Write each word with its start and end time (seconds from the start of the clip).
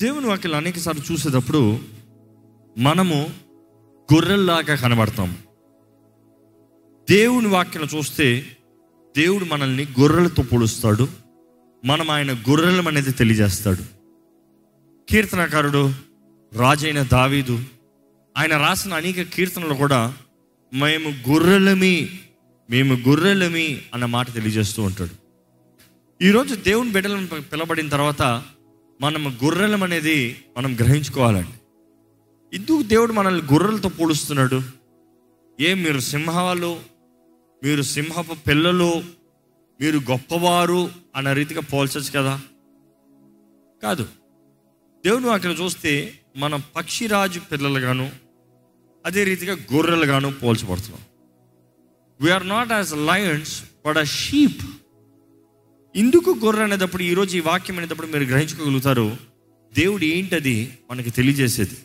దేవుని 0.00 0.26
వాక్యలు 0.26 0.54
అనేక 0.54 0.78
సార్లు 0.78 1.12
చూసేటప్పుడు 1.12 1.78
మనము 2.78 3.30
గొర్రెల్లాగా 4.14 4.74
కనబడతాం. 4.74 5.36
దేవుని 7.10 7.48
వాక్యం 7.48 7.82
చూస్తే 7.82 8.56
దేవుడు 9.16 9.44
మనల్ని 9.44 9.86
గొర్రెలతో 10.00 10.42
పోలుస్తాడు. 10.42 11.08
మనం 11.84 12.10
ఆయన 12.10 12.32
గొర్రెలం 12.32 12.88
అనేది 12.88 13.12
తెలియజేస్తాడు. 13.12 13.84
కీర్తనకారుడు 15.08 15.94
రాజైన 16.56 17.02
దావీదు 17.02 17.64
ఆయన 18.36 18.56
రాసిన 18.56 18.94
అనేక 18.94 19.22
కీర్తనలు 19.22 19.74
కూడా 19.74 20.16
మేము 20.74 21.30
గొర్రెలమి 21.30 22.08
మేము 22.70 22.94
గొర్రెలమి 22.94 23.82
అన్న 23.94 24.04
మాట 24.04 24.32
తెలియజేస్తూ 24.32 24.82
ఉంటాడు. 24.82 25.14
ఈరోజు 26.24 26.54
దేవుని 26.54 26.92
బిడ్డలను 26.92 27.26
పిలబడిన 27.26 27.88
తర్వాత 27.88 28.42
మనం 29.00 29.38
గొర్రెలం 29.44 29.82
అనేది 29.82 30.44
మనం 30.56 30.74
గ్రహించుకోవాలండి. 30.74 31.58
ఎందుకు 32.56 32.82
దేవుడు 32.82 33.12
మనల్ని 33.12 33.52
గొర్రెలతో 33.52 33.88
పోలుస్తున్నాడు? 33.88 34.62
ఏ 35.60 35.74
మీరు 35.74 36.00
సింహాలు 36.00 36.80
మీరు 37.64 37.82
సింహపు 37.82 38.34
పిల్లలు 38.34 39.02
మీరు 39.80 39.98
గొప్పవారు 39.98 40.90
అన్న 41.16 41.32
రీతిగా 41.32 41.60
పోల్చచ్చు 41.60 42.10
కదా? 42.10 42.40
కాదు. 43.82 44.02
దేవుడు 45.06 45.28
అక్కడ 45.28 45.50
చూస్తే 45.50 46.18
మనం 46.36 46.62
పక్షిరాజు 46.76 47.40
పిల్లలుగాను 47.40 48.10
అదే 49.06 49.24
రీతిగా 49.24 49.54
గొర్రెలుగాను 49.74 50.32
పోల్చబడుతున్నాం. 50.32 51.00
We are 52.20 52.48
not 52.48 52.72
as 52.72 52.94
lions 52.94 53.62
but 53.86 53.96
a 53.96 54.04
sheep 54.04 54.77
ఎందుకు 55.98 56.30
గొర్రె 56.44 56.62
అనేటప్పుడు 56.62 57.02
ఈరోజు 57.02 57.36
ఈ 57.36 57.40
వాక్యం 57.40 57.78
అనేటప్పుడు 57.78 58.06
మీరు 58.06 58.24
గ్రహించుకోగలుగుతారు 58.24 59.06
దేవుడు 59.72 60.04
ఏంటది 60.04 60.54
మనకి 60.90 61.10
తెలియజేసేది? 61.10 61.76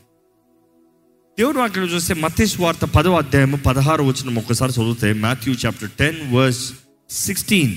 దేవుడు 1.37 1.57
వాక్యం 1.59 1.85
చూస్తే 1.85 2.13
మత్తేసు 2.13 2.61
వార్త 2.61 2.85
పదో 2.85 3.15
అధ్యాయము 3.17 3.57
పదహారు 3.57 4.03
వచ్చిన 4.03 4.37
ఒక్కసారి 4.39 4.71
చదివితే 4.71 5.13
Matthew 5.13 5.53
chapter 5.53 5.91
ten 5.99 6.35
verse 6.35 6.63
sixteen. 7.09 7.73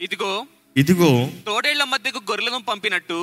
ఇదిగో 0.00 0.32
ఇదిగో 0.76 1.10
తోడేళ్ళ 1.46 1.84
మధ్యకు 1.84 2.20
గొర్రెలను 2.30 2.60
పంపినట్టు 2.68 3.18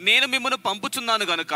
నేను 0.00 0.26
మిమ్మల్ని 0.26 0.58
పంపుచున్నాను 0.66 1.24
గనుక 1.24 1.54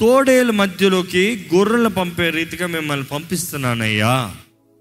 తోడేళ్ళ 0.00 0.50
మధ్యలోకి 0.50 1.24
గొర్రెలు 1.54 1.88
పంపే 1.88 2.30
రీతిగా 2.30 2.66
మిమ్మల్ని 2.66 3.06
పంపిస్తున్నానయ్యా. 3.06 4.14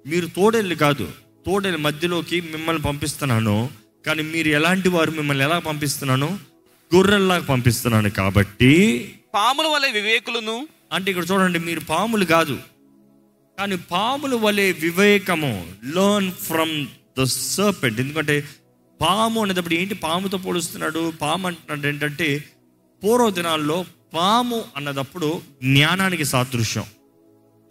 మీరు 0.06 0.28
తోడేళ్ళు 0.28 0.76
కాదు 0.76 1.08
తోడేళ్ళ 1.46 1.78
మధ్యలోకి 1.78 2.42
మిమ్మల్ని 2.42 2.84
పంపిస్తున్నాను. 2.84 3.58
కానీ 4.06 4.24
మీరు 4.24 4.48
ఎలాంటి 4.48 4.90
వారు 4.90 5.12
మిమ్మల్ని 5.12 5.44
ఎలా 5.44 5.60
పంపిస్తున్నాను? 5.60 6.40
గొర్రెల్లాగా 6.96 7.44
పంపిస్తున్నాను 7.44 8.10
కాబట్టి 8.10 8.72
పాముల 9.34 9.68
వలె 9.68 9.92
వివేకులను? 9.92 10.68
అంటే 10.94 11.12
ఇక్కడ 11.12 11.26
చూడండి 11.32 11.60
మీరు 11.60 11.80
పాములు 11.80 12.26
కాదు. 12.26 12.60
కానీ 13.60 13.76
పాముల 13.76 14.36
వలె 14.36 14.72
వివేకము 14.72 15.68
లర్న్ 15.86 16.32
ఫ్రమ్ 16.32 16.88
ద 17.20 17.24
సర్పెంట్ 17.24 18.00
ఎందుకంటే 18.00 18.44
పాము 19.02 19.42
అనేటప్పుడు 19.42 19.74
ఏంటి? 19.74 19.96
పాముతో 19.96 20.38
పోలుస్తున్నాడు. 20.38 21.14
పాము 21.22 21.48
అంటున్నాడు 21.48 21.88
ఏంటంటే 21.88 22.44
పూర్వ 23.04 23.30
దినాల్లో 23.30 23.86
పాము 24.14 24.64
అన్నదప్పుడు 24.76 25.42
జ్ఞానానికి 25.64 26.26
సాదృశ్యం. 26.26 26.84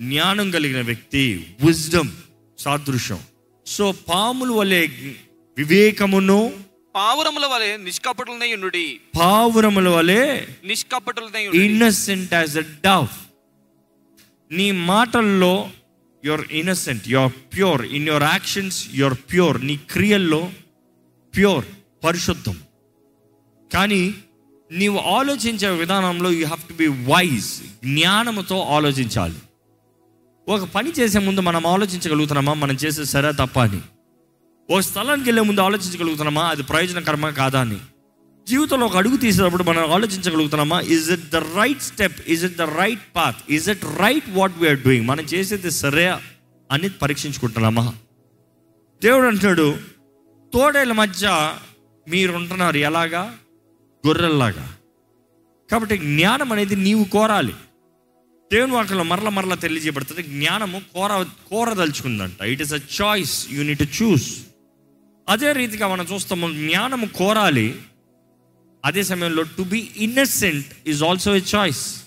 జ్ఞానం 0.00 0.50
కలిగిన 0.50 0.80
వ్యక్తి 0.80 1.47
విజ్డమ్ 1.64 2.10
సాదృశ్యం. 2.58 3.20
సో 3.66 3.92
పాముల 3.92 4.50
వలె 4.50 4.88
వివేకమును 5.58 6.53
పావురముల 6.95 7.47
వలె 7.47 7.77
నిష్కపటులనై 7.77 8.55
ఉండుడి. 8.55 9.00
పావురముల 9.20 9.89
వలె 9.89 10.47
నిష్కపటులనై 10.64 11.48
ఇన్నసెంట్ 11.48 12.34
యాజ్ 12.34 12.59
అ 12.59 12.61
డవ్ 12.61 13.06
నీ 14.53 14.70
మాటల్లో 14.70 15.70
your 16.25 16.41
innocent 16.50 17.09
your 17.09 17.32
pure 17.32 17.82
in 17.82 18.09
your 18.09 18.22
actions 18.22 18.88
your 18.94 19.15
pure 19.15 19.66
నీ 19.66 19.76
క్రియల్లో 19.76 20.53
ప్యూర్ 21.34 21.65
పరిశుద్ధం. 22.05 22.56
కానీ 23.75 24.15
నీవు 24.72 24.99
ఆలోచించే 24.99 25.71
విధానంలో 25.71 26.31
you 26.31 26.44
have 26.47 26.69
to 26.69 26.75
be 26.75 26.87
wise 26.87 27.50
జ్ఞానముతో 27.84 28.60
ఆలోచించాలి. 28.60 29.34
ఒక 30.49 30.65
పని 30.65 30.91
చేసే 30.91 31.19
ముందు 31.19 31.41
మనం 31.41 31.66
ఆలోచించగలుగుతున్నామా? 31.66 32.55
మనం 32.55 32.75
చేసే 32.75 33.05
సరే 33.05 33.32
తప్ప 33.32 33.60
అని. 33.60 33.81
ఓ 34.71 34.81
స్థలానికి 34.81 35.28
వెళ్ళే 35.28 35.43
ముందు 35.43 35.61
ఆలోచించగలుగుతున్నామా? 35.61 36.49
అది 36.49 36.62
ప్రయోజనకరమా 36.62 37.31
కాదా 37.31 37.61
అని. 37.61 37.78
జీవితంలో 38.49 38.87
ఒక 38.87 38.97
అడుగు 38.97 39.17
తీసేటప్పుడు 39.17 39.62
మనం 39.62 39.91
ఆలోచించగలుగుతున్నామా? 39.91 40.81
Is 40.81 41.11
it 41.11 41.31
the 41.31 41.37
right 41.37 41.83
step 41.83 42.21
is 42.27 42.45
it 42.45 42.56
the 42.56 42.62
right 42.62 43.00
path 43.17 43.37
is 43.49 43.69
it 43.69 43.84
right 43.84 44.25
what 44.28 44.59
we are 44.59 44.78
doing 44.78 45.06
మనం 45.06 45.25
చేసేది 45.25 45.71
సరే 45.71 46.17
అని 46.71 46.89
పరీక్షించుకుంటున్నామా? 46.89 47.95
దేవుడు 49.03 49.27
అంటాడు 49.27 49.78
తోడేళ్ళ 50.53 50.93
మధ్య 50.93 51.55
మీరు 52.09 52.33
ఉంటున్నారు 52.33 52.77
ఎలాగా? 52.77 53.37
గొర్రెల్లాగా. 54.06 54.75
కాబట్టి 55.71 55.99
జ్ఞానం 55.99 56.53
అనేది 56.53 56.77
నీవు 56.77 57.05
కోరాలి. 57.05 57.55
దేవుని 58.53 58.73
వాక్యంలో 58.73 59.05
మరల 59.05 59.29
మరల 59.29 59.55
తెలియజేయబడుతుంది 59.55 60.23
జ్ఞానము 60.23 60.83
కోర 60.94 61.27
కోరదలుచుకుందంట. 61.50 62.43
It 62.43 62.62
is 62.62 62.73
a 62.73 62.79
choice 63.03 63.47
you need 63.50 63.83
choose 63.83 64.47
అదే 65.28 65.53
రీతిగా 65.53 65.88
మనం 65.88 66.06
చూస్తాము 66.12 66.53
జ్ఞానము 66.53 67.06
కోరాలి. 67.06 67.78
అదే 68.84 69.03
సమయంలో 69.03 69.43
to 69.43 69.62
be 69.62 69.91
innocent 69.97 70.66
is 70.87 71.03
also 71.03 71.37
a 71.37 71.41
choice 71.55 72.03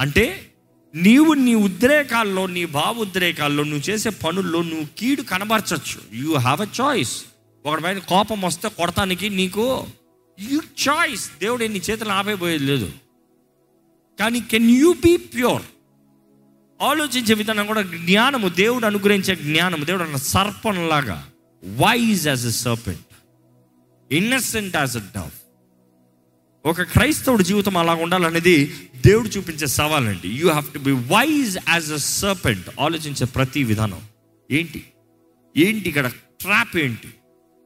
అంటే 0.00 0.52
నీవు 0.94 1.32
నీ 1.32 1.54
ఉద్రేకాల్లో 1.54 2.46
నీ 2.46 2.64
భావ 2.64 2.94
ఉద్రేకాల్లో 2.98 3.64
నువ్వు 3.64 3.90
చేసే 3.90 4.10
పనుల్లో 4.10 4.62
నువ్వు 4.62 4.86
కీడు 4.98 5.22
కనబరచచ్చు. 5.22 5.98
యూ 6.12 6.34
హ్యావ్ 6.36 6.60
అ 6.60 6.66
చాయిస్ 6.80 7.24
ఒకటి 7.66 7.82
పైన 7.82 7.98
కోపం 7.98 8.40
వస్తే 8.40 8.68
కొడటానికి 8.68 9.28
నీకు 9.28 9.86
యూ 10.40 10.60
చాయిస్ 10.88 11.30
దేవుడు 11.40 11.64
నీ 11.64 11.80
చేతులు 11.90 12.08
ఆపేపోయేది 12.08 12.64
లేదు 12.64 12.92
కానీ 14.20 14.40
కెన్ 14.40 14.70
యూ 14.70 14.92
బీ 14.92 15.16
ప్యూర్ 15.16 15.62
ఆలోచించే 16.82 17.34
విధానం 17.34 17.66
కూడా 17.66 17.82
జ్ఞానము 17.82 18.48
దేవుడు 18.48 18.86
అనుగ్రహించే 18.86 19.36
జ్ఞానము 19.36 19.84
దేవుడు 19.84 20.02
అన్న 20.02 20.16
సర్పంలాగా. 20.16 21.28
Wise 21.64 22.28
as 22.28 22.46
a 22.46 22.50
serpent 22.50 23.06
innocent 24.12 24.76
as 24.76 24.96
a 24.96 25.00
dove 25.00 25.30
ఒక 26.66 26.82
క్రైస్తవుడి 26.82 27.44
జీవితం 27.44 27.76
అలా 27.76 27.94
ఉండాలనేది 27.94 28.74
దేవుడు 29.06 29.28
చూపించే 29.28 29.66
సవాలండి. 29.66 30.28
You 30.28 30.48
have 30.48 30.72
to 30.72 30.78
be 30.78 30.90
wise 30.90 31.58
as 31.68 31.92
a 31.92 31.96
serpent 31.96 32.70
ఆలోచించే 32.80 33.26
ప్రతి 33.26 33.64
విధానం. 33.64 34.02
ఏంటి? 34.50 34.84
ఏంటి 35.56 35.88
ఇక్కడ 35.88 36.06
ట్రాప్ 36.40 36.76
ఏంటి? 36.76 37.08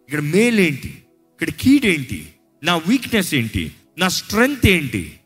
ఇక్కడ 0.09 0.21
మేల్ 0.21 0.61
ఏంటి? 0.61 0.89
ఇక్కడ 0.89 1.51
కీడ్ 1.51 1.87
ఏంటి? 1.87 2.35
నా 2.62 2.77
వీక్నెస్ 2.77 3.35
ఏంటి? 3.35 3.73
నా 3.99 4.09
స్ట్రెంగ్త్ 4.09 4.67
ఏంటి? 4.67 5.21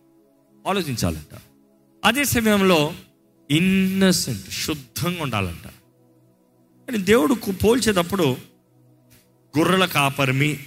ఆలోచించాలంట. 0.66 1.38
అదే 2.04 2.24
సమయంలో 2.24 2.94
ఇన్నసెంట్ 3.50 4.50
శుద్ధంగా 4.50 5.22
ఉండాలంట. 5.22 5.66
కానీ 6.88 6.98
దేవుడు 6.98 7.34
పోల్చేటప్పుడు 7.34 8.36
గొర్రెల 9.58 9.84
కాపరిమి 9.84 10.58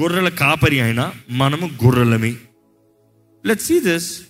గొర్రెల 0.00 0.28
కాపరి 0.28 0.80
అయినా 0.80 1.12
మనము 1.30 1.70
గొర్రెలమి. 1.84 2.36
లెట్ 3.46 3.60
సీ 3.60 3.80
దిస్ 3.80 4.22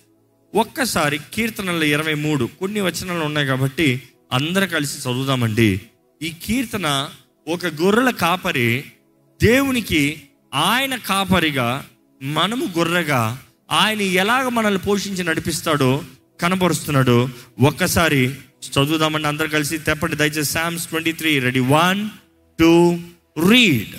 ఒక్కసారి 0.55 1.19
కీర్తనలు 1.33 1.83
ఇరవై 1.83 2.13
మూడు 2.13 2.49
కొన్ని 2.59 2.81
వచనాలు 2.81 3.23
ఉన్నాయి 3.23 3.47
కాబట్టి 3.47 4.01
అందరు 4.31 4.65
కలిసి 4.65 4.99
చదువుదామండి. 4.99 5.81
ఈ 6.21 6.33
కీర్తన 6.43 7.09
ఒక 7.47 7.65
గొర్రెల 7.65 8.09
కాపరి 8.09 8.83
దేవునికి 9.41 10.23
ఆయన 10.53 10.95
కాపరిగా 10.95 11.85
మనము 12.21 12.65
గొర్రెగా 12.77 13.41
ఆయన 13.71 14.01
ఎలాగ 14.01 14.47
మనల్ని 14.47 14.79
పోషించి 14.79 15.23
నడిపిస్తాడో 15.23 16.03
కనపరుస్తున్నాడు 16.41 17.29
ఒక్కసారి 17.59 18.35
చదువుదామండి 18.71 19.27
అందరు 19.27 19.47
కలిసి. 19.47 19.77
తెప్పండి 19.77 20.15
దయచేసి 20.15 20.51
Psalms 20.51 20.87
twenty 20.87 21.11
three 21.11 21.39
ready. 21.39 21.59
One 21.59 22.09
two 22.59 22.99
read 23.37 23.95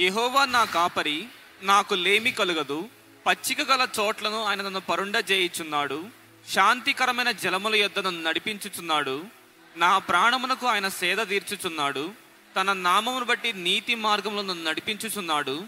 యహోవా 0.00 0.44
నా 0.44 0.64
కాపరి 0.64 1.26
నాకు 1.62 1.94
లేమి 1.94 2.30
కలుగదు. 2.30 2.88
పచ్చిక 3.26 3.70
గల 3.70 3.88
చోట్లను 4.00 4.44
ఆయన 4.44 4.62
నన్ను 4.62 4.80
పరుండ 4.80 5.24
చేయుచున్నాడు 5.30 6.06
శాంతికరమైన 6.52 7.30
జలముల 7.30 7.74
యొద్ద 7.74 7.98
నన్ను 7.98 8.22
నడిపించుచున్నాడు. 8.22 9.24
నా 9.76 9.98
ప్రాణమునకు 9.98 10.66
ఆయన 10.66 10.88
సేద 10.88 11.16
తీర్చుచున్నాడు. 11.16 12.10
తన 12.60 12.72
నామమును 12.72 13.24
బట్టి 13.24 13.52
నీతి 13.52 13.94
మార్గంలో 13.94 14.42
నన్ను 14.42 14.64
నడిపించుచున్నాడు. 14.64 15.64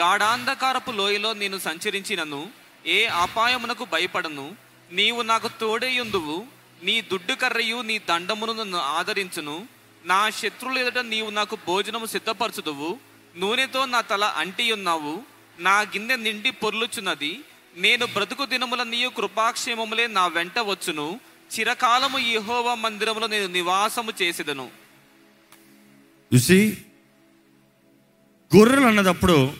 గాఢాంధకారపు 0.00 0.90
లోయలో 0.90 1.32
నేను 1.32 1.58
సంచరించినను. 1.58 2.50
ఏ 2.86 3.04
అపాయమునకు 3.04 3.84
భయపడను. 3.84 4.56
నీవు 4.92 5.22
నాకు 5.22 5.50
తోడేయుందువు 5.60 6.46
నీ 6.82 7.00
దుడ్డు 7.00 7.34
కర్రయు 7.34 7.82
నీ 7.82 7.98
దండమును 7.98 8.52
నన్ను 8.52 8.78
ఆదరించును. 8.78 9.68
నా 10.06 10.30
శత్రువుల 10.30 10.78
ఎదుట 10.78 10.98
నీవు 10.98 11.30
నాకు 11.30 11.56
భోజనము 11.66 12.06
సిద్ధపరచుదువు. 12.06 12.98
నూనెతో 13.38 13.84
నా 13.84 14.00
తల 14.00 14.24
అంటి 14.24 14.72
ఉన్నావు. 14.72 15.22
నా 15.58 15.80
గిన్నె 15.80 16.16
నిండి 16.16 16.50
పొర్లుచున్నది. 16.50 17.40
నేను 17.76 18.06
బ్రతుకు 18.06 18.46
దినముల 18.46 18.82
నీయు 18.82 19.08
కృపాక్షేమములే 19.08 20.06
నా 20.06 20.26
వెంట 20.26 20.58
వచ్చును. 20.58 21.20
చిరకాలము 21.58 22.18
యహోవ 22.18 22.74
మందిరములో 22.74 23.26
నేను 23.26 23.46
నివాసము 23.46 24.12
చేసేదను. 24.22 24.68
చూసి 26.34 26.78
గొర్రెలు 28.56 28.86
అన్నదప్పుడు 28.86 29.52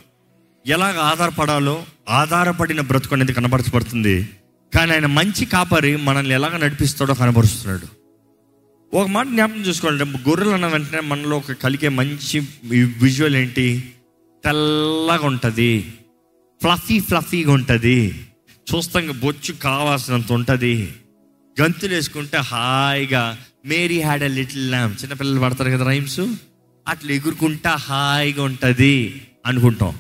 ఎలాగ 0.67 0.99
ఆధారపడాలో 0.99 1.87
ఆధారపడిన 2.09 2.81
బ్రతుకు 2.81 3.15
అనేది 3.15 3.33
కనబరచబడుతుంది. 3.33 4.31
కానీ 4.75 4.93
ఆయన 4.93 5.07
మంచి 5.07 5.45
కాపరి 5.45 5.97
మనల్ని 5.97 6.35
ఎలాగ 6.35 6.57
నడిపిస్తాడో 6.57 7.15
కనబరుస్తున్నాడు. 7.15 8.02
ఒక 8.95 9.07
మాట 9.07 9.27
జ్ఞాపకం 9.27 9.61
చూసుకోవాలంటే 9.61 10.19
గొర్రెలు 10.29 10.51
అన్న 10.51 10.67
వెంటనే 10.67 11.01
మనలో 11.01 11.37
ఒక 11.37 11.53
కలిగే 11.53 11.89
మంచి 11.89 12.39
విజువల్ 12.99 13.37
ఏంటి? 13.37 13.93
తెల్లగా 14.45 15.27
ఉంటుంది. 15.27 15.93
ఫ్లఫీ 16.63 17.01
ఫ్లఫీగా 17.01 17.53
ఉంటుంది. 17.53 18.27
చూస్తాం 18.75 19.21
బొచ్చు 19.21 19.55
కావాల్సినంత 19.55 20.33
ఉంటుంది. 20.33 20.95
గంతులు 21.63 21.95
వేసుకుంటే 21.95 22.37
హాయిగా 22.39 23.39
Mary 23.65 24.01
had 24.01 24.23
a 24.23 24.29
little 24.29 24.71
lamb 24.71 24.95
చిన్నపిల్లలు 25.03 25.41
పడతారు 25.41 25.71
కదా 25.71 25.87
రైమ్స్? 25.87 26.21
అట్లా 26.89 27.13
ఎగురుకుంటా 27.13 27.75
హాయిగా 27.75 28.43
ఉంటుంది 28.43 29.23
అనుకుంటాం. 29.47 29.99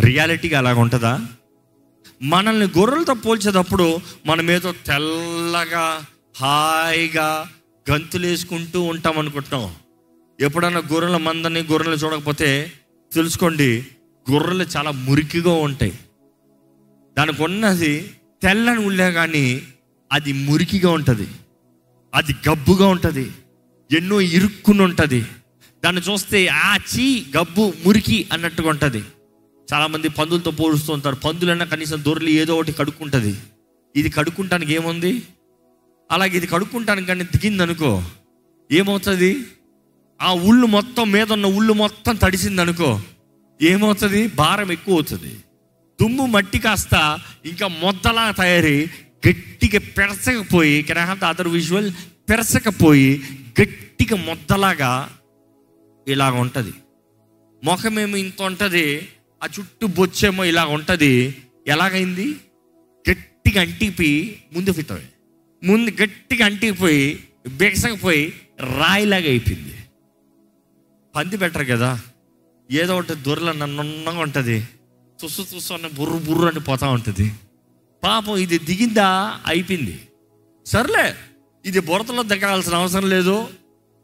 రియాలిటీగా 0.00 0.58
అలాగ 0.58 0.78
ఉంటుందా? 0.78 1.20
మనల్ని 2.22 2.66
గొర్రెలతో 2.78 3.14
పోల్చేటప్పుడు 3.14 4.00
మనం 4.26 4.50
ఏదో 4.50 4.72
తెల్లగా 4.72 6.04
హాయిగా 6.36 7.48
గంతులు 7.90 8.26
వేసుకుంటూ 8.26 8.82
ఉంటాం 8.82 9.18
అనుకుంటాం 9.18 9.74
ఎప్పుడన్నా 10.40 10.82
గొర్రెల 10.92 11.16
మందని 11.16 11.60
గొర్రెలు 11.60 11.96
చూడకపోతే 11.96 12.72
తెలుసుకోండి 13.12 13.86
గొర్రెలు 14.30 14.66
చాలా 14.76 14.90
మురికిగా 14.90 15.52
ఉంటాయి. 15.52 15.98
దానికి 17.18 17.42
ఉన్నది 17.42 18.10
తెల్లని 18.42 18.86
ఉండే 18.86 19.12
కానీ 19.12 19.62
అది 20.12 20.32
మురికిగా 20.32 20.90
ఉంటుంది. 20.90 21.28
అది 22.14 22.34
గబ్బుగా 22.48 22.86
ఉంటుంది. 22.86 23.30
ఎన్నో 23.96 24.20
ఇరుక్కుని 24.20 24.82
ఉంటుంది. 24.82 25.26
దాన్ని 25.84 26.02
చూస్తే 26.02 26.46
ఆ 26.46 26.76
చీ 26.76 27.26
గబ్బు 27.36 27.72
మురికి 27.86 28.26
అన్నట్టుగా 28.32 28.68
ఉంటుంది. 28.70 29.04
చాలామంది 29.74 30.08
పందులతో 30.08 30.50
పోలుస్తూ 30.50 30.92
ఉంటారు. 30.92 31.16
పందులన్నా 31.16 31.64
కనీసం 31.64 32.04
దొరలు 32.04 32.28
ఏదో 32.28 32.54
ఒకటి 32.54 32.72
కడుక్కుంటుంది. 32.72 33.36
ఇది 33.96 34.08
కడుక్కుంటానికి 34.10 34.74
ఏముంది? 34.74 35.22
అలాగే 36.10 36.36
ఇది 36.36 36.46
కడుక్కుంటాను 36.46 37.02
కానీ 37.02 37.24
దిగింది 37.24 37.62
అనుకో 37.62 38.02
ఏమవుతుంది? 38.70 39.30
ఆ 40.20 40.32
ఉళ్ళు 40.48 40.66
మొత్తం 40.66 41.06
మీద 41.12 41.32
ఉన్న 41.32 41.46
ఉళ్ళు 41.46 41.72
మొత్తం 41.72 42.14
తడిసింది 42.16 42.60
అనుకో 42.60 43.00
ఏమవుతుంది? 43.60 44.20
భారం 44.26 44.72
ఎక్కువ 44.72 44.94
అవుతుంది 44.94 45.32
దుమ్ము 46.00 46.26
మట్టి 46.26 46.58
కాస్త 46.58 46.94
ఇంకా 47.44 47.66
మొద్దలా 47.82 48.30
తయారై 48.30 48.78
గట్టిగా 49.26 49.80
పెరసకపోయి 49.98 50.82
can 50.82 50.98
have 50.98 51.20
the 51.20 51.24
other 51.24 51.48
visual 51.48 51.88
పెరసకపోయి 52.30 53.10
గట్టిగా 53.60 54.16
మొద్దలాగా 54.16 54.92
ఇలాగ 56.08 56.34
ఉంటుంది. 56.34 56.72
ముఖమేమో 57.64 58.16
ఇంత 58.16 58.42
ఉంటుంది? 58.42 59.08
ఆ 59.42 59.46
చుట్టూ 59.58 59.86
బొచ్చేమో 59.86 60.44
ఇలాగ 60.44 60.68
ఉంటుంది. 60.68 61.12
ఎలాగైంది? 61.66 62.26
గట్టిగా 63.04 63.60
అంటిపోయి 63.60 64.42
ముందు 64.52 64.72
ఫిట్ 64.72 64.92
అయ్యి 64.92 65.08
ముందు 65.66 65.90
గట్టిగా 65.90 66.46
అంటికిపోయి 66.46 67.24
బిగసకపోయి 67.48 68.32
రాయిలాగా 68.60 69.26
అయిపోయింది. 69.26 69.74
పంది 71.14 71.36
బెటర్ 71.36 71.68
కదా 71.68 72.00
ఏదో 72.70 72.98
ఒకటి 72.98 73.14
దొరల 73.14 73.52
నన్నున్నగా 73.52 74.18
ఉంటుంది. 74.18 74.68
తుస్సు 75.20 75.42
తుస్సు 75.42 75.72
అని 75.72 75.88
బుర్రు 75.88 76.18
బుర్రు 76.18 76.46
అని 76.46 76.60
పోతా 76.60 76.88
ఉంటుంది. 76.88 77.32
పాపం 78.04 78.36
ఇది 78.36 78.58
దిగిందా 78.58 79.40
అయిపోయింది. 79.46 80.00
సర్లే 80.66 81.14
ఇది 81.64 81.80
బురదలో 81.80 82.22
దగ్గాల్సిన 82.22 82.74
అవసరం 82.74 83.08
లేదు 83.08 83.48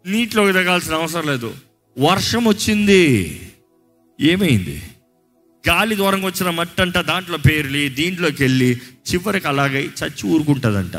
నీటిలోకి 0.07 0.53
దిగాల్సిన 0.53 0.95
అవసరం 0.95 1.27
లేదు. 1.27 1.55
వర్షం 1.99 2.45
వచ్చింది 2.45 3.03
ఏమైంది? 4.21 4.83
గాలి 5.69 5.97
దూరంగా 5.97 6.27
వచ్చిన 6.27 6.51
మట్టి 6.51 6.83
అంట 6.83 6.99
దాంట్లో 6.99 7.39
పేర్లి 7.39 7.89
దీంట్లోకి 7.89 8.43
వెళ్ళి 8.43 8.81
చివరికి 9.13 9.49
అలాగే 9.49 9.83
చచ్చి 9.85 10.31
ఊరుకుంటుందంట. 10.31 10.97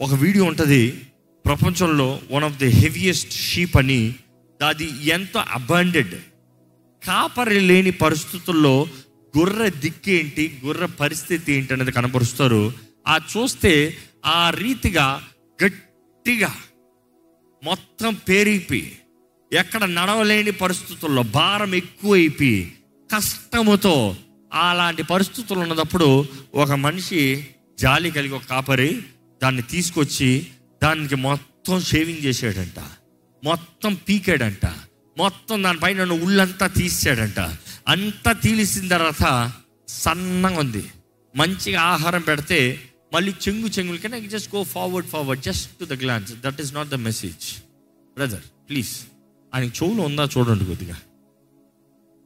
ఒక 0.00 0.14
వీడియో 0.14 0.44
ఉంటుంది 0.44 1.08
ప్రపంచంలో 1.44 2.20
one 2.30 2.44
of 2.44 2.58
the 2.58 2.68
heaviest 2.68 3.32
sheep 3.32 3.76
అని 3.76 4.14
అది 4.66 5.08
ఎంత 5.08 5.36
అబాండెడ్ 5.36 6.14
కాపరి 7.06 7.60
లేని 7.60 7.90
పరిస్థితుల్లో 7.90 8.86
గుర్ర 9.38 9.68
దిక్కేంటి 9.68 10.60
గుర్ర 10.64 10.86
పరిస్థితి 10.86 11.52
ఏంటి 11.52 11.72
అనేది 11.72 11.92
కనపరుస్తారు. 11.92 12.72
ఆ 13.06 13.20
చూస్తే 13.36 13.98
ఆ 14.26 14.50
రీతిగా 14.50 15.22
గట్టిగా 15.64 16.54
మొత్తం 17.64 18.14
పేరిపి 18.14 18.92
ఎక్కడ 19.52 19.84
నడవలేని 19.84 20.50
పరిస్థితుల్లో 20.50 21.22
భారం 21.22 21.74
ఎక్కువైపోయి 21.74 22.76
కష్టముతో 23.14 24.16
అలాంటి 24.52 25.02
పరిస్థితులు 25.02 25.58
ఉన్నప్పుడు 25.58 26.26
ఒక 26.54 26.72
మనిషి 26.72 27.48
జాలి 27.78 28.10
కలిగి 28.10 28.34
ఒక 28.34 28.44
కాపరి 28.44 29.02
దాన్ని 29.42 29.62
తీసుకొచ్చి 29.62 30.46
దానికి 30.82 31.14
మొత్తం 31.14 31.80
షేవింగ్ 31.80 32.24
చేసాడంట 32.24 32.82
మొత్తం 33.44 33.94
పీకాడంట. 33.94 34.66
మొత్తం 35.18 35.62
దానిపైన 35.62 36.02
ఉన్న 36.02 36.12
ఉళ్ళంతా 36.12 36.66
తీసాడంట 36.66 37.40
అంతా 37.88 38.32
తీలిసిన 38.32 38.88
తర్వాత 38.88 39.52
సన్నగా 39.88 40.58
ఉంది. 40.58 40.84
మంచిగా 41.36 41.80
ఆహారం 41.80 42.20
పెడితే 42.20 42.80
మళ్ళీ 43.14 43.34
చెంగు 43.48 43.66
చెంగులు 43.66 43.98
can 43.98 44.14
I 44.14 44.20
just 44.20 44.54
go 44.54 44.64
forward 44.64 45.08
forward 45.08 45.42
just 45.42 45.70
to 45.80 45.84
the 45.84 45.92
glance 45.92 46.32
that 46.32 46.60
is 46.60 46.74
not 46.74 46.88
the 46.88 46.94
message 46.94 47.58
brother 48.14 48.40
please 48.40 48.96
ఆయన 49.54 49.64
చెవులు 49.64 50.02
ఉందా 50.02 50.28
చూడండి 50.38 50.64
కొద్దిగా. 50.64 50.96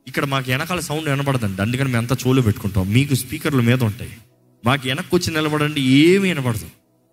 ఇక్కడ 0.06 0.24
మాకు 0.24 0.50
వెనకాల 0.50 0.80
సౌండ్ 0.80 1.08
వినపడదండి. 1.08 1.62
అందుకని 1.62 1.84
మేము 1.84 1.98
అంతా 1.98 2.14
చెవులు 2.14 2.42
పెట్టుకుంటాం. 2.42 2.92
మీకు 2.92 3.14
స్పీకర్లు 3.14 3.62
మీద 3.62 3.82
ఉంటాయి. 3.82 4.16
మాకు 4.64 4.88
వెనక్కి 4.88 5.16
వచ్చి 5.16 5.34
నిలబడండి. 5.34 5.80
ఏమీ 5.80 6.28
వినపడదు. 6.28 6.70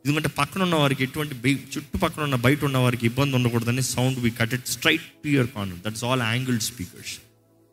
ఎందుకంటే 0.07 0.29
పక్కన 0.37 0.63
ఉన్న 0.63 0.75
వారికి 0.75 1.03
ఎటువంటి 1.03 1.35
బై- 1.35 1.61
చుట్టుపక్కల 1.73 2.23
ఉన్న 2.23 2.35
బయట 2.35 2.65
ఉన్న 2.65 2.77
వారికి 2.77 3.05
ఇబ్బంది 3.05 3.35
ఉండకూడదని 3.35 3.81
sound 3.87 4.19
we 4.19 4.31
cut 4.31 4.53
it 4.53 4.67
straight 4.67 5.01
to 5.23 5.27
your 5.27 5.47
corner 5.47 5.79
that's 5.85 6.03
all 6.03 6.21
angled 6.21 6.63
speakers 6.63 7.13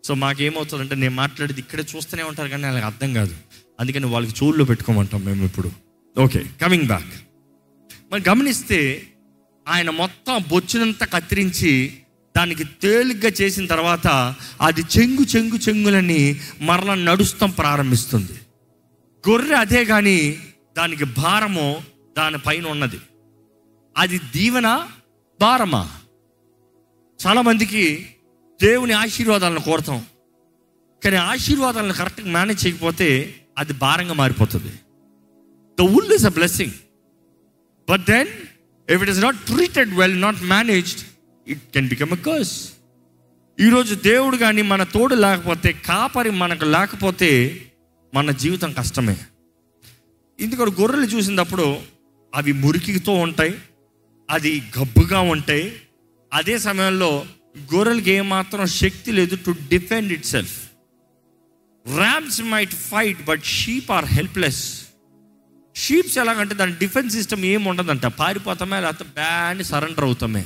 so 0.05 0.15
మాకేమవుతుందంటే 0.15 0.95
నేను 0.95 1.15
మాట్లాడేది 1.15 1.61
ఇక్కడే 1.61 1.83
చూస్తూనే 1.83 2.23
ఉంటారు 2.23 2.49
కానీ 2.49 2.65
వాళ్ళకి 2.65 2.87
అర్థం 2.87 3.15
కాదు. 3.15 3.35
అందుకని 3.81 4.07
వాళ్ళకి 4.07 4.45
చూళ్ళు 4.45 4.65
పెట్టుకోమంటాం 4.65 5.25
మేము 5.25 5.45
ఇప్పుడు. 5.45 5.71
ఓకే 6.17 6.45
కమింగ్ 6.63 6.87
బ్యాక్ 6.87 7.13
మరి 8.13 8.23
గమనిస్తే 8.29 8.81
ఆయన 9.67 9.91
మొత్తం 9.91 10.45
బొచ్చునంతా 10.49 11.07
కత్తిరించి 11.07 11.73
దానికి 12.35 12.65
తేలిగ్గా 12.83 13.33
చేసిన 13.41 13.67
తర్వాత 13.67 14.07
అది 14.61 14.85
చెంగు 14.95 15.27
చెంగు 15.37 15.57
చెంగులని 15.59 16.21
మరలా 16.61 16.95
నడుస్తాం 17.05 17.51
ప్రారంభిస్తుంది. 17.51 18.35
గొర్రె 19.25 19.55
అదే 19.55 19.85
కానీ 19.85 20.19
దానికి 20.77 21.05
భారము 21.05 21.67
దానిపైన 22.17 22.67
ఉన్నది. 22.67 23.01
అది 23.97 24.19
దీవెన 24.19 24.89
భారమా? 25.41 25.91
చాలామందికి 27.27 28.09
దేవుని 28.63 28.93
ఆశీర్వాదాలను 28.93 29.61
కోరతాం. 29.61 30.05
కానీ 31.05 31.17
ఆశీర్వాదాలను 31.17 31.93
కరెక్ట్గా 31.93 32.27
మేనేజ్ 32.27 32.67
చేయకపోతే 32.67 33.35
అది 33.59 33.73
భారంగా 33.73 34.13
మారిపోతుంది. 34.13 34.73
The 35.79 35.81
wool 35.81 36.13
is 36.13 36.25
a 36.25 36.29
blessing 36.29 36.73
but 37.91 38.01
then 38.01 38.29
if 38.91 39.03
it 39.03 39.11
is 39.11 39.21
not 39.21 39.37
treated 39.37 39.95
well 39.95 40.21
not 40.21 40.43
managed 40.43 41.03
it 41.51 41.73
can 41.73 41.89
become 41.89 42.13
a 42.13 42.17
curse 42.17 42.73
ఈరోజు 43.61 43.95
దేవుడు 43.95 44.37
కానీ 44.37 44.63
మన 44.63 44.83
తోడు 44.83 45.15
లేకపోతే 45.15 45.73
కాపరి 45.73 46.31
మనకు 46.31 46.65
లేకపోతే 46.65 47.61
మన 48.15 48.31
జీవితం 48.31 48.73
కష్టమే. 48.73 49.17
ఇందుకు 50.41 50.63
గొర్రెలు 50.63 51.05
చూసినప్పుడు 51.05 51.94
అవి 52.35 52.53
మురికితో 52.53 53.13
ఉంటాయి 53.13 53.59
అది 54.31 54.63
గబ్బుగా 54.81 55.21
ఉంటాయి. 55.21 55.81
అదే 56.33 56.59
సమయంలో 56.59 57.27
గొర్రెలకి 57.75 58.11
ఏమాత్రం 58.11 58.67
శక్తి 58.67 59.13
లేదు 59.13 59.37
to 59.37 59.51
defend 59.51 60.13
itself 60.27 60.65
rams 61.97 62.43
might 62.43 62.71
fight 62.71 63.25
but 63.25 63.45
sheep 63.45 63.91
are 63.91 64.05
helpless 64.05 64.85
sheeps 65.77 66.19
ఎలాగంటే 66.19 66.55
దాని 66.55 66.73
డిఫెన్స్ 66.73 67.15
సిస్టమ్ 67.15 67.45
ఏమి 67.45 67.69
ఉండదంట. 67.69 68.07
పారిపోతామే 68.07 68.81
లేకపోతే 68.81 69.05
బ్యాన్ 69.05 69.65
surrender 69.65 70.05
అవుతామే. 70.05 70.45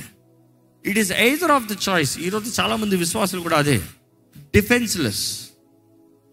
It 0.85 0.97
is 0.97 1.11
either 1.11 1.51
of 1.51 1.65
the 1.65 1.75
choice 1.89 2.19
ఈరోజు 2.19 2.61
చాలామంది 2.61 2.95
విశ్వాసులు 2.95 3.41
కూడా 3.41 3.57
అదే. 3.57 3.81
డిఫెన్స్లెస్ 4.37 5.49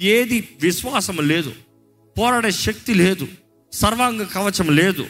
ఏది 0.03 0.49
విశ్వాసం 0.63 1.29
లేదు. 1.29 1.53
పోరాడే 2.19 2.51
శక్తి 2.51 2.95
లేదు. 2.95 3.29
సర్వాంగ 3.73 4.23
కవచం 4.23 4.77
లేదు. 4.77 5.07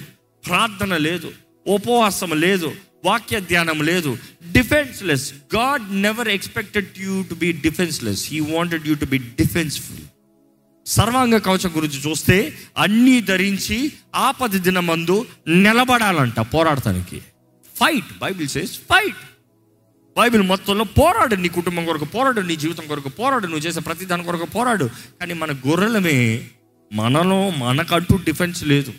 ప్రార్థన 0.47 0.97
లేదు 0.97 1.33
ఉపవాసం 1.67 2.31
లేదు 2.41 2.73
వాక్య 3.05 3.41
ధ్యానం 3.41 3.83
లేదు 3.83 4.19
defenceless 4.53 5.33
God 5.55 6.03
never 6.03 6.29
expected 6.29 6.87
you 6.99 7.23
to 7.23 7.35
be 7.35 7.53
defenceless 7.53 8.31
he 8.31 8.41
wanted 8.41 8.87
you 8.87 8.95
to 8.95 9.05
be 9.05 9.19
defenceful 9.19 10.05
సర్వాంగ 10.87 11.37
కవచం 11.37 11.71
గురించి 11.77 12.11
చూస్తే 12.11 12.59
అన్నీ 12.79 13.21
ధరించి 13.21 13.93
ఆపది 14.15 14.59
దినమందు 14.59 15.27
నిలబడాలంట 15.49 16.41
పోరాడటానికి. 16.41 17.23
Fight 17.77 18.19
Bible 18.19 18.49
says 18.49 18.79
fight 18.79 19.23
Bible 20.19 20.43
మొత్తంలో 20.43 20.85
పోరాడు 20.85 21.35
నీ 21.35 21.49
కుటుంబం 21.49 21.85
కొరకు 21.85 22.05
పోరాడు 22.05 22.41
నీ 22.41 22.57
జీవితం 22.57 22.87
కొరకు 22.87 23.09
పోరాడు 23.09 23.47
నువ్వు 23.47 23.61
చేసే 23.61 23.81
ప్రతి 23.81 24.05
దాని 24.05 24.25
కొరకు 24.25 24.45
పోరాడు. 24.45 24.91
కానీ 25.21 25.35
మన 25.35 25.53
గొర్రెలమే 25.53 26.49
మనలో 26.93 27.51
మనకంటూ 27.51 28.17
డిఫెన్స్ 28.17 28.65
లేదు. 28.65 28.93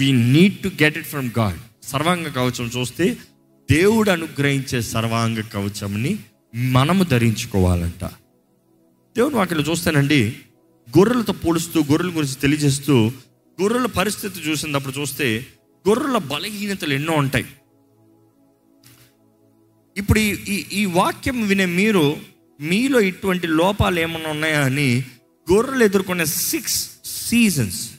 We 0.00 0.12
need 0.12 0.58
to 0.58 0.68
get 0.82 0.98
it 0.98 1.06
from 1.06 1.30
God 1.38 1.86
సర్వాంగ 1.86 2.28
కవచం 2.28 2.64
చూస్తే 2.64 3.16
దేవుడు 3.70 4.10
అనుగ్రహించే 4.10 4.82
సర్వాంగ 4.82 5.40
కవచంని 5.40 6.18
మనము 6.54 7.04
ధరించుకోవాలంట. 7.04 8.04
దేవుని 9.16 9.34
వాటిలో 9.36 9.62
చూస్తానండి 9.62 10.36
గొర్రెలతో 10.98 11.32
పోలుస్తూ 11.32 11.80
గొర్రెల 11.80 12.10
గురించి 12.10 12.34
తెలియజేస్తూ 12.34 13.12
గొర్రెల 13.62 13.86
పరిస్థితి 13.86 14.40
చూసినప్పుడు 14.40 15.00
చూస్తే 15.00 15.46
గొర్రెల 15.88 16.18
బలహీనతలు 16.18 16.94
ఎన్నో 16.94 17.12
ఉంటాయి. 17.12 17.46
ఇప్పుడు 19.96 20.18
ఈ 20.18 20.30
ఈ 20.48 20.64
ఈ 20.72 20.84
వాక్యం 20.84 21.48
వినే 21.48 21.66
మీరు 21.66 22.16
మీలో 22.60 23.00
ఇటువంటి 23.00 23.46
లోపాలు 23.46 24.00
ఏమైనా 24.00 24.30
ఉన్నాయా 24.30 24.60
అని 24.60 25.04
గొర్రెలు 25.52 25.84
ఎదుర్కొనే 25.84 26.26
సిక్స్ 26.26 26.90
సీజన్స్ 27.04 27.90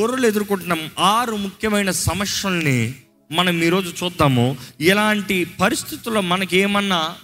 గొర్రెలు 0.00 0.26
ఎదుర్కొంటున్న. 0.26 0.88
ఆరు 0.98 1.36
ముఖ్యమైన 1.36 1.90
సమస్యల్ని 1.90 2.94
మనం 3.32 3.62
ఈరోజు 3.62 4.04
చూద్దాము. 4.04 4.56
ఇలాంటి 4.80 5.44
పరిస్థితుల్లో 5.44 6.20
మనకి 6.20 6.58
ఏమన్నా 6.58 7.16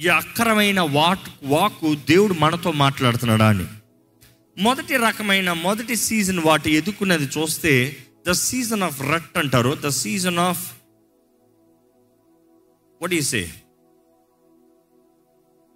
ఈ 0.00 0.08
అక్కరమైన 0.08 0.80
వాక్ 0.80 1.28
వాకు 1.42 1.94
దేవుడు 1.94 2.34
మనతో 2.34 2.72
మాట్లాడుతున్నాడా 2.72 3.48
అని. 3.48 3.66
మొదటి 4.58 4.96
రకమైన 4.96 5.52
మొదటి 5.52 5.96
సీజన్ 5.96 6.38
వాటి 6.38 6.70
ఎదుర్కొన్నది 6.70 7.24
చూస్తే 7.24 7.96
ద 8.28 8.32
సీజన్ 8.32 8.82
ఆఫ్ 8.82 9.02
రట్ 9.02 9.38
అంటారు. 9.38 9.78
The 9.86 9.88
season 9.88 10.38
of 10.38 10.72
what 13.02 13.14
we 13.14 13.20
say 13.20 13.54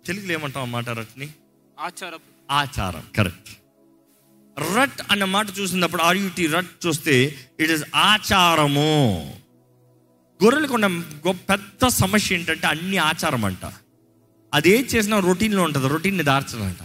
తెలుగులో 0.07 0.33
ఏమంటాం 0.33 0.63
ఆ 0.63 0.67
మాట 0.67 0.89
రట్ని 0.89 1.29
ఆచారం. 1.81 2.19
ఆచారం 2.51 3.03
కరెక్ట్ 3.17 3.56
రట్ 4.77 4.99
అన్న 5.11 5.25
మాట 5.25 5.47
చూసినప్పుడు 5.59 6.03
ఆర్యుటి 6.03 6.47
రట్ 6.47 6.87
చూస్తే 6.87 7.15
ఇట్ 7.61 7.71
ఇస్ 7.71 7.85
ఆచారము. 7.95 8.93
గొర్రెలకు 10.41 10.75
ఉన్న 10.75 10.89
గొప్ప 11.27 11.53
పెద్ద 11.53 11.87
సమస్య 11.87 12.37
ఏంటంటే 12.37 12.67
అన్ని 12.67 12.97
ఆచారం 12.97 13.45
అంట 13.45 13.65
అది 14.55 14.71
ఏం 14.71 14.85
చేసినా 14.85 15.19
రొటీన్లో 15.21 15.63
ఉంటుంది 15.63 15.89
రొటీన్ని 15.89 16.23
దార్చదంట 16.23 16.83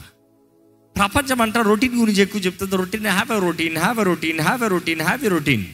ప్రపంచం 0.95 1.41
అంట 1.41 1.57
రొటీన్ 1.57 1.99
గురించి 2.01 2.21
ఎక్కువ 2.21 2.41
చెప్తుంది 2.41 2.75
routine 2.75 3.07
have 3.07 3.31
a 3.31 3.39
routine 3.39 3.77
have 3.77 3.99
a 3.99 4.03
routine 4.03 4.41
have 4.41 4.63
a 4.63 4.67
routine 4.67 5.01
have 5.01 5.25
a 5.25 5.27
routine 5.27 5.65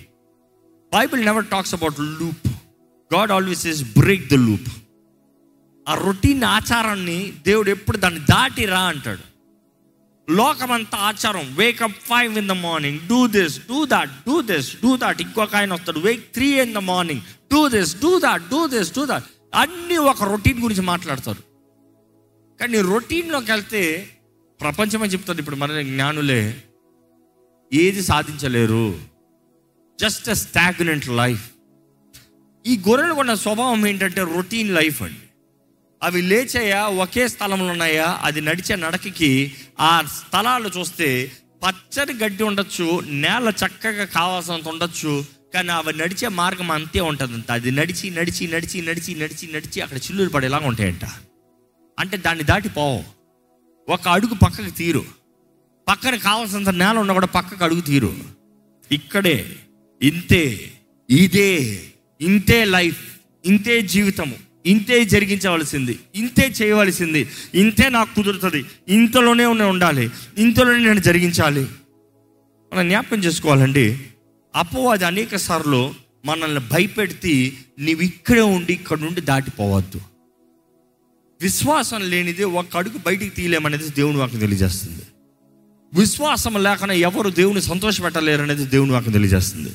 Bible 0.93 1.21
never 1.25 1.45
talks 1.45 1.73
about 1.73 1.99
loop 1.99 2.47
God 3.13 3.31
always 3.31 3.65
is 3.67 3.83
break 3.99 4.29
the 4.29 4.33
loop 4.33 4.69
ఆ 5.87 5.93
రొటీన్ 5.93 6.43
ఆచారాన్ని 6.43 7.33
దేవుడు 7.45 7.69
ఎప్పుడు 7.69 7.97
దాన్ని 7.97 8.19
దాటి 8.19 8.65
రా 8.65 8.81
అంటాడు. 8.81 9.23
లోకమంతా 10.29 10.97
ఆచారం. 10.97 11.55
Wake up 11.55 11.99
five 12.09 12.37
in 12.37 12.47
the 12.47 12.51
morning 12.51 12.99
do 12.99 13.27
this 13.27 13.59
do 13.59 13.85
that 13.85 14.09
do 14.27 14.41
this 14.41 14.75
do 14.83 14.97
that 14.97 15.21
ఇంకొక 15.21 15.55
ఆయన 15.55 15.73
వస్తాడు. 15.73 15.99
Wake 15.99 16.33
three 16.33 16.61
in 16.61 16.73
the 16.73 16.77
morning 16.77 17.21
do 17.53 17.67
this 17.67 18.01
do 18.01 18.19
that 18.19 18.43
do 18.49 18.67
this 18.67 18.93
do 18.93 19.05
that 19.05 19.23
అన్నీ 19.55 19.97
ఒక 19.97 20.23
రొటీన్ 20.23 20.59
గురించి 20.59 20.81
మాట్లాడతారు 20.81 21.43
కానీ 22.59 22.81
రొటీన్లోకి 22.81 23.51
వెళ్తే 23.51 24.09
ప్రపంచమే 24.61 25.07
చెప్తుంది 25.07 25.41
ఇప్పుడు 25.41 25.55
మన 25.55 25.81
జ్ఞానులే 25.81 26.63
ఏది 27.73 28.01
సాధించలేరు. 28.03 28.99
జస్ట్ 30.01 30.29
అ 30.29 30.33
స్టాగ్నెంట్ 30.33 31.09
లైఫ్ 31.09 31.45
ఈ 32.65 32.77
గొర్రెలు 32.77 33.13
ఉన్న 33.13 33.33
స్వభావం 33.33 33.87
ఏంటంటే 33.87 34.21
రొటీన్ 34.23 34.75
లైఫ్ 34.75 35.01
అండి. 35.01 35.26
అవి 36.03 36.21
లేచాయా? 36.21 36.85
ఒకే 36.85 37.27
స్థలంలో 37.27 37.65
ఉన్నాయా? 37.65 38.19
అది 38.21 38.41
నడిచే 38.41 38.75
నడకకి 38.75 39.53
ఆ 39.79 40.01
స్థలాలు 40.01 40.71
చూస్తే 40.77 41.31
పచ్చని 41.67 42.13
గడ్డి 42.23 42.43
ఉండొచ్చు 42.43 43.01
నేల 43.05 43.53
చక్కగా 43.65 44.05
కావాల్సినంత 44.05 44.67
ఉండొచ్చు 44.67 45.25
కానీ 45.53 45.69
అవి 45.69 45.93
నడిచే 45.93 46.27
మార్గం 46.27 46.71
అంతే 46.71 46.99
ఉంటుందంట 47.01 47.51
అది 47.51 47.71
నడిచి 47.71 48.09
నడిచి 48.09 48.47
నడిచి 48.47 48.81
నడిచి 48.81 49.15
నడిచి 49.15 49.51
నడిచి 49.53 49.81
అక్కడ 49.81 49.97
చిల్లులు 49.97 50.29
పడేలాగా 50.29 50.67
ఉంటాయంట. 50.67 51.05
అంటే 51.99 52.17
దాన్ని 52.17 52.43
దాటిపోవు 52.43 53.03
ఒక 53.89 54.07
అడుగు 54.07 54.33
పక్కకి 54.33 54.71
తీరు. 54.71 55.05
పక్కన 55.87 56.15
కావాల్సినంత 56.15 56.69
నేల 56.69 56.97
ఉన్న 56.97 57.11
కూడా 57.11 57.27
పక్కకు 57.27 57.63
అడుగు 57.63 57.81
తీరు. 57.81 58.15
ఇక్కడే 58.91 59.55
ఇంతే 60.01 60.71
ఇదే 61.09 61.83
ఇంతే 62.21 62.65
లైఫ్ 62.65 63.17
ఇంతే 63.45 63.81
జీవితము. 63.81 64.46
ఇంతే 64.67 65.05
జరిగించవలసింది 65.05 65.99
ఇంతే 66.15 66.53
చేయవలసింది 66.61 67.27
ఇంతే 67.55 67.89
నాకు 67.89 68.15
కుదురుతుంది 68.15 68.65
ఇంతలోనే 68.87 69.45
ఉండాలి 69.45 70.09
ఇంతలోనే 70.37 70.83
నేను 70.83 70.99
జరిగించాలి. 70.99 71.67
మనం 72.73 72.87
జ్ఞాపకం 72.87 73.19
చేసుకోవాలండి 73.23 73.85
అపవాది 74.55 75.05
అనేక 75.05 75.35
సార్లు 75.35 75.93
మనల్ని 76.25 76.59
భయపెడితే 76.59 77.53
నీవు 77.79 78.01
ఇక్కడే 78.01 78.41
ఉండి 78.41 78.73
ఇక్కడ 78.73 78.99
నుండి 78.99 79.21
దాటిపోవద్దు. 79.21 80.01
విశ్వాసం 81.41 82.09
లేనిది 82.09 82.43
ఒక 82.43 82.77
అడుగు 82.77 82.97
బయటికి 82.97 83.35
తీయలేమనేది 83.35 83.89
దేవుని 83.89 84.17
వాక్యం 84.17 84.39
తెలియజేస్తుంది. 84.39 85.01
విశ్వాసం 85.93 86.63
లేకుండా 86.63 86.93
ఎవరు 86.93 87.29
దేవుని 87.29 87.61
సంతోషపెట్టలేరు 87.61 88.41
అనేది 88.41 88.65
దేవుని 88.65 88.91
వాక్యం 88.91 89.13
తెలియజేస్తుంది. 89.13 89.69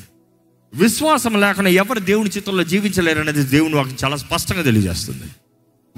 విశ్వాసం 0.73 1.41
లేకుండా 1.41 1.69
ఎవరు 1.69 1.99
దేవుని 1.99 2.29
చిత్రంలో 2.29 2.63
జీవించలేరు 2.63 3.19
అనేది 3.19 3.43
దేవుని 3.43 3.75
వాక్యం 3.75 3.97
చాలా 4.05 4.15
స్పష్టంగా 4.15 4.61
తెలియజేస్తుంది. 4.61 5.23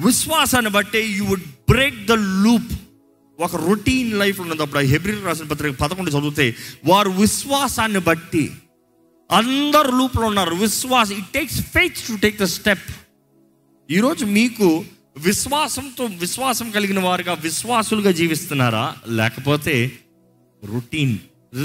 విశ్వాసాన్ని 0.05 0.71
బట్టే 0.71 1.07
you 1.07 1.25
would 1.25 1.43
break 1.71 2.05
the 2.05 2.11
loop 2.11 2.73
ఒక 3.39 3.55
రొటీన్ 3.55 4.19
లైఫ్ 4.19 4.41
ఉన్నప్పుడు 4.41 4.79
హెబ్రిల్ 4.79 5.23
రాసిన 5.23 5.45
పత్రిక 5.45 5.79
పదకొండు 5.79 6.11
చదివితే 6.11 6.55
వారు 6.85 7.09
విశ్వాసాన్ని 7.09 7.99
బట్టి 7.99 8.51
అందరు 9.31 9.91
లూప్లో 9.91 10.27
ఉన్నారు. 10.27 10.55
విశ్వాసం 10.55 11.15
it 11.15 11.29
takes 11.33 11.61
faith 11.61 11.95
to 11.95 12.15
take 12.15 12.39
the 12.39 12.43
step 12.43 12.89
ఈరోజు 13.91 14.25
మీకు 14.25 14.85
విశ్వాసంతో 15.17 16.05
విశ్వాసం 16.05 16.71
కలిగిన 16.71 16.99
వారుగా 16.99 17.33
విశ్వాసులుగా 17.33 18.11
జీవిస్తున్నారా? 18.11 18.95
లేకపోతే 19.07 19.91
రొటీన్ 20.73 21.17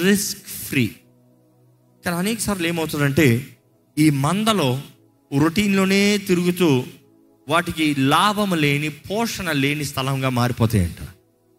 రిస్క్ 0.05 0.47
ఫ్రీ 0.47 0.91
కానీ 2.05 2.17
అనేక 2.17 2.39
సార్లు 2.39 2.67
ఏమవుతుందంటే 2.67 3.57
ఈ 3.99 4.11
మందలో 4.11 4.83
రొటీన్లోనే 5.39 6.19
తిరుగుతూ 6.19 6.85
వాటికి 7.49 7.95
లాభం 7.99 8.55
లేని 8.55 8.89
పోషణ 8.89 9.53
లేని 9.53 9.85
స్థలంగా 9.85 10.29
మారిపోతాయంట. 10.29 11.09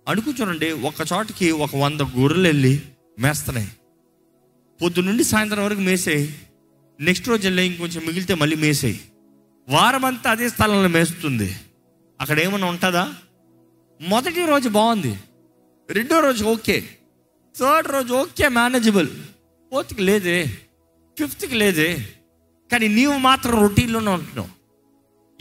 అనుకుంటానండి 0.07 0.71
ఒక 0.71 0.93
చోటికి 1.13 1.51
ఒక 1.51 1.75
వంద 1.75 2.01
గొర్రెలు 2.01 2.47
వెళ్ళి 2.47 2.81
మేస్తున్నాయి. 3.19 3.71
పొద్దు 4.81 5.01
నుండి 5.01 5.23
సాయంత్రం 5.23 5.63
వరకు 5.63 5.79
మేసాయి. 5.79 6.35
నెక్స్ట్ 6.99 7.29
రోజు 7.29 7.43
వెళ్ళి 7.43 7.65
ఇంకొంచెం 7.65 8.05
మిగిలితే 8.07 8.33
మళ్ళీ 8.33 8.55
మేసాయి. 8.55 8.99
వారమంతా 9.69 10.31
అదే 10.31 10.49
స్థలంలో 10.49 10.87
మేస్తుంది. 10.87 11.55
అక్కడ 12.21 12.39
ఏమైనా 12.39 12.67
ఉంటుందా? 12.67 13.13
మొదటి 14.01 14.45
రోజు 14.45 14.69
బాగుంది. 14.69 15.19
రెండో 15.91 16.19
రోజు 16.19 16.45
ఓకే. 16.45 16.83
థర్డ్ 17.59 17.91
రోజు 17.91 18.13
ఓకే 18.13 18.47
మేనేజబుల్ 18.47 19.07
ఫోర్త్కి 19.71 20.01
లేదే 20.01 20.37
ఫిఫ్త్కి 21.17 21.55
లేదే 21.55 21.89
కానీ 22.71 22.87
నీవు 22.87 23.17
మాత్రం 23.17 23.53
రొటీన్లోనే 23.59 24.11
ఉంటున్నావు. 24.11 24.49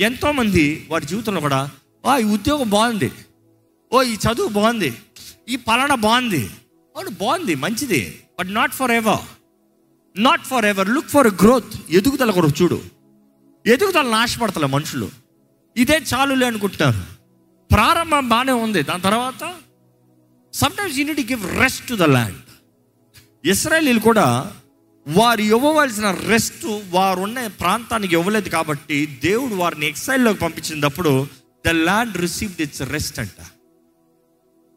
ఎంతోమంది 0.03 0.87
వాడి 0.91 1.07
జీవితంలో 1.07 1.41
కూడా 1.41 1.71
ఓ 2.05 2.17
ఈ 2.17 2.25
ఉద్యోగం 2.25 2.69
బాగుంది. 2.71 3.11
ఓ 3.93 4.03
ఈ 4.03 4.15
చదువు 4.15 4.49
బాగుంది. 4.49 4.91
ఈ 5.49 5.57
పలానా 5.57 5.95
బాగుంది. 5.95 6.51
అవును 6.97 7.11
బాగుంది 7.11 7.55
మంచిది. 7.55 8.21
But 8.39 8.55
not 8.55 8.73
forever 8.91 9.25
not 10.17 10.45
forever 10.65 10.89
look 10.89 11.09
for 11.09 11.31
growth 11.43 11.75
ఎదుగుదల 11.91 12.31
కొరకు 12.31 12.63
చూడు. 12.63 12.79
ఎదుగుదల 13.67 14.07
నాశపడతలే 14.11 14.67
మనుషులు. 14.67 15.11
ఇదే 15.77 15.99
చాలులే 16.15 16.47
అనుకుంటున్నారు. 16.47 17.03
ప్రారంభం 17.75 18.29
బాగానే 18.29 18.53
ఉంది. 18.53 18.83
దాని 18.83 19.03
తర్వాత 19.03 19.55
sometimes 20.53 20.99
you need 20.99 21.21
give 21.21 21.45
rest 21.61 21.89
to 21.89 21.95
the 21.95 22.03
land 22.03 22.50
ఇస్రాయలీలు 23.45 24.01
కూడా 24.01 24.53
వారు 25.09 25.41
ఇవ్వవలసిన 25.41 26.11
రెస్ట్ 26.11 26.81
వారు 26.91 27.21
ఉన్న 27.21 27.47
ప్రాంతానికి 27.47 28.15
ఇవ్వలేదు 28.15 28.49
కాబట్టి 28.49 29.07
దేవుడు 29.07 29.55
వారిని 29.55 29.87
ఎక్సైల్లోకి 29.87 30.39
పంపించినప్పుడు 30.39 31.27
the 31.67 31.69
land 31.69 32.17
received 32.17 32.61
its 32.61 32.83
rest 32.83 33.21
అంట. 33.21 33.47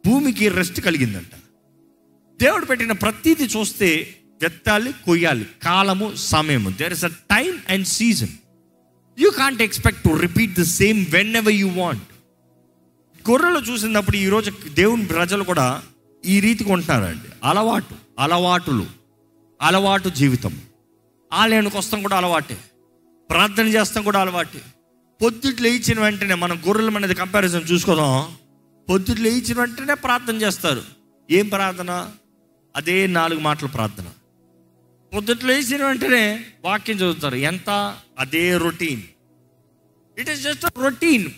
భూమికి 0.06 0.48
రెస్ట్ 0.48 0.80
కలిగిందంట. 0.80 1.34
దేవుడు 2.42 2.64
పెట్టిన 2.64 2.92
ప్రతీది 2.92 3.44
చూస్తే 3.44 4.16
వెత్తాలి 4.42 4.92
కొయ్యాలి 4.92 5.46
కాలము 5.62 6.14
సమయము. 6.14 6.70
There 6.70 6.92
is 6.92 7.04
a 7.04 7.08
time 7.08 7.58
and 7.68 7.86
season 7.86 8.28
you 9.18 9.30
can't 9.30 9.62
expect 9.62 10.02
to 10.02 10.08
repeat 10.08 10.60
the 10.60 10.62
same 10.62 11.06
whenever 11.36 11.54
you 11.54 11.68
want 11.68 12.02
గొర్రెలు 13.30 13.58
చూసినప్పుడు 13.58 14.16
ఈరోజు 14.16 14.52
దేవుని 14.68 15.06
ప్రజలు 15.06 15.44
కూడా 15.44 15.82
ఈ 16.24 16.40
రీతికి 16.40 16.72
ఉంటున్నారండి. 16.72 17.28
అలవాటు 17.44 17.94
అలవాటులు 18.18 18.86
అలవాటు 19.62 20.08
జీవితం. 20.08 20.60
ఆలయానికి 21.32 21.76
వస్తాం 21.76 22.02
కూడా 22.02 22.16
అలవాటే. 22.16 22.58
ప్రార్థన 23.30 23.66
చేస్తాం 23.66 24.04
కూడా 24.04 24.20
అలవాటే. 24.20 24.62
పొద్దుట్లు 25.22 25.68
లేచిన 25.68 26.00
వెంటనే 26.00 26.34
మనం 26.34 26.62
గొర్రెల 26.66 26.96
అనేది 26.96 27.14
కంపారిజన్ 27.14 27.72
చూసుకోదాం. 27.72 28.36
పొద్దుట్లు 28.90 29.24
లేచిన 29.24 29.60
వెంటనే 29.60 29.94
ప్రార్థన 29.94 30.36
చేస్తారు. 30.36 30.82
ఏం 31.30 31.48
ప్రార్థన? 31.48 32.10
అదే 32.76 33.06
నాలుగు 33.06 33.40
మాటల 33.40 33.66
ప్రార్థన. 33.66 34.04
పొద్దుట్లు 35.14 35.48
లేచిన 35.48 35.84
వెంటనే 35.84 36.46
వాక్యం 36.64 36.96
చదువుతారు. 36.96 37.34
ఎంత? 37.34 37.96
అదే 38.18 38.56
routine 38.56 39.02
it 40.18 40.30
is 40.30 40.42
just 40.42 40.64
routine 40.78 41.30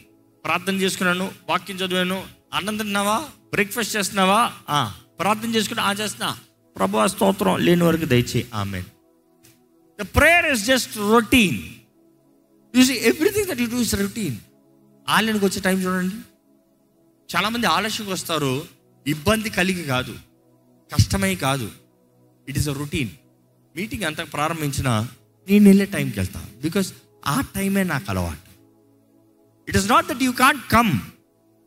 ప్రార్థన 0.44 0.74
చేసుకున్నాను 0.74 1.30
వాక్యం 1.48 1.76
చదివాను 1.76 2.35
అన్నం 2.52 2.76
తిన్నావా? 2.76 3.18
బ్రేక్ఫాస్ట్ 3.50 3.96
చేస్తున్నావా? 3.96 4.52
ఆ, 4.68 4.94
ప్రార్థన 5.20 5.54
చేసుకుని 5.54 5.80
ఆ 5.80 5.92
చేస్తున్నా. 5.92 6.38
ప్రభు 6.76 7.06
స్తోత్రం 7.06 7.58
లేని 7.58 7.84
వరకు 7.84 8.04
దయచేయి. 8.04 8.46
ఆమె 8.54 8.82
the 10.00 10.02
prayer 10.02 10.46
is 10.46 10.64
just 10.64 10.98
routine 10.98 11.58
use 12.78 12.90
everything 12.90 13.46
that 13.46 13.60
you 13.60 13.66
do 13.66 13.76
is 13.76 13.94
routine 13.94 14.36
ఆలయానికి 15.08 15.44
వచ్చే 15.44 15.60
టైం 15.60 15.78
చూడండి. 15.78 16.14
చాలామంది 17.36 17.66
ఆలస్యంగా 17.66 18.12
వస్తారు. 18.12 18.64
ఇబ్బంది 19.06 19.50
కలిగి 19.50 19.84
కాదు. 19.84 20.18
కష్టమై 20.92 21.34
కాదు. 21.34 21.70
It 22.48 22.58
is 22.58 22.68
a 22.68 22.72
routine 22.72 23.08
meeting 23.76 24.02
అంతా 24.02 24.24
ప్రారంభించిన 24.24 25.08
నేను 25.48 25.64
వెళ్ళే 25.64 25.84
టైంకి 25.84 26.20
వెళ్తాను 26.20 26.62
బికాస్ 26.62 26.92
ఆ 27.26 27.40
టైమే 27.40 27.84
నాకు 27.84 28.04
అలవాటు. 28.08 28.50
It 29.68 29.76
is 29.76 29.90
not 29.90 30.06
that 30.06 30.22
you 30.22 30.32
can't 30.32 30.70
come 30.72 30.92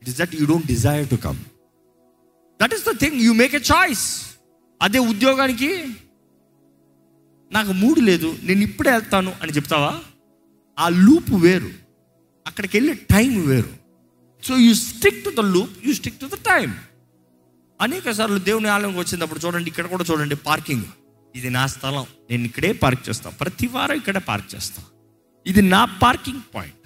it 0.01 0.10
is 0.10 0.18
that 0.18 0.36
you 0.36 0.46
don't 0.46 0.68
desire 0.68 1.08
to 1.10 1.15
come 1.27 1.39
that 2.60 2.74
is 2.74 2.84
the 2.84 2.94
thing 3.00 3.18
you 3.22 3.34
make 3.34 3.56
a 3.56 3.63
choice 3.72 4.06
అదే 4.82 5.00
ఉద్యోగానికి 5.12 5.72
నాకు 7.51 7.72
మూడు 7.74 8.00
లేదు 8.01 8.38
నేను 8.44 8.62
ఇప్పుడే 8.62 8.91
వెళ్తాను 8.91 9.32
అని 9.41 9.51
చెప్తావా? 9.51 9.91
ఆ 10.77 10.89
లూప్ 11.06 11.32
వేరు. 11.44 11.72
అక్కడికి 12.46 12.77
వెళ్ళే 12.77 12.94
టైం 13.10 13.32
వేరు. 13.48 13.72
So 14.44 14.53
you 14.58 14.74
stick 14.82 15.24
to 15.25 15.29
the 15.29 15.44
loop 15.56 15.74
you 15.86 15.94
stick 15.94 16.20
to 16.20 16.25
the 16.25 16.38
time 16.44 16.70
అనేక 17.79 18.12
సార్లు 18.12 18.38
దేవుని 18.39 18.70
ఆలయంకి 18.70 19.00
వచ్చినప్పుడు 19.00 19.39
చూడండి 19.39 19.70
ఇక్కడ 19.70 19.88
కూడా 19.88 20.03
చూడండి 20.03 20.36
పార్కింగ్ 20.46 20.88
ఇది 21.36 21.50
నా 21.50 21.68
స్థలం 21.68 22.06
నేను 22.29 22.46
ఇక్కడే 22.46 22.74
పార్క్ 22.74 23.10
చేస్తాను 23.10 23.36
ప్రతి 23.38 23.68
వారం 23.68 23.96
ఇక్కడే 23.96 24.20
పార్క్ 24.20 24.56
చేస్తాను 24.56 24.88
ఇది 25.46 25.62
నా 25.68 25.86
పార్కింగ్ 26.01 26.41
పాయింట్ 26.53 26.78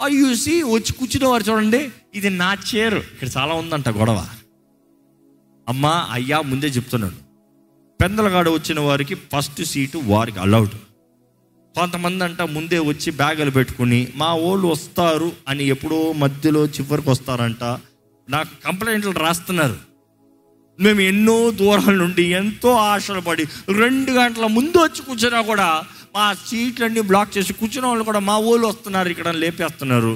అయ్యూసి 0.00 0.62
వచ్చి 0.62 0.92
కూర్చునేవారు 0.92 1.42
చూడండి. 1.42 1.90
ఇది 2.14 2.30
నా 2.30 2.56
చేరు. 2.74 2.96
ఇక్కడ 2.96 3.28
చాలా 3.36 3.54
ఉందంట 3.54 3.88
గొడవ. 3.88 4.26
అమ్మా 5.68 6.08
అయ్యా 6.10 6.40
ముందే 6.40 6.66
చెప్తున్నాడు. 6.66 7.14
పెందలగాడు 8.00 8.50
వచ్చిన 8.50 8.80
వారికి 8.80 9.14
ఫస్ట్ 9.14 9.62
సీటు 9.62 9.98
వారికి 9.98 10.38
అలౌడ్ 10.38 10.70
కొంతమంది 11.78 12.24
అంట 12.24 12.42
ముందే 12.42 12.78
వచ్చి 12.78 13.10
బ్యాగులు 13.12 13.50
పెట్టుకుని 13.50 14.08
మా 14.16 14.34
వాళ్ళు 14.34 14.68
వస్తారు 14.68 15.32
అని 15.48 15.64
ఎప్పుడో 15.64 16.12
మధ్యలో 16.12 16.66
చివరికి 16.66 17.10
వస్తారంట. 17.10 17.64
నాకు 18.30 18.64
కంప్లైంట్లు 18.64 19.10
రాస్తున్నారు. 19.10 19.76
మేము 20.80 21.00
ఎన్నో 21.00 21.50
దూరాల 21.50 21.94
నుండి 21.94 22.22
ఎంతో 22.22 22.72
ఆశలు 22.72 23.20
పడి 23.20 23.44
రెండు 23.72 24.10
గంటల 24.10 24.46
ముందు 24.46 24.78
వచ్చి 24.78 25.02
కూర్చున్నా 25.02 25.40
కూడా 25.40 25.82
మా 26.14 26.34
సీట్లన్నీ 26.48 27.00
బ్లాక్ 27.00 27.38
చేసి 27.38 27.52
కూర్చున్న 27.52 27.86
వాళ్ళు 27.86 28.04
కూడా 28.04 28.20
మా 28.20 28.36
ఊళ్ళు 28.50 28.66
వస్తున్నారు 28.68 29.08
ఇక్కడ 29.08 29.28
లేపేస్తున్నారు. 29.44 30.12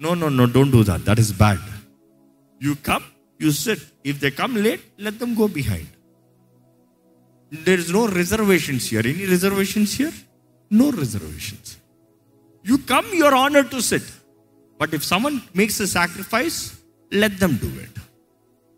No 0.00 0.14
no 0.14 0.28
no 0.28 0.44
don't 0.46 0.72
do 0.72 0.82
that 0.84 1.04
that 1.04 1.20
is 1.20 1.32
bad 1.32 1.64
you 2.60 2.74
come 2.90 3.04
you 3.40 3.50
set 3.50 3.82
if 4.06 4.18
they 4.18 4.30
come 4.30 4.56
late 4.56 4.84
let 5.00 5.18
them 5.18 5.34
go 5.34 5.46
behind 5.46 5.90
there 7.52 7.80
is 7.80 7.92
no 7.92 8.06
reservations 8.06 8.86
here 8.90 9.06
any 9.06 9.24
reservations 9.26 9.94
here 9.96 10.14
no 10.70 10.90
reservations 10.90 11.70
you 12.64 12.76
come 12.76 13.06
your 13.14 13.34
honour 13.34 13.68
to 13.70 13.80
set 13.80 14.10
but 14.80 14.94
if 14.94 15.04
someone 15.04 15.40
makes 15.56 15.82
a 15.82 15.86
sacrifice 15.86 16.58
let 17.12 17.34
them 17.34 17.56
do 17.58 17.70
it 17.86 17.98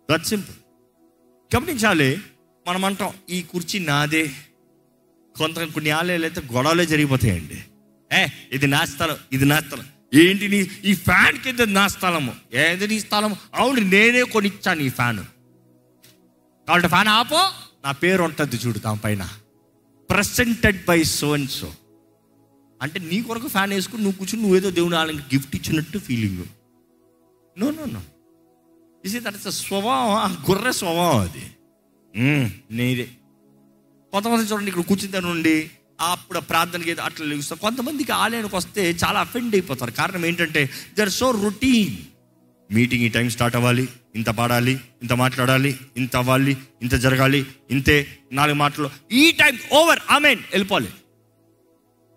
that 0.08 0.26
simple 0.26 0.56
గమనించాలి 1.50 2.10
మనం 2.66 2.84
అంటాం 2.84 3.12
ఈ 3.28 3.42
కుర్చీ 3.42 3.78
నాదే. 3.78 4.24
కొంత 5.42 5.64
కొన్ని 5.74 5.90
ఆలయాలు 5.98 6.24
అయితే 6.28 6.40
గొడవలే 6.54 6.84
జరిగిపోతాయండి. 6.92 7.58
ఏ 8.10 8.20
ఇది 8.52 8.66
నా 8.66 8.80
స్థలం 8.92 9.16
ఇది 9.32 9.44
నా 9.52 9.58
స్థలం. 9.60 9.86
ఏంటి 10.22 10.46
నీ 10.48 10.58
ఈ 10.84 10.94
ఫ్యాన్ 10.94 11.36
కింద 11.44 11.60
నా 11.78 11.84
స్థలము? 11.88 12.32
ఏది 12.54 12.88
నీ 12.88 13.00
స్థలం 13.00 13.36
అవును 13.54 13.80
నేనే 13.94 14.22
కొనిచ్చాను 14.22 14.82
ఈ 14.82 14.88
ఫ్యాన్. 14.88 15.22
కాబట్టి 16.68 16.88
ఫ్యాన్ 16.88 17.08
ఆపో. 17.08 17.42
నా 17.84 17.92
పేరు 17.92 18.22
ఉంటుంది 18.22 18.56
చూడు 18.56 18.78
దానిపైన 18.78 19.22
presented 20.10 20.80
by 20.88 21.02
so 21.02 21.28
and 21.34 21.50
so 21.50 21.72
అంటే 22.82 22.98
నీ 23.00 23.22
కొరకు 23.22 23.48
ఫ్యాన్ 23.48 23.72
వేసుకుని 23.72 24.02
నువ్వు 24.02 24.18
కూర్చుని 24.18 24.42
నువ్వేదో 24.42 24.70
దేవుని 24.70 24.96
వాళ్ళకి 24.96 25.36
గిఫ్ట్ 25.36 25.56
ఇచ్చినట్టు 25.56 25.98
ఫీలింగ్ 25.98 26.44
నో 27.56 27.70
నో 27.70 27.84
నో 27.84 28.02
ఇది 29.04 29.20
దట్ 29.20 29.36
ఇస్ 29.36 29.56
స్వభావం 29.66 30.12
ఆ 30.14 30.70
స్వభావం 30.70 31.18
అది. 31.18 31.44
నీదే. 32.70 33.06
కొంతమంది 34.12 34.50
చూడండి 34.50 34.70
ఇక్కడ 34.70 34.82
కూర్చుని 34.82 35.20
నుండి 35.20 35.70
అప్పుడు 36.00 36.40
ప్రార్థనకి 36.40 36.92
అట్లా 36.92 37.26
లేస్తారు 37.26 37.60
కొంతమందికి 37.60 38.12
ఆలయానికి 38.12 38.56
వస్తే 38.56 38.90
చాలా 39.04 39.20
అఫెండ్ 39.20 39.54
అయిపోతారు. 39.54 39.90
కారణం 39.90 40.26
ఏంటంటే 40.26 40.70
they 40.96 41.02
are 41.02 41.10
so 41.10 41.30
routine 41.30 41.96
meeting 42.74 43.04
ఈ 43.04 43.08
టైం 43.08 43.30
స్టార్ట్ 43.30 43.56
అవ్వాలి 43.56 43.88
ఇంత 44.14 44.26
పాడాలి 44.26 44.80
ఇంత 45.02 45.12
మాట్లాడాలి 45.12 45.78
ఇంత 45.96 46.16
అవ్వాలి 46.16 46.56
ఇంత 46.82 46.94
జరగాలి 46.94 47.46
ఇంతే 47.70 48.18
నాలుగు 48.32 48.56
మాటలు. 48.56 48.90
ఈ 49.12 49.30
టైం 49.30 49.58
ఓవర్ 49.72 50.00
ఆమెన్ 50.10 50.38
వెళ్ళిపోవాలి. 50.38 50.88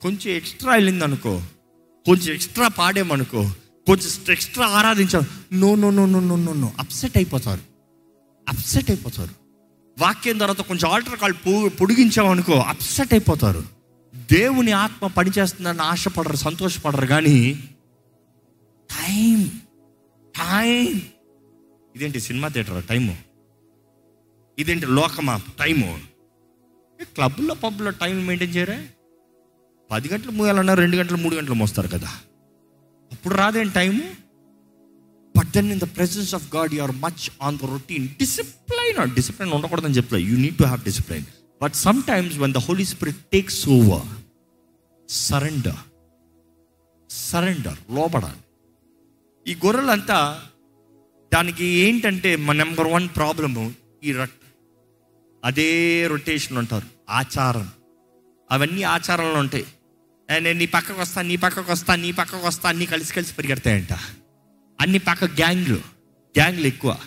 కొంచెం 0.02 0.36
ఎక్స్ట్రా 0.36 0.74
వెళ్ళిందనుకో 0.74 1.42
కొంచెం 2.06 2.34
ఎక్స్ట్రా 2.34 2.68
పాడేమనుకో 2.68 3.52
కొంచెం 3.88 4.32
extra 4.32 4.68
ఆరాధించాం. 4.68 5.24
No 5.54 5.76
no 5.76 5.90
no 5.90 6.06
no 6.06 6.20
no 6.20 6.36
no 6.36 6.54
no 6.54 6.74
upset 6.80 7.18
అయిపోతారు. 7.18 7.62
అప్సెట్ 8.50 8.92
అయిపోతారు. 8.92 9.45
వాక్యం 10.00 10.38
తర్వాత 10.38 10.62
కొంచెం 10.62 10.92
ఆల్టర్ 10.92 11.20
కాల్ 11.20 11.34
పొడిగించామనుకో 11.82 12.54
అప్సెట్ 12.54 13.14
అయిపోతారు. 13.14 13.64
దేవుని 14.32 14.72
ఆత్మ 14.72 15.08
పనిచేస్తుందని 15.08 15.82
ఆశపడరు 15.82 16.36
సంతోషపడరు 16.36 17.06
కానీ 17.06 17.70
టైం 18.92 19.48
టైం. 20.36 21.02
ఇదేంటి 21.96 22.20
సినిమా 22.20 22.48
థియేటర్? 22.48 22.84
టైము. 22.84 23.18
ఇదేంటి 24.60 24.86
లోకమా? 24.86 25.42
టైము. 25.60 26.00
క్లబ్లో 27.16 27.56
పబ్లో 27.56 27.92
టైం 27.92 28.26
మెయింటైన్ 28.26 28.56
చేయరా? 28.56 28.84
పది 29.92 30.10
గంటలు 30.14 30.32
మూయాలన్నా 30.32 30.74
రెండు 30.74 30.98
గంటలు 30.98 31.18
మూడు 31.18 31.36
గంటలు 31.36 31.54
మోస్తారు 31.54 31.88
కదా. 31.88 32.10
అప్పుడు 33.12 33.36
రాదేం 33.36 33.70
time? 33.70 34.25
But 35.38 35.48
then 35.48 35.72
in 35.72 35.80
the 35.80 35.84
presence 35.84 36.36
of 36.36 36.56
God 36.56 36.74
you 36.74 36.82
are 36.82 36.96
much 36.96 37.30
on 37.42 37.58
the 37.58 37.66
routine 37.66 38.08
discipline 38.08 39.16
discipline 39.16 39.52
ఉండకూడదని 39.52 39.94
చెప్తా 39.94 40.18
you 40.18 40.38
need 40.38 40.58
to 40.58 40.64
have 40.64 40.84
discipline 40.84 41.26
but 41.62 41.74
sometimes 42.04 42.38
when 42.38 42.54
the 42.54 42.58
holy 42.58 42.86
spirit 42.86 43.18
takes 43.18 43.70
over 43.70 44.08
surrender 45.10 45.82
surrender 47.10 47.78
లోపడాలి 47.92 48.42
ఈ 49.52 49.56
గొర్రెలంతా 49.56 50.44
దానికి 51.34 51.66
ఏంటంటే 51.66 52.36
మన 52.36 52.56
number 52.58 52.88
one 52.88 53.10
problem 53.16 53.74
ఈ 54.04 54.12
rut 54.14 54.38
అదే 55.46 56.08
rotation 56.08 56.58
ఉంటారు 56.58 56.88
ఆచారం. 57.10 57.70
అవన్నీ 58.52 58.84
ఆచారంలో 58.84 59.40
ఉంటాయి. 59.40 59.66
నేను 60.30 60.60
నీ 60.60 60.66
పక్కకు 60.66 61.02
వస్తా 61.02 61.22
నీ 61.22 61.36
పక్కకు 61.36 61.72
వస్తా 61.72 61.96
నీ 61.96 62.12
పక్కకు 62.12 62.48
వస్తా 62.48 62.70
అన్నీ 62.70 62.86
కలిసి 62.86 63.14
కలిసి 63.14 63.34
పరిగెడతాయంట. 63.34 63.94
అన్ని 64.82 65.00
పక్క 65.00 65.26
గ్యాంగ్లు. 65.26 65.80
గ్యాంగ్లు 66.36 66.68
ఎక్కువ. 66.68 66.98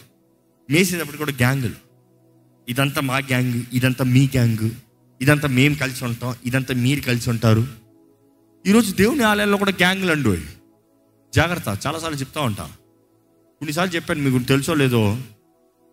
మేసేటప్పుడు 0.71 1.17
కూడా 1.17 1.33
గ్యాంగులు. 1.33 1.75
ఇదంతా 2.69 3.01
మా 3.01 3.19
గ్యాంగ్ 3.19 3.63
ఇదంతా 3.73 4.05
మీ 4.05 4.27
గ్యాంగ్ 4.27 4.71
ఇదంతా 5.21 5.49
మేము 5.49 5.75
కలిసి 5.75 6.05
ఉంటాం 6.05 6.35
ఇదంతా 6.47 6.75
మీరు 6.75 7.01
కలిసి 7.01 7.31
ఉంటారు. 7.31 7.67
ఈరోజు 8.67 8.95
దేవుని 8.95 9.23
ఆలయాల్లో 9.23 9.57
కూడా 9.57 9.71
గ్యాంగ్లు 9.71 10.13
అండు 10.13 10.37
జాగ్రత్త 11.35 11.69
చాలాసార్లు 11.87 12.19
చెప్తా 12.19 12.41
ఉంటా. 12.41 12.67
కొన్నిసార్లు 13.61 13.95
చెప్పాను 13.95 14.21
మీకు 14.21 14.39
తెలుసో 14.45 14.75
లేదో? 14.75 15.19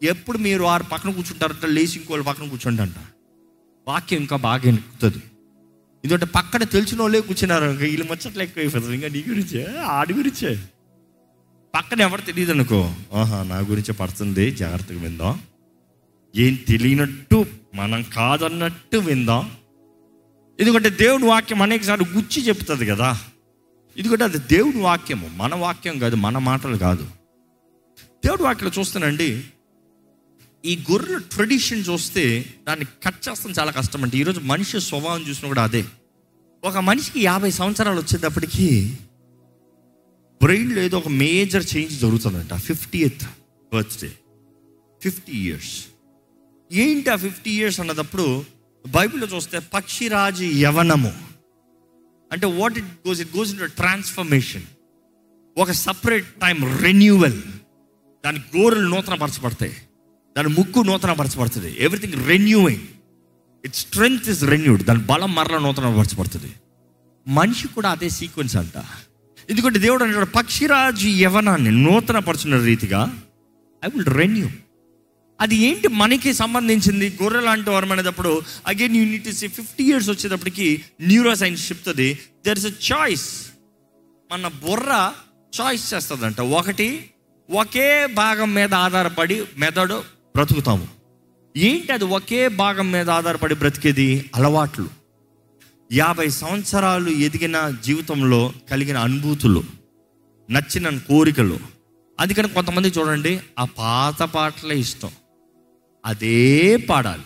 ఎప్పుడు 0.04 0.38
మీరు 0.38 0.64
వారు 0.64 0.84
పక్కన 0.84 1.12
కూర్చుంటారంట 1.12 1.66
లేచి 1.66 1.96
ఇంకోళ్ళు 1.96 2.26
పక్కన 2.26 2.50
కూర్చుంటారంట 2.50 3.00
వాక్యం 3.88 4.20
ఇంకా 4.22 4.38
బాగా 4.38 4.70
ఎక్కుతుంది 4.70 5.22
ఎందుకంటే 6.04 6.26
పక్కన 6.26 6.64
తెలిసిన 6.64 7.02
వాళ్ళే 7.02 7.20
కూర్చున్నారు 7.20 7.66
ఇంకా 7.66 7.86
వీళ్ళు 7.86 8.06
ముచ్చట్లు 8.06 8.44
ఎక్కువ 8.44 8.62
అయిపోతుంది 8.64 8.96
ఇంకా 8.96 9.08
నీ 9.08 9.24
గురించే 9.30 9.62
ఆడి 9.78 10.14
గురించే. 10.14 10.52
పక్కన 11.76 12.02
ఎవరు 12.02 12.22
తెలియదు 12.22 12.52
అనుకో 12.52 12.96
ఆహా 13.14 13.44
నా 13.44 13.58
గురించే 13.58 13.94
పడుతుంది 13.94 14.52
జాగ్రత్తగా 14.52 15.02
విందాం. 15.02 15.42
ఏం 16.36 16.56
తెలియనట్టు 16.56 17.46
మనం 17.76 18.04
కాదన్నట్టు 18.04 18.98
విందాం. 18.98 19.52
ఎందుకంటే 20.60 20.90
దేవుని 20.90 21.26
వాక్యం 21.26 21.62
అనేకసార్లు 21.62 22.06
గుచ్చి 22.18 22.48
చెప్తుంది 22.48 22.86
కదా. 22.86 23.20
ఎందుకంటే 23.98 24.24
అది 24.24 24.38
దేవుని 24.38 24.82
వాక్యము 24.82 25.30
మన 25.34 25.56
వాక్యం 25.56 26.00
కాదు 26.00 26.16
మన 26.16 26.38
మాటలు 26.38 26.78
కాదు. 26.78 27.04
దేవుడి 28.26 28.44
వాక్యం 28.44 28.72
చూస్తానండి 28.80 29.44
ఈ 30.66 30.84
గొర్రెల 30.92 31.18
ట్రెడిషన్ 31.18 31.84
చూస్తే 31.90 32.46
దాన్ని 32.68 32.86
కట్ 32.86 33.30
చేస్తాం 33.30 33.54
చాలా 33.60 33.72
కష్టం 33.72 34.04
అంటే 34.04 34.18
ఈరోజు 34.18 34.40
మనిషి 34.40 34.82
స్వభావం 34.82 35.22
చూసినా 35.22 35.48
కూడా 35.48 35.64
అదే. 35.64 35.86
ఒక 36.64 36.78
మనిషికి 36.78 37.20
యాభై 37.20 37.52
సంవత్సరాలు 37.52 38.00
వచ్చేటప్పటికి 38.02 38.98
బ్రెయిన్లో 40.44 40.82
ఏదో 40.82 40.98
ఒక 40.98 41.08
మేజర్ 41.08 41.66
చేంజ్ 41.76 42.00
జరుగుతుందంట. 42.00 42.54
Fifty 42.54 43.00
eighth 43.00 43.24
birthday 43.74 44.12
fifty 45.04 45.34
years 45.34 45.74
ఏంటి 46.72 47.10
ఆ 47.10 47.16
ఫిఫ్టీ 47.16 47.52
ఇయర్స్ 47.52 47.80
అన్నదప్పుడు 47.80 48.46
బైబిల్లో 48.88 49.28
చూస్తే 49.28 49.60
పక్షిరాజు 49.60 50.44
యవనము. 50.44 51.12
అంటే 52.32 52.46
what 52.48 52.78
it 52.78 53.08
goes 53.08 53.22
it 53.22 53.38
goes 53.38 53.52
in 53.54 53.70
transformation 53.70 54.64
ఒక 55.58 55.72
సపరేట్ 55.72 56.26
టైం 56.26 56.78
రెన్యూవల్ 56.82 57.42
దాని 58.26 58.40
గోరులు 58.58 58.88
నూతనపరచబడతాయి. 58.96 59.76
దాని 60.38 60.48
ముక్కు 60.48 60.80
నూతనపరచబడుతుంది. 60.80 61.76
Everything 61.80 62.28
renewing 62.28 62.88
it 63.66 63.76
strength 63.76 64.30
is 64.30 64.44
renewed 64.44 64.84
దాని 64.84 65.04
బలం 65.04 65.36
మరల 65.36 65.58
నూతనపరచబడుతుంది. 65.58 66.54
మనిషి 67.28 67.68
కూడా 67.68 67.90
అదే 67.92 68.10
సీక్వెన్స్ 68.10 68.56
అంట. 68.56 68.78
ఎందుకంటే 69.50 69.80
దేవుడు 69.80 70.04
అంటాడు 70.04 70.26
పక్షిరాజు 70.26 71.08
యవనాన్ని 71.08 71.72
నూతనపరచిన 71.72 72.60
రీతిగా 72.60 73.02
ఐ 73.86 73.90
విల్ 73.96 74.06
రెన్యూ 74.06 74.48
అది 75.42 75.56
ఏంటి 75.56 75.88
మనకి 75.88 76.34
సంబంధించింది? 76.34 77.18
గొర్రె 77.24 77.42
లాంటి 77.42 77.70
వరం 77.70 77.92
అనేటప్పుడు 77.92 78.42
again 78.68 78.96
you 78.96 79.06
need 79.06 79.30
see 79.32 79.48
fifty 79.48 79.84
years 79.84 80.10
వచ్చేటప్పటికి 80.10 80.84
న్యూరో 81.02 81.36
సైన్స్ 81.36 81.72
చెప్తుంది. 81.72 82.20
దెర్ 82.46 82.60
ఇస్ 82.60 82.66
అ 82.66 82.72
చాయిస్ 82.92 83.48
మన 84.32 84.48
బుర్ర 84.48 85.14
చాయిస్ 85.62 85.94
చేస్తుందంట. 85.94 86.42
ఒకటి 86.42 87.10
ఒకే 87.50 88.06
భాగం 88.06 88.54
మీద 88.54 88.74
ఆధారపడి 88.74 89.44
మెదడు 89.58 90.04
బ్రతుకుతాము. 90.36 90.88
ఏంటి 91.58 91.92
అది 91.92 92.04
ఒకే 92.04 92.48
భాగం 92.48 92.92
మీద 92.92 93.10
ఆధారపడి 93.10 93.56
బ్రతికేది? 93.56 94.30
అలవాట్లు. 94.36 95.05
యాభై 95.92 96.30
సంవత్సరాలు 96.30 97.10
ఎదిగిన 97.10 97.70
జీవితంలో 97.84 98.54
కలిగిన 98.72 98.98
అనుభూతులు 98.98 99.64
నచ్చిన 100.50 100.98
కోరికలు. 100.98 101.60
అందుకని 102.20 102.50
కొంతమంది 102.50 102.88
చూడండి 102.88 103.40
ఆ 103.60 103.66
పాత 103.66 104.24
పాటలే 104.24 104.80
ఇష్టం. 104.80 105.10
అదే 106.06 106.78
పాడాలి. 106.78 107.22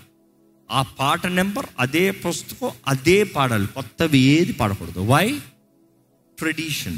ఆ 0.71 0.81
పాట 0.81 1.27
నెంబర్ 1.27 1.65
అదే 1.79 2.11
పుస్తకం 2.11 2.71
అదే 2.87 3.23
పాడాలి. 3.23 3.67
కొత్తవి 3.67 4.17
ఏది 4.17 4.53
పాడకూడదు. 4.53 4.99
వై 4.99 5.39
ట్రెడిషన్ 6.37 6.97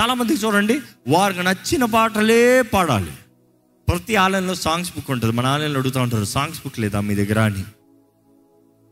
చాలామందికి 0.00 0.46
చూడండి 0.46 0.80
వారికి 1.08 1.42
నచ్చిన 1.42 1.84
పాటలే 1.84 2.62
పాడాలి. 2.62 3.12
ప్రతి 3.88 4.16
ఆలయంలో 4.16 4.54
సాంగ్స్ 4.54 4.90
బుక్ 4.90 5.10
ఉంటుంది. 5.10 5.34
మన 5.34 5.46
ఆలయంలో 5.46 5.78
అడుగుతూ 5.78 6.00
ఉంటారు 6.00 6.24
సాంగ్స్ 6.24 6.58
బుక్ 6.58 6.80
లేదా 6.80 7.00
మీ 7.00 7.14
దగ్గర 7.14 7.40
అని. 7.40 7.64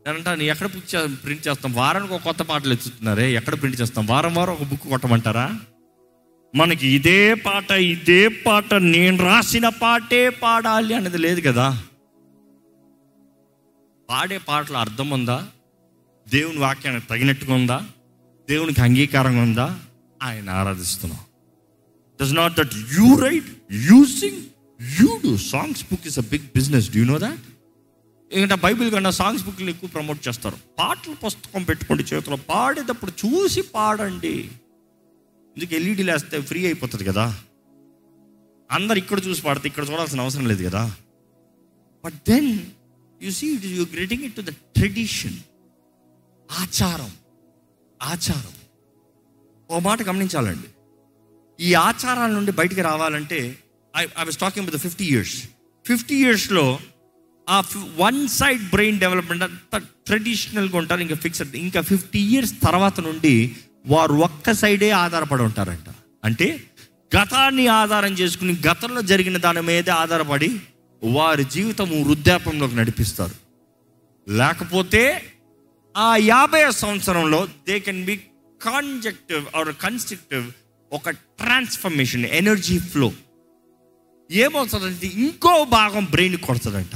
అంటాను 0.07 0.43
ఎక్కడ 0.43 0.67
బుక్ 0.67 1.23
ప్రింట్ 1.23 1.47
చేస్తాం? 1.47 1.73
వారానికి 1.73 2.13
ఒక 2.13 2.21
కొత్త 2.21 2.41
పాటలు 2.41 2.73
ఎత్తుతున్నారే 2.73 3.35
ఎక్కడ 3.35 3.61
ప్రింట్ 3.61 3.81
చేస్తాం? 3.81 4.05
వారం 4.05 4.35
వారం 4.35 4.53
ఒక 4.53 4.63
బుక్ 4.63 4.81
కొట్టమంటారా? 4.81 5.59
మనకి 6.55 6.87
ఇదే 6.87 7.33
పాట 7.33 7.71
ఇదే 7.71 8.27
పాట 8.27 8.73
నేను 8.73 9.25
రాసిన 9.25 9.69
పాటే 9.69 10.29
పాడాలి 10.29 10.93
అనేది 10.93 11.17
లేదు 11.17 11.41
కదా. 11.41 11.83
పాడే 14.09 14.37
పాటల 14.37 14.77
అర్థం 14.77 15.09
ఉందా? 15.09 15.47
దేవుని 16.29 16.59
వాక్యానికి 16.59 17.07
తగినట్టుగా 17.07 17.53
ఉందా? 17.53 17.85
దేవునికి 18.49 18.81
అంగీకారంగా 18.81 19.41
ఉందా? 19.41 19.79
ఆయన 20.23 20.49
ఆరాధిస్తున్నాం. 20.49 21.19
Does 22.21 22.33
not 22.33 22.53
that 22.57 22.71
you 22.99 23.15
right 23.15 23.45
using 23.71 24.41
you 25.01 25.19
do 25.23 25.37
songs 25.37 25.83
book 25.83 26.07
is 26.07 26.19
a 26.19 26.21
big 26.21 26.45
business 26.55 26.91
do 26.95 27.03
no 27.03 27.17
that 27.17 27.39
ఏంటంటే 28.33 28.61
బైబిల్ 28.61 28.91
కన్నా 28.91 29.11
సాంగ్స్ 29.11 29.45
బుక్లు 29.45 29.69
ఎక్కువ 29.69 29.89
ప్రమోట్ 29.89 30.27
చేస్తారు. 30.27 30.57
పాటల 30.79 31.13
పుస్తకం 31.13 31.63
పెట్టుకోండి 31.63 32.03
చేతిలో. 32.03 32.35
పాడేటప్పుడు 32.35 33.11
చూసి 33.11 33.61
పాడండి. 33.61 34.51
ఎందుకు 35.57 35.73
ఎల్ఈడీలు 35.73 36.11
వేస్తే 36.11 36.41
ఫ్రీ 36.41 36.65
అయిపోతుంది 36.65 37.03
కదా. 37.03 37.39
అందరు 38.71 38.97
ఇక్కడ 38.97 39.21
చూసి 39.27 39.41
పాడితే 39.41 39.67
ఇక్కడ 39.67 39.89
చూడాల్సిన 39.89 40.21
అవసరం 40.21 40.47
లేదు 40.47 40.69
కదా. 40.69 40.95
But 42.05 42.13
then 42.13 42.59
you 43.21 43.31
see 43.31 43.47
it 43.53 43.65
you 43.65 43.85
greeting 43.85 44.23
it 44.23 44.35
to 44.35 44.41
the 44.41 44.49
tradition 44.49 45.37
ఆచారం. 46.51 47.11
ఆచారం. 48.03 48.53
ఓ 49.71 49.79
మాట 49.79 50.01
గమనించాలండి. 50.01 50.67
ఈ 51.63 51.73
ఆచారాల 51.73 52.31
నుండి 52.31 52.51
బయటికి 52.51 52.81
రావాలంటే 52.81 53.57
I 53.97 54.03
I 54.03 54.23
was 54.23 54.37
talking 54.37 54.65
with 54.65 54.77
fifty 54.77 55.05
years 55.05 55.43
fifty 55.87 56.15
ఇయర్స్లో 56.15 56.79
ఆ 57.49 57.63
వన్ 57.95 58.27
సైడ్ 58.27 58.69
బ్రెయిన్ 58.69 58.99
డెవలప్మెంట్ 58.99 59.43
అంతా 59.43 59.77
ట్రెడిషనల్గా 59.77 60.77
ఉంటారు 60.77 60.99
ఇంకా 60.99 61.15
ఫిక్స్డ్ 61.15 61.55
ఇంకా 61.55 61.81
ఫిఫ్టీ 61.81 62.19
ఇయర్స్ 62.19 62.53
తర్వాత 62.63 62.99
నుండి 62.99 63.55
వారు 63.85 64.13
ఒక్క 64.13 64.51
సైడే 64.51 64.89
ఆధారపడి 64.89 65.43
ఉంటారంట. 65.43 65.93
అంటే 66.23 66.63
గతాన్ని 67.17 67.67
ఆధారం 67.67 68.13
చేసుకుని 68.13 68.57
గతంలో 68.67 69.01
జరిగిన 69.01 69.37
దాని 69.37 69.61
మీదే 69.61 69.91
ఆధారపడి 69.91 70.59
వారి 71.03 71.43
జీవితము 71.43 72.03
వృద్ధాపంలోకి 72.03 72.75
నడిపిస్తారు. 72.75 73.35
లేకపోతే 74.31 75.25
ఆ 75.97 76.15
యాభై 76.15 76.71
సంవత్సరంలో 76.71 77.47
they 77.67 77.79
can 77.79 78.05
be 78.05 78.17
conjunctive 78.61 79.45
or 79.55 79.75
constructive 79.81 80.51
ఒక 80.93 81.09
ట్రాన్స్ఫర్మేషన్ 81.09 82.25
ఎనర్జీ 82.25 82.79
ఫ్లో 82.79 83.11
ఏమవుతుందంటే 84.31 85.07
ఇంకో 85.07 85.63
భాగం 85.63 86.05
బ్రెయిన్ 86.05 86.37
కొడుతుందంట. 86.37 86.95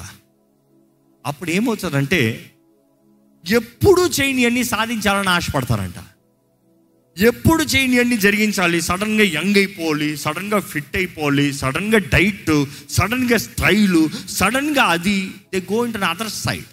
అప్పుడు 1.25 1.51
ఏమవుతుందంటే 1.51 2.51
ఎప్పుడు 3.49 4.01
చేయని 4.01 4.45
అన్ని 4.45 4.63
సాధించాలని 4.63 5.29
ఆశపడతారంట. 5.29 5.93
ఎప్పుడు 7.17 7.63
చేయని 7.63 7.99
అన్ని 7.99 8.17
జరిగించాలి 8.17 8.81
సడన్గా 8.81 9.23
యంగ్ 9.23 9.57
అయిపోవాలి 9.57 10.17
సడన్గా 10.17 10.59
ఫిట్ 10.59 10.97
అయిపోవాలి 10.97 11.53
సడన్గా 11.53 11.97
డైట్ 11.97 12.65
సడన్గా 12.89 13.37
స్టైలు 13.37 14.09
సడన్గా 14.29 14.83
అది 14.83 15.31
they 15.53 15.67
go 15.73 15.85
into 15.85 15.97
other 15.97 16.29
side. 16.29 16.65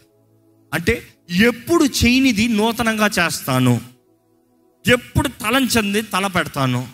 అంటే 0.75 1.09
ఎప్పుడు 1.31 1.85
చేయనిది 1.85 2.49
నూతనంగా 2.49 3.11
చేస్తాను 3.19 3.81
ఎప్పుడు 4.89 5.29
తలంచంది 5.29 6.03
తల 6.03 6.27
పెడతాను 6.27 6.89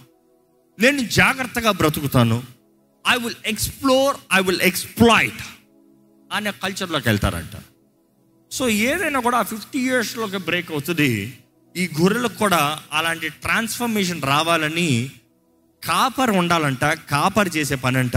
నేను 0.79 0.99
జాగ్రత్తగా 0.99 1.71
బ్రతుకుతాను 1.71 2.43
I 3.11 3.17
will 3.17 3.35
explore 3.47 4.17
I 4.35 4.43
will 4.43 4.61
exploit 4.61 5.58
అనే 6.33 6.51
కల్చర్లోకి 6.51 7.09
వెళ్తారంట. 7.09 7.57
సో 8.53 8.69
ఏదైనా 8.69 9.21
కూడా 9.21 9.43
ఫిఫ్టీ 9.43 9.79
ఇయర్స్లోకి 9.79 10.37
బ్రేక్ 10.37 10.71
అవుతుంది 10.71 11.39
ఈ 11.77 11.89
గొర్రెలకు 12.01 12.35
కూడా 12.35 12.79
అలాంటి 12.93 13.29
ట్రాన్స్ఫర్మేషన్ 13.29 14.23
రావాలని 14.23 15.11
కాపర్ 15.85 16.31
ఉండాలంట 16.31 16.85
కాపర్ 16.85 17.57
చేసే 17.57 17.75
పని 17.75 17.99
అంట 17.99 18.17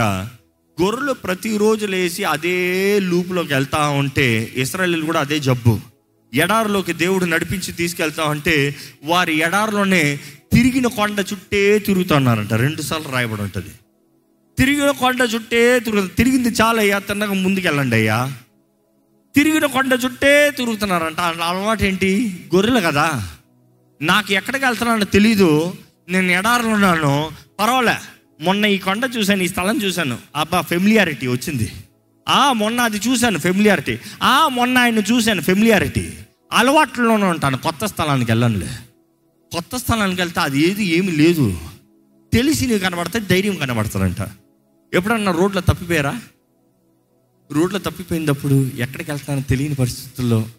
గొర్రెలు 0.82 1.14
ప్రతిరోజు 1.14 1.86
లేచి 1.86 2.24
అదే 2.24 3.00
లూప్లోకి 3.00 3.54
వెళ్తా 3.54 3.90
ఉంటే 3.90 4.54
ఇస్రాయలీలు 4.56 5.06
కూడా 5.06 5.20
అదే 5.20 5.40
జబ్బు. 5.40 5.80
ఎడారిలోకి 6.34 6.94
దేవుడు 6.94 7.26
నడిపించి 7.26 7.72
తీసుకెళ్తా 7.72 8.24
ఉంటే 8.24 8.76
వారి 9.04 9.36
ఎడారిలోనే 9.38 10.20
తిరిగిన 10.54 10.88
కొండ 10.88 11.26
చుట్టే 11.34 11.80
తిరుగుతున్నారంట. 11.80 12.54
రెండు 12.54 12.82
సార్లు 12.82 13.10
రాయబడి 13.10 13.42
ఉంటుంది. 13.42 13.70
తిరిగిన 14.62 14.92
కొండ 14.92 15.30
చుట్టే 15.36 15.80
తిరుగుతుంది. 15.80 16.14
తిరిగింది 16.14 16.50
చాలయ్యా 16.50 17.00
తిన్నగా 17.00 17.34
ముందుకెళ్ళండి 17.34 17.96
అయ్యా. 17.96 18.34
తిరిగిన 19.36 19.66
కొండ 19.66 20.00
చుట్టే 20.06 20.52
తిరుగుతున్నారంట. 20.52 21.20
అలవాటు 21.20 21.84
ఏంటి? 21.84 22.40
గొర్రెలు 22.56 22.80
కదా. 22.80 23.30
నాకు 24.02 24.34
ఎక్కడికి 24.34 24.66
వెళ్తున్నానో 24.66 25.04
తెలీదు. 25.04 25.74
నేను 26.10 26.32
ఎడారులు 26.32 26.68
ఉన్నాను. 26.68 27.32
పర్వాలే. 27.60 27.96
మొన్న 28.42 28.66
ఈ 28.66 28.78
కొండ 28.78 29.12
చూశాను 29.18 29.44
ఈ 29.44 29.48
స్థలం 29.48 29.78
చూశాను. 29.78 30.18
అబ్బా 30.36 30.62
ఫెమిలియారిటీ 30.62 31.28
వచ్చింది. 31.28 31.72
ఆ 32.30 32.54
మొన్న 32.54 32.82
అది 32.82 32.98
చూశాను 32.98 33.40
ఫెమిలియారిటీ 33.40 34.00
ఆ 34.24 34.48
మొన్న 34.48 34.78
ఆయన 34.78 35.00
చూశాను 35.00 35.42
ఫెమిలియారిటీ 35.42 36.14
అలవాట్లోనే 36.52 37.26
ఉంటాను. 37.26 37.58
కొత్త 37.58 37.86
స్థలానికి 37.86 38.32
వెళ్ళనులే. 38.32 38.70
కొత్త 39.54 39.76
స్థలానికి 39.76 40.22
వెళ్తే 40.22 40.40
అది 40.40 40.70
ఏది 40.70 40.86
ఏమి 40.86 41.12
లేదు. 41.12 41.60
తెలిసి 42.34 42.68
నీకు 42.68 42.84
కనబడితే 42.84 43.20
ధైర్యం 43.20 43.56
కనబడతారంట 43.56 44.30
ఎప్పుడన్నా 44.94 45.32
రోడ్లో 45.32 45.62
తప్పిపోయారా? 45.62 46.22
రోడ్లో 47.52 47.80
తప్పిపోయినప్పుడు 47.80 48.72
ఎక్కడికి 48.78 49.12
వెళ్తానో 49.12 49.42
తెలియని 49.42 49.76
పరిస్థితుల్లో 49.76 50.50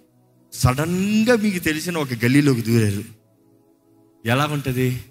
సడన్గా 0.53 1.37
మీకు 1.37 1.59
తెలిసిన 1.59 1.99
ఒక 1.99 2.09
గల్లీలోకి 2.25 2.63
దూరారు. 2.63 3.05
ఎలా 4.27 4.47
ఉంటుంది 4.47 5.03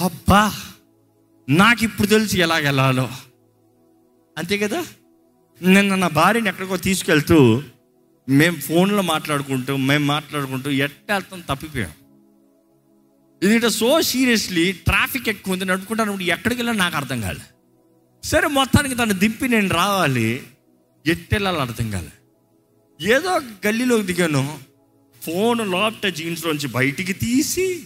అబ్బా! 0.00 0.52
నాకు 1.48 1.84
ఇప్పుడు 1.84 2.08
తెలిసి 2.08 2.38
ఎలాగ 2.38 2.62
వెళ్ళాలో. 2.62 3.08
అంతే 4.38 4.58
కదా? 4.58 4.84
నిన్న 5.62 5.94
నా 5.94 6.08
భార్యని 6.08 6.48
ఎక్కడికో 6.48 6.76
తీసుకెళ్తూ 6.76 7.62
మేము 8.28 8.56
ఫోన్లో 8.56 9.02
మాట్లాడుకుంటూ 9.02 9.76
మేము 9.76 10.04
మాట్లాడుకుంటూ 10.04 10.70
ఎట్ట 10.70 11.12
వెళ్తాం 11.12 11.40
తప్పిపోయాం. 11.40 11.90
ఇది 13.42 13.70
సో 13.70 14.02
సీరియస్లీ 14.02 14.72
ట్రాఫిక్ 14.72 15.28
ఎక్కువ 15.28 15.52
ఉంది 15.52 15.64
నడుపుకుంటాను 15.64 16.20
ఎక్కడికి 16.20 16.60
వెళ్ళా 16.60 16.72
నాకు 16.72 16.96
అర్థం 16.96 17.20
కాదు 17.20 17.40
సరే 18.24 18.48
మొత్తానికి 18.48 18.94
తను 18.94 19.12
దింపి 19.12 19.48
నేను 19.48 19.68
రావాలి. 19.68 20.42
ఎట్టెళ్ళాలి 21.06 21.58
అర్థం 21.58 21.90
కాలే. 21.90 22.12
ఏదో 23.14 23.40
గల్లీలోకి 23.66 24.02
దిగాను. 24.02 24.58
ఫోన్ 25.22 25.72
లాప్ట 25.72 26.06
జీన్స్లోంచి 26.06 26.68
బయటికి 26.68 27.12
తీసి 27.12 27.84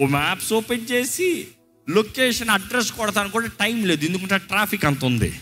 ఓ 0.00 0.06
మ్యాప్స్ 0.06 0.52
ఓపెన్ 0.52 0.86
చేసి 0.92 1.48
లొకేషన్ 1.90 2.48
అడ్రస్ 2.48 2.92
కొడతాను 2.92 3.28
కూడా 3.28 3.46
టైం 3.46 3.84
లేదు. 3.84 4.04
ఎందుకంటే 4.04 4.38
ట్రాఫిక్ 4.38 4.84
అంత 4.84 5.04
ఉంది. 5.04 5.32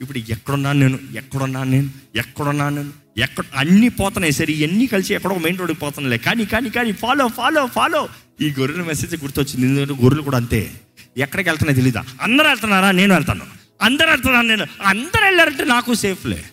ఇప్పుడు 0.00 0.18
ఎక్కడున్నాను 0.18 0.78
నేను 0.78 0.98
ఎక్కడున్నాను 1.16 1.70
నేను 1.70 1.90
ఎక్కడున్నాను 2.16 2.76
నేను 2.76 2.92
ఎక్కడ 3.16 3.44
అన్నీ 3.56 3.88
పోతున్నాయి. 3.88 4.32
సరే 4.32 4.54
ఇవన్నీ 4.54 4.86
కలిసి 4.86 5.14
ఎక్కడో 5.14 5.34
మెయిన్ 5.34 5.58
రోడ్కి 5.58 5.78
పోతున్నాయి 5.78 6.18
కానీ 6.18 6.44
కానీ 6.44 6.70
కానీ 6.70 6.92
ఫాలో 6.92 7.28
ఫాలో 7.28 7.66
ఫాలో. 7.66 8.08
ఈ 8.40 8.54
గొర్రెల 8.58 8.82
మెసేజ్ 8.82 9.16
గుర్తొచ్చింది. 9.16 9.66
ఎందుకంటే 9.66 10.02
గొర్రెలు 10.02 10.22
కూడా 10.22 10.36
అంతే. 10.36 10.80
ఎక్కడికి 11.16 11.48
వెళ్తున్నా 11.48 11.74
తెలీదా? 11.74 12.04
అందరూ 12.20 12.48
వెళ్తున్నారా? 12.48 12.90
నేను 12.90 13.14
వెళ్తాను. 13.14 13.46
అందరూ 13.82 14.08
వెళ్తున్నాను 14.08 14.48
నేను 14.48 14.66
అందరు 14.84 15.24
వెళ్ళారంటే 15.24 15.64
నాకు 15.64 15.94
సేఫ్లే 15.94 16.44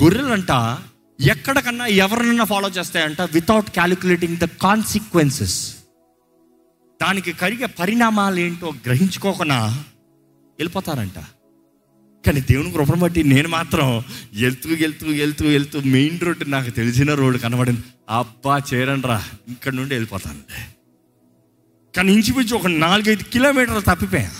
గొర్రెలంట 0.00 0.78
ఎక్కడికన్నా 1.20 1.86
ఎవరినన్నా 1.86 2.44
ఫాలో 2.44 2.68
చేస్తాయంట 2.68 3.22
వితౌట్ 3.22 3.70
క్యాలిక్యులేటింగ్ 3.70 4.36
ద 4.36 4.44
కాన్సిక్వెన్సెస్ 4.44 5.76
దానికి 7.02 7.32
కలిగే 7.32 7.66
పరిణామాలు 7.66 8.40
ఏంటో 8.40 8.72
గ్రహించుకోకుండా 8.86 9.84
వెళ్ళిపోతారంట. 10.58 11.18
కానీ 12.26 12.40
దేవుని 12.40 12.72
కృపను 12.72 12.96
బట్టి 12.96 13.24
నేను 13.24 13.48
మాత్రం 13.48 14.02
వెళ్తూ 14.34 14.70
వెళ్తూ 14.70 15.06
వెళ్తూ 15.06 15.46
వెళ్తూ 15.46 15.80
మెయిన్ 15.80 16.20
రోడ్డు 16.20 16.44
నాకు 16.44 16.70
తెలిసిన 16.70 17.14
రోడ్డు 17.14 17.38
కనబడింది. 17.38 17.80
అబ్బా 18.08 18.62
చేరండి 18.74 19.06
రా 19.06 19.24
ఇక్కడ 19.48 19.74
నుండి 19.74 19.94
వెళ్ళిపోతాను. 19.94 20.38
కానీ 21.96 22.12
ఇంచుమించు 22.12 22.56
ఒక 22.56 22.66
నాలుగైదు 22.66 23.22
కిలోమీటర్లు 23.22 23.80
తప్పిపోయా. 23.80 24.32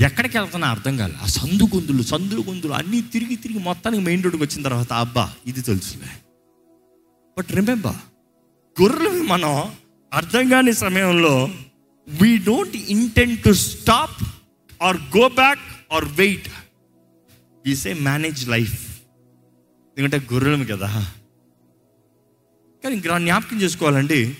ఎక్కడికి 0.00 0.38
వెళ్తున్నా 0.38 0.70
అర్థం 0.70 0.96
కాలే. 0.96 1.14
ఆ 1.14 1.26
సందు 1.26 1.62
గొంతులు 1.62 2.02
సందులు 2.02 2.40
గొంతులు 2.40 2.72
అన్నీ 2.72 3.00
తిరిగి 3.00 3.36
తిరిగి 3.36 3.58
మొత్తానికి 3.58 4.02
మెయిన్ 4.02 4.22
రోడ్కి 4.22 4.42
వచ్చిన 4.42 4.62
తర్వాత 4.62 4.92
అబ్బా 4.92 5.32
ఇది 5.46 5.62
తెలుసులే. 5.62 6.10
బట్ 7.38 7.52
రిమెంబర్ 7.52 7.96
గొర్రెలు 8.82 9.22
మనం 9.22 9.72
అర్థం 10.12 10.48
కాని 10.48 10.72
సమయంలో 10.72 11.50
we 12.08 12.38
don't 12.38 12.76
intend 12.76 13.42
to 13.42 13.52
stop 13.52 14.22
or 14.82 14.96
go 14.96 15.28
back 15.28 15.94
or 15.94 16.04
wait 16.04 16.48
we 17.66 17.76
say 17.76 17.92
manage 17.92 18.48
life 18.48 19.00
ఎందుకంటే 19.98 20.26
గొర్రెలం 20.32 20.64
కదా. 20.64 21.12
కానీ 22.84 22.94
ఇంకా 22.94 23.18
జ్ఞాపకం 23.18 23.60
చేసుకోవాలండి. 23.60 24.36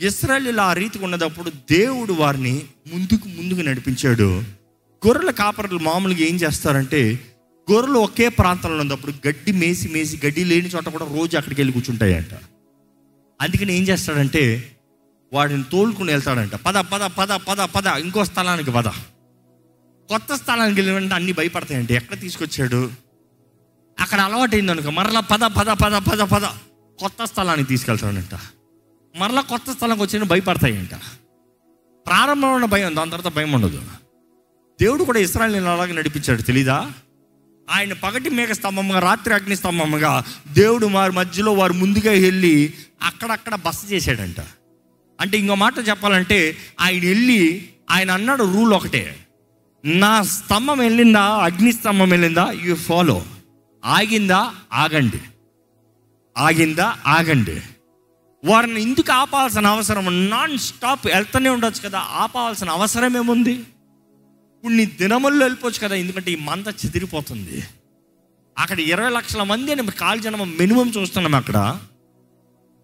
ఇస్రాయలీలు 0.00 0.60
ఆ 0.60 0.72
రీతికి 0.72 1.04
ఉన్నదప్పుడు 1.04 1.50
దేవుడు 1.50 2.12
వారిని 2.12 2.62
ముందుకు 2.92 3.28
ముందుకు 3.28 3.60
నడిపించాడు. 3.60 4.42
గొర్రెల 5.06 5.30
కాపరులు 5.30 5.78
మామూలుగా 5.78 6.20
ఏం 6.20 6.36
చేస్తారంటే 6.36 7.20
గొర్రెలు 7.72 7.98
ఒకే 7.98 8.28
ప్రాంతంలో 8.28 8.80
ఉన్నప్పుడు 8.80 9.28
గడ్డి 9.28 9.52
మేసి 9.52 9.88
మేసి 9.88 10.26
గడ్డి 10.26 10.44
లేని 10.44 10.68
చోట 10.68 10.88
కూడా 10.88 11.04
రోజు 11.04 11.36
అక్కడికి 11.36 11.60
వెళ్ళి 11.60 11.72
కూర్చుంటాయంట. 11.72 12.34
అందుకని 13.40 13.76
ఏం 13.76 13.82
చేస్తాడంటే 13.82 14.72
వాడిని 15.32 15.64
తోలుకుని 15.72 16.12
వెళ్తాడంట. 16.12 16.54
పద 16.54 16.74
పద 16.74 17.00
పద 17.00 17.28
పద 17.28 17.60
పద 17.60 17.86
ఇంకో 17.86 18.24
స్థలానికి 18.24 18.70
పద. 18.70 18.88
కొత్త 20.08 20.34
స్థలానికి 20.34 20.80
వెళ్ళినంటే 20.80 21.14
అన్ని 21.14 21.32
భయపడతాయంట. 21.32 21.92
ఎక్కడ 21.92 22.20
తీసుకొచ్చాడు? 22.20 22.90
అక్కడ 24.00 24.20
అలవాటైంది 24.20 24.72
అనుకో 24.72 24.90
మరలా 24.90 25.20
పద 25.20 25.40
పద 25.40 25.66
పద 25.66 25.96
పద 25.96 26.20
పద 26.20 26.44
కొత్త 26.98 27.24
స్థలానికి 27.24 27.68
తీసుకెళ్తాడంట. 27.68 28.38
మరలా 29.18 29.40
కొత్త 29.40 29.72
స్థలంకి 29.72 30.02
వచ్చిన 30.02 30.22
భయపడతాయంట. 30.22 30.94
ప్రారంభంలో 32.06 32.54
ఉన్న 32.54 32.66
భయం 32.66 32.96
దాని 32.96 33.10
తర్వాత 33.10 33.34
భయం 33.34 33.52
ఉండదు. 33.52 33.82
దేవుడు 34.80 35.04
కూడా 35.04 35.18
ఇస్రాయల్ని 35.18 35.68
అలాగే 35.68 35.92
నడిపించాడు 35.92 36.42
తెలీదా? 36.42 36.92
ఆయన 37.70 37.92
పగటి 37.92 38.30
మేఘ 38.30 38.48
స్తంభంగా 38.48 38.98
రాత్రి 38.98 39.34
అగ్ని 39.34 39.56
స్తంభంగా 39.56 40.24
దేవుడు 40.52 40.86
వారి 40.86 41.12
మధ్యలో 41.12 41.52
వారు 41.52 41.72
ముందుగా 41.72 42.12
వెళ్ళి 42.12 42.74
అక్కడక్కడ 43.02 43.54
బస 43.54 43.92
చేశాడంట. 43.92 44.40
అంటే 45.20 45.38
ఇంకో 45.38 45.54
మాట 45.54 45.74
చెప్పాలంటే 45.88 46.56
ఆయన 46.80 47.06
వెళ్ళి 47.06 47.68
ఆయన 47.90 48.10
అన్నాడు 48.10 48.44
రూల్ 48.44 48.72
ఒకటే. 48.72 49.26
నా 49.84 50.22
స్తంభం 50.22 50.78
వెళ్ళిందా 50.78 51.22
అగ్ని 51.22 51.72
స్తంభం 51.72 52.08
వెళ్ళిందా 52.08 52.50
యు 52.62 52.74
ఫాలో. 52.74 53.24
ఆగిందా 53.84 54.54
ఆగండి. 54.72 55.20
ఆగిందా 56.38 56.96
ఆగండి. 57.06 57.62
వారిని 58.46 58.82
ఎందుకు 58.82 59.12
ఆపాల్సిన 59.12 59.66
అవసరం 59.66 60.30
నాన్ 60.30 60.58
స్టాప్ 60.58 61.06
వెళ్తూనే 61.06 61.48
ఉండొచ్చు 61.48 61.88
కదా. 61.88 61.98
ఆపాల్సిన 61.98 62.70
అవసరం 62.70 63.16
ఏముంది? 63.16 63.52
ఇప్పుడు 63.52 64.72
నీ 64.72 64.86
దినముల్లో 64.86 65.46
వెళ్ళిపోవచ్చు 65.46 65.78
కదా 65.78 65.96
ఎందుకంటే 65.96 66.32
ఈ 66.32 66.36
మంద 66.36 66.66
చెదిరిపోతుంది. 66.66 67.62
అక్కడ 68.58 68.80
ఇరవై 68.80 69.10
లక్షల 69.10 69.42
మంది 69.42 69.72
అని 69.72 69.86
కాల్ 69.86 70.20
జనం 70.20 70.56
మినిమం 70.58 70.90
చూస్తున్నాం 70.90 71.34
అక్కడ. 71.34 71.80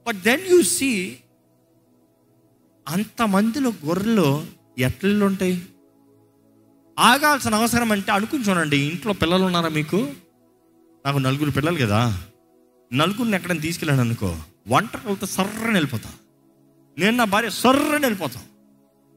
బట్ 0.06 0.16
దెన్ 0.16 0.46
యూ 0.50 0.62
సీ 0.62 1.16
అంతమందిలో 2.88 3.72
గొర్రెలు 3.86 4.46
ఎట్లలో 4.78 5.26
ఉంటాయి? 5.26 5.62
ఆగాల్సిన 6.98 7.54
అవసరం 7.54 7.92
అంటే 7.92 8.12
అనుకుని 8.12 8.44
చూడండి 8.44 8.76
ఇంట్లో 8.76 9.12
పిల్లలు 9.12 9.44
ఉన్నారా 9.44 9.68
మీకు? 9.68 10.12
నాకు 11.06 11.18
నలుగురు 11.18 11.50
పిల్లలు 11.50 11.86
కదా. 11.86 12.22
నలుగురిని 12.92 13.36
ఎక్కడైనా 13.36 13.60
తీసుకెళ్ళాను 13.60 14.00
అనుకో. 14.00 14.38
వంటకలతో 14.66 15.26
సర్రని 15.26 15.72
వెళ్ళిపోతాం. 15.72 16.12
నేను 16.98 17.16
నా 17.16 17.24
భార్య 17.24 17.50
సర్రని 17.50 18.04
వెళ్ళిపోతాం. 18.06 18.42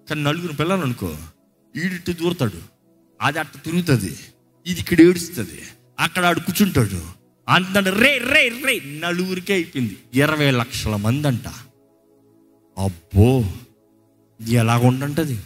కానీ 0.09 0.23
నలుగురు 0.23 0.53
పిల్లలు 0.53 0.81
అనుకో 0.81 1.17
ఈడిట్టు 1.75 2.11
దూరతాడు 2.11 2.61
అది 3.21 3.39
అట్ట 3.39 3.63
తిరుగుతుంది 3.63 4.19
ఇది 4.65 4.79
ఇక్కడ 4.79 5.01
ఏడుస్తుంది 5.01 5.61
అక్కడ 5.99 6.25
ఆడు 6.25 6.39
కూర్చుంటాడు. 6.39 7.01
అంత 7.49 7.77
రే 7.77 8.17
రే 8.17 8.49
రే 8.65 8.99
నలుగురికే 8.99 9.53
అయిపోయింది. 9.53 9.97
ఇరవై 10.13 10.51
లక్షల 10.51 10.95
మంది 10.95 11.27
అంట 11.27 11.47
అబ్బో 12.77 13.51
ఎలాగుంటుంటుంది 14.49 15.39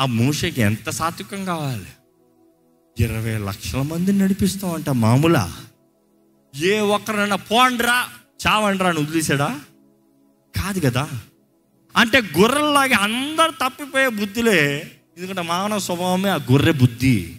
ఆ 0.00 0.06
మూషకి 0.06 0.60
ఎంత 0.60 0.90
సాత్వికం 0.90 1.44
కావాలి? 1.44 1.86
ఇరవై 3.00 3.38
లక్షల 3.38 3.82
మందిని 3.82 4.18
నడిపిస్తామంట 4.18 4.90
మామూలా. 4.90 5.56
ఏ 6.56 6.80
ఒక్కరైనా 6.80 7.36
పోండ్రా. 7.36 8.08
చావండ్రా 8.46 8.88
అని 8.88 9.00
వదిలేశాడా? 9.00 9.60
కాదు 10.56 10.80
కదా. 10.80 11.08
అంటే 11.96 12.20
గొర్రెల్లాగే 12.20 12.92
అందరు 12.92 13.50
తప్పిపోయే 13.50 14.08
బుద్ధిలే. 14.08 14.92
ఎందుకంటే 15.18 15.42
మానవ 15.42 15.78
స్వభావమే 15.78 16.28
ఆ 16.28 16.36
గొర్రె 16.36 16.72
బుద్ధి. 16.72 17.36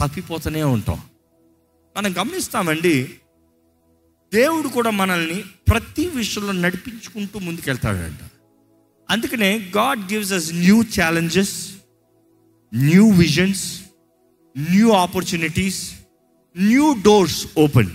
తప్పిపోతూనే 0.00 0.62
ఉంటాం. 0.62 1.02
మనం 1.96 2.16
గమనిస్తామండి 2.18 3.14
దేవుడు 4.34 4.68
కూడా 4.68 4.90
మనల్ని 4.90 5.44
ప్రతి 5.68 6.08
విషయంలో 6.08 6.52
నడిపించుకుంటూ 6.52 7.38
ముందుకెళ్తాడంట. 7.38 8.30
అందుకనే 9.10 9.72
God 9.76 10.12
gives 10.12 10.32
us 10.32 10.52
new 10.52 10.82
challenges 10.82 11.74
new 12.74 13.10
visions 13.10 13.80
new 14.58 14.90
opportunities 14.90 15.94
new 16.56 16.96
doors 17.04 17.46
open. 17.58 17.90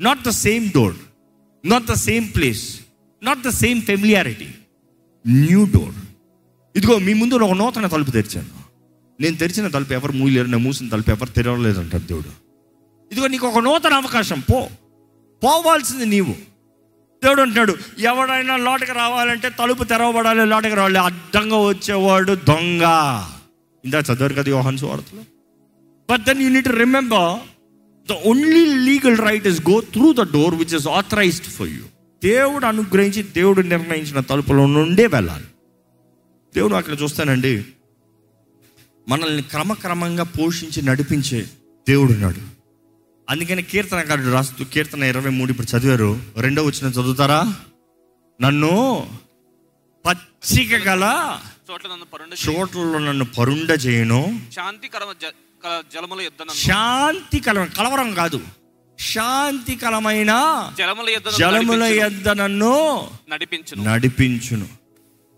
Not 0.00 0.22
the 0.22 0.28
same 0.28 0.70
door. 0.70 0.96
Not 1.64 1.84
the 1.84 1.92
same 1.92 2.28
place 2.36 2.80
not 3.22 3.42
the 3.42 3.48
same 3.48 3.82
familiarity 3.82 4.48
new 5.26 5.64
door 5.64 5.94
ఇదిగో 6.76 6.98
మీ 6.98 7.14
ముందు 7.14 7.34
ఒక 7.34 7.52
నూతన 7.52 7.86
తలుపు 7.86 8.10
తెరిచాను. 8.10 8.68
నేను 9.22 9.36
తెరిచిన 9.36 9.68
తలుపు 9.68 9.92
ఎవరు 9.92 10.12
మూయలేరు 10.12 10.46
నేను 10.46 10.58
మూసిన 10.58 10.88
తలుపు 10.88 11.10
ఎవరు 11.10 11.30
తెరవలేదు 11.30 11.80
అంటారు 11.80 12.02
దేవుడు. 12.02 12.28
ఇదిగో 13.12 13.26
నీకు 13.26 13.46
ఒక 13.46 13.58
నూతన 13.58 13.92
అవకాశం. 13.92 14.40
పో. 14.40 14.68
పోవాల్సింది 15.44 16.06
నీవు. 16.06 16.32
దేవుడు 17.24 17.42
అంటున్నాడు 17.42 17.76
ఎవడైనా 17.98 18.56
లోటుకి 18.56 18.92
రావాలంటే 18.92 19.48
తలుపు 19.48 19.84
తెరవబడాలి 19.84 20.46
లోటుకి 20.46 20.74
రావాలి. 20.74 20.98
అడ్డంగా 20.98 21.56
వచ్చేవాడు 21.56 22.32
దొంగ. 22.34 22.82
ఇందా 23.84 23.98
చదివారు 23.98 24.34
కదా 24.34 24.44
యోహన్స్ 24.48 24.84
వార్తలో 24.84 25.22
but 26.10 26.22
then 26.22 26.42
you 26.42 26.48
need 26.50 26.68
remember 26.68 27.57
the 28.10 28.12
only 28.12 28.74
legal 28.74 29.18
right 29.18 29.46
is 29.46 29.60
go 29.70 29.80
through 29.80 30.12
the 30.12 30.32
door 30.32 30.54
which 30.54 30.74
is 30.74 30.88
authorised 30.88 31.46
for 31.46 31.68
you 31.68 31.84
దేవుడు 32.22 32.66
అనుగ్రహించి 32.66 33.22
దేవుడు 33.22 33.60
నిర్ణయించిన 33.60 34.20
తలుపులో 34.20 34.66
నుండే 34.66 35.06
వెళ్ళాలి. 35.06 35.44
దేవుడు 36.54 36.74
అక్కడ 36.74 36.96
చూస్తానండి 37.02 37.64
మనల్ని 39.08 39.42
క్రమక్రమంగా 39.42 40.24
పోషించి 40.24 40.82
నడిపించే 40.82 41.40
దేవుడు 41.88 42.12
ఉన్నాడు. 42.12 42.40
అందుకని 43.30 43.62
కీర్తనకారుడు 43.62 44.30
రాస్తూ 44.30 44.64
కీర్తన 44.64 45.02
ఇరవై 45.02 45.30
మూడు 45.30 45.50
ఇప్పుడు 45.50 45.76
చదివారు. 45.76 46.20
రెండో 46.36 46.62
వచ్చిన 46.62 46.90
చదువుతారా? 46.90 47.54
నన్ను 48.40 48.72
పచ్చిక 50.06 50.74
గల 50.74 51.04
చోట్ల 51.70 51.88
నన్ను 51.88 52.04
పరుండ 52.04 52.32
చోట్లలో 52.48 52.98
నన్ను 52.98 53.24
పరుండ 53.24 53.70
చేయను. 53.86 54.40
శాంతికరమ 54.54 55.12
జలముల 55.94 56.22
నన్ను 56.22 56.54
శాంతి 56.54 57.40
కల 57.40 57.64
కలవరం 57.64 58.14
కాదు. 58.14 58.40
శాంతికరమైన 59.00 60.28
జలముల 60.78 61.10
యొద్ద 61.10 61.28
నన్ను 61.28 61.38
జలముల. 61.38 61.82
యొద్ద 61.82 62.28
నన్ను 62.28 63.10
నడిపించును. 63.28 63.84
నడిపించును. 63.84 64.68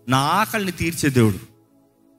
నా 0.07 0.17
ఆకలిని 0.17 0.71
తీర్చే 0.71 1.09
దేవుడు. 1.09 1.39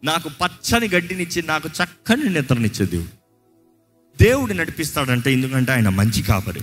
నాకు 0.05 0.29
పచ్చని 0.29 0.89
గడ్డినిచ్చి 0.89 1.43
నాకు 1.43 1.69
చక్కని 1.69 2.25
నిద్రనిచ్చే 2.25 2.87
దేవుడు. 2.87 3.23
దేవుడు 4.23 4.53
నడిపిస్తాడంటే 4.53 5.33
ఎందుకంటే 5.33 5.73
ఆయన 5.73 5.89
మంచి 5.89 6.23
కాపరి. 6.23 6.61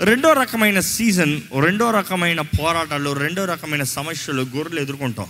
రెండో 0.00 0.32
రకమైన 0.32 0.80
సీజన్ 0.80 1.40
రెండో 1.60 1.90
రకమైన 1.90 2.40
పోరాటాలు 2.40 3.10
రెండో 3.10 3.44
రకమైన 3.44 3.82
సమస్యలు 3.82 4.42
గొర్రెలు 4.42 4.80
ఎదుర్కొంటాం. 4.80 5.26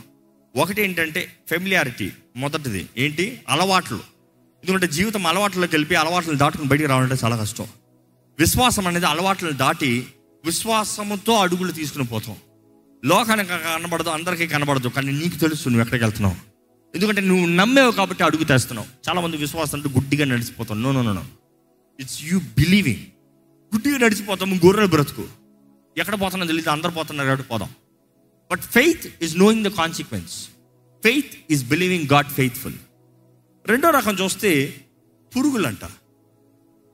ఒకటి 0.56 0.82
ఏంటంటే 0.82 1.32
ఫెమిలియారిటీ 1.50 2.12
మొదటిది. 2.36 2.88
ఏంటి? 2.98 3.40
అలవాట్లు. 3.48 4.09
ఎందుకంటే 4.62 4.86
జీవితం 4.86 5.26
అలవాట్లోకి 5.26 5.76
వెళ్ళి 5.76 5.94
అలవాట్లను 5.94 6.38
దాటుకుని 6.38 6.68
బయటికి 6.68 6.88
రావాలంటే 6.88 7.16
చాలా 7.24 7.36
కష్టం. 7.36 7.66
విశ్వాసం 8.38 8.86
అనేది 8.86 9.06
అలవాట్లను 9.06 9.52
దాటి 9.52 10.06
విశ్వాసముతో 10.44 11.32
అడుగులు 11.36 11.72
తీసుకుని 11.72 12.06
పోతాం. 12.06 12.36
లోకానికి 13.04 13.48
కనబడదు 13.48 14.08
అందరికీ 14.08 14.46
కనబడదు 14.46 14.88
కానీ 14.88 15.12
నీకు 15.12 15.36
తెలుసు 15.36 15.68
నువ్వు 15.68 15.82
ఎక్కడికి 15.82 16.04
వెళ్తున్నావు. 16.04 16.36
ఎందుకంటే 16.94 17.20
నువ్వు 17.20 17.46
నమ్మేవు 17.46 17.90
కాబట్టి 17.90 18.24
అడుగు 18.24 18.44
తెస్తున్నావు. 18.44 18.88
చాలా 19.08 19.20
మంది 19.20 19.36
విశ్వాసం 19.36 19.78
అంటే 19.78 19.90
గుడ్డిగా 19.90 20.24
నడిచిపోతాం. 20.24 20.82
No 20.82 20.92
no 20.92 21.02
no 21.02 21.24
it's 22.00 22.24
you 22.24 22.38
believing 22.38 23.04
గుడ్డిగా 23.74 23.98
నడిచిపోతాము 23.98 24.54
గొర్రెలు 24.54 24.86
బ్రతుకు. 24.86 25.26
ఎక్కడ 25.98 26.20
పోతున్నా 26.20 26.46
తెలియదు 26.46 26.70
అందరు 26.70 26.90
పోతున్నారు 26.90 27.28
కాబట్టి 27.28 27.48
పోదాం. 27.48 27.70
But 28.50 28.60
faith 28.60 29.06
is 29.22 29.38
knowing 29.38 29.64
the 29.64 29.68
consequence 29.68 30.48
faith 31.02 31.34
is 31.50 31.64
believing 31.68 32.06
God 32.12 32.28
faithful 32.28 32.74
రెండో 33.70 33.90
రకం 33.90 34.14
చూస్తే 34.14 34.74
పురుగులు 35.36 35.66
అంట 35.66 35.84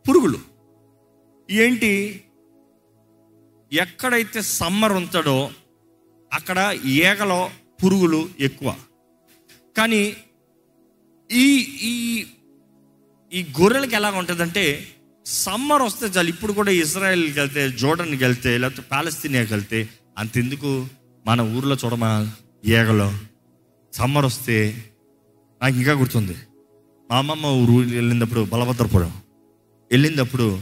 పురుగులు. 0.08 0.38
ఏంటి? 1.50 2.24
ఎక్కడైతే 3.72 4.42
సమ్మర్ 4.42 4.92
ఉంటుందో 4.92 5.50
అక్కడ 6.32 6.78
ఏగలో 6.84 7.50
పురుగులు 7.84 8.28
ఎక్కువ. 8.40 8.76
కానీ 9.76 10.16
ఈ 11.32 11.58
ఈ 11.82 12.26
ఈ 13.32 13.46
గొర్రెలకి 13.60 13.94
ఎలా 13.94 14.10
ఉంటుందంటే 14.10 14.88
సమ్మర్ 15.26 15.82
వస్తే 15.82 16.06
చాలు. 16.06 16.28
ఇప్పుడు 16.28 16.52
కూడా 16.52 16.70
ఇజ్రాయెల్కి 16.70 17.40
వెళ్తే 17.40 17.68
జోర్డన్కి 17.68 18.24
వెళ్తే 18.24 18.58
లేకపోతే 18.58 18.82
పాలస్తీనియాకి 18.82 19.52
వెళ్తే 19.52 19.88
అంతెందుకు? 20.18 20.88
మన 21.26 21.40
ఊర్లో 21.40 21.76
చూడమా? 21.84 22.32
ఏగలో. 22.64 23.18
సమ్మర్ 23.92 24.24
వస్తే 24.24 24.84
నాకు 25.62 25.76
ఇంకా 25.76 25.92
గుర్తుంది. 25.92 26.36
మా 27.10 27.18
అమ్మమ్మ 27.18 27.46
ఊరు 27.46 27.72
వెళ్ళినప్పుడు 27.72 28.40
బలభద్రపురం. 28.40 29.12
వెళ్ళినప్పుడు 29.90 30.60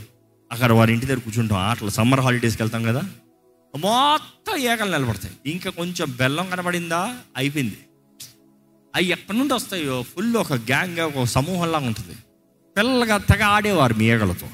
అక్కడ 0.52 0.72
వారి 0.72 0.92
ఇంటి 0.92 1.06
దగ్గర 1.06 1.18
కూర్చుంటాం. 1.18 1.58
ఆటలు 1.58 1.90
సమ్మర్ 1.90 2.20
హాలిడేస్కి 2.20 2.62
వెళ్తాం 2.62 2.82
కదా. 2.82 3.02
మొత్తం 3.76 4.56
ఏకలు 4.56 4.96
నిలబడతాయి. 4.96 5.52
ఇంకా 5.52 5.70
కొంచెం 5.70 6.16
బెల్లం 6.16 6.50
కనబడిందా? 6.50 7.16
అయిపోయింది. 7.36 7.78
అవి 8.96 9.04
ఎక్కడి 9.04 9.38
నుండి 9.38 9.54
వస్తాయో? 9.54 10.02
ఫుల్ 10.02 10.36
ఒక 10.36 10.52
గ్యాంగ్ 10.52 10.98
ఒక 10.98 11.24
సమూహంలా 11.24 11.78
ఉంటుంది. 11.78 12.16
పిల్లలుగా 12.76 13.16
తెగ 13.16 13.42
ఆడేవారు 13.42 13.94
మీ 13.94 14.04
ఈగలతో 14.04 14.46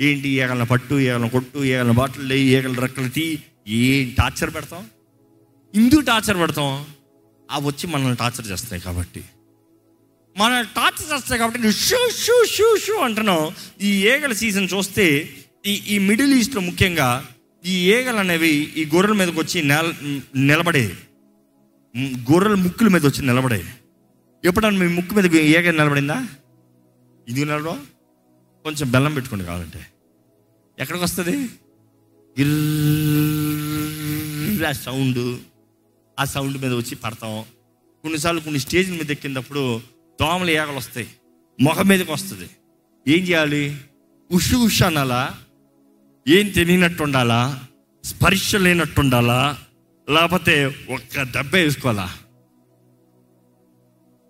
ఏంటి 0.00 0.28
ఈగలను 0.28 0.66
పట్టు 0.66 0.94
ఈగలను 0.94 1.28
కొట్టు 1.28 1.58
ఈగలను 1.58 1.92
బాటలు 1.92 2.22
లేయి 2.22 2.48
ఈగలు 2.48 2.80
రెక్కలు 2.80 3.08
తీ. 3.08 3.38
ఏం 3.68 4.14
టార్చర్ 4.18 4.54
పెడతాం? 4.54 4.86
ఇందు 5.74 6.00
టార్చర్ 6.00 6.36
పెడతాం? 6.36 6.86
అవి 7.50 7.66
వచ్చి 7.66 7.86
మనల్ని 7.86 8.16
టార్చర్ 8.16 8.50
చేస్తాయి 8.50 8.82
కాబట్టి. 8.82 9.24
మన 10.36 10.60
టార్చర్ 10.76 11.12
వస్తాయి 11.12 11.38
కాబట్టి 11.38 11.58
నువ్వు 11.60 11.78
షూ 11.78 12.08
షూ 12.24 12.44
షూ 12.44 12.76
షూ 12.76 12.94
అంటున్నావు. 12.94 13.52
ఈ 13.82 14.08
ఏగల 14.08 14.32
సీజన్ 14.32 14.68
చూస్తే 14.74 15.36
ఈ 15.66 15.72
ఈ 15.72 15.98
మిడిల్ 15.98 16.34
ఈస్ట్లో 16.34 16.60
ముఖ్యంగా 16.60 17.28
ఈ 17.66 17.92
ఏగలు 17.92 18.16
అనేవి 18.16 18.52
ఈ 18.76 18.84
గొర్రెల 18.84 19.16
మీదకి 19.16 19.40
వచ్చి 19.40 19.62
నెల 19.62 19.92
నిలబడేవి 20.36 20.94
గొర్రెల 22.32 22.54
ముక్కుల 22.54 22.88
మీద 22.88 23.06
వచ్చి 23.06 23.26
నిలబడేవి 23.26 23.68
ఎప్పుడన్నా 24.44 24.80
మీ 24.80 24.94
ముక్కు 24.94 25.14
మీద 25.14 25.34
ఏగ 25.34 25.70
నిలబడిందా? 25.70 26.28
ఇది 27.28 27.44
నిలబడం 27.44 27.86
కొంచెం 28.64 28.90
బెల్లం 28.90 29.14
పెట్టుకోండి 29.14 29.44
కావాలంటే. 29.44 29.86
ఎక్కడికి 30.78 31.04
వస్తుంది? 31.04 31.36
ఆ 34.66 34.72
సౌండ్. 34.72 35.38
ఆ 36.20 36.24
సౌండ్ 36.24 36.62
మీద 36.62 36.72
వచ్చి 36.72 36.94
పడతాం. 36.94 37.44
కొన్నిసార్లు 38.02 38.40
కొన్ని 38.40 38.60
స్టేజ్ 38.60 38.90
మీద 38.90 39.10
ఎక్కినప్పుడు 39.10 39.80
దోమలు 40.20 40.50
ఏగలు 40.50 40.76
వస్తాయి 40.76 41.08
మొహం 41.60 41.86
మీదకి 41.88 42.12
వస్తుంది. 42.12 42.48
ఏం 43.06 43.22
చేయాలి? 43.22 43.76
ఉషు 44.30 44.56
ఉష 44.56 44.82
అనాలా? 44.82 45.22
ఏం 46.28 46.48
తెలియనట్టు 46.48 47.02
ఉండాలా 47.02 47.40
స్పర్శ 48.04 48.56
లేనట్టు 48.56 49.00
ఉండాలా 49.00 49.40
లేకపోతే 50.08 50.54
ఒక్క 50.66 51.22
దెబ్బ 51.22 51.54
వేసుకోవాలా? 51.54 52.06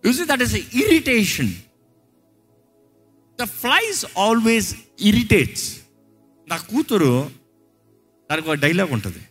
Use 0.04 0.20
that 0.22 0.42
is 0.42 0.54
irritation 0.54 1.52
the 3.38 3.44
flies 3.44 4.06
always 4.18 4.70
irritates 5.00 5.68
నా 6.48 6.56
కూతురు 6.56 7.12
దానికి 8.30 8.48
ఒక 8.48 8.54
డైలాగ్ 8.54 8.92
ఉంటుంది. 8.92 9.22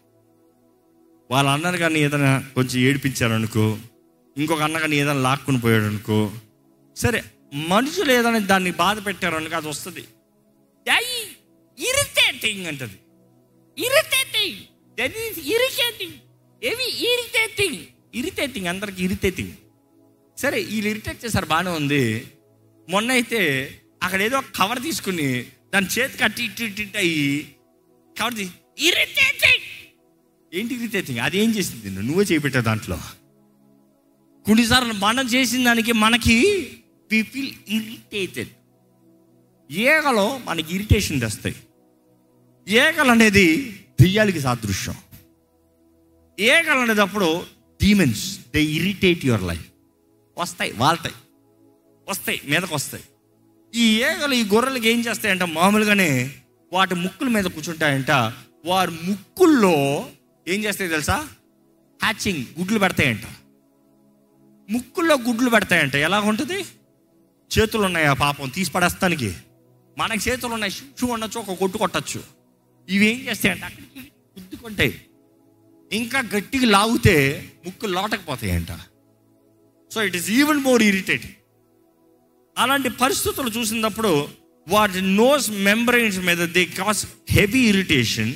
వాళ్ళ 1.32 1.50
అన్నారు 1.50 1.78
కానీ 1.78 2.00
ఏదైనా 2.00 2.44
కొంచెం 2.56 2.78
ఏడిపించారనుకో 2.82 3.78
ఇంకొక 4.38 4.62
అన్న 4.62 4.78
కానీ 4.80 4.96
ఏదైనా 4.96 5.22
లాక్కుని 5.28 5.60
పోయాడు 5.60 5.88
అనుకో 5.92 6.18
సరే 6.96 7.22
మనుషులు 7.74 8.12
ఏదైనా 8.12 8.40
దాన్ని 8.52 8.72
బాధ 8.84 8.98
పెట్టారనుకో 9.06 9.56
అది 9.56 9.68
వస్తుంది. 9.68 10.04
ఇరిటేటింగ్ 11.78 12.66
అంటది. 12.72 12.98
ఇరిటేటింగ్ 13.78 14.60
దట్ 14.98 15.18
ఈస్ 15.24 15.40
ఇరిటేటింగ్ 15.56 16.18
ఏవి 16.62 16.88
ఇరిటేటింగ్ 17.10 17.80
ఇరిటేటింగ్ 18.20 18.68
అందరికి 18.68 19.00
ఇరిటేటింగ్ 19.04 19.54
సరే 20.38 20.60
వీళ్ళు 20.72 20.90
ఇరిటేట్ 20.90 21.24
చేశారు 21.26 21.48
బాగానే 21.54 21.72
ఉంది. 21.80 22.04
మొన్న 22.88 23.10
అయితే 23.12 23.42
అక్కడ 24.04 24.22
ఏదో 24.28 24.38
కవర్ 24.60 24.82
తీసుకుని 24.88 25.28
దాని 25.74 25.88
చేతి 25.96 26.18
కట్టి 26.18 26.44
ఇటు 26.44 26.64
ఇటు 26.64 26.82
ఇటు 26.82 26.98
అయ్యి 26.98 27.26
కవర్ 28.16 28.36
తీ 28.36 28.46
ఇరిటేటింగ్ 28.88 29.68
ఏంటి 30.54 30.74
ఇరిటేటింగ్ 30.76 31.20
అది 31.20 31.38
ఏం 31.44 31.50
చేసింది? 31.58 31.90
నువ్వే 32.08 32.24
చేపెట్టావు 32.32 32.66
దాంట్లో. 32.70 32.98
కొన్నిసార్లు 34.46 34.94
మనం 34.94 35.26
చేసిన 35.26 35.66
దానికి 35.66 35.92
మనకి 35.92 36.68
వి 37.12 37.24
ఫీల్ 37.24 37.52
ఇరిటేటెడ్ 37.68 38.50
ఏగలో 39.72 40.38
మనకి 40.38 40.76
ఇరిటేషన్ 40.76 41.22
తెస్తాయి. 41.22 41.56
ఏగలు 42.68 43.12
అనేది 43.12 43.80
దెయ్యాలకి 44.02 44.42
సాదృశ్యం. 44.42 44.96
ఏగలు 46.40 46.80
అనేటప్పుడు 46.80 47.44
demons 47.84 48.40
they 48.56 48.64
irritate 48.64 49.26
your 49.26 49.44
life 49.44 49.66
వస్తాయి 50.38 50.72
వాళ్తాయి. 50.72 51.16
వస్తాయి 52.10 52.42
మీదకు 52.46 52.76
వస్తాయి. 52.76 53.04
ఈ 53.76 54.04
ఏగలు 54.04 54.34
ఈ 54.34 54.44
గొర్రెలకి 54.44 54.90
ఏం 54.90 55.00
చేస్తాయంట? 55.00 55.44
మామూలుగానే 55.44 56.36
వాటి 56.74 56.96
ముక్కుల 56.96 57.28
మీద 57.28 57.46
కూర్చుంటాయంట. 57.46 58.12
వారి 58.66 58.92
ముక్కుల్లో 58.92 60.10
ఏం 60.48 60.64
చేస్తాయి 60.64 60.90
తెలుసా? 60.90 61.30
హ్యాచింగ్ 62.04 62.46
గుడ్లు 62.60 62.80
పెడతాయంట. 62.80 63.22
ముక్కుల్లో 64.72 65.16
గుడ్లు 65.16 65.50
పెడతాయంట. 65.50 65.96
ఎలా 65.96 66.20
ఉంటుంది? 66.20 66.66
చేతులు 67.60 67.84
ఉన్నాయా 67.84 68.14
పాపం 68.14 68.50
తీసి 68.50 68.72
పడేస్తానికి. 68.72 69.34
మనకి 69.98 70.30
చేతులు 70.30 70.54
ఉన్నాయి 70.54 70.72
షూ 70.72 71.08
ఉండొచ్చు 71.08 71.40
ఒక 71.40 71.54
కొట్టు 71.60 71.78
కొట్టచ్చు. 71.78 72.24
ఇవి 72.90 73.06
ఏం 73.06 73.20
చేస్తాయంట 73.30 73.64
అక్కడికి 73.64 74.00
గుద్దుకుంటాయి. 74.40 75.02
ఇంకా 75.94 76.20
గట్టిగా 76.20 76.66
లాగితే 76.66 77.46
ముక్కు 77.66 77.86
లోటకపోతాయంట. 77.86 78.68
So 79.94 80.04
it 80.04 80.16
is 80.16 80.30
even 80.30 80.60
more 80.60 80.84
irritating 80.84 81.34
అలాంటి 82.58 82.90
పరిస్థితులు 82.90 83.50
చూసినప్పుడు 83.50 84.28
వాటి 84.68 85.02
నోస్ 85.02 85.50
మెంబ్రైన్స్ 85.50 86.20
మీద 86.20 86.38
they 86.38 86.66
cause 86.66 87.06
heavy 87.30 87.60
irritation 87.60 88.34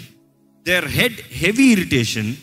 their 0.64 0.86
head 0.86 1.18
heavy 1.32 1.64
irritation 1.64 2.36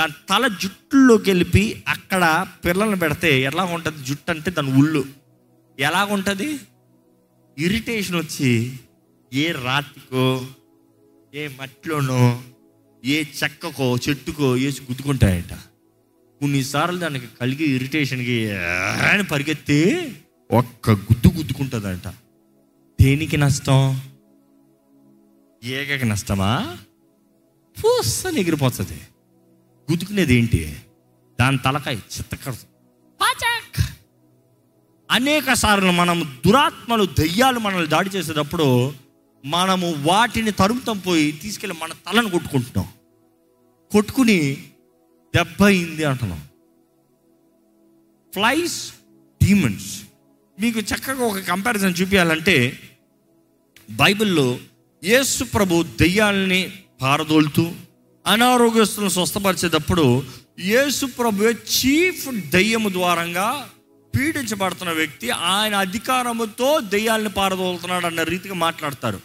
దాని 0.00 0.12
తల 0.28 0.48
జుట్టులోకి 0.48 1.30
వెళ్ళి 1.30 1.82
అక్కడ 1.88 2.46
పిల్లల్ని 2.64 2.98
పెడితే 2.98 3.42
ఎలా 3.42 3.64
ఉంటుంది? 3.64 4.04
జుట్టు 4.04 4.30
అంటే 4.30 4.50
దాని 4.50 4.72
ఉళ్ళు 4.72 5.04
ఎలాగుంటుంది? 5.78 6.58
ఇరిటేషన్ 7.58 8.16
వచ్చి 8.16 8.72
ఏ 9.32 9.52
రాతికో 9.52 10.46
ఏ 11.34 11.48
మట్టిలోనో 11.48 12.42
ఏ 13.04 13.24
చెక్కకో 13.44 13.96
చెట్టుకో 14.08 14.50
వేసి 14.52 14.82
గుద్దుకుంటాయంట. 14.82 15.52
కొన్నిసార్లు 16.40 16.98
దానికి 16.98 17.26
కలిగి 17.40 17.70
ఇరిటేషన్కి 17.70 18.52
అని 19.10 19.24
పరిగెత్తి 19.24 19.80
ఒక్క 20.50 20.90
గుద్దు 20.90 21.28
గుద్దుకుంటుందంట. 21.28 22.08
దేనికి 23.00 23.36
నష్టం? 23.36 24.00
ఏకకి 25.64 26.04
నష్టమా? 26.04 26.78
పూసని 27.76 28.40
ఎగిరిపోతుంది. 28.40 29.00
గుద్దుకునేది 29.90 30.34
ఏంటి 30.34 30.76
దాని 31.40 31.58
తలకాయ 31.58 31.96
పాచాక్ 33.20 33.90
అనేక 35.10 35.52
సార్లు 35.52 35.90
మనము 35.90 36.24
దురాత్మలు 36.24 37.04
దయ్యాలు 37.04 37.58
మనల్ని 37.58 37.86
దాడి 37.86 38.10
చేసేటప్పుడు 38.10 38.92
మనము 39.44 39.92
వాటిని 39.92 40.50
తరుముతం 40.50 40.98
పోయి 40.98 41.32
తీసుకెళ్ళి 41.32 41.76
మన 41.78 41.90
తలను 41.92 42.30
కొట్టుకుంటున్నాం. 42.30 42.88
కొట్టుకుని 43.90 44.68
దెబ్బ 45.36 45.64
అయింది 45.64 46.04
అంటున్నాం. 46.04 46.48
ఫ్లైస్ 48.34 48.92
డీమన్స్ 49.42 50.02
మీకు 50.60 50.78
చక్కగా 50.78 51.24
ఒక 51.24 51.38
కంపారిజన్ 51.38 51.94
చూపించాలంటే 52.00 52.78
బైబిల్లో 53.90 54.58
యేసు 55.04 55.44
ప్రభు 55.44 55.82
దెయ్యాలని 55.82 56.72
పారదోలుతూ 57.02 57.72
అనారోగ్యస్తులను 58.26 59.08
స్వస్థపరిచేటప్పుడు 59.08 60.22
యేసు 60.60 61.06
ప్రభు 61.06 61.44
చీఫ్ 61.44 62.28
దెయ్యము 62.28 62.88
ద్వారంగా 62.88 63.70
పీడించబడుతున్న 64.16 64.92
వ్యక్తి 64.92 65.30
ఆయన 65.30 65.74
అధికారముతో 65.74 66.80
దెయ్యాలని 66.80 67.28
పారదోలుతున్నాడు 67.28 68.06
అన్న 68.06 68.22
రీతిగా 68.22 68.54
మాట్లాడతారు. 68.54 69.20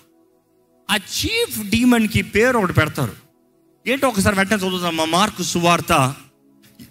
ఆ 0.91 0.95
చీఫ్ 0.95 1.69
డీమన్కి 1.69 2.21
పేరు 2.21 2.57
ఒకటి 2.57 2.73
పెడతారు. 2.73 3.15
ఏంటో 3.87 4.07
ఒకసారి 4.07 4.35
వెంటనే 4.35 4.57
చదువుతాం 4.57 4.97
మా 4.97 5.05
మార్కు 5.05 5.43
సువార్త 5.43 6.13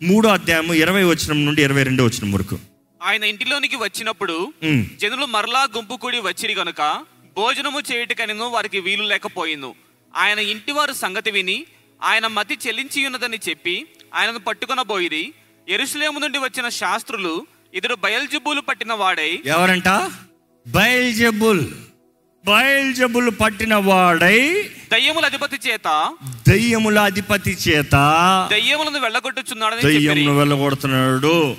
మూడో 0.02 0.28
అధ్యాయము 0.28 0.74
ఇరవై 0.74 1.04
వచనం 1.04 1.44
నుండి 1.46 1.62
ఇరవై 1.62 1.82
రెండో 1.82 2.04
వచనం 2.04 2.32
వరకు. 2.32 2.58
ఆయన 3.02 3.24
ఇంటిలోనికి 3.24 3.76
వచ్చినప్పుడు. 3.76 4.52
జనులు 5.00 5.26
మరలా 5.26 5.68
గుంపు 5.76 5.94
కూడి 5.94 6.20
వచ్చిరి 6.20 6.54
గనుక 6.54 7.04
భోజనము 7.36 7.80
చేయుటకనిను 7.92 8.44
వారికి 8.44 8.80
వీలు 8.80 9.02
లేకపోయింది. 9.02 9.72
ఆయన 10.16 10.38
ఇంటివారు 10.38 10.92
సంగతి 10.92 11.30
విని 11.30 11.66
ఆయన 12.04 12.26
మతి 12.26 12.58
చెల్లించి 12.66 13.06
ఉన్నదని 13.06 13.38
చెప్పి 13.48 13.86
ఆయనను 14.14 14.38
పట్టుకొనబోయిరి. 14.38 15.34
ఎరుసలేము 15.68 16.18
నుండి 16.18 16.38
వచ్చిన 16.38 16.68
శాస్త్రులు 16.68 17.46
ఇతడు 17.74 17.94
బయల్జుబులు 17.94 18.60
పట్టిన 18.60 18.92
వాడై. 18.92 19.42
ఎవరంట? 19.46 19.88
బయల్జబుల్. 20.68 21.66
బయల్జబుల్ 22.46 23.30
పట్టిన 23.40 23.74
వాడై 23.74 24.62
దయ్యముల 24.92 25.24
అధిపతి 25.24 25.68
చేత. 25.68 26.14
దయ్యముల 26.48 26.98
అధిపతి 26.98 27.50
చేత 27.50 27.94
దయ్యములను 28.50 29.00
వెళ్ళగొట్టుచున్నాడని 29.00 29.78
చెప్పిరి. 29.78 29.98
దయ్యమును 29.98 30.38
వెళ్ళగొడుతున్నాడు. 30.38 31.56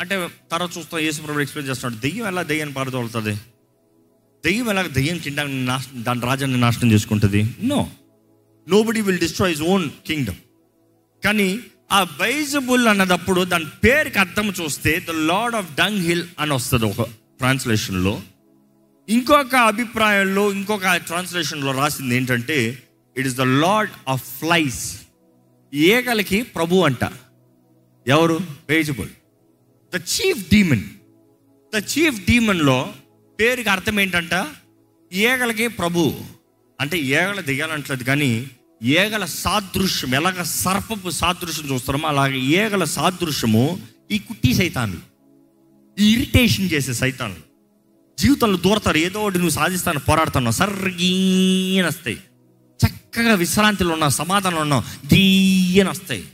అంటే 0.00 0.28
తర్వాత 0.50 0.78
చూస్తాం 0.78 1.00
యేసు 1.00 1.22
ప్రభు 1.22 1.40
ఎక్స్ప్లెయిన్ 1.40 1.70
చేస్తున్నాడు 1.70 2.00
దెయ్యం 2.00 2.26
ఎలా 2.26 2.42
దయ్యాన్ని 2.42 2.74
పారదోలుతుంది? 2.74 3.34
దెయ్యం 4.44 4.70
ఎలా 4.70 4.82
దెయ్యం 4.82 5.18
కింద 5.18 5.38
నాశనం 5.38 6.04
దాని 6.04 6.20
రాజ్యాన్ని 6.20 6.60
నాశనం 6.60 6.92
చేసుకుంటుంది? 6.92 7.56
No. 7.62 7.90
Nobody 8.70 9.00
will 9.00 9.18
destroy 9.18 9.52
his 9.52 9.62
own 9.62 9.90
kingdom 10.06 10.36
కానీ 11.24 11.60
ఆ 11.92 12.04
బైజబుల్ 12.20 12.88
అన్నదప్పుడు 12.88 13.44
దాని 13.44 13.64
పేరుకి 13.84 14.18
అర్థం 14.18 14.52
చూస్తే 14.62 15.00
the 15.08 15.10
lord 15.10 15.56
of 15.56 15.74
dung 15.76 16.00
hill 16.00 16.28
అని 16.38 16.52
వస్తుంది 16.52 16.84
ఒక 16.84 17.02
ట్రాన్స్లేషన్లో 17.38 18.22
ఇంకొక 19.08 19.56
అభిప్రాయంలో 19.56 20.52
ఇంకొక 20.52 20.96
ట్రాన్స్లేషన్లో 20.96 21.72
రాసింది 21.72 22.16
ఏంటంటే 22.16 22.82
it 23.16 23.26
is 23.26 23.36
the 23.36 23.40
lord 23.40 23.90
of 24.08 24.38
flies 24.38 25.00
ఏగలకి 25.74 26.42
ప్రభు 26.42 26.76
అంట. 26.76 27.04
ఎవరు? 28.06 28.40
Beelzebub. 28.68 29.08
The 29.94 29.96
chief 29.96 30.50
demon 30.50 30.84
the 31.74 31.82
chief 31.92 32.20
డీమన్లో 32.20 32.94
పేరుకి 33.40 33.68
అర్థం 33.68 34.00
ఏంటంట? 34.00 34.46
ఏగలకి 35.12 35.68
ప్రభు. 35.68 36.14
అంటే 36.80 36.98
ఏగల 36.98 37.40
దిగాలంటలేదు 37.40 38.04
కానీ 38.04 38.50
ఏగల 38.82 39.24
సాదృశ్యం 39.24 40.14
ఎలాగ 40.14 40.42
సర్పపు 40.42 41.10
సాదృశ్యం 41.10 41.74
చూస్తారో 41.74 42.06
అలాగే 42.06 42.38
ఏగల 42.38 42.84
సాదృశ్యము 42.84 43.80
ఈ 44.10 44.18
కుట్టి 44.18 44.54
సైతాన్లు 44.54 45.00
ఈ 45.98 46.12
ఇరిటేషన్ 46.12 46.70
చేసే 46.72 46.92
సైతాన్లు 46.92 47.40
జీవితంలో 48.18 48.56
దూరతారు 48.56 48.96
ఏదో 48.96 49.20
ఒకటి 49.20 49.38
నువ్వు 49.38 49.50
సాధిస్తాను 49.50 50.00
పోరాడుతున్నావు 50.00 50.54
సర్గీని 50.54 51.86
వస్తాయి. 51.86 52.16
చక్కగా 52.80 53.34
విశ్రాంతిలో 53.34 53.92
ఉన్నావు 53.92 54.10
సమాధానంలో 54.10 54.60
ఉన్నావు 54.60 54.82
గీయని 55.14 55.90
వస్తాయి. 55.90 56.24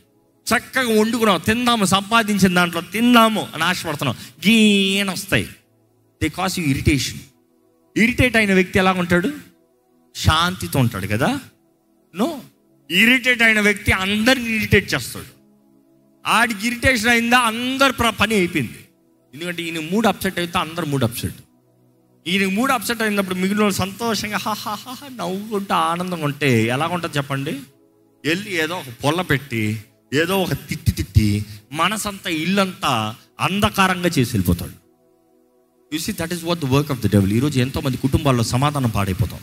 చక్కగా 0.47 1.01
వండుకున్నావు 1.01 1.39
తిందాము 1.39 1.85
సంపాదించిన 1.85 2.55
దాంట్లో 2.55 2.81
తిందాము 2.81 3.49
అని 3.55 3.65
ఆశపడుతున్నావు 3.65 4.49
గీయని 4.49 5.11
వస్తాయి. 5.11 5.49
They 6.23 6.29
cause 6.29 6.59
you 6.59 6.65
irritation 6.65 7.19
irritate 7.97 8.37
అయిన 8.37 8.55
వ్యక్తి 8.55 8.79
ఎలా 8.79 8.93
ఉంటాడు 8.93 9.33
శాంతితో 10.15 10.79
ఉంటాడు 10.79 11.07
కదా? 11.07 11.41
నో. 12.17 12.41
ఇరిటేట్ 12.91 13.43
అయిన 13.43 13.61
వ్యక్తి 13.61 13.93
అందరిని 13.93 14.51
ఇరిటేట్ 14.57 14.95
చేస్తాడు. 14.95 15.33
ఆడికి 16.27 16.67
ఇరిటేషన్ 16.67 17.09
అయిందా 17.09 17.39
అందరు 17.39 17.93
పని 18.11 18.35
అయిపోయింది. 18.35 18.79
ఎందుకంటే 19.35 19.63
ఈయన 19.63 19.81
మూడు 19.93 20.09
అప్సెట్ 20.09 20.39
అయితే 20.39 20.59
అందరు 20.59 20.87
మూడు 20.87 21.05
అప్సెట్ 21.05 21.35
ఈయన 22.27 22.47
మూడు 22.53 22.73
అప్సెట్ 22.73 23.03
అయినప్పుడు 23.03 23.35
మిగిలిన 23.35 23.61
వాళ్ళు 23.61 23.77
సంతోషంగా 23.77 24.37
హా 24.37 25.09
నవ్వుకుంటూ 25.15 25.75
ఆనందంగా 25.75 26.25
ఉంటే 26.25 26.67
ఎలా 26.67 26.87
ఉంటుంది 26.87 27.17
చెప్పండి? 27.17 27.51
వెళ్ళి 28.25 28.55
ఏదో 28.55 28.75
ఒక 28.79 28.87
పొల్ల 29.05 29.21
పెట్టి 29.21 29.85
ఏదో 30.15 30.43
ఒక 30.43 30.53
తిట్టి 30.53 30.93
తిట్టి 30.93 31.45
మనసంతా 31.73 32.31
ఇల్లంతా 32.31 33.15
అంధకారంగా 33.41 34.07
చేసి 34.07 34.31
వెళ్ళిపోతాడు. 34.37 34.77
You 35.95 35.99
see 35.99 36.13
that 36.13 36.33
is 36.33 36.45
what 36.45 36.59
the 36.59 36.65
work 36.65 36.91
of 36.91 37.01
the 37.01 37.13
devil 37.13 37.33
ఈరోజు 37.33 37.61
ఎంతోమంది 37.61 37.97
కుటుంబాల్లో 37.97 38.43
సమాధానం 38.43 38.91
పాడైపోతాం. 38.91 39.41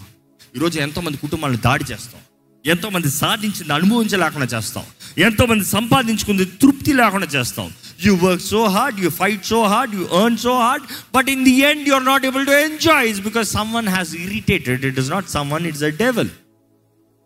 ఈరోజు 0.55 0.80
ఎంతో 0.80 1.01
మంది 1.01 1.17
కుటుంబాలను 1.17 1.57
దాడి 1.57 1.84
చేస్తాం. 1.91 2.21
ఎంతోమంది 2.66 3.09
సాధించింది 3.09 3.74
అనుభవించలేకుండా 3.74 4.45
చేస్తాం. 4.45 4.84
ఎంతోమంది 5.18 5.66
సంపాదించుకుంది 5.66 6.45
తృప్తి 6.45 6.93
లేకుండా 6.93 7.28
చేస్తాం. 7.28 7.74
You 8.05 8.16
work 8.16 8.43
so 8.43 8.66
hard 8.66 8.99
you 8.99 9.09
fight 9.09 9.45
so 9.45 9.64
hard 9.64 9.95
you 9.95 10.03
earn 10.22 10.38
so 10.38 10.53
hard 10.57 10.86
but 11.16 11.30
in 11.30 11.43
the 11.45 11.55
end 11.61 11.88
you 11.88 11.93
are 11.93 12.05
not 12.05 12.26
able 12.26 12.45
to 12.45 12.51
enjoy 12.51 13.09
is 13.09 13.20
because 13.20 13.51
someone 13.74 13.88
has 13.88 14.16
irritated 14.16 14.86
it 14.86 14.99
is 14.99 15.09
not 15.09 15.30
someone 15.49 15.66
it's 15.66 15.84
a 15.84 15.89
devil 15.89 16.30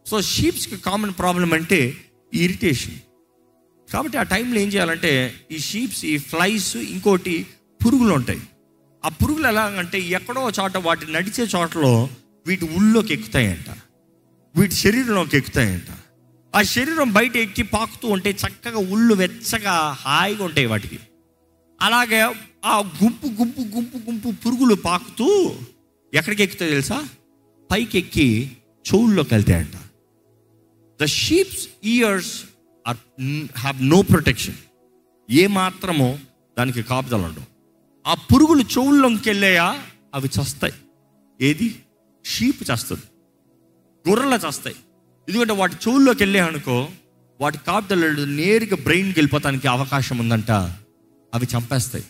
so 0.05 0.21
షీప్స్కి 0.21 0.77
common 0.77 1.13
problem 1.19 1.53
అంటే 1.53 1.97
irritation 2.33 2.97
కాబట్టి 3.91 4.17
ఆ 4.17 4.23
టైంలో 4.23 4.59
ఏం 4.59 4.67
చేయాలంటే 4.67 5.35
ఈ 5.51 5.57
sheeps 5.59 6.05
ఈ 6.05 6.17
flies 6.17 6.77
ఇంకోటి 6.77 7.45
పురుగులు 7.85 8.13
ఉంటాయి. 8.13 8.41
ఆ 9.05 9.09
పురుగులు 9.09 9.47
ఎలాగంటే 9.47 9.99
ఎక్కడో 9.99 10.51
చోట 10.59 10.77
వాటి 10.77 11.11
నడిచే 11.11 11.43
చోటలో 11.43 12.09
వీటి 12.47 12.65
ఉళ్ళోకి 12.65 13.13
ఎక్కుతాయంట. 13.13 13.69
వీటి 14.57 14.73
శరీరంలోకి 14.73 15.37
ఎక్కుతాయంట. 15.37 15.97
ఆ 16.55 16.61
శరీరం 16.61 17.13
బయట 17.13 17.35
ఎక్కి 17.35 17.63
పాకుతూ 17.63 18.07
ఉంటే 18.07 18.31
చక్కగా 18.31 18.77
ఉళ్ళు 18.77 19.15
వెచ్చగా 19.15 19.97
హాయిగా 19.99 20.43
ఉంటాయి 20.43 20.67
వాటికి. 20.67 20.99
అలాగే 21.81 22.21
ఆ 22.65 22.79
గుంపు 22.79 23.27
గుంపు 23.27 23.61
గుంపు 23.61 23.97
గుంపు 23.97 24.33
పురుగులు 24.45 24.75
పాకుతూ 24.75 25.55
ఎక్కడికి 26.13 26.43
ఎక్కుతాయి 26.43 26.71
తెలుసా? 26.71 27.07
పైకి 27.71 27.97
ఎక్కి 27.97 28.51
చెవుల్లోకి 28.93 29.33
వెళ్తాయంట. 29.33 29.73
The 31.01 31.05
sheeps 31.05 31.67
ears 31.83 32.43
are 32.87 32.97
have 33.57 33.85
no 33.85 34.01
protection 34.01 34.55
ఏ 35.31 35.47
మాత్రమో 35.47 36.19
దానికి 36.57 36.83
కాపుదలు 36.83 37.21
ఉండవు. 37.21 37.45
ఆ 38.07 38.13
పురుగులు 38.13 38.61
చెవుల్లోకి 38.61 39.29
వెళ్ళాయా? 39.29 39.83
అవి 40.15 40.29
చస్తాయి. 40.41 40.73
ఏది? 41.41 41.83
షీప్ 42.25 42.71
చేస్తుంది. 42.71 43.01
గొర్రెలు 44.09 44.47
చేస్తాయి. 44.47 44.75
ఎందుకంటే 45.29 45.53
వాటి 45.53 45.73
చెవుల్లోకి 45.73 46.23
వెళ్ళాయి 46.23 46.47
అనుకో 46.47 46.89
వాటి 47.41 47.57
కాపుదలు 47.57 48.25
నేరుగా 48.25 48.75
బ్రెయిన్కి 48.75 49.19
వెళ్ళిపోతానికి 49.19 49.67
అవకాశం 49.67 50.17
ఉందంట. 50.17 50.51
అవి 51.33 51.47
చంపేస్తాయి. 51.57 52.05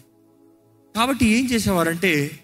కాబట్టి 0.95 1.25
ఏం 1.25 1.51
చేసేవారంటే 1.51 2.39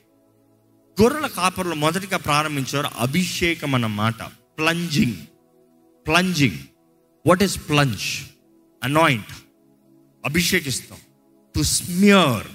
గొర్రెల 1.02 1.28
కాపర్లు 1.28 1.76
మొదటిగా 1.76 2.18
ప్రారంభించారు 2.18 2.88
అభిషేకం 3.00 3.76
అన్న 3.76 3.86
మాట 3.86 4.24
plunging 4.58 5.16
plunging 6.08 6.58
what 7.28 7.44
is 7.44 7.70
plunge 7.70 8.02
anoint 8.84 9.34
అభిషేకిస్తాం 10.26 10.98
to 11.56 11.62
smear 11.62 12.48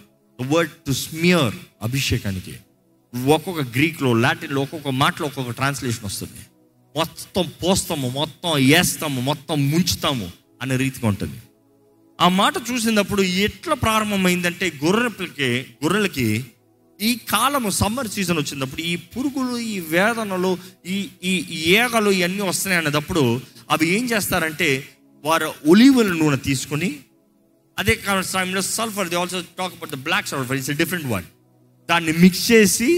word 0.42 0.70
to 0.70 0.92
smear 0.92 1.54
అభిషేకానికి. 1.82 2.56
ఒక్కొక్క 3.26 3.62
గ్రీక్లో 3.62 4.12
లాటిన్లో 4.12 4.62
ఒక్కొక్క 4.62 4.88
మాటలో 4.88 5.26
ఒక్కొక్క 5.26 5.50
ట్రాన్స్లేషన్ 5.50 6.04
వస్తుంది. 6.04 6.40
మొత్తం 6.98 7.44
పోస్తాము 7.62 8.08
మొత్తం 8.10 8.52
వేస్తాము 8.64 9.20
మొత్తం 9.20 9.70
ముంచుతాము 9.70 10.28
అనే 10.62 10.76
రీతిగా 10.76 11.06
ఉంటుంది. 11.08 11.38
ఆ 12.18 12.28
మాట 12.28 12.54
చూసినప్పుడు 12.70 13.22
ఎట్లా 13.22 13.74
ప్రారంభమైందంటే 13.74 14.66
గొర్రెలకి 14.84 15.50
గొర్రెలకి 15.82 16.28
ఈ 17.00 17.10
కాలము 17.30 17.70
సమ్మర్ 17.70 18.08
సీజన్ 18.08 18.38
వచ్చినప్పుడు 18.38 18.82
ఈ 18.82 18.94
పురుగులు 19.12 19.56
ఈ 19.66 19.76
వేదనలు 19.90 20.50
ఈ 20.86 20.96
ఈ 21.22 21.34
ఏగలు 21.74 22.10
ఇవన్నీ 22.10 22.42
వస్తున్నాయి 22.42 22.80
అన్నప్పుడు 22.82 23.22
అవి 23.70 23.86
ఏం 23.96 24.04
చేస్తారంటే 24.04 24.68
వారు 25.24 25.48
ఒలివల 25.66 26.10
నూనె 26.12 26.38
తీసుకొని 26.48 26.90
అదే 27.76 27.94
సమయంలో 28.22 28.62
sulphur 28.68 29.08
the 29.08 29.16
also 29.16 29.40
talk 29.58 29.74
about 29.74 29.92
the 29.92 30.00
black 30.02 30.28
sulphur 30.28 30.56
it's 30.56 30.70
different 30.70 31.06
one 31.06 31.26
దాన్ని 31.88 32.12
మిక్స్ 32.18 32.44
చేసి 32.52 32.90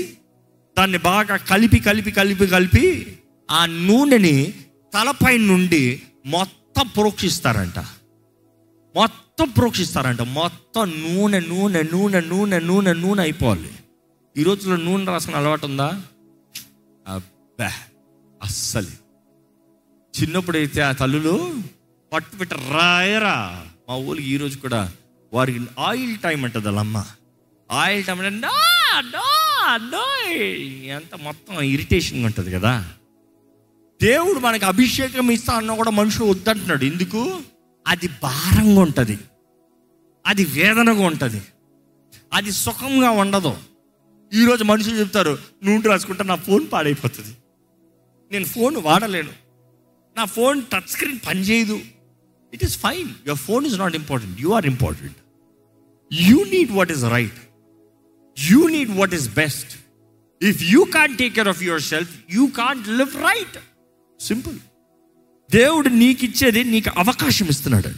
దాన్ని 0.77 0.99
బాగా 0.99 1.37
కలిపి 1.51 1.79
కలిపి 1.81 2.11
కలిపి 2.11 2.47
కలిపి 2.47 2.87
ఆ 3.51 3.67
నూనెని 3.67 4.55
తలపై 4.95 5.39
నుండి 5.39 6.03
మొత్తం 6.27 6.87
ప్రోక్షిస్తారంట. 6.87 7.79
మొత్తం 8.97 9.49
ప్రోక్షిస్తారంట. 9.49 10.21
మొత్తం 10.21 10.91
నూనె 10.91 11.41
నూనె 11.41 11.83
నూనె 11.83 12.21
నూనె 12.21 12.59
నూనె 12.61 12.93
నూనె 12.93 13.23
అయిపోవాలి. 13.23 13.71
ఈ 14.37 14.43
రోజుల్లో 14.43 14.77
నూనె 14.77 15.05
రాసిన 15.05 15.35
అలవాటు 15.37 15.67
ఉందా? 15.67 16.03
అబ్బా 17.09 17.73
అస్సలు. 18.43 18.87
చిన్నప్పుడు 20.21 20.57
అయితే 20.57 20.81
ఆ 20.81 20.93
తల్లులు 20.93 21.63
పట్టు 22.13 22.37
పెట్ట 22.37 22.55
రాయరా. 22.55 23.67
మా 23.89 23.97
ఊరికి 23.97 24.29
ఈరోజు 24.29 24.59
కూడా 24.59 24.93
వారికి 25.33 25.61
ఆయిల్ 25.79 26.19
టైం 26.19 26.45
అంటది 26.45 26.69
అమ్మ 26.69 27.05
ఆయిల్ 27.71 28.05
టైం 28.05 28.21
అంటే 28.21 28.49
ఎంత 30.87 31.15
మొత్తం 31.23 31.61
ఇరిటేషన్గా 31.61 32.27
ఉంటుంది 32.27 32.51
కదా. 32.51 32.93
దేవుడు 34.03 34.39
మనకి 34.39 34.65
అభిషేకం 34.65 35.31
ఇస్తా 35.31 35.55
అన్నా 35.55 35.75
కూడా 35.75 35.91
మనుషులు 35.91 36.25
వద్దంటున్నాడు. 36.25 36.85
ఎందుకు? 36.85 37.41
అది 37.87 38.09
భారంగా 38.23 38.81
ఉంటుంది. 38.81 39.19
అది 40.27 40.45
వేదనగా 40.45 41.07
ఉంటుంది. 41.07 41.43
అది 42.33 42.53
సుఖంగా 42.53 43.11
ఉండదు. 43.11 43.57
ఈరోజు 44.35 44.65
మనుషులు 44.65 44.95
చెప్తారు 44.95 45.39
నూనె 45.65 45.89
రాసుకుంటే 45.89 46.25
నా 46.25 46.35
ఫోన్ 46.35 46.67
పాడైపోతుంది. 46.73 47.37
నేను 48.33 48.45
ఫోన్ 48.45 48.77
వాడలేను. 48.77 49.31
నా 50.17 50.25
ఫోన్ 50.25 50.63
టచ్ 50.63 50.89
స్క్రీన్ 50.89 51.19
పనిచేయదు. 51.27 51.81
It 52.55 52.65
is 52.65 52.79
fine 52.79 53.09
your 53.27 53.39
phone 53.39 53.67
is 53.67 53.79
not 53.79 53.97
important 53.97 54.41
you 54.41 54.49
are 54.49 54.67
important 54.67 55.17
you 56.13 56.45
need 56.45 56.73
what 56.73 56.93
is 56.93 57.05
right 57.05 57.39
you 58.39 58.69
need 58.69 58.91
what 58.91 59.15
is 59.15 59.35
best 59.35 59.79
if 60.45 60.63
you 60.63 60.85
can't 60.85 61.19
take 61.19 61.35
care 61.35 61.49
of 61.49 61.63
yourself 61.83 62.19
you 62.31 62.47
can't 62.47 62.89
live 62.89 63.15
right 63.15 63.59
simple. 64.21 64.59
దేవుడు 65.51 65.89
నీకు 65.89 66.25
ఇచ్చేది 66.25 66.65
నీకు 66.65 66.91
అవకాశం 66.99 67.47
ఇస్తున్నాడు. 67.47 67.89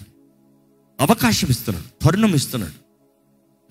అవకాశం 1.01 1.49
ఇస్తున్నాడు. 1.51 2.05
తరుణం 2.05 2.35
ఇస్తున్నాడు. 2.35 2.83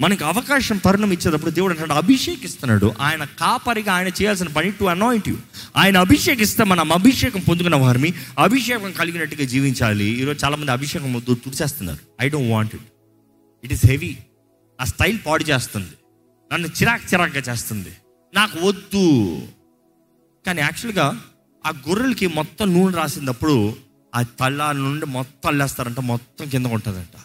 మనకి 0.02 0.24
అవకాశం 0.24 0.78
తరుణం 0.78 1.12
ఇచ్చేటప్పుడు 1.12 1.52
దేవుడు 1.52 1.74
అంటాడు 1.74 1.94
అభిషేకిస్తున్నాడు. 1.94 2.94
ఆయన 3.00 3.24
కాపరిగా 3.24 3.94
ఆయన 3.94 4.08
చేయాల్సిన 4.08 4.48
పని 4.48 4.72
టు 4.72 4.86
అనాయింట్ 4.86 5.30
యూ 5.30 5.38
ఆయన 5.78 5.98
అభిషేకిస్తే 5.98 6.64
మనం 6.64 6.92
అభిషేకం 6.92 7.40
పొందుకున్న 7.40 7.76
వారిని 7.76 8.14
అభిషేకం 8.40 8.92
కలిగినట్టుగా 8.92 9.46
జీవించాలి. 9.46 10.06
ఈరోజు 10.06 10.46
చాలామంది 10.46 10.72
అభిషేకం 10.72 11.14
వద్దు 11.14 11.34
తుడిచేస్తున్నారు. 11.34 12.00
I 12.22 12.30
don't 12.30 12.52
want 12.52 12.76
it 12.76 12.84
it 13.64 13.74
is 13.74 13.86
heavy 13.86 14.18
ఆ 14.82 14.86
స్టైల్ 14.86 15.18
పాడు 15.28 15.44
చేస్తుంది. 15.44 15.90
నన్ను 16.54 16.68
చిరాక్ 16.68 17.14
చిరాక్గా 17.14 17.54
చేస్తుంది. 17.54 17.90
నాకు 18.36 18.68
వద్దు. 18.68 19.42
కానీ 20.46 20.62
యాక్చువల్గా 20.62 21.22
ఆ 21.66 21.70
గొర్రెలకి 21.70 22.28
మొత్తం 22.28 22.74
నూనె 22.74 22.98
రాసినప్పుడు 22.98 23.76
ఆ 24.16 24.22
తల్ల 24.22 24.72
నుండి 24.72 25.06
మొత్తం 25.06 25.50
అల్లేస్తారంట 25.50 26.00
మొత్తం 26.00 26.50
కింద 26.50 26.66
ఉంటుందంట. 26.66 27.20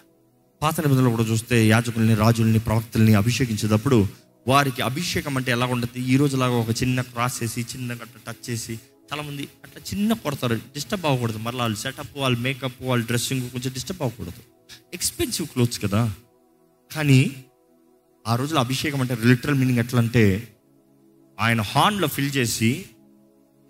పాత 0.63 0.81
నిబంధనలు 0.81 1.11
కూడా 1.11 1.23
చూస్తే 1.23 1.67
యాజకుల్ని 1.67 2.15
రాజుల్ని 2.15 2.59
ప్రవక్తల్ని 2.59 3.15
అభిషేకించేటప్పుడు 3.15 4.07
వారికి 4.49 4.83
అభిషేకం 4.83 5.37
అంటే 5.37 5.53
ఎలా 5.53 5.67
ఉంటుంది? 5.67 6.13
ఈ 6.13 6.17
రోజులాగా 6.17 6.53
ఒక 6.53 6.71
చిన్న 6.83 7.01
క్రాస్ 7.01 7.43
చేసి 7.43 7.61
చిన్న 7.61 7.93
టచ్ 7.95 8.51
చేసి 8.51 8.81
చాలామంది 9.13 9.49
అట్లా 9.65 9.83
చిన్న 9.95 10.13
కొడతారు. 10.13 10.55
డిస్టర్బ్ 10.55 11.07
అవ్వకూడదు. 11.07 11.39
మళ్ళీ 11.39 11.61
వాళ్ళు 11.61 11.79
సెటప్ 11.79 12.09
వాళ్ళ 12.17 12.39
మేకప్ 12.39 12.83
వాళ్ళ 12.83 13.05
డ్రెస్సింగ్ 13.05 13.51
కొంచెం 13.51 13.73
డిస్టర్బ్ 13.73 14.03
అవ్వకూడదు. 14.03 14.43
ఎక్స్పెన్సివ్ 14.95 15.49
క్లోత్స్ 15.49 15.83
కదా. 15.83 16.15
కానీ 16.95 17.45
ఆ 18.27 18.37
రోజులో 18.37 18.61
అభిషేకం 18.61 19.01
అంటే 19.01 19.19
లిటరల్ 19.25 19.55
మీనింగ్ 19.55 19.79
ఎట్లా 19.79 20.01
అంటే 20.01 20.57
ఆయన 21.41 21.61
హార్న్లో 21.61 22.09
ఫిల్ 22.09 22.37
చేసి 22.37 22.85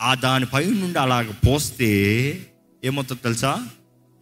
ఆ 0.02 0.14
దానిపై 0.14 0.64
నుండి 0.64 0.98
అలాగ 0.98 1.30
పోస్తే 1.46 1.90
ఏమవుతుంది 2.84 3.22
తెలుసా? 3.22 3.68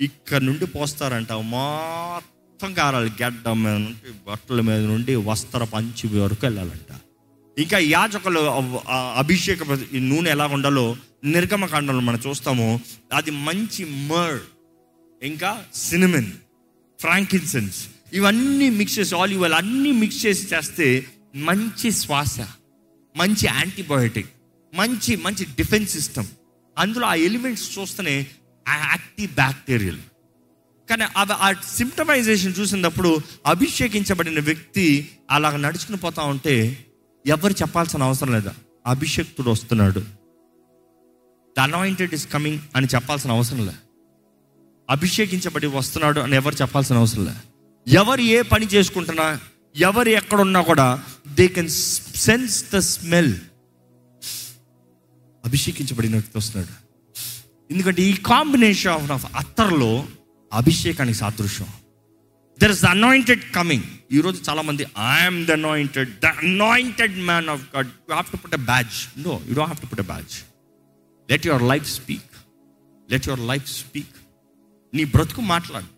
ఇక్కడ 0.00 0.40
నుండి 0.42 0.66
పోస్తారంట. 0.66 1.32
మొత్తం 1.32 2.74
కారాలి 2.74 3.10
గడ్డ 3.22 3.48
మీద 3.48 3.76
నుండి 3.76 4.12
బట్టల 4.28 4.60
మీద 4.60 4.82
నుండి 4.84 5.14
వస్త్ర 5.28 5.64
పంచి 5.64 6.06
వరకు 6.18 6.42
వెళ్ళాలంట. 6.42 6.90
ఇంకా 7.58 7.78
యాజకులు 7.78 8.40
అభిషేక 8.90 9.58
ఈ 9.92 9.98
నూనె 9.98 10.30
ఎలా 10.30 10.46
ఉండాలో 10.46 10.96
నిర్గమకాండంలో 11.24 12.00
మనం 12.00 12.20
చూస్తాము. 12.26 12.80
అది 13.12 13.30
మంచి 13.30 13.84
మర్ 13.84 14.38
ఇంకా 15.22 15.64
సినిమన్ 15.74 16.30
ఫ్రాంకిన్సెన్స్. 17.00 17.78
ఇవన్నీ 18.12 18.70
మిక్స్ 18.70 18.98
చేసి 18.98 19.14
ఆలివ్ 19.16 19.42
ఆయిల్ 19.42 19.54
అన్నీ 19.54 19.92
మిక్స్ 19.92 20.26
చేసి 20.26 20.54
చేస్తే 20.54 21.06
మంచి 21.36 21.88
శ్వాస 21.92 22.40
మంచి 23.16 23.46
యాంటీబయోటిక్. 23.46 24.30
మంచి 24.74 25.16
మంచి 25.16 25.44
డిఫెన్స్ 25.44 25.92
సిస్టమ్ 25.92 26.26
అందులో 26.78 27.06
ఆ 27.06 27.14
ఎలిమెంట్స్ 27.14 27.78
చూస్తేనే 27.78 28.26
యాక్టివ్ 28.68 29.34
బ్యాక్టీరియల్ 29.34 29.98
కానీ 30.90 31.04
అవి 31.16 31.32
ఆ 31.32 31.52
సిమ్టమైజేషన్ 31.52 32.54
చూసినప్పుడు 32.60 33.20
అభిషేకించబడిన 33.46 34.40
వ్యక్తి 34.40 35.10
అలాగ 35.30 35.56
నడుచుకుని 35.56 35.96
పోతా 35.96 36.22
ఉంటే 36.22 36.86
ఎవరు 37.26 37.52
చెప్పాల్సిన 37.52 38.02
అవసరం 38.02 38.32
లేదు? 38.32 38.50
అభిషేక్తుడు 38.86 39.50
వస్తున్నాడు. 39.50 40.00
ద 41.56 41.60
అనాయింటెడ్ 41.60 42.14
ఇస్ 42.14 42.28
కమింగ్ 42.28 42.58
అని 42.76 42.86
చెప్పాల్సిన 42.94 43.30
అవసరం 43.30 43.66
లే. 43.66 43.72
అభిషేకించబడి 44.90 45.66
వస్తున్నాడు 45.66 46.20
అని 46.20 46.36
ఎవరు 46.36 46.54
చెప్పాల్సిన 46.54 46.96
అవసరం 46.96 47.24
లే. 47.24 47.32
ఎవరు 47.86 48.20
ఏ 48.20 48.42
పని 48.42 48.66
చేసుకుంటున్నా 48.66 49.40
ఎవరు 49.76 50.08
ఎక్కడున్నా 50.08 50.60
కూడా 50.60 51.02
they 51.34 51.48
can 51.48 51.68
sense 52.16 52.64
the 52.72 52.78
smell 52.78 53.34
అభిషేకించబడినట్టు 55.44 56.38
వస్తున్నాడు. 56.38 56.74
ఎందుకంటే 57.70 58.02
ఈ 58.02 58.12
కాంబినేషన్ 58.12 59.12
ఆఫ్ 59.16 59.26
అత్తర్లో 59.36 60.06
అభిషేకానికి 60.52 61.18
సాదృశ్యం. 61.18 61.68
There 62.60 62.70
is 62.70 62.82
the 62.82 62.86
anointed 62.86 63.44
coming 63.50 63.86
ఈరోజు 64.12 64.50
చాలామంది 64.50 64.86
I'm 65.16 65.46
the 65.46 65.50
anointed 65.50 66.10
the 66.20 66.26
anointed 66.26 67.16
man 67.30 67.48
of 67.48 67.62
God 67.76 67.86
you 67.86 68.14
have 68.14 68.30
to 68.32 68.36
put 68.36 68.54
a 68.54 68.62
badge 68.72 68.96
no 69.26 69.32
you 69.48 69.54
don't 69.54 69.70
have 69.72 69.80
to 69.80 69.86
put 69.86 70.00
a 70.00 70.08
badge 70.12 70.34
let 71.30 71.46
your 71.46 71.62
life 71.62 71.86
speak 71.88 72.32
let 73.10 73.28
your 73.28 73.40
life 73.40 73.66
speak 73.80 74.16
నీ 74.94 75.04
బ్రతుకు 75.04 75.40
మాట్లాడు. 75.40 75.90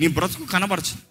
నీ 0.00 0.06
బ్రతుకు 0.06 0.44
కనబరచదు 0.44 1.07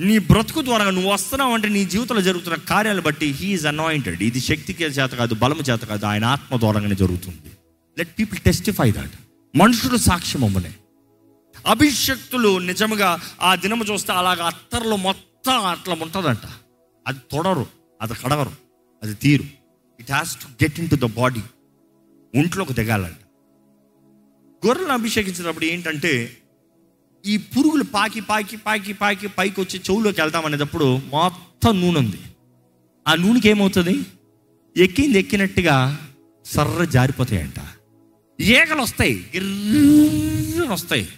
నీ 0.00 0.18
బ్రతుకు 0.18 0.60
ద్వారా 0.64 0.90
నువ్వు 0.90 1.12
వస్తున్నావు 1.12 1.54
అంటే 1.54 1.68
నీ 1.68 1.84
జీవితంలో 1.84 2.22
జరుగుతున్న 2.22 2.56
కార్యాలు 2.56 3.00
బట్టి 3.00 3.26
హీఈస్ 3.26 3.66
అనాయింటెడ్ 3.66 4.22
ఇది 4.22 4.40
శక్తికి 4.40 4.84
చేత 4.84 5.10
కాదు 5.10 5.34
బలము 5.34 5.60
చేత 5.60 5.80
కాదు 5.80 6.06
ఆయన 6.06 6.24
ఆత్మ 6.24 6.56
ద్వారానే 6.56 6.94
జరుగుతుంది. 6.94 7.50
లెట్ 7.98 8.18
పీపుల్ 8.18 8.40
టెస్టిఫై 8.40 8.92
దాట్ 8.92 9.10
మనుషులు 9.54 9.96
సాక్ష్యం 9.96 10.44
అమ్మనే 10.44 10.72
అభిషక్తులు 11.66 12.58
నిజముగా 12.58 13.20
ఆ 13.40 13.54
దినము 13.54 13.84
చూస్తే 13.84 14.12
అలాగ 14.12 14.42
అత్తర్లో 14.42 14.96
మొత్తం 14.96 15.64
అట్లా 15.66 15.96
ఉంటుందంట. 16.02 16.46
అది 17.06 17.18
తొడరు 17.30 17.66
అది 18.02 18.14
కడగరు 18.14 18.52
అది 19.02 19.14
తీరు. 19.14 19.44
It 20.00 20.10
has 20.10 20.36
to 20.36 20.64
get 20.64 20.80
into 20.88 20.94
the 20.94 21.04
body 21.04 21.40
ఒంట్లోకి 22.38 22.74
దిగాలంట. 22.74 23.16
గొర్రెలను 24.66 24.92
అభిషేకించినప్పుడు 24.92 25.64
ఏంటంటే 25.64 26.36
ఈ 27.26 27.36
పురుగులు 27.36 27.84
పాకి 27.84 28.20
పాకి 28.20 28.56
పాకి 28.56 28.92
పాకి 28.92 29.28
పైకి 29.28 29.60
వచ్చి 29.60 29.78
చెవులోకి 29.78 30.20
వెళ్తామనేటప్పుడు 30.20 31.00
మొత్తం 31.12 31.80
నూనె 31.80 31.98
ఉంది. 31.98 32.18
ఆ 33.08 33.14
నూనెకి 33.14 33.48
ఏమవుతుంది? 33.48 34.00
ఎక్కింది 34.76 35.18
ఎక్కినట్టుగా 35.18 36.06
సర్ర 36.44 36.84
జారిపోతాయంట. 36.84 37.60
ఈగలు 38.40 38.82
వస్తాయి 38.82 39.26
గిర్రని 39.36 40.72
వస్తాయి 40.72 41.08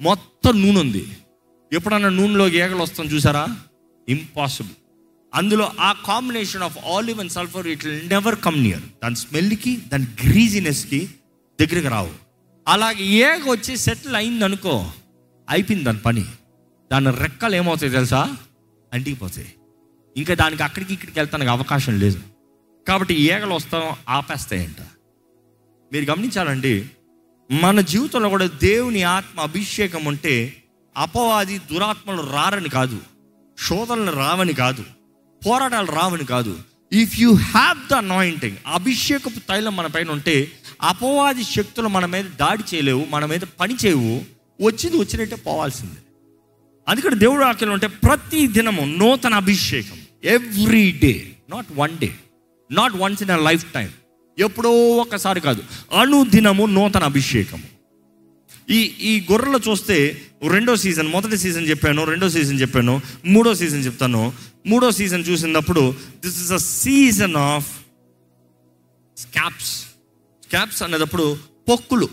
మొత్తం 0.00 0.62
నూనె 0.62 0.80
ఉంది. 0.80 1.08
ఎప్పుడన్నా 1.72 2.08
నూనెలో 2.08 2.48
ఈగలు 2.48 2.76
వస్తాం 2.76 3.06
చూసారా? 3.06 3.56
ఇంపాసిబుల్. 4.08 4.74
అందులో 5.34 5.72
ఆ 5.80 5.92
combination 5.92 6.62
of 6.62 6.78
olive 6.78 7.20
and 7.20 7.32
sulphur 7.32 7.66
it 7.66 7.86
will 7.86 8.08
never 8.08 8.40
come 8.40 8.62
near. 8.62 8.82
దాని 9.04 9.16
స్మెల్కి 9.16 9.76
దాని 9.76 10.06
గ్రీజినెస్కి 10.24 11.08
దగ్గరికి 11.60 11.88
రావు. 11.88 12.10
అలాగే 12.68 13.04
ఏగ 13.04 13.50
వచ్చి 13.50 13.76
సెటిల్ 13.76 14.16
అయింది 14.16 14.44
అనుకో 14.44 14.92
అయిపోయింది 15.50 15.84
దాని 15.84 15.98
పని. 15.98 16.24
దాని 16.92 17.10
రెక్కలు 17.10 17.56
ఏమవుతాయి 17.56 17.92
తెలుసా? 17.92 18.36
అంటికిపోతాయి. 18.92 19.52
ఇంకా 20.16 20.34
దానికి 20.34 20.62
అక్కడికి 20.62 20.94
ఇక్కడికి 20.94 21.18
వెళ్తానికి 21.18 21.50
అవకాశం 21.50 21.98
లేదు. 21.98 22.20
కాబట్టి 22.88 23.14
ఏగలు 23.14 23.54
వస్తాం 23.54 23.82
ఆపేస్తాయంట. 24.08 24.76
మీరు 25.92 26.10
గమనించాలండి 26.10 26.88
మన 27.50 27.80
జీవితంలో 27.80 28.28
కూడా 28.28 28.46
దేవుని 28.46 29.02
ఆత్మ 29.02 29.40
అభిషేకం 29.40 30.04
ఉంటే 30.04 30.62
అపవాది 30.96 31.58
దురాత్మలు 31.58 32.22
రారని 32.22 32.68
కాదు 32.68 33.00
శోధనలు 33.66 34.16
రావని 34.16 34.52
కాదు 34.52 34.84
పోరాటాలు 35.46 35.86
రావని 35.86 36.24
కాదు. 36.24 36.58
If 36.92 37.20
you 37.20 37.34
have 37.34 37.78
the 37.90 37.94
anointing 37.94 38.56
అభిషేకపు 38.66 39.38
తైలం 39.38 39.76
మన 39.76 39.86
పైన 39.86 40.10
ఉంటే 40.10 40.52
అపవాది 40.82 41.44
శక్తులు 41.44 41.88
మన 41.88 42.06
మీద 42.06 42.24
దాడి 42.24 42.62
చేయలేవు 42.74 43.06
మన 43.10 43.26
మీద 43.26 43.40
పని 43.60 43.76
చేయవు 43.86 44.35
వచ్చింది 44.60 44.96
వచ్చినట్టే 44.96 45.36
పోవాల్సిందే. 45.36 46.00
అందుకని 46.88 47.18
దేవుడు 47.18 47.44
ఆకలి 47.44 47.70
ఉంటే 47.70 47.86
ప్రతి 47.86 48.46
దినము 48.46 48.82
నూతన 48.98 49.34
అభిషేకం. 49.34 49.98
Every 50.24 50.92
day 51.02 51.36
not 51.50 51.66
one 51.74 51.98
day 51.98 52.14
not 52.70 52.92
once 52.96 53.22
in 53.22 53.30
a 53.30 53.36
lifetime 53.72 53.90
ఎప్పుడో 54.38 54.70
ఒకసారి 54.96 55.40
కాదు. 55.40 55.62
అనుదినము 56.00 56.66
నూతన 56.66 57.04
అభిషేకము 57.04 57.76
ఈ 58.70 58.80
ఈ 58.80 59.26
గొర్రెలు 59.32 59.60
చూస్తే 59.68 60.22
రెండో 60.48 60.76
సీజన్ 60.76 61.08
మొదటి 61.08 61.38
సీజన్ 61.38 61.66
చెప్పాను 61.66 62.04
రెండో 62.04 62.28
సీజన్ 62.28 62.60
చెప్పాను 62.60 63.00
మూడో 63.24 63.54
సీజన్ 63.54 63.84
చెప్తాను. 63.84 64.32
మూడో 64.66 64.90
సీజన్ 64.90 65.24
చూసినప్పుడు 65.28 65.94
this 66.24 66.42
is 66.42 66.52
a 66.52 66.56
season 66.56 67.36
of 67.36 67.70
scabs 69.16 69.74
scabs 70.44 70.82
అనేటప్పుడు 70.82 71.38
పొక్కులు. 71.68 72.08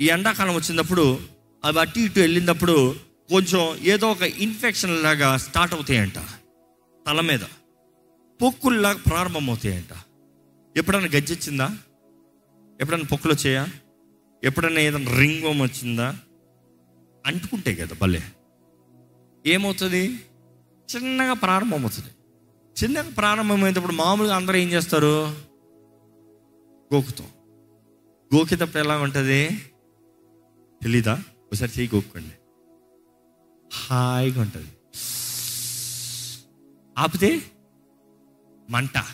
ఈ 0.00 0.08
ఎండాకాలం 0.08 0.54
వచ్చినప్పుడు 0.54 1.20
అవి 1.64 1.80
అటు 1.80 1.98
ఇటు 1.98 2.20
వెళ్ళినప్పుడు 2.20 2.94
కొంచెం 3.28 3.76
ఏదో 3.76 4.10
ఒక 4.10 4.22
ఇన్ఫెక్షన్ 4.22 5.02
లాగా 5.02 5.36
స్టార్ట్ 5.36 5.74
అవుతాయంట 5.74 6.14
తల 7.06 7.20
మీద. 7.20 7.40
పొక్కుల్లాగా 8.42 8.98
ప్రారంభమవుతాయంట. 8.98 9.96
ఎప్పుడైనా 10.76 11.04
గజ్జొచ్చిందా 11.04 11.76
ఎప్పుడైనా 12.80 13.04
పొక్కులు 13.04 13.32
వచ్చాయా? 13.32 13.66
ఎప్పుడైనా 14.44 14.80
ఏదైనా 14.80 15.18
రింగం 15.18 15.62
వచ్చిందా? 15.62 16.16
అంటుకుంటాయి 17.26 17.76
కదా 17.76 17.96
భలే. 18.02 18.22
ఏమవుతుంది? 19.46 20.20
చిన్నగా 20.96 21.32
ప్రారంభమవుతుంది. 21.32 22.08
చిన్నగా 22.84 23.10
ప్రారంభమైనప్పుడు 23.10 23.92
మామూలుగా 23.92 24.36
అందరూ 24.36 24.56
ఏం 24.56 24.68
చేస్తారు? 24.68 25.36
గోకుతాం. 26.94 27.26
గోకేటప్పుడు 28.36 28.78
ఎలా 28.78 28.98
ఉంటుంది? 28.98 29.60
తెలీదా? 30.86 31.22
ఒకసారి 31.46 31.72
చేయి 31.78 31.90
గోక్కండి. 31.94 32.30
హాయిగా 33.74 34.40
ఉంటుంది. 34.40 34.68
ఆపితే 36.98 37.42
మంట. 38.70 39.04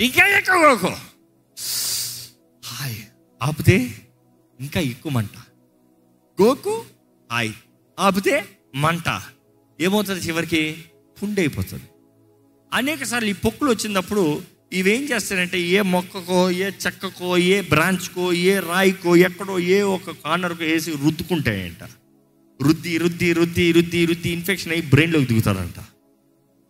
ఇంకా 0.00 0.38
ఎక్కువ 0.38 0.74
కోకో 0.74 0.96
హాయ్. 2.64 2.96
ఆపితే 3.42 4.08
ఇంకా 4.60 4.80
ఎక్కువ 4.80 5.12
మంట. 5.12 5.36
గోకు 6.42 6.84
హాయ్. 7.32 7.52
ఆపితే 7.98 8.58
మంట. 8.74 9.22
ఏమవుతుంది 9.80 10.20
చివరికి? 10.20 10.84
పుండి 11.22 11.40
అయిపోతుంది 11.40 11.84
అనేక 12.72 13.02
సార్లు 13.02 13.28
ఈ 13.28 13.32
పొక్కులు 13.32 13.70
వచ్చినప్పుడు 13.70 14.42
ఇవేం 14.72 15.02
చేస్తారంటే 15.02 15.60
ఏ 15.60 15.80
మొక్కకో 15.80 16.50
ఏ 16.50 16.70
చెక్కకో 16.86 17.38
ఏ 17.38 17.60
బ్రాంచ్కో 17.60 18.32
ఏ 18.32 18.58
రాయికో 18.58 19.16
ఎక్కడో 19.16 19.58
ఏ 19.58 19.82
ఒక 19.82 20.10
కార్నర్కో 20.10 20.64
వేసి 20.64 20.90
రుద్దుకుంటాయంట. 20.90 21.82
రుద్ది 22.62 22.98
రుద్ది 22.98 23.32
రుద్ది 23.32 23.72
రుద్ది 23.72 24.04
రుద్ది 24.04 24.30
ఇన్ఫెక్షన్ 24.30 24.72
అయ్యి 24.72 24.86
బ్రెయిన్లోకి 24.86 25.26
దిగుతారంట. 25.26 25.78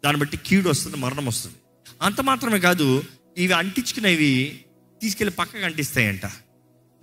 దాన్ని 0.04 0.20
బట్టి 0.20 0.36
కీడు 0.36 0.68
వస్తుంది 0.68 0.96
మరణం 0.96 1.26
వస్తుంది. 1.26 1.56
అంత 2.02 2.20
మాత్రమే 2.20 2.58
కాదు 2.58 3.04
ఇవి 3.38 3.52
అంటించుకునేవి 3.52 4.60
తీసుకెళ్ళి 5.02 5.34
పక్కకు 5.34 5.64
అంటిస్తాయంట. 5.64 6.24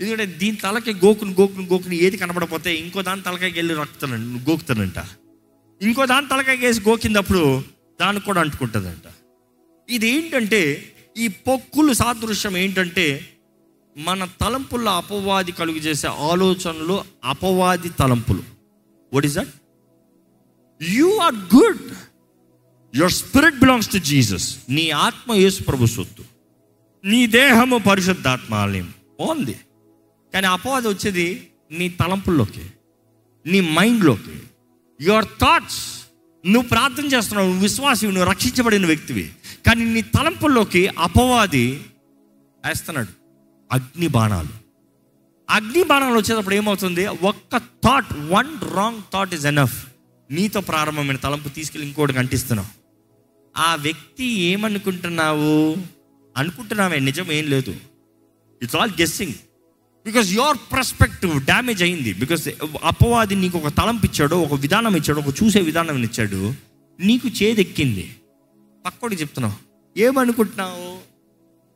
ఎందుకంటే 0.02 0.26
దీని 0.26 0.58
తలకి 0.58 0.94
గోకుని 0.94 1.32
గోకుని 1.32 1.68
గోకుని 1.68 1.96
ఏది 1.98 2.18
కనబడపోతే 2.18 2.76
ఇంకో 2.76 3.02
దాని 3.02 3.22
తలకాయకి 3.22 3.60
వెళ్ళి 3.60 3.74
రక్తానంట 3.74 4.50
గోకుతానంట. 4.50 5.06
ఇంకో 5.82 6.06
దాని 6.06 6.28
తలకాయకి 6.28 6.66
వేసి 6.66 6.82
గోకినప్పుడు 6.82 7.64
దానికి 8.02 8.26
కూడా 8.26 8.42
అంటుకుంటుందంట. 8.42 9.08
ఇది 9.90 10.08
ఏంటంటే 10.08 10.62
ఈ 11.18 11.28
పొక్కులు 11.28 11.94
సాదృశ్యం 11.94 12.58
ఏంటంటే 12.58 13.06
మన 13.98 14.28
తలంపుల్లో 14.42 14.92
అపవాది 14.92 15.52
కలుగు 15.52 15.78
చేసే 15.78 16.08
ఆలోచనలు 16.08 17.04
అపవాది 17.24 17.90
తలంపులు. 17.90 18.44
What 19.14 19.26
is 19.26 19.36
that 19.36 19.54
you 20.84 21.18
are 21.18 21.36
good 21.36 21.86
your 22.96 23.12
spirit 23.12 23.60
belongs 23.60 23.92
to 23.92 23.98
Jesus 23.98 24.58
నీ 24.70 24.90
ఆత్మ 24.90 25.34
యేసు 25.34 25.64
ప్రభు 25.64 25.86
సొత్తు. 25.86 26.24
నీ 27.06 27.28
దేహము 27.28 27.78
పరిశుద్ధాత్మ 27.78 28.54
ఆలయం 28.54 28.94
బాగుంది. 29.20 29.56
కానీ 30.34 30.48
అపవాది 30.48 30.88
వచ్చేది 30.88 31.48
నీ 31.72 31.90
తలంపుల్లోకి 31.90 32.66
నీ 33.46 33.60
మైండ్లోకి. 33.62 34.36
యువర్ 35.02 35.26
థాట్స్ 35.42 35.82
నువ్వు 36.46 36.68
ప్రార్థన 36.70 37.06
చేస్తున్నావు 37.06 37.48
నువ్వు 37.48 37.64
విశ్వాసి 37.64 38.06
నువ్వు 38.06 38.30
రక్షించబడిన 38.30 38.86
వ్యక్తివి. 38.86 39.32
కానీ 39.68 39.86
నీ 39.86 40.02
తలంపుల్లోకి 40.02 40.88
అపవాది 40.88 41.84
వేస్తున్నాడు. 42.68 43.08
అగ్ని 43.72 44.08
బాణాలు. 44.08 44.48
అగ్ని 45.50 45.84
బాణాలు 45.84 46.16
వచ్చేటప్పుడు 46.16 46.56
ఏమవుతుంది? 46.56 47.08
ఒక్క 47.08 47.58
thought 47.58 48.14
one 48.14 48.76
wrong 48.76 49.02
thought 49.14 49.34
is 49.34 49.46
enough 49.46 49.86
నీతో 50.32 50.62
ప్రారంభమైన 50.62 51.18
తలంపు 51.18 51.50
తీసుకెళ్ళి 51.50 51.88
ఇంకోటి 51.88 52.18
అంటిస్తున్నావు 52.18 52.68
ఆ 53.58 53.76
వ్యక్తి 53.76 54.26
ఏమనుకుంటున్నావు? 54.26 55.78
అనుకుంటున్నావే 56.38 57.00
నిజం 57.00 57.32
ఏం 57.32 57.46
లేదు. 57.46 57.76
It's 58.62 58.76
all 58.76 58.92
guessing 58.92 59.34
because 60.06 60.32
your 60.32 60.58
perspective 60.74 61.46
damage 61.46 61.84
అయింది. 61.84 62.14
బికాస్ 62.14 62.48
అపవాది 62.84 63.36
నీకు 63.36 63.58
ఒక 63.58 63.68
తలంపు 63.68 64.06
ఇచ్చాడు 64.06 64.36
ఒక 64.36 64.54
విధానం 64.54 64.96
ఇచ్చాడు 64.96 65.20
ఒక 65.20 65.44
చూసే 65.44 65.62
విధానం 65.62 66.04
ఇచ్చాడు. 66.04 66.54
నీకు 67.00 67.28
చేదెక్కింది. 67.28 68.16
పక్కోడికి 68.88 69.22
చెప్తున్నావు. 69.22 69.56
ఏమనుకుంటున్నావు? 70.00 70.90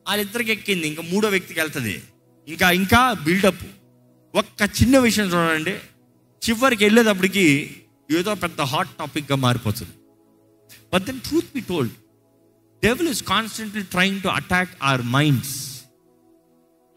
వాళ్ళిద్దరికి 0.08 0.52
ఎక్కింది 0.52 0.88
ఇంకా 0.88 1.02
మూడో 1.02 1.28
వ్యక్తికి 1.28 1.60
వెళ్తుంది. 1.60 2.02
ఇంకా 2.48 2.70
ఇంకా 2.70 3.12
బిల్డప్ 3.12 3.64
ఒక్క 4.34 4.62
చిన్న 4.82 4.98
విషయం 4.98 5.26
చూడండి. 5.26 5.74
చివరికి 6.44 6.84
వెళ్ళేటప్పటికి 6.84 7.46
ఏదో 8.18 8.34
పెద్ద 8.34 8.60
హాట్ 8.60 8.88
టాపిక్గా 8.88 9.36
మారిపోతుంది. 9.36 9.92
But 10.94 11.04
then 11.04 11.20
truth 11.20 11.50
be 11.54 11.60
told 11.60 11.92
devil 12.84 13.08
is 13.08 13.22
constantly 13.22 13.82
trying 13.82 14.22
to 14.22 14.28
attack 14.28 14.70
our 14.82 15.02
minds 15.02 15.82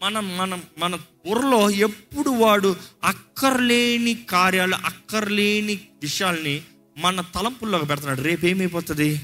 మనం 0.02 0.36
మనం 0.36 0.62
మన 0.78 0.94
బుర్రలో 0.94 1.70
ఎప్పుడు 1.70 2.30
వాడు 2.30 2.76
అక్కర్లేని 3.04 4.14
కార్యాలు 4.30 4.74
అక్కర్లేని 4.74 5.80
విషయాల్ని 6.02 6.62
మన 6.98 7.20
తలంపుల్లోకి 7.20 7.86
పెడుతున్నాడు. 7.86 8.20
రేపు 8.20 8.46
ఏమైపోతుంది 8.46 9.20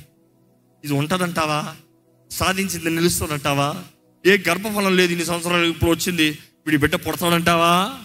ఇది 0.84 0.94
ఉంటుందంటావా? 0.94 1.76
సాధించింది 2.30 2.90
నిలుస్తుందంటావా? 2.90 3.84
ఏ 4.26 4.38
గర్భఫలం 4.48 4.96
లేదు 4.96 5.10
ఇన్ని 5.12 5.26
సంవత్సరాలు 5.26 5.66
ఇప్పుడు 5.66 5.90
వచ్చింది 5.90 6.38
వీడి 6.66 6.76
బిడ్డ 6.76 6.94
పుడతాడంటావా? 6.94 7.98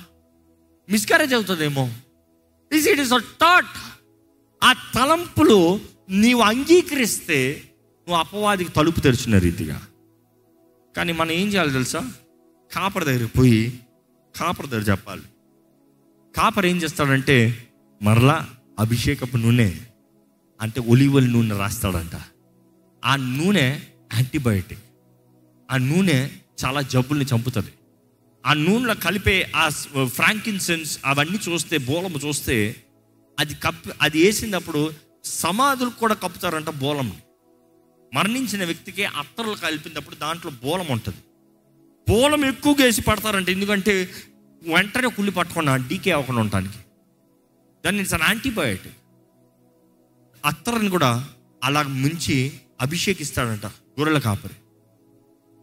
మిస్క్యారేజ్ 0.89 1.33
అవుతుందేమో. 1.33 1.89
Is 2.73 2.87
it 2.87 2.99
is 2.99 3.13
a 3.13 3.17
thought 3.17 3.77
ఆ 4.63 4.73
తలంపులు 4.95 5.79
నీవు 6.09 6.41
అంగీకరిస్తే 6.41 7.63
నువ్వు 8.07 8.19
అపవాదికి 8.19 8.71
తలుపు 8.71 8.99
తెరిచిన 8.99 9.37
రీతిగా. 9.37 9.81
కానీ 10.97 11.13
మనం 11.13 11.31
ఏం 11.31 11.47
చేయాలి 11.47 11.71
తెలుసా? 11.71 12.11
కాపర్ 12.75 13.05
దగ్గరికి 13.05 13.37
పోయి 13.37 13.79
కాపర్ 14.39 14.67
దగ్గర 14.67 14.83
చెప్పాలి. 14.83 15.21
కాపర్ 16.35 16.65
ఏం 16.65 16.77
చేస్తాడంటే 16.77 17.67
మరలా 18.01 18.49
అభిషేకపు 18.79 19.37
నూనె 19.37 19.73
అంటే 20.61 20.81
ఒలివల్ 20.81 21.33
నూనె 21.33 21.57
రాస్తాడంట. 21.57 22.15
ఆ 23.05 23.15
నూనె 23.15 23.79
యాంటీబయోటిక్. 24.13 24.83
ఆ 25.71 25.77
నూనె 25.77 26.29
చాలా 26.65 26.81
జబ్బుల్ని 26.81 27.25
చంపుతుంది. 27.25 27.73
ఆ 28.45 28.53
నూనెలో 28.53 28.95
కలిపే 28.95 29.51
ఆ 29.55 29.69
ఫ్రాంకిన్సెన్స్ 30.05 30.99
అవన్నీ 31.05 31.39
చూస్తే 31.49 31.77
బోలము 31.77 32.17
చూస్తే 32.17 32.75
అది 33.39 33.55
కప్పి 33.55 33.89
అది 34.01 34.25
వేసినప్పుడు 34.25 34.93
సమాధులు 35.23 35.89
కూడా 35.89 36.13
కప్పుతారంట 36.13 36.69
బోలం 36.69 37.15
మరణించిన 38.13 38.65
వ్యక్తికి 38.65 39.05
అత్తర్లు 39.05 39.55
కలిపినప్పుడు 39.55 40.15
దాంట్లో 40.15 40.51
బోలం 40.63 40.85
ఉంటుంది. 40.89 41.17
బోలం 42.09 42.45
ఎక్కువగా 42.45 42.85
వేసి 42.85 43.01
పడతారంట. 43.01 43.49
ఎందుకంటే 43.49 44.09
వెంటనే 44.63 45.09
కుళ్ళి 45.09 45.31
పట్టకుండా 45.31 45.75
డీకే 45.75 46.11
అవ్వకుండా 46.11 46.41
ఉండటానికి. 46.41 46.77
దాన్ని 47.85 48.01
ఇట్స్ 48.01 48.13
అన్ 48.13 48.23
యాంటీబయోటిక్. 48.23 48.97
అత్తర్ని 50.45 50.89
కూడా 50.89 51.29
అలా 51.63 51.83
ముంచి 51.83 52.59
అభిషేకిస్తాడంట 52.81 53.65
గొర్రెల 53.65 54.17
కాపరి. 54.17 54.53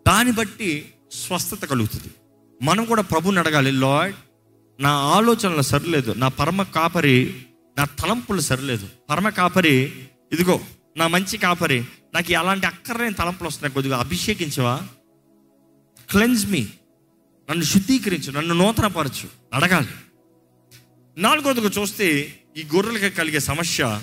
దాన్ని 0.08 0.34
బట్టి 0.34 0.92
స్వస్థత 1.12 1.64
కలుగుతుంది. 1.64 2.14
మనం 2.62 2.84
కూడా 2.84 3.02
ప్రభుని 3.02 3.38
అడగాలి 3.38 3.72
లార్డ్ 3.72 4.16
నా 4.80 4.90
ఆలోచనలు 4.90 5.62
సరిలేదు 5.62 6.12
నా 6.12 6.28
పరమ 6.28 6.62
కాపరి 6.62 7.42
నా 7.78 7.84
తలంపులు 7.84 8.40
సరిలేదు. 8.40 8.88
పరమ 9.10 9.28
కాపరి 9.28 9.92
ఇదిగో 10.32 10.60
నా 10.96 11.08
మంచి 11.08 11.38
కాపరి 11.38 11.84
నాకు 12.14 12.34
అలాంటి 12.34 12.66
అక్కర్లేని 12.66 13.14
తలంపులు 13.14 13.48
వస్తున్నాయి 13.48 13.74
కొద్దిగా 13.74 13.98
అభిషేకించవా? 13.98 14.80
క్లెన్స్ 16.10 16.46
మీ 16.46 16.66
నన్ను 17.50 17.64
శుద్ధీకరించు 17.64 18.32
నన్ను 18.32 18.54
నూతనపరచు. 18.54 19.28
అడగాలి. 19.52 19.88
నాలుగోదిగా 21.18 21.68
చూస్తే 21.68 22.38
ఈ 22.56 22.64
గొర్రెలకి 22.74 23.16
కలిగే 23.16 23.38
సమస్య 23.38 24.02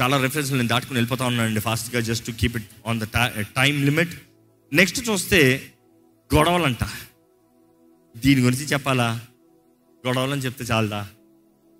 చాలా 0.00 0.16
రెఫరెన్స్ 0.22 0.52
నేను 0.52 0.68
దాటుకుని 0.68 0.96
వెళ్ళిపోతా 0.96 1.24
ఉన్నానండి 1.26 1.60
ఫాస్ట్గా 1.60 2.00
just 2.00 2.26
to 2.26 2.32
keep 2.32 2.56
it 2.56 2.70
on 2.86 3.00
the 3.00 3.04
time 3.56 3.84
limit 3.84 4.14
next 4.72 5.08
చూస్తే 5.08 5.40
గొడవలంట. 6.34 6.82
దీని 8.16 8.40
గురించి 8.40 8.64
చెప్పాలా? 8.64 9.08
గొడవలని 10.06 10.42
చెప్తే 10.42 10.64
చాలదా? 10.64 11.08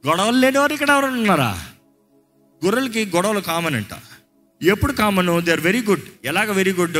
గొడవలు 0.07 0.37
లేనివారు 0.37 0.73
ఇక్కడ 0.73 0.91
ఎవరైనా 0.91 1.17
ఉన్నారా? 1.17 1.51
గొర్రెలకి 2.65 3.05
గొడవలు 3.17 3.41
కామన్ 3.41 3.75
అంట. 3.75 3.93
ఎప్పుడు 4.63 4.93
common 4.93 5.43
they 5.43 5.53
are 5.53 5.61
very 5.61 5.83
good 5.83 6.05
ఎలాగ 6.25 6.53
వెరీ 6.53 6.73
గుడ్ 6.73 6.99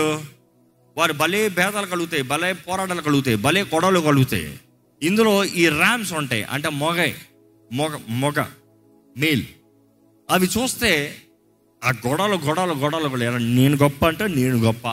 వారు 0.97 1.13
భలే 1.13 1.49
భేదాలు 1.49 1.87
కలుగుతాయి 1.87 2.23
భలే 2.23 2.53
పోరాటాలు 2.53 3.03
కలుగుతాయి 3.03 3.37
భలే 3.37 3.63
గొడవలు 3.63 4.01
కలుగుతాయి. 4.01 4.61
ఇందులో 5.03 5.45
ఈ 5.45 5.69
ర్యామ్స్ 5.69 6.13
ఉంటాయి 6.13 6.43
అంటే 6.43 6.69
మొగ 6.69 7.13
మొగ 7.73 8.01
మొగ 8.09 8.39
మేల్ 9.17 9.45
అవి 10.31 10.49
చూస్తే 10.59 11.17
ఆ 11.85 11.93
గొడవలు 12.07 12.37
గొడవలు 12.37 12.73
గొడవలు 12.73 13.09
కూడా 13.09 13.39
నేను 13.39 13.77
గొప్ప 13.77 14.07
అంటే 14.07 14.29
నేను 14.29 14.57
గొప్ప. 14.57 14.89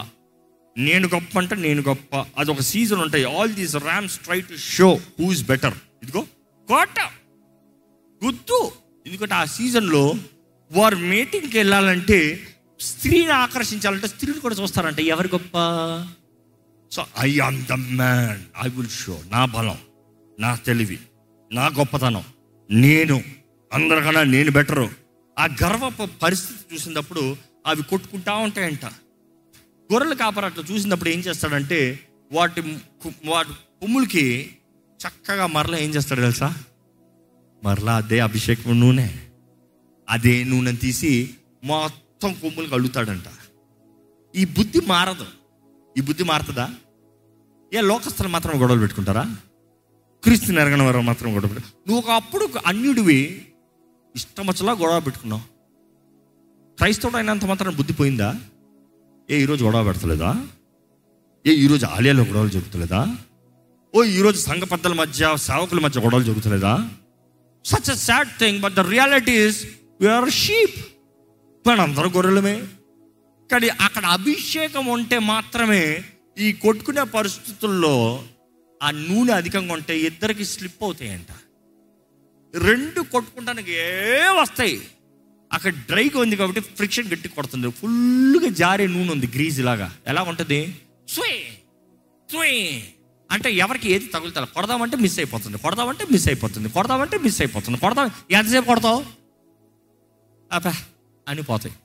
నేను 0.78 1.08
గొప్ప 1.08 1.40
అంటే 1.40 1.56
నేను 1.56 1.82
గొప్ప. 1.82 2.26
అది 2.38 2.52
ఒక 2.52 2.60
సీజన్ 2.60 3.00
ఉంటాయి. 3.00 3.38
All 3.38 3.54
these 3.54 3.76
rams 3.76 4.20
try 4.20 4.42
to 4.42 4.56
show 4.58 5.00
who 5.20 5.32
is 5.32 5.44
better 5.44 5.74
ఇదిగో 6.04 6.22
కోట. 6.68 7.00
గుర్తు 8.26 8.72
ఎందుకంటే 9.08 9.34
ఆ 9.34 9.46
సీజన్లో 9.46 10.16
వారు 10.72 10.96
మీటింగ్కి 10.96 11.58
వెళ్ళాలంటే 11.58 12.48
స్త్రీని 12.80 13.32
ఆకర్షించాలంటే 13.32 14.08
స్త్రీని 14.08 14.40
కూడా 14.40 14.56
చూస్తారంట. 14.56 15.00
ఎవరు 15.00 15.28
గొప్ప? 15.28 15.58
So 16.92 17.06
I 17.20 17.40
am 17.40 17.66
the 17.66 17.72
man 17.74 18.42
I 18.66 18.70
will 18.70 18.90
show 18.90 19.20
నా 19.32 19.46
బలం 19.46 19.78
నా 20.40 20.56
తెలివి 20.56 21.00
నా 21.52 21.68
గొప్పతనం. 21.68 22.24
నేను 22.72 23.24
అందరికన్నా 23.74 24.24
నేను 24.24 24.52
బెటరు 24.52 25.03
ఆ 25.40 25.46
గర్వపు 25.46 26.06
పరిస్థితి 26.22 26.76
చూసినప్పుడు 26.76 27.36
అవి 27.68 27.84
కొట్టుకుంటా 27.84 28.36
ఉంటాయంట. 28.36 28.86
గొర్రెల 29.94 30.14
కాపరి 30.14 30.46
అట్లా 30.46 30.64
చూసినప్పుడు 30.72 31.10
ఏం 31.10 31.20
చేస్తాడంటే 31.20 32.00
వాటి 32.32 32.62
కు- 33.04 33.12
వాటి 33.26 33.50
కొమ్ములకి 33.50 34.56
చక్కగా 35.08 35.46
మరలా 35.46 35.78
ఏం 35.78 35.90
చేస్తాడు 35.90 36.22
తెలుసా? 36.22 36.56
మరలా 37.64 37.96
అదే 37.96 38.20
అభిషేకం 38.20 38.80
నూనె. 38.80 39.10
అదే 40.10 40.44
నూనె 40.44 40.72
తీసి 40.72 41.34
మొత్తం 41.64 42.34
కొమ్ములకు 42.34 42.74
అల్లుతాడంట. 42.74 43.24
ఈ 44.36 44.46
బుద్ధి 44.46 44.80
మారదు. 44.80 45.26
ఈ 45.98 46.02
బుద్ధి 46.02 46.24
మారుతుందా? 46.24 46.70
ఏ 47.74 47.82
లోకస్తులు 47.82 48.28
మాత్రం 48.28 48.62
గొడవలు 48.62 48.80
పెట్టుకుంటారా? 48.80 49.36
క్రీస్తు 50.24 50.52
నెరగన 50.52 50.82
వారు 50.84 51.02
మాత్రం 51.02 51.36
గొడవ 51.36 51.48
నువ్వు 51.48 51.98
ఒకప్పుడు 51.98 52.50
అన్యుడివి 52.66 53.48
ఇష్టం 54.16 54.48
వచ్చేలా 54.48 54.72
గొడవ 54.72 55.00
పెట్టుకున్నావు? 55.00 55.42
క్రైస్తవుడు 56.78 57.18
అయినంత 57.18 57.46
మాత్రం 57.46 57.76
బుద్ధి 57.76 57.94
పోయిందా? 57.94 58.36
ఏ 59.30 59.42
ఈరోజు 59.42 59.66
గొడవ 59.66 59.84
పెడతలేదా? 59.84 60.48
ఏ 61.48 61.54
ఈరోజు 61.54 61.86
ఆలయాల్లో 61.86 62.24
గొడవలు 62.24 62.50
జరుగుతలేదా? 62.50 63.18
ఓ 63.96 64.04
ఈరోజు 64.04 64.40
సంఘ 64.40 64.64
పెద్దల 64.64 64.94
మధ్య 64.94 65.38
సేవకుల 65.38 65.80
మధ్య 65.80 66.02
గొడవలు 66.02 66.24
జరుగుతలేదా? 66.24 66.90
Such 67.66 67.90
a 67.90 67.94
sad 67.94 68.40
thing 68.40 68.62
but 68.62 68.74
the 68.74 68.80
reality 68.80 69.32
is 69.32 69.66
we're 70.02 70.30
sheep 70.30 70.78
మన 71.68 71.82
అందరూ 71.82 72.10
గొర్రెలమే. 72.10 72.68
కానీ 73.52 73.68
అక్కడ 73.68 74.06
అభిషేకం 74.06 74.86
ఉంటే 74.86 75.20
మాత్రమే 75.20 76.04
ఈ 76.38 76.54
కొట్టుకునే 76.54 77.04
పరిస్థితుల్లో 77.04 78.24
ఆ 78.84 78.92
నూనె 78.92 79.34
అధికంగా 79.34 79.74
ఉంటే 79.74 80.00
ఇద్దరికి 80.00 80.46
స్లిప్ 80.46 80.84
అవుతాయంట. 80.84 81.32
రెండు 82.56 83.02
కొట్టుకుంటానికి 83.02 83.72
ఏ 83.72 84.20
వస్తాయి. 84.42 84.82
అక్కడ 85.54 85.72
డ్రైగా 85.72 86.20
ఉంది 86.20 86.36
కాబట్టి 86.36 86.62
ఫ్రిక్షన్ 86.62 87.08
గట్టి 87.08 87.30
కొడుతుంది. 87.30 87.72
ఫుల్గా 87.72 88.50
జారే 88.50 88.88
నూనె 88.88 89.12
ఉంది 89.12 89.28
గ్రీజ్ 89.28 89.62
లాగా. 89.62 89.94
ఎలా 90.08 90.22
ఉంటుంది? 90.22 90.76
స్వే 91.10 91.58
స్వే 92.32 92.84
అంటే 93.32 93.52
ఎవరికి 93.52 93.92
ఏది 93.92 94.06
తగులుతా 94.06 94.44
కొడదామంటే 94.44 94.98
మిస్ 94.98 95.20
అయిపోతుంది. 95.20 95.58
కొడదామంటే 95.58 96.06
మిస్ 96.12 96.28
అయిపోతుంది. 96.28 96.70
కొడదామంటే 96.70 97.18
మిస్ 97.18 97.42
అయిపోతుంది. 97.42 97.80
కొడదాం 97.80 98.12
ఎంతసేపు 98.32 98.66
కొడతావు? 98.66 99.06
అబ్బా 100.52 100.74
అని 101.28 101.44
పోతాయి 101.44 101.76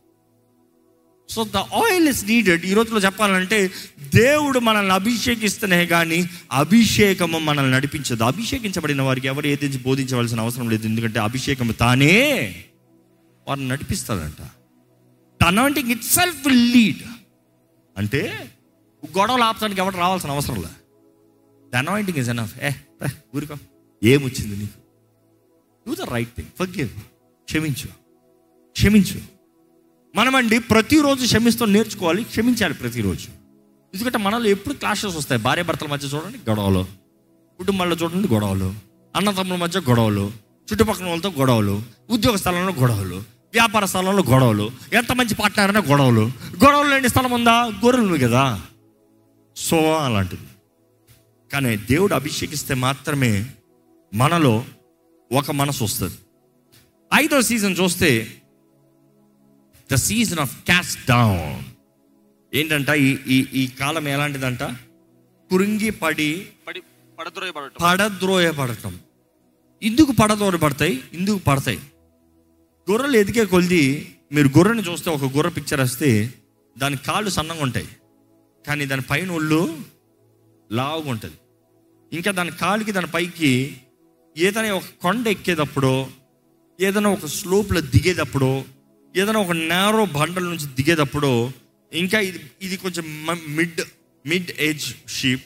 so 1.28 1.44
the 1.44 1.56
oil 1.56 2.08
is 2.08 2.24
needed 2.24 2.64
ఈ 2.64 2.74
రోజులో 2.74 3.00
చెప్పాలంటే 3.00 3.70
దేవుడు 4.14 4.58
మనల్ని 4.58 4.92
అభిషేకిస్తేనే 4.92 5.86
కానీ 5.86 6.30
అభిషేకము 6.52 7.38
మనల్ని 7.38 7.72
నడిపించదు. 7.72 8.22
అభిషేకించబడిన 8.24 9.02
వారికి 9.02 9.26
ఎవరు 9.26 9.46
ఏది 9.46 9.78
బోధించవలసిన 9.78 10.40
అవసరం 10.40 10.70
లేదు. 10.70 10.86
ఎందుకంటే 10.86 11.18
అభిషేకం 11.20 11.74
తానే 11.80 12.14
వారిని 13.48 13.68
నడిపిస్తాడంట. 13.68 14.42
Anointing 15.44 15.90
it 15.90 16.02
self 16.02 16.46
will 16.46 16.72
lead 16.72 17.02
అంటే 17.96 18.50
గొడవలు 19.18 19.42
ఆపడానికి 19.42 19.80
ఎవరు 19.80 19.96
రావాల్సిన 19.96 20.30
అవసరం 20.30 20.62
లే 20.62 20.68
ద 21.72 21.76
అనాయింటింగ్ 21.76 22.18
ఇస్ 22.18 22.28
ఎనఫ్ 22.28 22.58
ఏ 22.62 22.70
ఊరికో. 23.36 23.54
ఏమొచ్చింది 24.04 24.56
నీకు? 24.56 24.78
Do 25.88 25.94
the 25.94 26.08
right 26.12 26.34
thing 26.36 26.48
forgive 26.58 26.88
క్షమించు. 27.44 27.88
క్షమించు. 28.72 29.37
మనమండి 30.18 30.58
ప్రతిరోజు 30.58 31.24
క్షమిస్తూ 31.24 31.64
నేర్చుకోవాలి 31.64 32.24
క్షమించాలి 32.24 32.74
ప్రతిరోజు. 32.74 33.26
ఎందుకంటే 33.94 34.18
మనలో 34.18 34.44
ఎప్పుడు 34.44 34.74
క్లాషెస్ 34.74 35.16
వస్తాయి. 35.16 35.40
భార్య 35.40 35.62
భర్తల 35.62 35.86
మధ్య 35.86 36.08
చూడండి 36.08 36.38
గొడవలు 36.50 36.86
కుటుంబాల్లో 37.58 37.96
చూడండి 37.96 38.28
గొడవలు 38.28 38.74
అన్నతమ్ముల 39.16 39.58
మధ్య 39.58 39.80
గొడవలు 39.80 40.32
చుట్టుపక్కల 40.72 41.06
వాళ్ళతో 41.06 41.30
గొడవలు 41.30 41.82
ఉద్యోగ 42.10 42.36
స్థలంలో 42.36 42.72
గొడవలు 42.72 43.16
వ్యాపార 43.52 43.84
స్థలంలో 43.84 44.22
గొడవలు 44.22 44.70
ఎంత 44.92 45.12
మంచి 45.12 45.34
పార్ట్నర్ 45.34 45.76
అయినా 45.76 45.90
గొడవలు. 45.90 46.32
గొడవలు 46.64 46.88
లేని 46.88 47.08
స్థలం 47.08 47.30
ఉందా? 47.30 47.64
గొర్రెలు 47.64 48.28
కదా. 48.28 48.62
సో 49.56 49.76
అలాంటిది. 49.94 50.42
కానీ 51.52 51.76
దేవుడు 51.76 52.14
అభిషేకిస్తే 52.14 52.74
మాత్రమే 52.74 53.46
మనలో 54.14 54.64
ఒక 55.32 55.50
మనసు 55.50 55.84
వస్తుంది. 55.84 56.14
ఐదో 57.14 57.42
సీజన్ 57.42 57.76
చూస్తే 57.80 58.34
the 59.92 59.94
season 59.94 60.38
of 60.38 60.64
cast 60.64 61.08
down 61.08 61.64
ఏంటంట? 62.54 62.88
ఈ 62.88 63.18
ఈ 63.26 63.46
ఈ 63.52 63.66
కాలం 63.66 64.08
ఎలాంటిదంట? 64.08 64.62
కురింగి 65.50 65.90
పడి 65.90 66.46
పడి 66.68 66.82
పడద్రోయబడటం. 67.18 67.76
పడద్రోయబడటం. 67.82 68.98
ఇందుకు 69.82 70.12
పడద్రోయబడతాయి 70.12 71.04
ఇందుకు 71.12 71.38
పడతాయి. 71.38 71.78
గొర్రెలు 72.90 73.16
ఎదిగే 73.16 73.44
కొలిది 73.44 74.14
మీరు 74.32 74.48
గొర్రెని 74.48 74.82
చూస్తే 74.82 75.10
ఒక 75.10 75.24
గొర్రె 75.24 75.52
పిక్చర్ 75.52 75.80
వస్తే 75.80 76.34
దాని 76.78 76.96
కాళ్ళు 76.96 77.30
సన్నగా 77.30 77.62
ఉంటాయి. 77.62 77.88
కానీ 78.66 78.86
దాని 78.86 79.02
పైన 79.02 79.30
ఒళ్ళు 79.30 79.78
లావుగా 80.72 81.10
ఉంటుంది. 81.10 81.34
ఇంకా 82.12 82.30
దాని 82.30 82.50
కాలుకి 82.50 82.92
దాని 82.92 83.06
పైకి 83.06 83.76
ఏదైనా 84.38 84.74
ఒక 84.74 84.84
కొండ 85.02 85.28
ఎక్కేటప్పుడు 85.28 86.06
ఏదైనా 86.80 87.10
ఒక 87.10 87.26
స్లోప్లో 87.26 87.80
దిగేటప్పుడు 87.80 88.77
ఏదైనా 89.18 89.38
ఒక 89.38 89.52
నేరో 89.52 90.04
బండల 90.04 90.42
నుంచి 90.42 90.66
దిగేటప్పుడు 90.66 91.52
ఇంకా 91.92 92.20
ఇది 92.20 92.50
ఇది 92.62 92.76
కొంచెం 92.76 93.04
మిడ్ 93.48 93.80
మిడ్ 94.26 94.50
ఏజ్ 94.60 94.94
షీప్ 95.08 95.44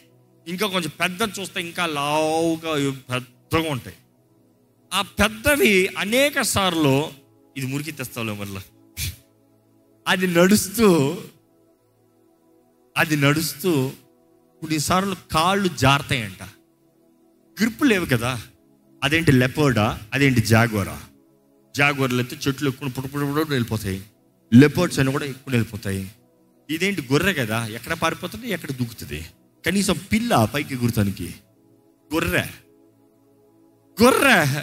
ఇంకా 0.49 0.67
కొంచెం 0.67 0.93
పెద్ద 1.01 1.23
చూస్తే 1.41 1.61
ఇంకా 1.61 1.87
లావుగా 1.87 2.73
పెద్దగా 3.11 3.71
ఉంటాయి. 3.71 3.97
ఆ 4.93 5.03
పెద్దవి 5.03 5.89
అనేక 5.99 6.43
సార్లు 6.43 7.13
ఇది 7.57 7.67
మురికి 7.67 7.93
తెస్తావులే 7.93 8.33
మళ్ళీ 8.33 8.61
అది 10.07 10.27
నడుస్తూ 10.27 10.89
అది 12.97 13.17
నడుస్తూ 13.17 13.73
కొన్నిసార్లు 14.63 15.17
కాళ్ళు 15.33 15.69
జారుతాయంట. 15.69 16.43
గ్రిప్ 17.57 17.85
లేవు 17.85 18.05
కదా 18.05 18.41
అదేంటి 19.03 19.33
లెపోర్డా 19.33 20.01
అదేంటి 20.13 20.41
జాగోరా 20.41 20.99
జాగోర్లు 21.77 22.19
అయితే 22.19 22.37
చెట్లు 22.49 22.69
ఎక్కువ 22.69 22.89
పుట్టు 22.89 23.17
వెళ్ళిపోతాయి. 23.51 24.03
లెపర్డ్స్ 24.55 25.01
అని 25.01 25.13
కూడా 25.13 25.25
ఎక్కువ 25.25 25.53
వెళ్ళిపోతాయి. 25.53 26.11
ఇదేంటి 26.71 27.09
గొర్రె 27.13 27.35
కదా? 27.35 27.67
ఎక్కడ 27.67 27.93
పారిపోతుంది? 27.93 28.49
ఎక్కడ 28.49 28.71
దూకుతుంది? 28.71 29.27
కనీసం 29.67 29.99
పిల్ల 30.13 30.45
పైకి 30.45 30.75
ఎగురుతానికి. 30.75 31.35
గొర్రె. 32.15 32.45
గొర్రె. 34.03 34.63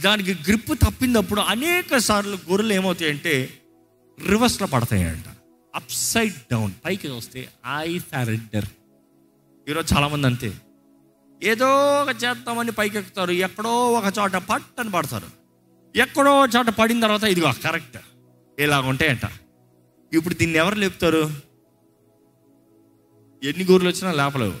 దానికి 0.00 0.34
గ్రిప్ 0.34 0.68
తప్పినప్పుడు 0.68 1.40
అనేక 1.40 1.96
సార్లు 1.96 2.38
గొర్రెలు 2.50 2.72
ఏమవుతాయంటే 2.72 3.60
రివర్స్లో 4.28 4.66
పడతాయంట. 4.66 5.24
అప్ 5.74 5.90
సైడ్ 5.90 6.34
డౌన్ 6.52 6.72
పైకి 6.84 7.08
వస్తే 7.08 7.48
ఐ 7.76 7.98
సరెండర్ 7.98 8.64
ఈరోజు 9.68 9.94
చాలామంది 9.94 10.26
అంతే. 10.26 10.52
ఏదో 11.42 11.66
ఒక 12.02 12.08
చేద్దామని 12.08 12.72
పైకి 12.72 12.98
ఎక్కుతారు 12.98 13.30
ఎక్కడో 13.30 13.92
ఒక 13.92 14.12
చోట 14.18 14.32
పట్టని 14.32 14.90
పడతారు. 14.90 15.41
ఎక్కడో 15.96 16.46
చోట 16.46 16.68
పడిన 16.68 17.00
తర్వాత 17.00 17.24
ఇదిగో 17.24 17.52
కరెక్ట్. 17.64 17.96
ఇలాగుంటాయంట. 18.58 19.20
ఇప్పుడు 20.12 20.34
దీన్ని 20.34 20.58
ఎవరు 20.58 20.74
లేపుతారు? 20.74 21.30
ఎన్ని 23.42 23.64
గోర్లు 23.64 23.88
వచ్చినా 23.88 24.12
లేపలేవు. 24.12 24.54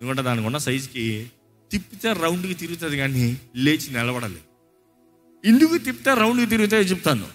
ఎందుకంటే 0.00 0.22
దానికి 0.22 0.46
ఉన్న 0.46 0.58
సైజుకి 0.58 1.30
తిప్పితే 1.72 2.12
రౌండ్కి 2.12 2.54
తిరుగుతుంది 2.54 2.96
కానీ 2.96 3.40
లేచి 3.56 3.90
నిలబడాలి 3.90 4.40
ఎందుకు 5.44 5.78
తిప్పితే 5.78 6.14
రౌండ్కి 6.14 6.46
తిరుగుతాయో 6.46 6.82
చెప్తాను. 6.82 7.26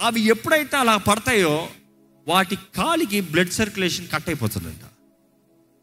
అవి 0.00 0.20
ఎప్పుడైతే 0.20 0.76
అలా 0.76 0.96
పడతాయో 0.96 1.68
వాటి 2.28 2.56
కాలికి 2.56 3.20
బ్లడ్ 3.20 3.50
సర్క్యులేషన్ 3.50 4.08
కట్ 4.08 4.28
అయిపోతుందంట. 4.28 4.84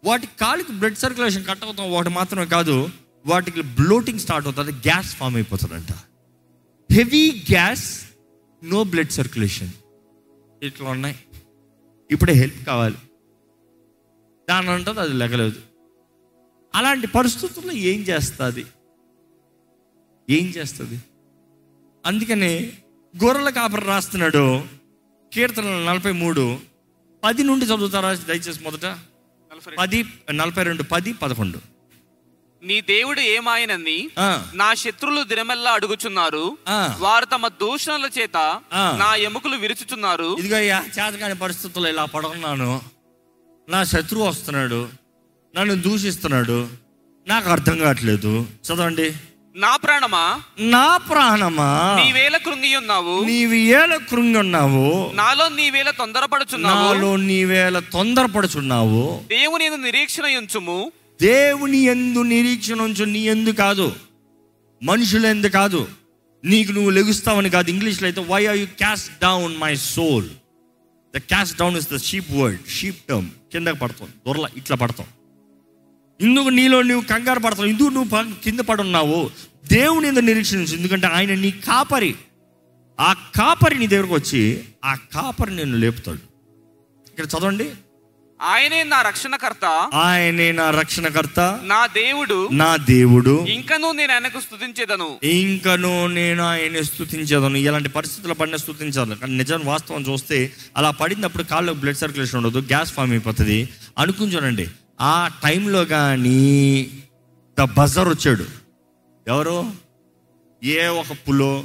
వాటి 0.03 0.27
కాలికి 0.41 0.71
బ్లడ్ 0.71 0.95
సర్క్యులేషన్ 0.95 1.45
కట్ 1.45 1.63
అవుతాం 1.63 1.91
వాటి 1.91 2.09
మాత్రమే 2.09 2.45
కాదు 2.45 2.89
వాటికి 3.25 3.61
బ్లోటింగ్ 3.61 4.19
స్టార్ట్ 4.19 4.47
అవుతుంది 4.47 4.71
gas 4.71 5.15
form 5.15 5.35
అయిపోతుందంట. 5.35 5.91
Heavy 6.91 7.43
gas 7.51 8.05
no 8.63 8.83
blood 8.83 9.09
circulation 9.09 9.69
ఇట్లా 10.63 10.89
ఉన్నాయి. 10.89 11.19
ఇప్పుడే 12.11 12.33
హెల్ప్ 12.33 12.65
కావాలి. 12.65 12.95
దాని 14.49 14.69
అంటుంది 14.69 14.99
అది 14.99 15.13
లెగలేదు 15.13 15.61
అలాంటి 16.75 17.07
పరిస్థితుల్లో 17.07 17.73
ఏం 17.73 18.01
చేస్తుంది? 18.01 18.65
ఏం 20.29 20.47
చేస్తుంది? 20.47 21.01
అందుకనే 22.05 22.73
గొర్రెల 23.23 23.49
కాపరి 23.49 23.85
రాస్తున్నాడు. 23.85 24.63
కీర్తన 25.33 25.63
నలభై 25.63 26.11
మూడు. 26.11 26.59
పది 27.23 27.43
నుండి 27.43 27.65
చదువుతారా? 27.65 28.13
దయచేసి 28.13 28.63
మొదట. 28.63 28.85
నలభై 28.85 29.75
పది 29.79 30.05
నలభై 30.31 30.63
రెండు 30.63 30.83
పది 30.83 31.13
పదకొండు. 31.13 31.74
నీ 32.65 32.81
దేవుడు 32.81 33.19
ఏమాయనని 33.19 34.09
నా 34.53 34.73
శత్రులు 34.73 35.23
దినమెల్లా 35.23 35.71
అడుగుచున్నారు. 35.71 36.57
వారు 36.99 37.25
తమ 37.25 37.47
దూషణల 37.47 38.09
చేత. 38.19 38.61
నా 38.73 39.15
ఎముకలు 39.15 39.55
విరుచుచున్నారు. 39.55 40.37
ఇదిగో 40.39 40.55
అయ్యా 40.55 40.83
చేతకాని 40.99 41.35
పరిస్థితుల్లో 41.35 41.89
ఇలా 41.89 42.05
పడుకున్నాను. 42.05 42.81
నా 43.69 43.83
శత్రువు 43.83 44.27
వస్తున్నాడు. 44.27 44.89
నన్ను 45.57 45.75
దూషిస్తున్నాడు. 45.75 46.67
నాకు 47.27 47.49
అర్థం 47.49 47.77
కావట్లేదు. 47.77 48.45
చదవండి. 48.65 49.13
నా 49.55 49.75
ప్రాణమా? 49.75 50.41
నా 50.59 50.97
ప్రాణమా? 50.97 51.97
నీవేళ 52.05 52.37
కృంగి 52.37 52.75
ఉన్నావు. 52.75 53.23
నీవి 53.23 53.59
ఏల 53.59 53.95
కృంగి 53.95 54.37
ఉన్నావు. 54.37 55.11
నాలో 55.13 55.49
నీవేళ 55.49 55.89
తొందరపడుచున్నావు. 55.89 56.93
నాలో 56.93 57.15
నీవేళ 57.15 57.79
తొందరపడుచున్నావు. 57.79 59.23
దేవుని 59.27 59.69
నిరీక్షణ 59.69 60.23
ఉంచుము. 60.23 60.91
దేవుని 61.21 61.77
ఎందు 61.77 62.21
నిరీక్షణ 62.21 62.81
ఉంచు 62.81 63.05
నీ 63.05 63.19
ఎందు 63.19 63.49
కాదు. 63.49 63.95
మనుషుల 64.83 65.25
ఎందు 65.25 65.47
కాదు. 65.47 65.87
నీకు 66.45 66.71
నువ్వు 66.71 66.89
లెగుస్తావని 66.89 67.49
కాదు. 67.49 67.69
ఇంగ్లీష్లో 67.69 68.05
అయితే 68.05 68.25
why 68.27 68.45
are 68.45 68.57
you 68.57 68.65
cast 68.65 69.11
down 69.21 69.57
my 69.57 69.75
soul 69.75 70.29
the 71.15 71.17
cast 71.17 71.59
down 71.59 71.77
is 71.77 71.93
the 71.93 71.97
sheep 71.97 72.31
word 72.31 72.67
sheep 72.67 72.99
term 73.09 73.29
కిందకి 73.51 73.79
పడతాం. 73.79 74.09
దొరల 74.27 74.47
ఇట్లా 74.57 74.77
పడతాం. 74.77 75.07
ఇందుకు 76.21 76.49
నీలో 76.49 76.81
నువ్వు 76.81 77.07
కంగారు 77.07 77.39
పడతావు. 77.39 77.67
ఇందుకు 77.67 77.87
నువ్వు 77.87 78.41
కింద 78.43 78.59
పడున్నావు 78.59 79.31
దేవుని 79.71 80.07
ఎందుకు 80.07 80.25
నిరీక్షించు 80.25 80.75
ఎందుకంటే 80.75 81.07
ఆయన 81.07 81.33
నీ 81.33 81.51
కాపరి. 81.51 82.15
ఆ 82.99 83.13
కాపరి 83.13 83.79
నీ 83.79 83.87
దగ్గరకు 83.87 84.13
వచ్చి 84.13 84.63
ఆ 84.85 84.93
కాపరి 84.93 85.55
నిన్ను 85.55 85.77
లేపుతాడు. 85.77 86.19
ఇక్కడ 87.09 87.25
చదవండి. 87.25 87.71
ఆయనే 88.41 88.83
నా 88.83 89.01
రక్షణకర్త. 89.01 89.89
ఆయనే 89.93 90.51
నా 90.51 90.69
రక్షణకర్త. 90.69 91.59
నా 91.63 91.85
దేవుడు. 91.85 92.49
నా 92.51 92.75
దేవుడు. 92.75 93.45
ఇంకనూ 93.45 93.91
నేను 93.91 94.13
ఆయనకు 94.13 94.39
స్తుతించేదను. 94.39 95.19
ఇంకను 95.23 96.07
నేను 96.07 96.43
ఆయన 96.43 96.81
స్థుతించదను 96.81 97.57
ఇలాంటి 97.57 97.89
పరిస్థితుల్లో 97.89 98.35
పడిన 98.35 98.55
స్థుతించాలి 98.55 99.15
కానీ 99.15 99.37
నిజం 99.37 99.61
వాస్తవం 99.65 100.01
చూస్తే 100.01 100.53
అలా 100.77 100.91
పడినప్పుడు 100.91 101.43
కాళ్ళలో 101.43 101.73
బ్లడ్ 101.73 101.97
సర్క్యులేషన్ 101.97 102.45
ఉండదు 102.45 102.59
గ్యాస్ 102.59 102.93
ఫామ్ 102.93 103.11
అయిపోతుంది. 103.11 103.69
అనుకుని 103.97 104.35
చూడండి. 104.35 104.67
ఆ 105.01 105.31
టైంలో 105.43 105.85
కానీ 105.85 106.87
ద 107.59 107.61
బజర్ 107.61 108.09
వచ్చాడు. 108.09 108.45
ఎవరు? 109.27 109.71
ఏ 110.63 110.87
ఒక 110.87 111.17
పులో 111.27 111.63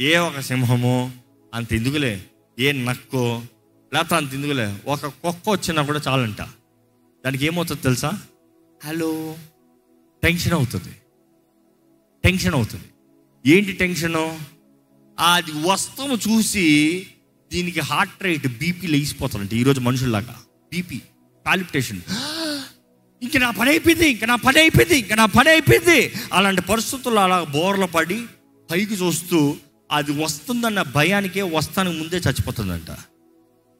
ఏ 0.00 0.16
ఒక 0.16 0.40
సింహమో 0.40 1.10
అంత 1.54 1.72
ఎందుకులే 1.72 2.22
ఏ 2.58 2.72
నక్కో 2.72 3.42
లేకపోతే 3.94 4.14
అంత 4.14 4.34
ఎందుకులే? 4.34 4.76
ఒక 4.86 5.06
కుక్క 5.06 5.50
వచ్చినా 5.50 5.82
కూడా 5.82 6.00
చాలంట. 6.08 6.42
దానికి 7.24 7.46
ఏమవుతుంది 7.46 7.80
తెలుసా? 7.80 8.18
హలో. 8.84 9.36
టెన్షన్ 10.22 10.52
అవుతుంది. 10.52 10.92
టెన్షన్ 12.24 12.54
అవుతుంది. 12.54 12.84
ఏంటి 13.46 13.72
టెన్షను? 13.72 14.40
అది 15.18 15.52
వస్తువు 15.52 16.16
చూసి 16.16 17.06
దీనికి 17.52 17.80
హార్ట్ 17.80 18.22
రేట్ 18.22 18.46
బీపీ 18.58 18.86
లేచిపోతారంట 18.86 19.54
ఈరోజు 19.54 19.80
మనుషుల్లాగా. 19.80 20.36
బీపీ 20.72 21.00
పాలిపిటేషన్ 21.46 22.00
ఇంక 23.22 23.36
నా 23.36 23.50
పని 23.50 23.70
అయిపోయింది 23.70 24.10
ఇంక 24.10 24.24
నా 24.24 24.36
పని 24.36 24.58
అయిపోయింది 24.60 24.98
ఇంక 24.98 25.12
నా 25.12 25.26
పని 25.26 25.50
అయిపోయింది. 25.50 26.12
అలాంటి 26.32 26.60
పరిస్థితుల్లో 26.60 27.22
అలా 27.22 27.44
బోర్ల 27.44 27.84
పడి 27.84 28.26
పైకి 28.70 28.94
చూస్తూ 28.94 29.56
అది 29.92 30.22
వస్తుందన్న 30.22 30.82
భయానికే 30.82 31.42
వస్తానికి 31.42 31.98
ముందే 31.98 32.16
చచ్చిపోతుందంట. 32.16 32.90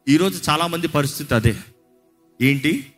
ఈరోజు 0.08 0.50
చాలామంది 0.50 0.88
పరిస్థితి 0.88 1.34
అదే. 1.34 1.56
ఏంటి? 2.42 2.92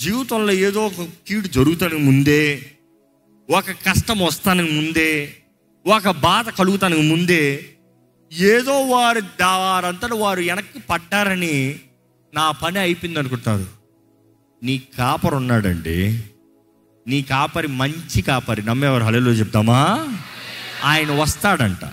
జీవితంలో 0.00 0.52
ఏదో 0.52 0.86
ఒక 0.86 1.08
కీడు 1.28 1.46
జరుగుతానికి 1.48 2.02
ముందే 2.02 2.72
ఒక 3.50 3.70
కష్టం 3.70 4.18
వస్తానికి 4.18 4.72
ముందే 4.72 5.36
ఒక 5.86 6.10
బాధ 6.10 6.48
కలుగుతానికి 6.48 7.02
ముందే 7.02 7.70
ఏదో 8.32 8.86
వారు 8.86 9.20
దా- 9.20 9.58
వారంతట 9.58 10.12
వారు 10.12 10.40
వెనక్కి 10.40 10.78
పడ్డారని 10.78 11.80
నా 12.34 12.50
పని 12.50 12.78
అయిపోయింది 12.78 13.18
అనుకుంటారు. 13.18 13.66
నీ 14.62 14.82
కాపరి 14.98 15.34
ఉన్నాడండి. 15.34 16.24
నీ 17.06 17.22
కాపరి 17.22 17.68
మంచి 17.68 18.22
కాపరి. 18.22 18.62
నమ్మేవారు 18.62 19.04
హలో 19.04 19.32
చెప్తామా? 19.32 20.08
ఆయన 20.84 21.12
వస్తాడంట. 21.12 21.84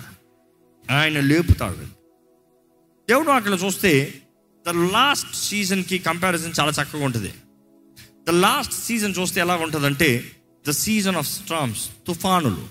ఆయన 0.91 1.19
లేపుతాడు 1.19 1.97
దేవుడు 3.10 3.30
అక్కడ 3.30 3.58
చూస్తే 3.66 4.14
ద 4.68 4.70
లాస్ట్ 4.70 5.36
సీజన్కి 5.36 5.97
కంపారిజన్ 5.97 6.53
చాలా 6.60 6.72
చక్కగా 6.72 7.05
ఉంటుంది. 7.05 7.30
ద 8.28 8.30
లాస్ట్ 8.30 8.74
సీజన్ 8.74 9.14
చూస్తే 9.20 9.41
ఎలా 9.41 9.55
ఉంటుందంటే 9.55 10.32
ద 10.68 10.72
సీజన్ 10.72 11.16
ఆఫ్ 11.16 11.28
స్టామ్స్ 11.28 11.89
తుఫానులు 12.08 12.66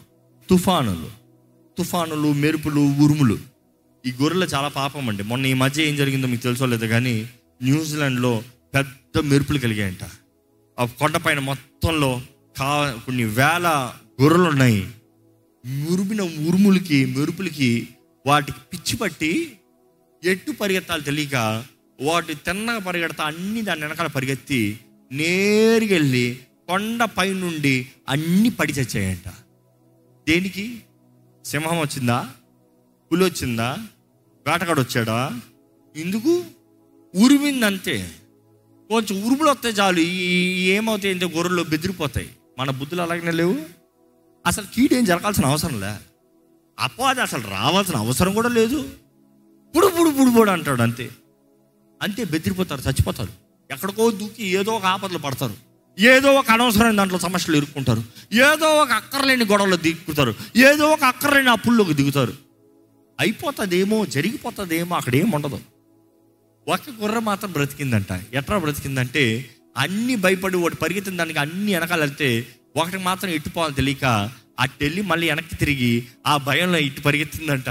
తుఫానులు 0.50 1.10
తుఫానులు 1.78 2.32
మెరుపులు 2.32 2.80
ఉరుములు. 2.80 3.38
ఈ 4.06 4.12
గొర్రెలు 4.22 4.44
చాలా 4.44 4.68
పాపం 4.68 5.08
అండి. 5.08 5.22
మొన్న 5.22 5.46
ఈ 5.46 5.54
మధ్య 5.54 5.84
ఏం 5.84 5.96
జరిగిందో 5.96 6.26
మీకు 6.26 6.42
తెలుసో 6.42 6.66
లేదు 6.66 6.86
కానీ 6.86 7.28
న్యూజిలాండ్లో 7.62 8.42
పెద్ద 8.74 9.18
మెరుపులు 9.18 9.58
కలిగాయంట. 9.58 10.04
ఆ 10.78 10.84
కొండపైన 10.84 11.38
మొత్తంలో 11.38 12.20
కా 12.58 13.00
కొన్ని 13.06 13.24
వేల 13.24 13.92
గొర్రెలు 14.22 14.48
ఉన్నాయి. 14.48 14.88
మురిమిన 15.66 16.22
ఉరుములకి 16.22 17.04
మెరుపులకి 17.06 17.88
వాటికి 18.26 18.58
పిచ్చి 18.72 18.96
పట్టి 18.96 19.32
ఎట్టు 20.26 20.52
పరిగెత్తాలి 20.52 21.02
తెలియక 21.02 21.64
వాటి 22.02 22.34
తిన్నగా 22.34 22.78
పరిగెడతా 22.78 23.24
అన్ని 23.24 23.62
దాని 23.62 23.80
వెనకాల 23.80 24.06
పరిగెత్తి 24.06 24.80
నేరుగా 25.12 25.90
వెళ్ళి 25.90 26.38
కొండ 26.68 27.04
పైనుండి 27.04 27.88
అన్ని 28.08 28.50
పడి 28.50 28.72
చచ్చాయంట. 28.72 29.28
దేనికి? 30.28 30.82
సింహం 31.44 31.78
వచ్చిందా? 31.78 32.30
పులి 33.12 33.24
వచ్చిందా? 33.24 33.78
వేటగాడు 34.46 34.80
వచ్చాడా? 34.80 35.40
ఎందుకు? 35.96 36.44
ఉరిమిందంతే. 37.14 38.10
కొంచెం 38.90 39.22
ఉరుములు 39.22 39.50
వస్తే 39.50 39.68
చాలు. 39.68 40.00
ఏమవుతాయి 40.00 41.14
అంటే 41.14 41.26
గొర్రెలు 41.26 41.62
బెదిరిపోతాయి. 41.62 42.30
మన 42.58 42.70
బుద్ధులు 42.70 43.02
అలాగనే 43.02 43.30
లేవు. 43.30 43.58
అసలు 44.46 44.66
కీడేం 44.74 45.04
జరగాల్సిన 45.04 45.46
అవసరం 45.46 45.80
లే. 45.80 45.96
అపవాది 46.78 47.20
అసలు 47.20 47.42
రావాల్సిన 47.50 47.96
అవసరం 47.96 48.34
కూడా 48.34 48.48
లేదు. 48.48 48.88
పుడు 49.76 49.86
పుడు 49.86 50.10
పుడు 50.10 50.30
పుడు 50.30 50.50
అంటాడు 50.50 50.82
అంతే. 50.82 51.10
అంతే 52.02 52.24
బెదిరిపోతారు 52.24 52.80
చచ్చిపోతారు. 52.80 53.28
ఎక్కడికో 53.70 54.10
దూకి 54.10 54.46
ఏదో 54.46 54.72
ఒక 54.72 54.84
ఆపదలు 54.84 55.18
పడతారు. 55.18 55.54
ఏదో 55.98 56.32
ఒక 56.32 56.50
అనవసరమైన 56.50 56.96
దాంట్లో 56.96 57.18
సమస్యలు 57.18 57.56
ఇరుక్కుంటారు. 57.56 58.04
ఏదో 58.32 58.82
ఒక 58.82 58.90
అక్కర్లేని 58.90 59.44
గొడవలు 59.44 59.76
దిగుతారు. 59.76 60.34
ఏదో 60.56 60.90
ఒక 60.90 61.04
అక్కర్లేని 61.04 61.50
అప్పుల్లోకి 61.50 61.94
దిగుతారు. 61.94 62.32
అయిపోతుందేమో 63.20 64.06
జరిగిపోతుందేమో 64.06 64.96
అక్కడ 64.96 65.16
ఏం 65.16 65.30
ఉండదు. 65.30 65.60
ఒక 66.68 66.80
గుర్ర 67.02 67.18
మాత్రం 67.18 67.52
బ్రతికిందంట. 67.52 68.12
ఎట్లా 68.32 68.58
బ్రతికిందంటే 68.58 69.50
అన్ని 69.76 70.16
భయపడి 70.16 70.56
ఒకటి 70.56 70.76
పరిగెత్తిన 70.76 71.16
దానికి 71.16 71.38
అన్ని 71.38 71.74
వెనకాల 71.74 72.00
వెళ్తే 72.00 72.46
ఒకటి 72.76 72.98
మాత్రం 72.98 73.30
ఇట్టుపోవాలి 73.30 73.74
తెలియక 73.74 74.30
అట్టెళ్ళి 74.60 75.02
మళ్ళీ 75.02 75.28
వెనక్కి 75.28 75.56
తిరిగి 75.56 76.04
ఆ 76.26 76.36
భయంలో 76.36 76.78
ఇటు 76.78 77.00
పరిగెత్తిందంట. 77.00 77.68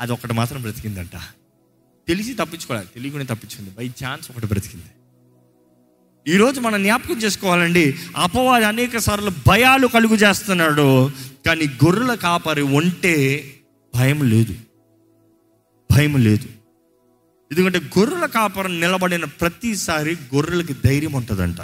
అది 0.00 0.12
ఒకటి 0.12 0.32
మాత్రం 0.32 0.62
బ్రతికిందంట. 0.62 1.10
తెలిసి 2.08 2.34
తప్పించుకోవాలి 2.34 2.86
తెలియకుండా 2.94 3.34
తప్పించుకుంది. 3.34 3.70
బై 3.70 3.88
ఛాన్స్ 3.88 4.30
ఒకటి 4.30 4.46
బ్రతికింది. 4.46 4.90
ఈరోజు 6.26 6.60
మనం 6.60 6.82
జ్ఞాపకం 6.82 7.14
చేసుకోవాలండి 7.14 7.94
అపవాది 8.16 8.64
అనేక 8.64 8.98
సార్లు 8.98 9.30
భయాలు 9.48 9.86
కలుగు 9.86 10.14
చేస్తున్నాడు 10.14 11.10
కానీ 11.46 11.66
గొర్రెల 11.84 12.14
కాపరి 12.14 12.62
ఉంటే 12.62 13.14
భయం 13.94 14.30
లేదు. 14.30 14.54
భయం 15.90 16.16
లేదు. 16.24 16.48
ఎందుకంటే 17.52 17.80
గొర్రెల 17.98 18.26
కాపరం 18.26 18.80
నిలబడిన 18.80 19.24
ప్రతిసారి 19.24 20.16
గొర్రెలకి 20.34 20.74
ధైర్యం 20.84 21.12
ఉంటుందంట. 21.12 21.60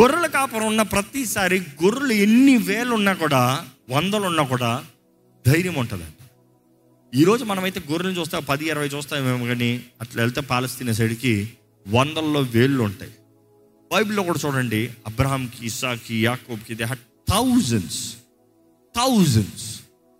గొర్రెల 0.00 0.26
కాపరం 0.26 0.66
ఉన్న 0.66 0.82
ప్రతిసారి 0.82 1.60
గొర్రెలు 1.60 2.12
ఎన్ని 2.12 2.56
వేలు 2.56 2.94
ఉన్నా 2.94 3.12
కూడా 3.12 3.66
వందలు 3.90 4.26
ఉన్నా 4.26 4.42
కూడా 4.42 4.84
ధైర్యం 5.46 5.74
ఉంటుందంట. 5.74 6.21
ఈరోజు 7.12 7.44
మనమైతే 7.44 7.80
గొర్రెలు 7.90 8.14
చూస్తే 8.18 8.40
పది 8.40 8.64
ఇరవై 8.64 8.86
చూస్తామేమో 8.86 9.46
కానీ 9.46 9.70
అట్లా 10.00 10.22
వెళ్తే 10.22 10.40
పాలస్తీనా 10.40 10.92
సైడ్కి 10.92 11.32
వందల్లో 11.86 12.40
వేళ్ళు 12.54 12.82
ఉంటాయి. 12.82 13.12
బైబిల్లో 13.90 14.22
కూడా 14.22 14.40
చూడండి 14.44 14.80
అబ్రహాంకి 15.06 15.66
ఇసాకి 15.66 16.14
యాకోబ్కి 16.22 16.74
they 16.74 16.84
had 16.84 17.02
thousands 17.30 18.00
thousands 18.94 19.66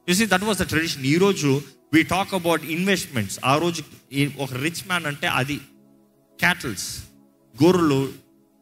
see 0.09 0.27
that 0.27 0.45
was 0.45 0.59
the 0.59 0.67
tradition 0.69 1.05
ఈరోజు 1.05 1.51
వీ 1.95 2.03
టాక్ 2.09 2.35
అబౌట్ 2.35 2.65
ఇన్వెస్ట్మెంట్స్ 2.71 3.39
ఆ 3.45 3.55
రోజు 3.57 3.81
ఒక 4.39 4.53
రిచ్ 4.57 4.83
మ్యాన్ 4.87 5.07
అంటే 5.07 5.27
అది 5.41 5.57
క్యాటల్స్ 6.39 6.89
గొర్రెలు 7.55 8.01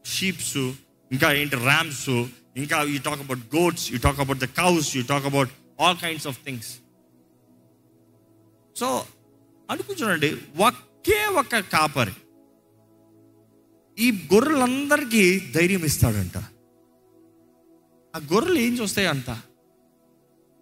షీప్స్ 0.05 0.57
ఇంకా 1.11 1.31
ఏంటి 1.33 1.57
ర్యామ్స్ 1.65 2.07
ఇంకా 2.57 2.79
you 2.93 3.01
talk 3.01 3.21
about 3.21 3.43
gods 3.57 3.93
you 3.93 3.99
talk 3.99 4.21
about 4.21 4.39
the 4.39 4.49
cows 4.57 4.89
you 4.97 5.03
talk 5.05 5.27
about 5.27 5.51
all 5.81 5.97
kinds 5.97 6.27
of 6.27 6.39
things 6.45 6.71
so 8.77 9.07
అనుకుంటున్నాండి 9.71 10.37
ఒకే 10.57 11.27
ఒక 11.27 11.59
కాపరి. 11.59 12.13
ఈ 13.99 14.29
గొర్రెలందరికీ 14.35 15.41
ధైర్యం 15.55 15.85
ఇస్తాడంట. 15.85 16.37
ఆ 18.17 18.19
గొర్రెలు 18.19 18.59
ఏం 18.59 18.75
చూస్తాయి 18.79 19.09
అంత? 19.09 19.31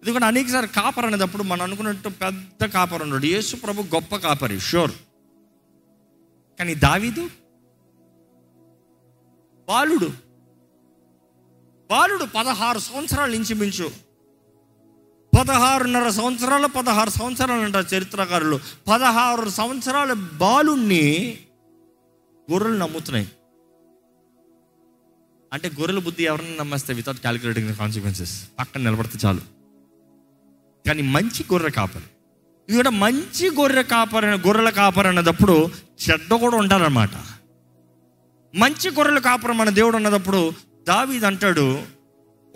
ఎందుకంటే 0.02 0.26
అనేకసారి 0.26 0.66
కాపర్ 0.66 1.04
అనేటప్పుడు 1.04 1.42
మనం 1.42 1.62
అనుకున్నట్టు 1.62 2.09
పెద్ద 2.09 2.64
కాపర్ 2.64 3.02
ఉన్నాడు 3.02 3.26
యేసు 3.26 3.56
ప్రభు 3.56 3.82
గొప్ప 3.82 4.16
కాపరి 4.16 4.61
షూర్ 4.61 4.92
కానీ 6.59 6.74
దావీదు 6.74 7.30
బాలుడు. 9.68 10.11
బాలుడు 11.90 12.24
పదహారు 12.24 12.78
సంవత్సరాలు 12.78 13.34
ఇంచుమించు 13.34 14.07
పదహారున్నర 15.37 16.11
సంవత్సరాలు 16.11 16.66
పదహారు 16.66 17.11
సంవత్సరాలు 17.11 17.61
అంటారు 17.61 17.95
చరిత్రకారులు. 17.95 18.61
పదహారు 18.89 19.51
సంవత్సరాల 19.51 20.12
బాలుణ్ణి 20.12 21.39
గొర్రెలు 22.53 22.76
నమ్ముతున్నాయి. 22.76 23.29
అంటే 25.53 25.68
గొర్రెల 25.68 25.99
బుద్ధి 25.99 26.24
ఎవరిని 26.24 26.57
నమ్మేస్తే 26.57 26.95
వితౌట్ 26.95 27.18
క్యాలిక్యులేటింగ్ 27.18 27.68
ద 27.68 27.74
కాన్సిక్వెన్సెస్ 27.74 28.49
పక్కన 28.59 28.83
నిలబడితే 28.83 29.18
చాలు. 29.26 29.41
కానీ 30.87 31.03
మంచి 31.03 31.45
గొర్రె 31.53 31.70
కాపరి. 31.70 32.05
ఇది 32.68 32.76
కూడా 32.76 32.91
మంచి 32.91 33.51
గొర్రె 33.51 33.83
కాపరి 33.83 34.26
గొర్రెల 34.26 34.70
కాపరి 34.70 35.09
అన్నదప్పుడు 35.09 35.70
చెడ్డ 36.03 36.35
కూడా 36.35 36.57
ఉంటారన్నమాట 36.57 37.11
మంచి 38.55 38.91
గొర్రెల 38.91 39.18
కాపరి 39.18 39.53
మన 39.53 39.70
దేవుడు 39.70 39.97
అన్నదప్పుడు 39.97 40.53
దావీది 40.89 41.26
అంటాడు 41.26 41.83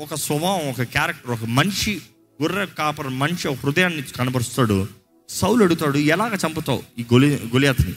ఒక 0.01 0.15
స్వభావం 0.15 0.69
ఒక 0.71 0.83
క్యారెక్టర్ 0.83 1.31
ఒక 1.31 1.45
మనిషి 1.45 2.03
గుర్ర 2.43 2.65
కాపర 2.65 3.09
మనిషి 3.09 3.49
ఒక 3.49 3.59
హృదయాన్ని 3.65 4.03
కనబరుస్తాడు. 4.03 4.87
సౌలు 5.29 5.65
అడుగుతాడు 5.65 5.99
ఎలాగ 5.99 6.35
చంపుతావు 6.35 6.83
ఈ 6.99 7.03
గొలి 7.03 7.29
గొలియాతని? 7.47 7.95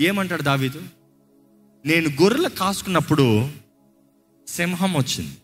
ఏమంటాడు 0.00 0.42
దావీదు? 0.42 0.82
నేను 1.86 2.08
గొర్రెలు 2.22 2.48
కాసుకున్నప్పుడు 2.48 3.48
సింహం 4.48 4.92
వచ్చింది 4.94 5.36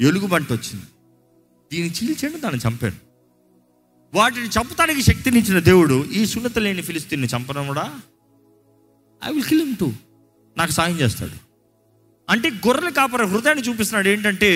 ఎలుగుబంట 0.00 0.52
వచ్చింది. 0.52 0.86
దీన్ని 1.72 1.90
చీల్చాడు 1.90 2.40
దాన్ని 2.40 2.60
చంపాడు 2.68 2.96
వాటిని 4.14 4.48
చంపడానికి 4.48 5.02
శక్తినిచ్చిన 5.02 5.58
దేవుడు 5.58 6.04
ఈ 6.04 6.26
సున్నత 6.26 6.58
లేని 6.58 6.82
ఫిలిస్తీన్ని 6.82 7.28
చంపడం 7.36 7.66
కూడా 7.66 8.00
I 9.24 9.32
will 9.32 9.44
kill 9.44 9.60
him 9.60 9.76
to 9.76 9.92
నాకు 10.56 10.70
సాయం 10.70 11.00
చేస్తాడు. 11.00 11.36
అంటే 12.30 12.50
గొర్రెల 12.50 12.88
కాపర 12.88 13.24
హృదయాన్ని 13.24 13.64
చూపిస్తున్నాడు 13.64 14.08
ఏంటంటే 14.08 14.50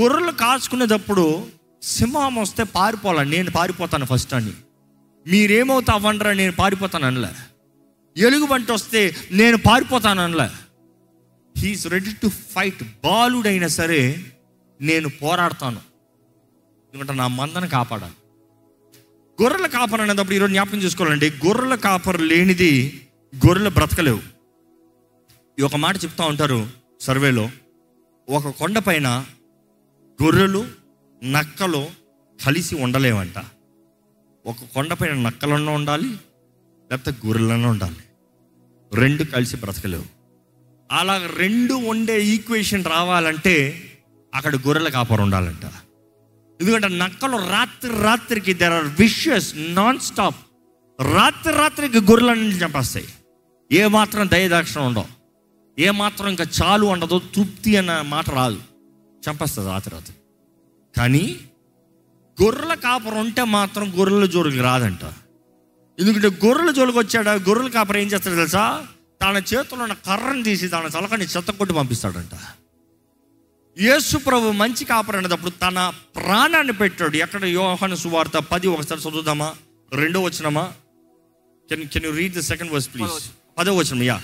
గొర్రెలు 0.00 0.32
కాచుకునేటప్పుడు 0.32 1.46
సింహం 1.82 2.34
వస్తే 2.34 2.62
పారిపోవాలి? 2.62 3.30
నేను 3.30 3.50
పారిపోతాను 3.50 4.04
ఫస్ట్ 4.04 4.34
అని. 4.34 4.52
మీరేమవుతా 5.26 5.92
అవ్వంటారా 5.92 6.32
నేను 6.32 6.52
పారిపోతాను 6.52 7.06
అనలే. 7.06 7.28
ఎలుగుబంటి 8.16 8.72
వస్తే 8.72 9.16
నేను 9.32 9.58
పారిపోతాను 9.58 10.22
అనలే. 10.22 10.48
హీఈస్ 11.58 11.86
రెడీ 11.86 12.10
టు 12.22 12.28
ఫైట్ 12.28 12.82
బాలుడైనా 13.04 13.68
సరే 13.68 14.24
నేను 14.80 15.08
పోరాడతాను. 15.08 15.80
ఎందుకంటే 16.94 17.12
నా 17.12 17.28
మందను 17.28 17.68
కాపాడాలి. 17.68 18.12
గొర్రెల 19.42 19.66
కాపర్ 19.66 20.00
అనేటప్పుడు 20.00 20.34
ఈరోజు 20.34 20.52
జ్ఞాపకం 20.52 20.78
చేసుకోవాలండి. 20.78 21.30
గొర్రెల 21.30 21.74
కాపర్ 21.74 22.20
లేనిది 22.20 23.00
గొర్రెలు 23.46 23.70
బ్రతకలేవు. 23.70 24.20
ఈ 25.60 25.62
ఒక 25.62 25.76
మాట 25.76 26.04
చెప్తా 26.04 26.24
ఉంటారు 26.24 26.68
సర్వేలో. 27.00 27.50
ఒక 28.28 28.48
కొండపైన 28.48 29.26
గొర్రెలు 30.22 30.66
నక్కలు 31.24 31.86
కలిసి 32.46 32.74
ఉండలేవంట. 32.74 33.34
ఒక 34.46 34.56
కొండపైన 34.74 35.14
నక్కలన్నా 35.14 35.72
ఉండాలి 35.72 36.08
లేకపోతే 36.90 37.26
గొర్రెలన్నా 37.26 37.68
ఉండాలి. 37.68 37.96
రెండు 38.92 39.24
కలిసి 39.24 39.56
బ్రతకలేవు. 39.56 40.04
అలా 40.92 41.30
రెండు 41.36 41.74
ఉండే 41.74 42.24
ఈక్వేషన్ 42.24 42.84
రావాలంటే 42.84 43.80
అక్కడ 44.34 44.56
గొర్రెల 44.56 44.88
కాపరు 44.88 45.22
ఉండాలంట. 45.22 45.64
ఎందుకంటే 46.60 46.88
నక్కలు 46.88 47.36
రాత్రి 47.36 48.02
రాత్రికి 48.02 48.54
there 48.54 48.72
are 48.72 48.84
vicious 48.84 49.54
non 49.56 49.98
stop 49.98 50.36
రాత్రి 51.14 51.54
రాత్రికి 51.54 52.00
గొర్రెలన్నీ 52.00 52.48
చంపేస్తాయి. 52.48 53.08
ఏ 53.72 53.86
మాత్రం 53.86 54.30
దయదాక్షణ 54.30 54.80
ఉండవు. 54.80 55.24
ఏ 55.78 55.90
మాత్రం 55.90 56.28
ఇంకా 56.28 56.46
చాలు 56.62 56.86
ఉండదు 56.86 57.18
తృప్తి 57.18 57.76
అన్న 57.76 58.00
మాట 58.00 58.30
రాదు. 58.30 58.73
చంపేస్తుంది 59.28 59.68
రాత్రి 59.68 59.92
రాత్రి. 59.94 60.14
కానీ 60.94 61.24
గొర్రెల 62.38 62.74
కాపరం 62.74 63.18
ఉంటే 63.18 63.44
మాత్రం 63.44 63.86
గొర్రెల 63.98 64.26
జోలికి 64.26 64.62
రాదంట. 64.62 65.04
ఎందుకంటే 65.98 66.28
గొర్రెల 66.46 66.70
జోలికి 66.70 66.98
వచ్చాడా 66.98 67.32
గొర్రెల 67.48 67.68
కాపరం 67.68 68.00
ఏం 68.00 68.06
చేస్తాడు 68.06 68.36
తెలుసా? 68.36 68.64
తన 69.22 69.36
చేతిలో 69.50 69.82
ఉన్న 69.82 69.94
కర్రను 70.06 70.42
తీసి 70.42 70.68
తన 70.68 70.88
తలకని 70.88 71.24
చెత్త 71.24 71.50
కొట్టి 71.50 71.74
పంపిస్తాడంట. 71.74 72.34
యేసు 73.76 74.16
ప్రభు 74.16 74.50
మంచి 74.52 74.84
కాపరి 74.84 75.18
అనేటప్పుడు 75.18 75.50
తన 75.50 75.78
ప్రాణాన్ని 76.16 76.72
పెట్టాడు. 76.72 77.16
ఎక్కడ 77.16 77.44
యోహాను 77.44 77.96
సువార్త 77.96 78.36
పది 78.52 78.66
ఒకసారి 78.66 79.00
చదువుదామా? 79.00 79.48
రెండో 79.92 80.20
వచ్చినమా 80.20 80.64
can 81.68 81.88
can 81.88 82.04
you 82.04 82.12
read 82.12 82.34
the 82.34 82.42
second 82.50 82.72
verse 82.72 82.88
please 82.94 83.16
పదో 83.58 83.72
వచ్చిన 83.76 84.02
యా. 84.02 84.18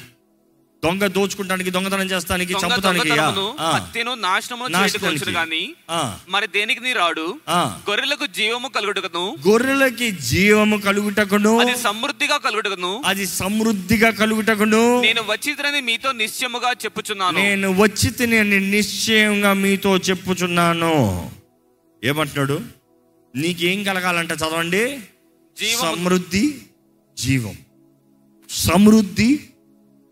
దొంగ 0.85 1.07
దోచుకుంటానికి 1.07 1.71
దొంగతనం 1.71 2.07
చేస్తానికి 2.11 2.53
చంపుతానికి 2.53 3.09
హత్యను 3.75 4.15
గాని 5.37 5.75
ఆ, 5.91 6.19
మరి 6.29 6.47
దేనికి 6.47 6.81
నీ 6.81 6.93
రాడు. 6.93 7.41
గొర్రెలకు 7.91 8.27
జీవము 8.27 8.69
కలుగుటకును. 8.69 9.37
గొర్రెలకి 9.49 10.11
జీవము 10.11 10.77
కలుగుటకును. 10.77 11.59
అది 11.59 11.77
సమృద్ధిగా 11.77 12.37
కలుగుటకును. 12.37 13.03
అది 13.07 13.27
సమృద్ధిగా 13.27 14.11
కలుగుటకును. 14.11 15.01
నేను 15.01 15.23
వచ్చిద్రని 15.23 15.81
మీతో 15.81 16.13
నిశ్చయముగా 16.13 16.71
చెప్పుచున్నాను. 16.71 17.39
నేను 17.39 17.73
వచ్చి 17.73 18.11
తిని 18.11 18.61
నిశ్చయంగా 18.61 19.53
మీతో 19.53 19.97
చెప్పుచున్నాను. 19.97 21.31
ఏమంటున్నాడు? 22.05 22.61
నీకేం 23.37 23.85
కలగాలంటే 23.85 24.35
చదవండి. 24.35 25.01
సమృద్ధి 25.81 26.59
జీవం. 27.19 27.57
సమృద్ధి 28.51 29.41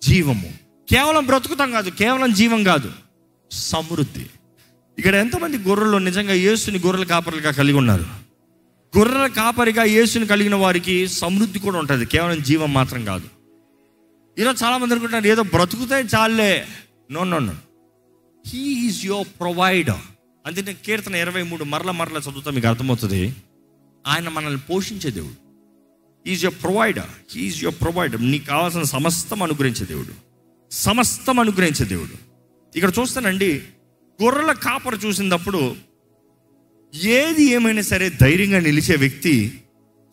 జీవము. 0.02 0.57
కేవలం 0.90 1.26
బ్రతుకుతాం 1.26 1.70
కాదు 1.70 1.90
కేవలం 1.90 2.32
జీవం 2.32 2.64
కాదు 2.64 2.92
సమృద్ధి. 3.50 4.26
ఇక్కడ 4.98 5.14
ఎంతమంది 5.14 5.58
గొర్రెలు 5.58 5.96
నిజంగా 5.96 6.32
యేసుని 6.32 6.78
గొర్రెల 6.78 7.04
కాపరులుగా 7.04 7.50
కలిగి 7.50 7.76
ఉన్నారు? 7.76 8.06
గొర్రెల 8.98 9.26
కాపరిగా 9.26 9.84
యేసుని 9.84 10.26
కలిగిన 10.26 10.54
వారికి 10.54 11.08
సమృద్ధి 11.08 11.58
కూడా 11.58 11.78
ఉంటుంది 11.78 12.06
కేవలం 12.06 12.42
జీవం 12.42 12.72
మాత్రం 12.72 13.04
కాదు. 13.04 13.28
ఈరోజు 14.38 14.64
చాలామంది 14.64 14.94
అనుకుంటున్నారు 14.94 15.26
ఏదో 15.26 15.42
బ్రతుకుతే 15.42 15.94
చాలే. 15.94 16.66
No 17.10 17.24
no 17.24 17.38
no 17.38 17.54
he 18.46 18.58
is 18.58 19.06
your 19.06 19.26
provider 19.40 20.04
అందుకే 20.46 20.76
కీర్తన 20.86 21.14
ఇరవై 21.14 21.42
మూడు 21.42 21.64
మరల 21.64 21.90
మరల 21.90 22.16
చదువుతా 22.16 22.50
మీకు 22.50 22.66
అర్థమవుతుంది. 22.66 23.36
ఆయన 24.06 24.28
మనల్ని 24.28 24.60
పోషించే 24.60 25.10
దేవుడు. 25.10 25.38
Is 26.28 26.44
your 26.44 26.62
provider 26.62 27.36
he's 27.36 27.64
your 27.64 27.80
provider 27.80 28.30
నీకు 28.30 28.46
కావాల్సిన 28.46 28.82
సమస్తం 28.82 29.42
అనుగ్రహించే 29.42 29.86
దేవుడు. 29.86 30.27
సమస్తం 30.70 31.38
అనుగ్రహించే 31.38 31.84
దేవుడు. 31.84 32.16
ఇక్కడ 32.76 32.92
చూస్తానండి 32.98 33.62
గొర్రెల 34.22 34.52
కాపర 34.52 34.94
చూసినప్పుడు 34.94 35.76
ఏది 36.94 37.44
ఏమైనా 37.44 37.82
సరే 37.82 38.10
ధైర్యంగా 38.10 38.60
నిలిచే 38.60 38.96
వ్యక్తి 38.96 39.62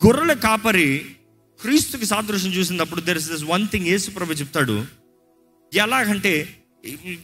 గొర్రెల 0.06 0.32
కాపరి 0.32 1.16
క్రీస్తుకి 1.62 2.06
సాదృశ్యం 2.06 2.52
చూసినప్పుడు 2.52 3.00
there 3.00 3.18
is 3.18 3.30
this 3.30 3.44
one 3.44 3.68
thing 3.68 3.86
Yesu 3.86 4.10
ప్రభు 4.10 4.32
చెప్తాడు. 4.32 4.86
ఎలాగంటే 5.74 6.32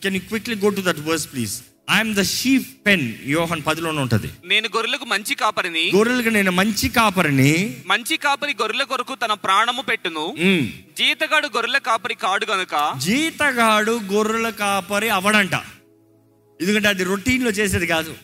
can 0.03 0.15
you 0.15 0.21
quickly 0.29 0.57
go 0.57 0.69
to 0.69 0.81
that 0.81 1.01
verse 1.01 1.33
please 1.33 1.63
I'm 1.91 2.15
the 2.15 2.23
sheep 2.23 2.67
pen 2.87 3.15
Yohan 3.27 3.63
పదిలోనే 3.67 4.01
ఉంటుంది. 4.01 4.29
నేను 4.45 4.69
గొర్రెలకు 4.77 5.05
మంచి 5.05 5.35
కాపరిని 5.35 5.91
గొర్రెలకు 5.95 6.29
నేను 6.29 6.53
మంచి 6.53 6.89
కాపరిని 6.89 7.77
మంచి 7.87 8.17
కాపరి 8.17 8.53
గొర్రెల 8.61 8.83
కొరకు 8.83 9.15
తన 9.15 9.33
ప్రాణము 9.33 9.83
పెట్టును. 9.83 10.35
జీతగాడు 10.99 11.47
గొర్రెల 11.47 11.79
కాపరి 11.79 12.15
కాడు 12.15 12.47
గనుక 12.47 12.95
జీతగాడు 12.99 14.01
గొర్రెల 14.13 14.51
కాపరి 14.51 15.09
అవడంట. 15.09 15.55
ఎందుకంటే 16.61 16.89
అది 16.89 17.05
రొటీన్లో 17.05 17.51
చేసేది 17.51 17.87
కాదు. 17.87 18.15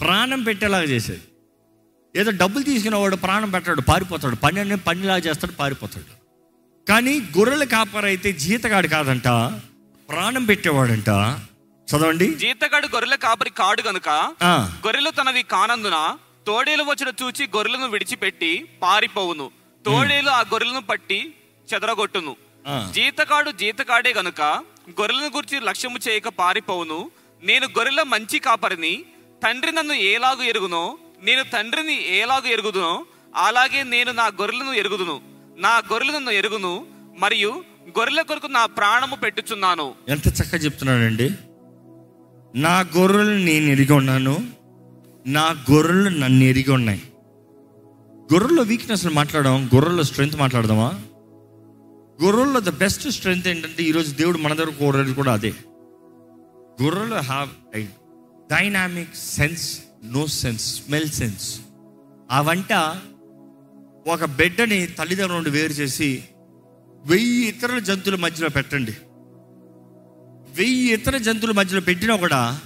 ప్రాణం 0.00 0.42
పెట్టేలాగా 0.42 0.84
చేసేది. 0.84 1.20
ఏదో 2.16 2.30
డబ్బులు 2.30 2.64
తీసుకునేవాడు 2.64 3.16
ప్రాణం 3.16 3.50
పెట్టాడు 3.50 3.80
పారిపోతాడు. 3.80 4.36
పని 4.36 4.60
అనే 4.60 4.74
పనిలాగా 4.74 5.18
చేస్తాడు 5.18 5.52
పారిపోతాడు. 5.52 6.12
కానీ 6.88 7.20
గొర్రెల 7.38 7.64
కాపరి 7.64 8.06
అయితే 8.06 8.32
జీతగాడు 8.32 8.88
కాదంట 8.88 9.28
ప్రాణం 10.08 10.44
పెట్టేవాడంట. 10.44 11.10
చదవండి. 11.96 12.34
జీతగాడు 12.34 12.86
గొర్రెల 12.86 13.14
కాపరి 13.14 13.50
కాడు 13.50 13.82
గనుక 13.82 14.08
గొర్రెలు 14.54 15.10
తనవి 15.10 15.42
కానందున 15.42 16.18
తోడేలు 16.46 16.82
వచ్చిన 16.82 17.12
చూచి 17.22 17.48
గొర్రెలను 17.56 17.88
విడిచిపెట్టి 17.88 18.68
పారిపోవును. 18.82 19.50
తోడేలు 19.84 20.30
ఆ 20.30 20.40
గొర్రెలను 20.40 20.80
పట్టి 20.80 21.34
చెదరగొట్టును. 21.74 22.36
ఆ. 22.68 22.90
జీతగాడు 22.94 23.50
జీతగాడే 23.50 24.12
గనుక 24.12 24.40
గొర్రెలను 24.90 25.26
గురించి 25.26 25.60
లక్ష్యము 25.60 25.98
చేయక 26.08 26.28
పారిపోవును. 26.28 27.10
నేను 27.42 27.66
గొర్రెల 27.66 28.02
మంచి 28.02 28.38
కాపరిని 28.38 29.04
తండ్రి 29.44 29.72
నన్ను 29.72 29.92
ఏలాగు 29.92 30.42
ఎరుగునో 30.42 30.98
నేను 31.22 31.42
తండ్రిని 31.42 32.16
ఏలాగు 32.16 32.46
ఎరుగుదునో 32.46 33.06
అలాగే 33.36 33.82
నేను 33.82 34.12
నా 34.12 34.26
గొర్రెలను 34.26 34.72
ఎరుగుదును. 34.72 35.20
నా 35.56 35.78
గొర్రెలు 35.78 36.12
నన్ను 36.12 36.30
ఎరుగును 36.30 36.86
మరియు 37.18 37.64
గొర్రెల 37.98 38.22
కొరకు 38.22 38.46
నా 38.46 38.66
ప్రాణము 38.66 39.16
పెట్టుచున్నాను. 39.16 39.94
ఎంత 40.08 40.28
చక్కగా 40.28 40.58
చెప్తున్నాడండి. 40.58 41.30
నా 42.54 42.80
గొర్రెలు 42.96 43.44
నేను 43.44 43.64
ఎరిగి 43.64 43.92
ఉన్నాను. 43.92 44.46
నా 45.26 45.64
గొర్రెలు 45.70 46.08
నన్ను 46.08 46.44
ఎరిగి 46.44 46.70
ఉన్నాయి. 46.70 47.02
గొర్రెల్లో 48.32 48.62
వీక్నెస్ 48.62 49.06
మాట్లాడదాం 49.06 49.70
గొర్రెల్లో 49.74 50.02
స్ట్రెంగ్త్ 50.02 50.36
మాట్లాడదామా? 50.36 51.02
గొర్రెల్లో 52.22 52.60
ద 52.60 52.68
బెస్ట్ 52.68 53.10
స్ట్రెంగ్త్ 53.10 53.48
ఏంటంటే 53.48 53.82
ఈరోజు 53.82 54.14
దేవుడు 54.14 54.38
మన 54.38 54.54
దగ్గర 54.54 54.70
కోరేది 54.70 55.14
కూడా 55.14 55.32
అదే. 55.32 55.54
గొర్రెలు 56.82 57.14
have 57.14 57.76
I 57.76 57.82
dynamic 58.50 59.16
sense 59.16 59.78
no 60.04 60.26
sense 60.26 60.84
smell 60.84 61.08
sense 61.08 61.60
ఆ 62.30 62.40
వంట 62.40 62.72
ఒక 64.06 64.24
బిడ్డని 64.24 64.86
తల్లిదండ్రుల 64.86 65.36
నుండి 65.36 65.50
వేరు 65.50 65.72
చేసి 65.72 66.24
వెయ్యి 67.04 67.48
ఇతర 67.48 67.78
జంతువుల 67.78 68.18
మధ్యలో 68.18 68.48
పెట్టండి. 68.48 68.92
వెయ్యి 70.52 70.92
ఇతర 70.92 71.16
జంతువుల 71.16 71.54
మధ్యలో 71.54 71.80
పెట్టినా 71.80 72.16
కూడా 72.16 72.60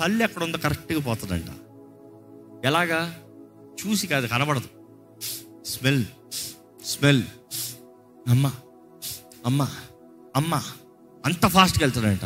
తల్లి 0.00 0.24
ఎక్కడ 0.24 0.42
ఉందో 0.42 0.58
కరెక్ట్గా 0.58 1.00
పోతుందంట. 1.00 1.46
ఎలాగా? 2.66 3.16
చూసి 3.80 4.06
కాదు 4.06 4.26
కనబడదు. 4.26 4.68
Smell 5.64 6.04
smell. 6.84 7.22
అమ్మ 8.28 8.52
అమ్మ 9.46 9.68
అమ్మ. 10.36 10.62
అంత 11.24 11.46
ఫాస్ట్గా 11.46 11.86
వెళ్తాడంట. 11.86 12.24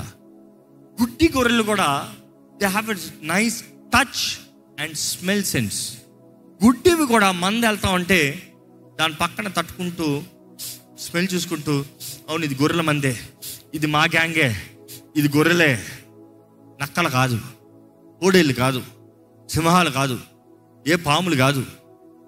గుడ్డి 1.03 1.28
గొర్రెలు 1.37 1.62
కూడా 1.62 2.14
they 2.57 2.66
have 2.66 2.91
a 2.91 2.95
nice 3.22 3.62
touch 3.62 4.41
and 4.83 4.95
smell 4.95 5.45
sense 5.45 5.97
గుడ్డివి 6.64 7.07
కూడా 7.07 7.33
మంది 7.33 7.66
వెళ్తా 7.66 7.91
ఉంటే 7.91 8.53
దాని 9.01 9.14
పక్కన 9.14 9.49
తట్టుకుంటూ 9.49 10.22
స్మెల్ 10.99 11.28
చూసుకుంటూ 11.35 11.85
అవును 12.28 12.45
ఇది 12.45 12.55
గొర్రెల 12.55 12.80
మందే 12.80 13.16
ఇది 13.74 13.87
మా 13.87 14.05
గ్యాంగే. 14.05 14.72
ఇది 15.16 15.28
గొర్రెలే. 15.36 15.78
నక్కలు 16.82 17.08
కాదు. 17.08 17.38
కోడేళ్ళు 18.22 18.52
కాదు. 18.52 18.82
సింహాలు 19.48 19.90
కాదు. 19.90 20.18
ఏ 20.88 20.94
పాములు 20.94 21.36
కాదు. 21.36 21.64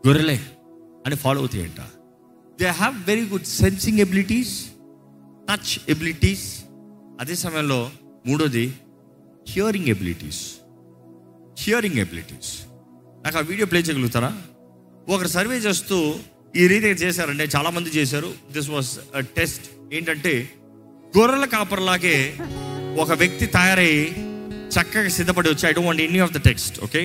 గొర్రెలే 0.07 0.47
అని 1.07 1.17
follow 1.17 1.39
అవుతాయంట. 1.41 1.81
They 2.61 2.67
have 2.67 3.07
very 3.07 3.27
good 3.27 3.45
sensing 3.45 3.99
abilities 3.99 4.65
touch 5.51 5.81
abilities 5.89 6.65
అదే 7.21 7.35
సమయంలో 7.35 7.91
మూడోది 8.27 8.75
హియరింగ్ 9.49 9.87
ఎబిలిటీస్ 9.87 10.55
హియరింగ్ 11.59 11.95
ఎబిలిటీస్ 11.95 12.53
నాకు 13.25 13.39
ఆ 13.39 13.41
వీడియో 13.41 13.67
ప్లే 13.67 13.81
చేయగలుగుతారా? 13.81 14.43
ఒకరు 15.09 15.29
సర్వే 15.29 15.57
చేస్తూ 15.57 16.15
ఈ 16.57 16.67
రీతిగా 16.67 16.93
చేశారంటే 16.93 17.45
చాలామంది 17.57 17.89
చేశారు. 17.89 18.35
దిస్ 18.53 18.71
వాస్ 18.71 18.99
టెస్ట్ 19.19 19.95
ఏంటంటే 19.95 20.53
గొర్రెల 21.19 21.45
కాపర్లాగే 21.45 22.39
ఒక 22.97 23.13
వ్యక్తి 23.13 23.47
తయారై 23.47 23.93
చక్కగా 24.71 25.09
సిద్ధపడి 25.09 25.49
వచ్చి 25.49 25.65
I 25.67 25.73
don't 25.73 25.89
want 25.89 26.03
any 26.03 26.19
of 26.19 26.33
the 26.33 26.41
text 26.45 26.77
okay 26.85 27.03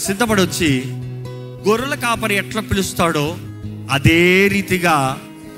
సిద్ధపడి 0.00 0.42
వచ్చి 0.42 0.70
గొర్రెల 1.66 1.94
కాపరి 1.94 2.34
ఎట్లా 2.36 2.62
పిలుస్తాడో 2.62 3.26
అదే 3.90 4.20
రీతిగా 4.48 4.94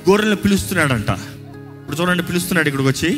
గొర్రెలు 0.08 0.36
పిలుస్తున్నాడంట. 0.36 1.10
ఇప్పుడు 1.80 1.96
చూడండి 1.96 2.22
పిలుస్తున్నాడు 2.22 2.68
ఇక్కడికి 2.68 2.88
వచ్చి. 2.88 3.10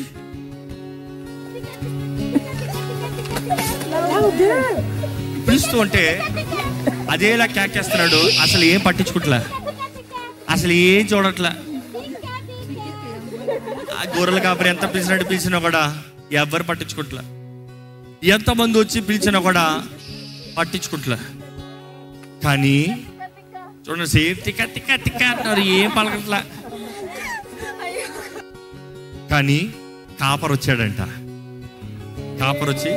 పిలుస్తూ 5.46 5.76
ఉంటే 5.78 6.04
అదేలా 7.10 7.46
క్యాకేస్తున్నాడు 7.46 8.20
అసలు 8.42 8.64
ఏం 8.64 8.80
పట్టించుకుంటలే? 8.80 9.40
అసలు 10.50 10.72
ఏం 10.86 11.06
చూడట్లే? 11.06 11.52
ఆ 13.98 14.02
గొర్రెల 14.16 14.38
కాపరి 14.38 14.68
ఎంత 14.68 14.84
పిలిచినట్టు 14.94 15.26
పిలిచినా 15.30 15.58
కూడా 15.58 15.82
ఎవ్వరు 16.40 16.64
పట్టించుకుంటలే. 16.68 17.24
ఎంతమంది 18.34 18.76
వచ్చి 18.78 18.98
పిలిచినా 19.08 19.38
కూడా 19.48 19.64
పట్టించుకుంటలే. 20.58 21.18
కానీ 22.44 22.76
చూడండి 23.84 24.06
సేఫ్ 24.14 24.40
తిక్క 24.44 24.64
తిక్క 24.74 24.96
తిక్క 25.04 25.22
అంటున్నారు 25.30 25.62
ఏం 25.76 25.90
పలకట్లా. 25.96 26.40
కానీ 29.30 29.58
కాపర్ 30.20 30.52
వచ్చాడంట. 30.52 31.00
కాపర్ 32.40 32.70
వచ్చి 32.70 32.92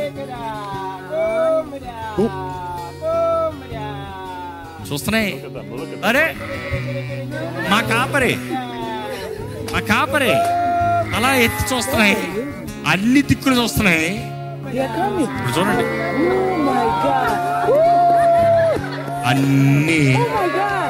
చూస్తున్నాయి. 4.90 5.32
అరే 6.10 6.26
మా 7.72 7.80
కాపరే 7.94 8.34
మా 9.74 9.80
కాపరే. 9.92 10.34
అలా 11.14 11.36
ఎత్తి 11.36 11.76
చూస్తున్నాయి. 11.76 12.18
అన్ని 12.88 13.22
దిక్కులు 13.22 13.62
చూస్తున్నాయి. 13.62 14.32
చూడండి. 15.58 15.86
అన్ని 19.28 20.18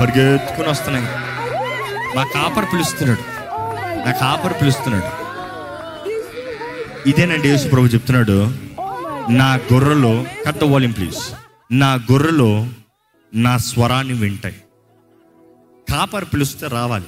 పరిగెత్తుకుని 0.01 0.67
వస్తున్నాయి. 0.67 1.05
మా 2.15 2.23
కాపర్ 2.23 2.65
పిలుస్తున్నాడు. 2.73 3.21
నా 4.05 4.11
కాపర్ 4.11 4.53
పిలుస్తున్నాడు. 4.61 5.25
ఇదేనండి 7.09 7.49
యేసు 7.49 7.67
ప్రభు 7.67 7.85
చెప్తున్నాడు. 7.85 8.51
నా 9.29 9.53
గొర్రెలు 9.55 10.25
కట్ 10.47 10.55
ద 10.55 10.63
వాల్యూమ్ 10.63 10.95
ప్లీజ్. 10.95 11.17
నా 11.71 11.93
గొర్రెలు 11.93 12.67
నా 13.33 13.57
స్వరాన్ని 13.57 14.13
వింటాయి. 14.13 14.55
కాపర్ 15.91 16.25
పిలుస్తే 16.25 16.67
రావాలి. 16.67 17.05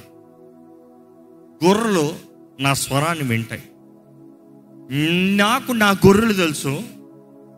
గొర్రెలు 1.68 2.27
నా 2.60 2.74
స్వరాన్ని 2.74 3.28
వింటాయి. 3.28 3.64
నాకు 5.36 5.72
నా 5.72 5.90
గొర్రెలు 5.92 6.34
తెలుసు. 6.34 6.84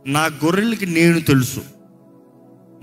నా 0.08 0.26
గొర్రెలకి 0.26 0.86
నేను 0.86 1.20
తెలుసు. 1.20 1.62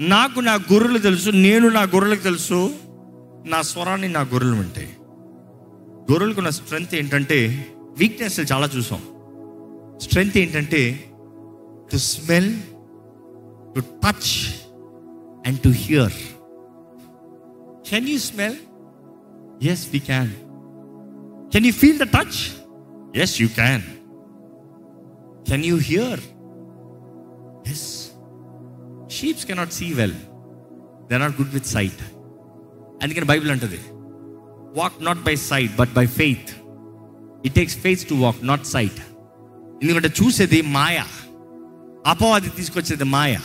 నాకు 0.00 0.40
నా 0.40 0.54
గొర్రెలు 0.54 0.98
తెలుసు. 0.98 1.30
నేను 1.30 1.68
నా 1.68 1.82
గొర్రెలకు 1.82 2.22
తెలుసు. 2.22 2.74
నా 3.46 3.62
స్వరాన్ని 3.62 4.08
నా 4.08 4.20
గొర్రెలు 4.20 4.54
వింటాయి. 4.54 4.96
గొర్రెలకు 6.12 6.40
నా 6.40 6.50
స్ట్రెంగ్త్ 6.50 6.94
ఏంటంటే 6.94 7.66
వీక్నెస్ 7.98 8.52
చాలా 8.52 8.70
చూసాం. 8.76 9.02
స్ట్రెంగ్త్ 9.98 10.38
ఏంటంటే 10.38 11.10
to 11.92 11.96
smell 11.96 12.54
to 13.74 13.80
touch 13.80 14.54
and 15.46 15.60
to 15.60 15.68
hear 15.68 16.12
can 17.90 18.08
you 18.08 18.18
smell 18.18 18.56
as 19.62 19.88
we 19.92 19.98
can 19.98 20.30
can 21.52 21.66
you 21.66 21.72
feel 21.72 21.98
the 21.98 22.02
touch 22.02 22.62
as 23.18 23.42
you 23.42 23.48
can 23.48 23.82
can 25.48 25.64
you 25.64 25.76
hear 25.76 26.20
as 27.68 28.10
sheeps 29.08 29.46
cannot 29.46 29.72
see 29.72 29.92
well 29.92 30.12
they 31.10 31.18
not 31.18 31.40
good 31.40 31.54
with 31.54 31.66
sight 31.66 32.02
అందుకని 33.02 33.24
Bible 33.24 33.50
అంటది 33.50 33.78
walk 34.80 35.04
not 35.04 35.22
by 35.22 35.36
sight 35.36 35.76
but 35.76 35.92
by 35.92 36.06
faith 36.06 36.50
it 37.46 37.54
takes 37.54 37.76
faith 37.76 38.08
to 38.08 38.14
walk 38.14 38.46
not 38.46 38.66
sight 38.66 39.00
ఎందుకంటే 39.82 40.08
చూసేది 40.08 40.62
మాయ. 40.62 41.02
అపవాది 42.06 42.48
తీసుకొచ్చేది 42.48 43.04
మాయ. 43.04 43.38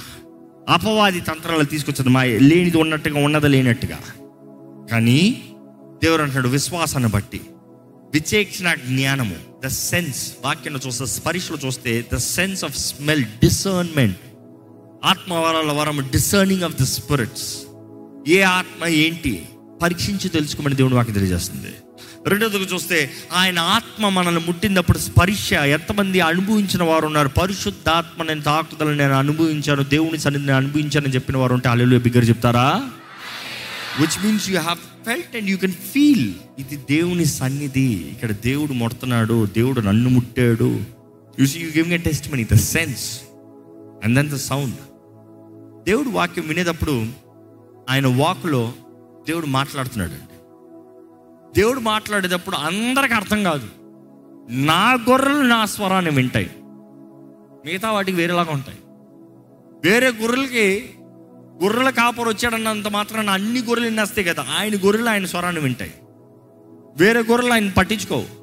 అపవాది 0.69 1.21
తంత్రాలు 1.21 1.63
తీసుకొచ్చేది 1.63 2.09
మాయ. 2.09 2.39
లేనిది 2.39 2.77
ఉన్నట్టుగా 2.77 3.25
ఉన్నది 3.25 3.47
లేనట్టుగా. 3.47 3.99
కానీ 4.91 5.43
దేవుడు 6.03 6.21
అంటున్నాడు 6.21 6.49
విశ్వాసాన్ని 6.49 7.09
బట్టి. 7.09 7.41
విచేక్షణ 8.13 8.73
జ్ఞానము. 8.73 9.35
ద 9.65 9.67
సెన్స్ 9.67 10.31
వాక్యం 10.45 10.79
చూస్తే 10.87 11.05
స్పరిశలు 11.05 11.57
చూస్తే 11.65 12.05
the 12.13 12.17
sense 12.17 12.63
of 12.63 12.77
smell 12.77 13.23
discernment 13.23 14.17
ఆత్మ 15.05 15.33
వరాల 15.33 15.71
వరం 15.71 16.07
డిసర్నింగ్ 16.11 16.63
ఆఫ్ 16.63 16.81
ద 16.81 16.83
స్పిరిట్స్ 16.83 17.57
ఏ 18.29 18.41
ఆత్మ 18.41 18.85
ఏంటి? 18.85 19.45
పరీక్షించి 19.81 20.29
తెలుసుకోమని 20.29 20.75
దేవుడు 20.75 20.95
వాకి 20.95 21.11
తెలియజేస్తుంది. 21.11 21.73
రెండోదిగా 22.27 22.63
చూస్తే 22.63 23.11
ఆయన 23.33 23.59
ఆత్మ 23.59 24.09
మనల్ని 24.09 24.41
ముట్టినప్పుడు 24.41 24.97
స్పర్శ 24.97 25.53
ఎంతమంది 25.53 26.19
అనుభవించిన 26.19 26.83
వారు 26.83 27.05
ఉన్నారు? 27.05 27.27
పరిశుద్ధాత్మ 27.27 28.23
నేను 28.23 28.41
తాకుదలను 28.41 28.95
నేను 28.95 29.13
అనుభవించాను 29.13 29.83
దేవుని 29.83 30.17
సన్నిధిని 30.17 30.47
నేను 30.47 30.57
అనుభవించానని 30.57 31.13
చెప్పిన 31.13 31.37
వారు 31.37 31.53
ఉంటే 31.53 31.69
అల్లెలు 31.69 31.99
బిగ్గర 31.99 32.23
చెప్తారా? 32.23 32.89
Which 33.99 34.25
means 34.25 34.49
you 34.49 34.59
have 34.59 34.77
felt 35.05 35.35
and 35.35 35.49
you 35.49 35.57
can 35.57 35.73
feel 35.73 36.33
ఇది 36.59 36.75
దేవుని 36.75 37.25
సన్నిధి. 37.25 37.93
ఇక్కడ 37.93 38.31
దేవుడు 38.31 38.73
ముడుతున్నాడు 38.73 39.45
దేవుడు 39.45 39.81
నన్ను 39.81 40.09
ముట్టాడు. 40.09 40.79
You 41.39 41.45
see 41.45 41.59
you 41.59 41.67
giving 41.67 41.93
a 41.93 41.97
test 41.97 42.33
money 42.33 42.43
the 42.43 42.55
sense 42.55 43.21
and 44.03 44.15
then 44.15 44.29
the 44.29 44.35
sound 44.35 44.75
దేవుడు 45.85 46.09
వాక్యం 46.09 46.47
వినేటప్పుడు 46.47 47.05
ఆయన 47.89 48.07
వాక్లో 48.07 48.73
దేవుడు 49.27 49.45
మాట్లాడుతున్నాడు 49.45 50.11
అండి 50.11 50.25
దేవుడు 51.59 51.79
మాట్లాడేటప్పుడు 51.79 52.55
అందరికి 52.55 53.13
అర్థం 53.13 53.43
కాదు. 53.43 53.67
నా 54.49 54.93
గొర్రెలు 55.09 55.41
నా 55.41 55.65
స్వరాన్ని 55.65 56.11
వింటాయి. 56.11 56.51
మిగతా 57.65 57.91
వాటికి 57.91 58.17
వేరేలాగా 58.17 58.53
ఉంటాయి. 58.53 58.77
వేరే 59.89 60.07
గొర్రెలకి 60.07 60.89
గొర్రెల 61.63 61.89
కాపరు 61.89 62.29
వచ్చాడన్నంత 62.29 62.87
మాత్రాన 62.87 63.29
అన్ని 63.29 63.59
గొర్రెలు 63.59 63.89
వినేస్తాయి 63.89 64.27
కదా 64.27 64.45
ఆయన 64.59 64.75
గొర్రెలు 64.75 65.09
ఆయన 65.09 65.25
స్వరాన్ని 65.25 65.61
వింటాయి. 65.61 65.93
వేరే 66.97 67.23
గొర్రెలు 67.23 67.53
ఆయన 67.53 67.69
పట్టించుకోవు. 67.69 68.41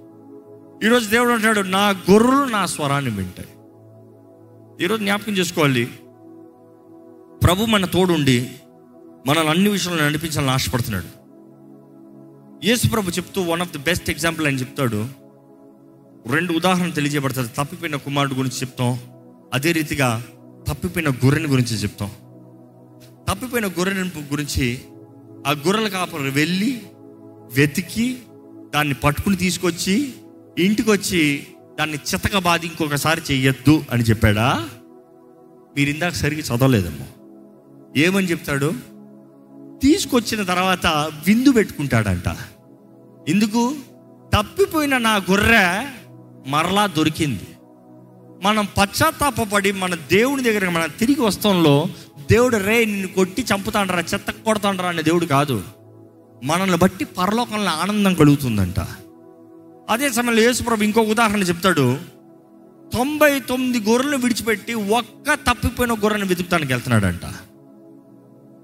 ఈరోజు 0.87 1.11
దేవుడు 1.11 1.31
అంటాడు 1.31 1.61
నా 1.61 1.89
గొర్రెలు 1.89 2.45
నా 2.45 2.67
స్వరాన్ని 2.67 3.11
వింటాయి. 3.11 3.49
ఈరోజు 4.85 5.03
జ్ఞాపకం 5.03 5.33
చేసుకోవాలి 5.33 5.85
ప్రభు 7.43 7.65
మన 7.65 7.87
తోడుండి 7.87 8.51
మనల్ని 9.27 9.51
అన్ని 9.51 9.71
విషయంలో 9.71 10.05
నడిపించాలని 10.05 10.51
ఆశపడుతున్నాడు. 10.51 11.19
యేసు 12.67 12.89
ప్రభు 12.89 13.11
చెప్తూ 13.11 13.43
one 13.43 13.61
of 13.61 13.73
the 13.73 13.79
best 13.79 14.11
example 14.11 14.47
అని 14.47 14.57
చెప్తాడు. 14.57 15.07
రెండు 16.27 16.53
ఉదాహరణ 16.53 16.91
తెలియజేయబడుతుంది 16.91 17.49
తప్పిపోయిన 17.49 17.97
కుమారుడు 17.97 18.35
గురించి 18.35 18.61
చెప్తాం 18.61 19.01
అదే 19.55 19.73
రీతిగా 19.73 20.23
తప్పిపోయిన 20.69 21.09
గొర్రెని 21.11 21.49
గురించి 21.49 21.77
చెప్తాం. 21.77 22.11
తప్పిపోయిన 23.29 23.67
గొర్రెని 23.67 24.01
గురించి 24.01 24.81
ఆ 25.47 25.51
గొర్రెల 25.51 25.89
కాపరి 25.89 26.31
వెళ్ళి 26.31 26.83
వెతికి 27.53 28.19
దాన్ని 28.75 28.95
పట్టుకుని 28.95 29.37
తీసుకొచ్చి 29.37 30.13
ఇంటికి 30.59 30.91
వచ్చి 30.91 31.47
దాన్ని 31.79 31.97
చితక 31.97 32.39
బాధి 32.39 32.67
ఇంకొకసారి 32.67 33.23
చెయ్యొద్దు 33.31 33.85
అని 33.91 34.03
చెప్పాడా? 34.03 34.69
మీరు 35.77 35.91
ఇందాక 35.91 36.13
సరిగ్గా 36.13 36.57
చదవలేదమ్మా. 36.57 37.07
ఏమని 37.97 38.31
చెప్తాడు? 38.31 38.73
తీసుకొచ్చిన 39.83 40.43
తర్వాత 40.43 40.87
విందు 41.27 41.53
పెట్టుకుంటాడంట. 41.53 42.37
ఎందుకు? 43.29 43.75
తప్పిపోయిన 44.35 44.99
నా 44.99 45.17
గొర్రె 45.17 45.87
మరలా 46.47 46.87
దొరికింది. 46.87 47.49
మనం 48.43 48.69
పశ్చాత్తాపడి 48.79 49.73
మన 49.73 49.95
దేవుని 49.95 50.43
దగ్గర 50.43 50.69
మనం 50.69 50.89
తిరిగి 50.99 51.21
వస్తంలో 51.21 51.89
దేవుడు 52.31 52.57
రే 52.57 52.85
నిన్ను 52.85 53.09
కొట్టి 53.09 53.43
చంపుతాండ్రా 53.43 54.01
చెత్త 54.01 54.31
కొడతాండ్రా 54.31 54.89
అనే 54.89 55.03
దేవుడు 55.03 55.27
కాదు. 55.27 55.63
మనల్ని 56.45 56.77
బట్టి 56.77 57.05
పరలోకంలో 57.05 57.71
ఆనందం 57.71 58.15
కలుగుతుందంట. 58.15 58.81
అదే 59.91 60.11
సమయంలో 60.11 60.43
యేసుప్రభు 60.43 60.85
ఇంకో 60.85 61.01
ఉదాహరణ 61.01 61.43
చెప్తాడు. 61.43 61.99
తొంభై 62.93 63.41
తొమ్మిది 63.41 63.91
గొర్రెలను 63.91 64.17
విడిచిపెట్టి 64.17 64.75
ఒక్క 64.75 65.35
తప్పిపోయిన 65.35 65.93
గొర్రెను 65.93 66.27
వెతుకుతానికి 66.27 66.73
వెళ్తున్నాడంట. 66.73 67.21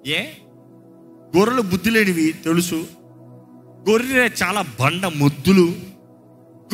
ఏ? 0.09 0.25
గొర్రెలు 1.37 1.63
బుద్ధి 1.63 1.91
లేనివి 1.91 2.33
తెలుసు. 2.33 2.87
గొర్రె 3.91 4.31
చాలా 4.43 4.65
బండ 4.81 5.07
ముద్దులు. 5.07 5.75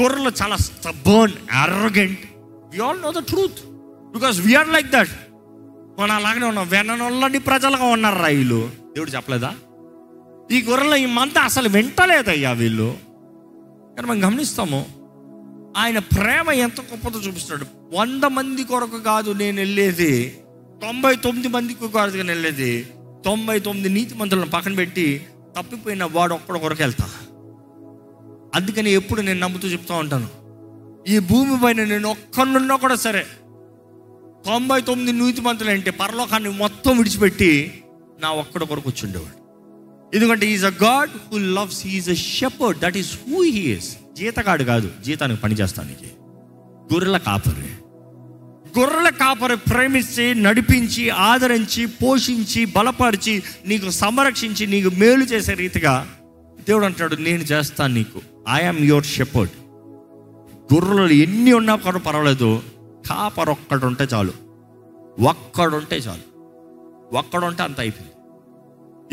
గొర్రెలు 0.01 0.33
చాలా 0.43 0.57
stubborn 0.57 1.37
arrogant 1.53 2.21
we 2.73 2.81
all 2.81 3.03
know 3.03 3.13
the 3.13 3.23
truth 3.23 3.67
because 4.13 4.41
we're 4.41 4.69
like 4.69 4.87
that 4.87 5.09
మనం 6.01 6.17
అలాగనే 6.17 6.47
ఉన్నాం. 6.47 6.69
వెననొల్లని 6.69 7.39
ప్రజలుగా 7.39 7.85
ఉన్నారు 7.85 8.19
రా 8.19 8.27
వీళ్ళు? 8.27 8.71
దేవుడు 8.95 9.11
చెప్పలేదా? 9.11 9.55
ఈ 10.53 10.63
గొర్రెల 10.63 10.95
ఈ 10.95 11.07
మంత 11.07 11.39
అసలు 11.39 11.69
వింటలేదయ్యా 11.69 12.53
వీళ్ళు. 12.53 12.97
కానీ 13.97 14.09
మనం 14.09 14.25
గమనిస్తాము 14.25 14.87
ఆయన 15.77 15.99
ప్రేమ 15.99 16.51
ఎంత 16.51 16.81
గొప్పదో 16.81 17.19
చూపిస్తున్నాడు. 17.19 17.97
వంద 17.97 18.25
మంది 18.25 18.65
కొరకు 18.65 18.99
కాదు 18.99 19.31
నేను 19.31 19.57
వెళ్ళేది 19.57 20.39
తొంభై 20.83 21.17
తొమ్మిది 21.17 21.49
మందికి 21.49 21.93
కాదు 21.93 22.17
నేను 22.17 22.29
వెళ్ళేది 22.29 22.89
తొంభై 23.25 23.59
తొమ్మిది 23.59 23.89
నీతి 23.89 24.15
మంత్రులను 24.15 24.51
పక్కన 24.51 24.75
పెట్టి 24.75 25.27
తప్పిపోయిన 25.59 26.05
వాడు 26.05 26.35
ఒక్కడ 26.35 26.57
కొరకు 26.57 26.83
వెళ్తా. 26.83 27.11
అందుకని 28.55 28.91
ఎప్పుడు 28.91 29.21
నేను 29.21 29.41
నమ్ముతూ 29.41 29.69
చెప్తా 29.69 29.95
ఉంటాను. 29.95 30.29
ఈ 31.09 31.19
భూమి 31.19 31.61
పైన 31.61 31.85
నేను 31.85 32.11
ఒక్కనున్నా 32.11 32.77
కూడా 32.77 32.95
సరే 32.95 33.27
తొంభై 34.47 34.81
తొమ్మిది 34.81 35.13
నూతి 35.13 35.41
మంత్రులు 35.41 35.71
అంటే 35.71 35.91
పరలోకాన్ని 35.91 36.51
మొత్తం 36.51 36.93
విడిచిపెట్టి 36.99 37.83
నా 38.21 38.29
ఒక్కడ 38.43 38.63
కొరకు 38.63 38.89
వచ్చిండేవాడు. 38.89 39.37
ఎందుకంటే 40.17 40.47
is 40.51 40.65
a 40.65 40.73
God 40.83 41.11
who 41.27 41.39
loves 41.39 41.87
he's 41.87 42.09
a 42.09 42.15
shepherd 42.15 42.81
that 42.81 42.97
is 42.97 43.13
who 43.17 43.43
he 43.43 43.65
is 43.75 43.91
జీతగాడు 44.17 44.65
కాదు 44.65 44.91
జీతానికి 45.05 45.41
పని 45.41 45.55
చేస్తానికి 45.55 46.09
గొర్రెల 46.93 47.17
కాపరి. 47.17 47.69
గొర్రెల 48.79 49.09
కాపరి 49.09 49.57
ప్రేమించి 49.57 50.35
నడిపించి 50.35 51.05
ఆదరించి 51.11 51.87
పోషించి 51.87 52.65
బలపరిచి 52.65 53.43
నీకు 53.67 53.91
సంరక్షించి 53.91 54.67
నీకు 54.67 54.91
మేలు 54.97 55.25
చేసే 55.25 55.55
రీతిగా 55.55 55.95
దేవుడు 56.69 56.85
అంటాడు 56.85 57.15
నేను 57.15 57.43
చేస్తాను 57.53 57.95
నీకు. 57.95 58.21
ఐఎమ్ 58.49 58.83
యువర్ 58.85 59.05
షెపర్డ్ 59.05 59.55
గొర్రెలు 60.75 61.13
ఎన్ని 61.13 61.53
ఉన్నా 61.53 61.75
కూడా 61.77 61.99
పర్వాలేదు. 61.99 62.80
కాపర్ 63.11 63.49
ఒక్కడుంటే 63.49 64.05
చాలు. 64.05 64.33
ఒక్కడుంటే 65.21 65.97
చాలు. 65.97 66.23
ఒక్కడుంటే 67.17 67.63
అంత 67.63 67.81
అయిపోయింది. 67.81 68.13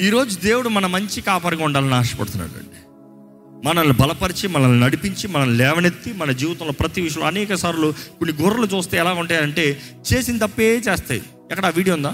ఈరోజు 0.07 0.39
దేవుడు 0.39 0.69
మన 0.69 0.85
మంచి 0.85 1.21
కాపరిగా 1.21 1.65
ఉండాలని 1.65 1.93
ఆశపడుతున్నాడు 1.93 2.51
అండి. 2.51 2.77
మనల్ని 3.67 3.93
బలపరిచి 3.93 4.47
మనల్ని 4.47 4.79
నడిపించి 4.79 5.27
మనల్ని 5.27 5.57
లేవనెత్తి 5.57 6.13
మన 6.13 6.31
జీవితంలో 6.31 6.71
ప్రతి 6.71 7.01
విషయంలో 7.01 7.27
అనేక 7.27 7.53
సార్లు 7.53 7.93
కొన్ని 8.19 8.43
గుర్రలు 8.43 8.65
చూస్తే 8.65 8.97
ఎలా 8.97 9.13
ఉంటాయంటే 9.13 9.81
చేసిన 10.13 10.45
తప్పే 10.45 10.75
చేస్తాయి. 10.75 11.23
ఎక్కడ 11.51 11.65
ఆ 11.65 11.69
వీడియో 11.69 11.95
ఉందా? 11.95 12.13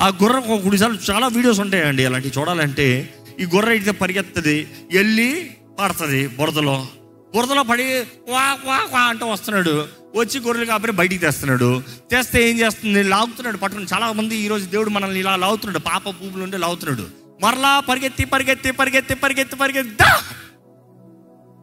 ఆ 0.00 0.08
గుర్రం 0.08 0.40
కొన్నిసార్లు 0.40 0.98
చాలా 1.10 1.28
వీడియోస్ 1.28 1.60
ఉంటాయండి. 1.60 2.04
అలాంటివి 2.04 2.40
చూడాలంటే 2.40 3.14
ఈ 3.40 3.44
గొర్రె 3.44 3.70
అయితే 3.70 3.90
పరిగెత్తది 3.90 4.68
వెళ్ళి 4.94 5.50
పడుతుంది 5.80 6.28
బురదలో. 6.28 6.86
బురదలో 7.34 7.62
పడి 7.62 7.84
వా 8.28 8.58
వా 8.64 8.88
వా 8.92 9.00
అంటూ 9.00 9.26
వస్తున్నాడు. 9.26 10.03
వచ్చి 10.16 10.40
గొర్రెలు 10.40 10.66
కాబట్టి 10.66 10.96
బయటికి 10.96 11.20
తెస్తున్నాడు. 11.20 11.82
తెస్తే 12.10 12.50
ఏం 12.50 12.58
చేస్తుంది? 12.58 13.02
లాగుతున్నాడు 13.02 13.56
పట్టణం 13.56 13.86
చాలా 13.94 14.12
మంది 14.12 14.36
ఈరోజు 14.36 14.64
దేవుడు 14.64 14.90
మనల్ని 14.90 15.20
ఇలా 15.20 15.36
లాగుతున్నాడు. 15.36 15.78
పాప 15.78 16.06
పూపులు 16.06 16.44
ఉండి 16.44 16.58
లాగుతున్నాడు. 16.58 17.24
మరలా 17.42 17.80
పరిగెత్తి 17.80 18.24
పరిగెత్తి 18.24 18.70
పరిగెత్తి 18.70 19.14
పరిగెత్తి 19.14 19.56
పరిగెత్తి. 19.56 20.04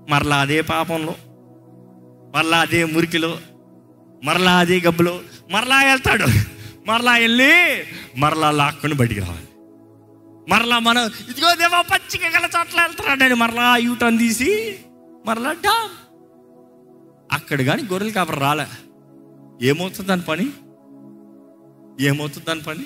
మరలా 0.09 0.39
అదే 0.39 0.61
పాపంలో. 0.61 1.15
మరలా 2.35 2.59
అదే 2.59 2.85
మురికిలో. 2.85 3.37
మరలా 4.23 4.57
అదే 4.57 4.79
గబ్బులో. 4.79 5.19
మరలా 5.51 5.83
వెళ్తాడు. 5.83 6.25
మరలా 6.87 7.11
వెళ్ళి 7.11 7.83
మరలా 8.17 8.51
లాక్కుని 8.51 8.93
బయటికి 8.93 9.19
రావాలి. 9.19 9.47
మరలా 10.49 10.79
మనం 10.79 11.05
ఇదిగో 11.05 11.55
దేవా 11.55 11.81
పచ్చిక 11.81 12.21
గల 12.25 12.43
చోట్ల 12.43 12.81
వెళ్తున్నాడని 12.81 13.33
మరలా 13.33 13.77
యూటర్న్ 13.77 14.19
తీసి 14.19 14.75
మరలా 15.25 15.51
డామ్. 15.51 16.00
అక్కడ 17.31 17.61
కానీ 17.61 17.83
గొర్రెలు 17.83 18.13
కాపర 18.13 18.39
రాలే. 18.39 18.65
ఏమవుతుంది 19.61 20.09
దాని 20.09 20.21
పని? 20.21 20.51
ఏమవుతుంది 21.99 22.45
దాని 22.45 22.61
పని? 22.61 22.85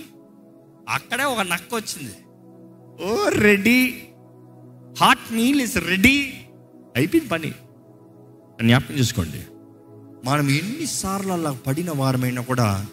అక్కడే 0.89 1.23
ఒక 1.23 1.39
నక్క 1.39 1.76
వచ్చింది. 1.76 2.13
ఓ 3.05 3.30
ready. 3.30 4.03
Hot 5.01 5.34
meal 5.34 5.61
is 5.61 5.77
ready 5.77 6.34
అయిపోయింది 6.95 7.30
పని. 7.30 7.49
జ్ఞాపకం 8.61 8.95
చేసుకోండి. 8.95 9.45
మనం 10.26 10.49
ఎన్నిసార్లు 10.49 11.31
అలా 11.31 11.51
పడిన 11.67 11.91
వారమైనా 11.91 12.41
కూడా 12.41 12.85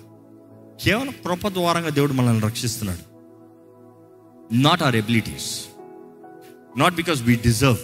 కేవలం 0.85 1.15
కృప 1.25 1.49
ద్వారంగా 1.49 1.89
దేవుడు 1.89 2.13
మనల్ని 2.13 2.47
రక్షిస్తున్నాడు. 2.47 3.13
Not 4.55 4.83
our 4.83 4.97
abilities 4.97 5.67
not 6.77 6.95
because 6.95 7.23
we 7.23 7.35
deserve 7.37 7.79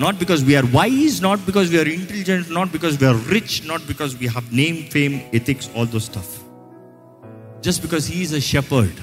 not 0.00 0.18
because 0.18 0.42
we're 0.42 0.66
wise 0.66 1.22
not 1.22 1.44
because 1.46 1.68
we're 1.70 1.88
intelligent 1.88 2.54
not 2.54 2.72
because 2.72 3.02
we're 3.02 3.30
rich 3.30 3.68
not 3.68 3.86
because 3.86 4.14
we 4.14 4.26
have 4.26 4.54
name 4.54 4.76
fame 4.76 5.20
ethics 5.34 5.68
all 5.76 5.88
those 5.88 5.98
stuff 5.98 6.34
just 7.64 7.82
because 7.82 8.10
he's 8.10 8.34
a 8.34 8.38
shepherd 8.38 9.00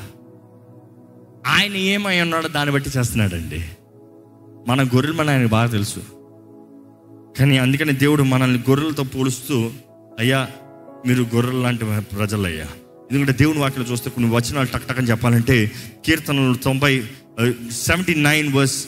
ఆయన 1.46 1.76
ఏమై 1.76 2.22
ఉన్నాడో 2.22 2.48
దాన్ని 2.48 2.74
బట్టి 2.74 2.90
చేస్తున్నాడండి. 2.98 3.64
మన 4.68 4.84
గొర్రెలు 4.84 5.14
మన 5.14 5.30
ఆయనకు 5.30 5.50
బాగా 5.50 5.68
తెలుసు. 5.68 6.00
కానీ 7.40 7.58
అందుకని 7.58 7.94
దేవుడు 7.94 8.24
మనల్ని 8.24 8.60
గొర్రెలతో 8.70 9.04
పోలుస్తూ 9.04 9.72
అయ్యా 10.20 10.48
మీరు 11.08 11.24
గొర్రెలు 11.36 11.62
లాంటి 11.62 11.86
ప్రజలయ్యా. 12.16 12.68
ఎందుకంటే 13.12 13.34
దేవుని 13.34 13.60
వాక్యలో 13.60 13.86
చూస్తే 13.86 14.10
కొన్ని 14.10 14.32
వచనాలు 14.36 14.68
టక్ 14.68 14.88
టక్ 14.88 14.98
అని 14.98 15.08
చెప్పాలంటే 15.08 15.72
కీర్తనలు 16.06 16.56
తొంభై 16.56 17.04
సెవెంటీ 17.72 18.16
నైన్ 18.16 18.54
వర్స్ 18.54 18.88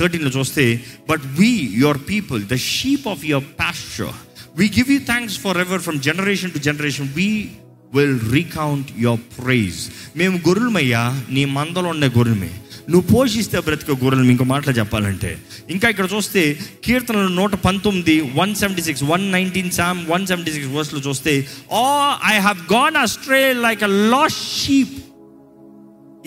థర్టీన్లో 0.00 0.30
చూస్తే 0.38 0.64
but 1.10 1.24
we 1.40 1.50
your 1.82 1.98
people 2.12 2.42
the 2.54 2.54
sheep 2.54 3.08
of 3.08 3.24
your 3.24 3.44
pasture 3.62 4.14
we 4.58 4.68
give 4.78 4.90
you 4.94 4.98
thanks 5.12 5.38
for 5.38 5.58
ever 5.58 5.82
from 5.86 6.00
generation 6.00 6.52
to 6.52 6.58
generation 6.58 7.08
we 7.20 7.48
will 7.96 8.20
recount 8.32 8.88
your 9.06 9.24
praise 9.40 9.80
మేము 10.16 10.36
గొర్రెలమయ్యా 10.48 11.02
నీ 11.36 11.44
మందలో 11.58 11.88
ఉండే 11.88 12.08
గొర్రెమే 12.18 12.52
నువ్వు 12.92 13.06
పోషిస్తే 13.14 13.58
బ్రతికే 13.66 13.94
గొర్రెలు. 14.02 14.30
ఇంకో 14.32 14.44
మాటలు 14.44 14.74
చెప్పాలంటే 14.78 15.30
ఇంకా 15.70 15.86
ఇక్కడ 15.92 16.08
చూస్తే 16.12 16.42
కీర్తనలు 16.84 17.32
నూట 17.38 17.54
పంతొమ్మిది 17.54 18.14
one 18.40 18.54
seventy 18.54 18.82
six 18.88 19.02
one 19.02 19.24
nineteen 19.32 19.70
psalm 19.70 20.00
one 20.12 20.26
seventy 20.26 20.52
six 20.56 20.70
వర్స్లో 20.76 21.00
చూస్తే 21.08 21.32
ఆ 21.80 21.88
I 22.32 22.34
have 22.38 22.60
gone 22.72 22.96
astray 22.96 23.52
like 23.66 23.82
a 23.82 23.90
lost 24.14 24.38
sheep 24.60 24.94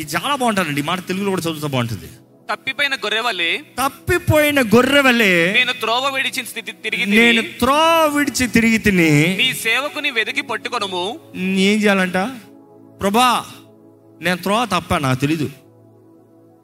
ఇది 0.02 0.10
చాలా 0.16 0.36
బాగుంటుందండి 0.36 0.82
ఈ 0.82 0.88
మాట 0.92 1.08
తెలుగులో 1.08 1.30
కూడా 1.30 1.42
చదువుతా 1.42 1.68
బాగుంటుంది. 1.68 2.10
తప్పిపోయిన 2.50 2.96
గొర్రె 3.04 3.22
వలె 3.26 3.50
తప్పిపోయిన 3.80 4.60
గొర్రె 4.74 5.02
వలె 5.08 5.32
నేను 5.58 5.74
త్రోవ 5.82 6.06
విడిచిన 6.16 6.46
స్థితి 6.52 6.72
తిరిగి 6.86 7.04
నేను 7.06 7.42
తిరిగి 7.42 7.54
త్రో 7.62 7.80
విడిచి 8.16 8.46
తిరిగి 8.56 8.80
తిని 8.86 9.12
నీ 9.42 9.48
సేవకుని 9.66 10.10
వెతికి 10.18 10.44
పట్టుకొనుము. 10.52 11.04
ఏం 11.68 11.78
చేయాలంట? 11.84 12.18
ప్రభా 13.02 13.28
నేను 14.22 14.40
త్రో 14.46 14.58
తప్ప 14.74 14.94
నాకు 15.06 15.20
తెలీదు. 15.24 15.48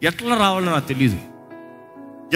ఎట్లా 0.02 0.34
రావాలో 0.44 0.68
నాకు 0.72 0.88
తెలీదు. 0.92 1.18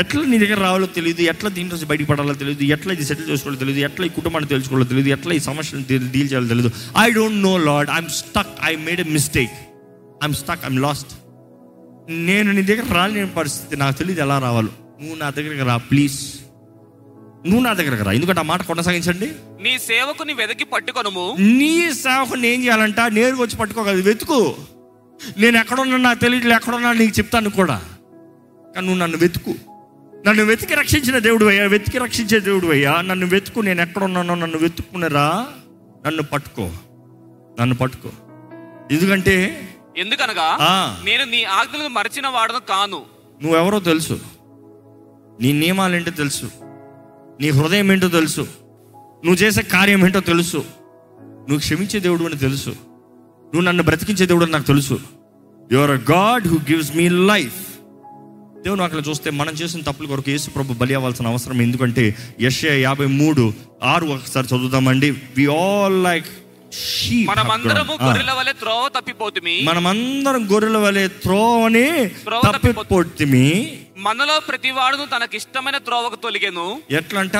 ఎట్లా 0.02 0.22
నీ 0.32 0.38
దగ్గర 0.38 0.60
రావాలో 0.66 0.88
తెలియదు 0.98 1.22
ఎట్లా 1.32 1.50
దీంట్లో 1.50 1.78
బయటకు 1.92 2.08
పడాలో 2.12 2.34
తెలియదు 2.42 2.66
ఎట్లా 2.76 2.92
ఇది 2.94 3.06
సెటిల్ 3.10 3.30
చేసుకోవాలో 3.32 3.60
తెలియదు 3.64 3.82
ఎట్లా 3.88 4.04
ఈ 4.06 4.12
కుటుంబాన్ని 4.18 4.50
తెలుసుకోవాలో 4.52 4.86
తెలియదు 4.92 5.10
ఎట్లా 5.16 5.32
ఈ 5.34 5.42
సమస్యను 5.48 5.84
డీల్ 6.14 6.30
చేయాలో 6.32 6.50
తెలియదు 6.54 6.72
I 7.04 7.08
don't 7.18 7.40
know 7.48 7.54
Lord 7.70 7.90
I'm 7.96 8.12
stuck 8.20 8.54
I 8.70 8.74
made 8.86 9.02
a 9.02 9.08
mistake 9.16 9.56
I'm 10.22 10.38
stuck 10.42 10.64
I'm 10.68 10.80
lost 10.86 11.12
నేను 12.10 12.52
నీ 12.52 12.62
దగ్గర 12.62 12.94
రాలేని 12.94 13.30
పరిస్థితి 13.30 13.78
నాకు 13.78 13.98
తెలియదు 13.98 14.22
ఎలా 14.22 14.40
రావాలో. 14.40 14.70
నువ్వు 15.02 15.16
నా 15.16 15.30
దగ్గరికి 15.30 15.64
రా 15.64 15.78
ప్లీజ్ 15.78 16.40
నువ్వు 17.46 17.60
నా 17.60 17.74
దగ్గరకు 17.74 18.04
రా. 18.04 18.12
ఎందుకంటే 18.12 18.40
ఆ 18.40 18.44
మాట 18.44 18.62
కొనసాగించండి. 18.62 19.32
నీ 19.62 19.78
సేవకుని 19.78 20.34
వెదకి 20.34 20.64
పట్టుకొనుము. 20.64 21.36
నీ 21.40 21.94
సేవకుని 21.94 22.48
ఏం 22.48 22.64
చేయాలంట? 22.64 23.00
నేరుగా 23.00 23.42
వచ్చి 23.42 23.56
పట్టుకోగలదు. 23.56 24.02
వెతుకు. 24.02 24.56
నేను 25.38 25.58
ఎక్కడున్నా 25.58 25.98
నాకు 25.98 26.20
తెలియట్లే 26.20 26.56
ఎక్కడున్నా 26.56 26.94
నీకు 26.94 27.20
చెప్తాను 27.20 27.50
కూడా. 27.50 27.84
కానీ 28.76 28.88
నువ్వు 28.88 29.02
నన్ను 29.02 29.18
వెతుకు. 29.18 29.56
నన్ను 30.28 30.44
వెతికి 30.44 30.76
రక్షించిన 30.76 31.18
దేవుడు 31.18 31.46
అయ్యా 31.46 31.68
వెతికి 31.68 31.98
రక్షించే 31.98 32.40
దేవుడు 32.40 32.68
అయ్యా. 32.68 33.02
నన్ను 33.02 33.26
వెతుకు 33.26 33.60
నేను 33.60 33.82
ఎక్కడున్నానో 33.82 34.36
నన్ను 34.36 34.58
వెతుక్కునేరా 34.58 35.48
నన్ను 36.06 36.24
పట్టుకో. 36.24 36.72
నన్ను 37.62 37.76
పట్టుకో. 37.76 38.10
ఎందుకంటే 38.92 39.66
ఎందుకనగా. 40.00 40.58
నేను 41.06 41.24
నీ 41.24 41.44
ఆజ్ఞలను 41.44 41.88
మరచిన 41.88 42.28
వాడను 42.28 42.60
కాను. 42.60 43.02
నువ్వెవరో 43.44 43.80
తెలుసు. 43.80 44.20
నీ 45.42 45.52
నియమాలు 45.52 45.96
ఏంటో 45.96 46.12
తెలుసు. 46.12 46.52
నీ 47.42 47.50
హృదయం 47.50 47.92
ఏంటో 47.92 48.08
తెలుసు. 48.08 48.42
నువ్వు 48.92 49.36
చేసే 49.36 49.62
కార్యం 49.62 50.06
ఏంటో 50.06 50.20
తెలుసు. 50.20 50.58
నువ్వు 51.22 51.58
క్షమించే 51.58 52.00
దేవుడు 52.00 52.24
అని 52.24 52.38
తెలుసు. 52.38 52.70
నువ్వు 52.70 53.62
నన్ను 53.62 53.84
బ్రతికించే 53.84 54.26
దేవుడు 54.26 54.44
అని 54.44 54.54
నాకు 54.54 54.68
తెలుసు. 54.68 55.00
You're 55.72 55.92
a 55.92 56.12
God 56.12 56.48
who 56.48 56.58
gives 56.58 56.96
me 56.96 57.10
life 57.10 57.70
దేవుని 58.64 58.84
అక్కడ 58.84 59.04
చూస్తే 59.10 59.30
మనం 59.30 59.54
చేసిన 59.54 59.82
తప్పుల 59.82 60.06
కొరకు 60.06 60.30
యేసు 60.30 60.50
ప్రభు 60.50 60.74
బలి 60.74 60.94
అవ్వాల్సిన 60.94 61.28
అవసరం 61.28 61.62
ఎందుకంటే 61.62 62.16
యశ 62.42 62.66
యాభై 62.66 63.06
మూడు 63.06 63.54
ఆరు 63.84 64.06
ఒకసారి 64.06 64.48
చదువుదామండి. 64.48 65.12
వి 65.12 65.46
ఆల్ 65.46 66.04
లైక్ 66.04 66.26
మనమందరము 67.26 67.98
గొర్రెల 68.04 68.32
వలె 68.32 68.54
త్రోవ 68.54 68.90
తప్పిపోతుమి. 68.96 69.62
మనమందరం 69.64 70.54
గొర్రెల 70.54 70.78
వలె 70.78 71.08
త్రోవని 71.08 72.08
త్రోవ 72.10 72.52
తప్పిపోతుంది 72.52 73.80
మనలో 73.98 74.40
ప్రతివాడును 74.40 75.06
తనకిష్టమైన 75.06 75.78
త్రోవకు 75.78 76.16
తొలిగెను. 76.16 76.82
ఎట్లంట? 76.92 77.38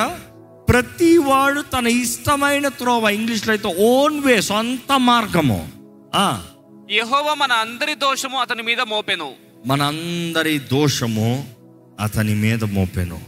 ప్రతి 0.68 1.18
వాడు 1.18 1.60
తన 1.60 1.86
ఇష్టమైన 1.86 2.68
త్రోవ 2.68 3.08
ఇంగ్లీష్లో 3.08 3.52
అయితే 3.52 3.68
ఓన్ 3.68 4.20
వే 4.20 4.40
సొంత 4.40 5.00
మార్గము. 5.00 5.72
ఆ. 6.14 6.42
యెహోవా 6.90 7.34
మన 7.34 7.52
అందరి 7.52 7.94
దోషము 7.94 8.38
అతని 8.38 8.62
మీద 8.62 8.80
మోపెను. 8.80 9.32
మనందరి 9.66 10.58
దోషము 10.58 11.48
అతని 12.00 12.34
మీద 12.34 12.64
మోపెను. 12.64 13.20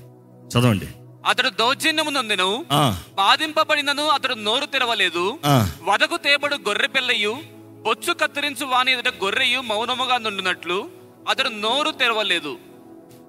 చదవండి. 0.49 0.87
అతడు 1.27 1.49
దౌర్జన్యము 1.49 2.11
నొందెను 2.11 2.67
బాధింపబడినను 3.15 4.05
అతడు 4.07 4.35
నోరు 4.35 4.67
తెరవలేదు. 4.67 5.39
వదకు 5.83 6.17
తేబడు 6.17 6.55
గొర్రె 6.55 6.87
పిల్లయు 6.87 7.35
బొచ్చు 7.83 8.13
కత్తిరించు 8.13 8.67
వాని 8.67 8.93
ఎదుట 8.93 9.09
గొర్రెయు 9.09 9.61
మౌనముగా 9.61 10.19
నుండినట్లు 10.19 10.89
అతడు 11.29 11.49
నోరు 11.49 11.91
తెరవలేదు. 11.91 12.57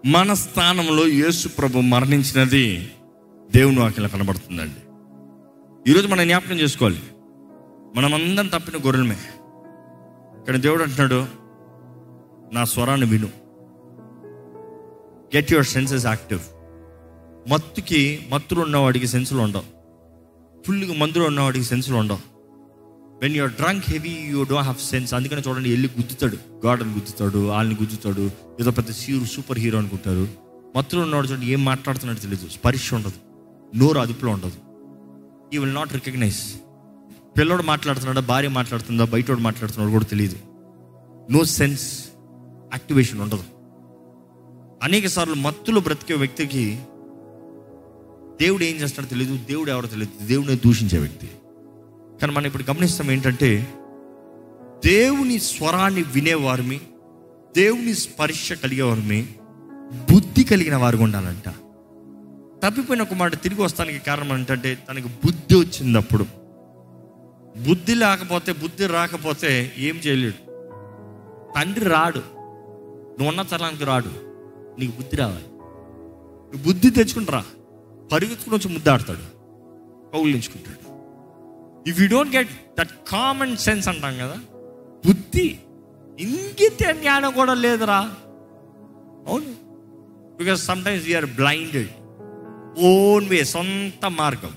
మన 0.05 0.33
స్థానంలో 0.33 1.07
యేసు 1.07 1.47
ప్రభు 1.47 1.79
మరణించినది 1.79 2.91
దేవుని 3.51 3.79
వాక్యం 3.79 4.07
కనబడుతుందండి. 4.07 4.81
ఈరోజు 5.91 6.07
మనం 6.07 6.27
జ్ఞాపకం 6.27 6.55
చేసుకోవాలి. 6.59 7.01
మనమందరం 7.95 8.47
తప్పిన 8.47 8.77
గొర్రెలమే. 8.85 9.17
కానీ 10.47 10.57
దేవుడు 10.57 10.83
అంటున్నాడు 10.83 11.25
నా 12.53 12.65
స్వరాన్ని 12.65 13.07
విను. 13.07 13.29
గెట్ 15.35 15.51
యువర్ 15.51 15.65
సెన్సెస్ 15.65 16.05
యాక్టివ్ 16.05 16.41
మత్తుకి 17.47 18.19
మత్తులు 18.29 18.61
ఉన్నవాడికి 18.61 19.07
సెన్సులు 19.07 19.39
ఉండవు. 19.39 19.63
ఫుల్గా 20.67 20.93
మందులు 20.93 21.23
ఉన్నవాడికి 21.23 21.65
సెన్సులు 21.65 21.95
ఉండవు. 21.95 22.17
When 23.21 23.35
you're 23.35 23.51
drunk 23.51 23.85
heavy 23.89 24.09
you 24.09 24.43
don't 24.43 24.61
have 24.61 24.75
sense 24.75 25.13
అందుకని 25.13 25.41
చూడండి 25.47 25.69
వెళ్ళి 25.69 25.89
గుద్దుతాడు. 25.97 26.37
గార్డెన్ 26.65 26.93
గుద్దుతాడు 26.93 27.47
వాళ్ళని 27.47 27.77
గుద్దుతాడు 27.81 28.31
ఏదో 28.61 28.71
పెద్ద 28.71 28.91
సీరు 28.91 29.25
సూపర్ 29.25 29.59
హీరో 29.59 29.79
అనుకుంటారు. 29.79 30.27
మత్తులో 30.77 31.01
ఉన్నవాడు 31.01 31.27
చూడండి 31.27 31.45
ఏం 31.45 31.65
మాట్లాడుతున్నాడు 31.65 32.19
తెలియదు. 32.19 32.47
స్పర్శ 32.47 32.93
ఉండదు. 32.93 33.13
నోరు 33.77 33.99
అదుపులో 33.99 34.31
ఉండదు. 34.31 34.51
ఈ 35.55 35.57
విల్ 35.57 35.75
నాట్ 35.75 35.93
రికగ్నైజ్ 35.93 36.41
పిల్లోడు 37.37 37.63
మాట్లాడుతున్నాడా 37.63 38.21
భార్య 38.21 38.47
మాట్లాడుతుందా 38.47 39.05
బయటోడు 39.05 39.39
మాట్లాడుతున్నాడు 39.39 39.91
కూడా 39.91 40.05
తెలియదు. 40.05 40.35
నో 41.31 41.45
సెన్స్ 41.45 42.05
యాక్టివేషన్ 42.73 43.21
ఉండదు. 43.21 43.43
అనేక 44.83 45.07
సార్లు 45.07 45.33
మత్తులో 45.33 45.81
బ్రతికే 45.81 46.13
వ్యక్తికి 46.13 46.79
దేవుడు 48.43 48.63
ఏం 48.63 48.75
చేస్తాడో 48.75 49.07
తెలియదు 49.07 49.37
దేవుడు 49.37 49.71
ఎవరో 49.71 49.87
తెలియదు 49.87 50.25
దేవుడిని 50.25 50.55
దూషించే 50.55 50.99
వ్యక్తి. 50.99 51.27
కానీ 52.21 52.33
మనం 52.33 52.45
ఇప్పుడు 52.45 52.63
గమనిస్తాం 52.71 53.11
ఏంటంటే 53.11 53.73
దేవుని 54.85 55.39
స్వరాన్ని 55.39 56.03
వినేవారిమి 56.03 56.81
దేవుని 57.55 57.93
స్పర్శ 57.93 58.53
కలిగేవారిమి 58.53 59.27
బుద్ధి 60.13 60.43
కలిగిన 60.43 60.75
వారు 60.75 60.97
ఉండాలంట. 60.97 61.49
తప్పిపోయిన 62.65 63.01
ఒక 63.01 63.13
మాట 63.13 63.41
తిరిగి 63.41 63.61
వస్తానికి 63.61 64.05
కారణం 64.05 64.37
ఏంటంటే 64.37 64.77
తనకి 64.89 65.07
బుద్ధి 65.07 65.55
వచ్చింది 65.55 65.97
అప్పుడు 65.97 66.23
బుద్ధి 67.67 67.95
లేకపోతే 67.95 68.53
బుద్ధి 68.53 68.85
రాకపోతే 68.85 69.71
ఏం 69.77 69.95
చేయలేడు. 69.95 70.51
తండ్రి 71.55 71.85
రాడు. 71.85 72.19
నువ్వు 72.19 73.27
ఉన్న 73.27 73.41
తరానికి 73.41 73.83
రాడు. 73.83 74.09
నీకు 74.79 74.91
బుద్ధి 74.91 75.17
రావాలి. 75.17 75.43
నువ్వు 75.43 76.63
బుద్ధి 76.63 76.89
తెచ్చుకుంటారా? 76.89 77.45
పరిగెత్తుకుని 78.13 78.55
వచ్చి 78.55 78.73
ముద్దాడతాడు. 78.73 79.19
కౌలించుకుంటాడు 80.13 80.83
if 81.89 82.01
you 82.01 82.07
don't 82.07 82.35
get 82.35 82.49
that 82.79 82.89
common 83.07 83.57
sense 83.57 83.87
అంటాం 83.87 84.17
కదా 84.17 84.35
బుద్ధి 85.05 85.57
ఇంగిత 86.19 86.91
జ్ఞానం 86.91 87.31
కూడా 87.31 87.53
లేదురా. 87.53 87.99
అవును. 89.27 89.63
Because 90.37 90.65
sometimes 90.85 91.07
we are 91.07 91.25
blinded 91.25 91.89
own 92.79 93.29
way 93.29 93.43
సొంత 93.43 94.05
మార్గం. 94.05 94.51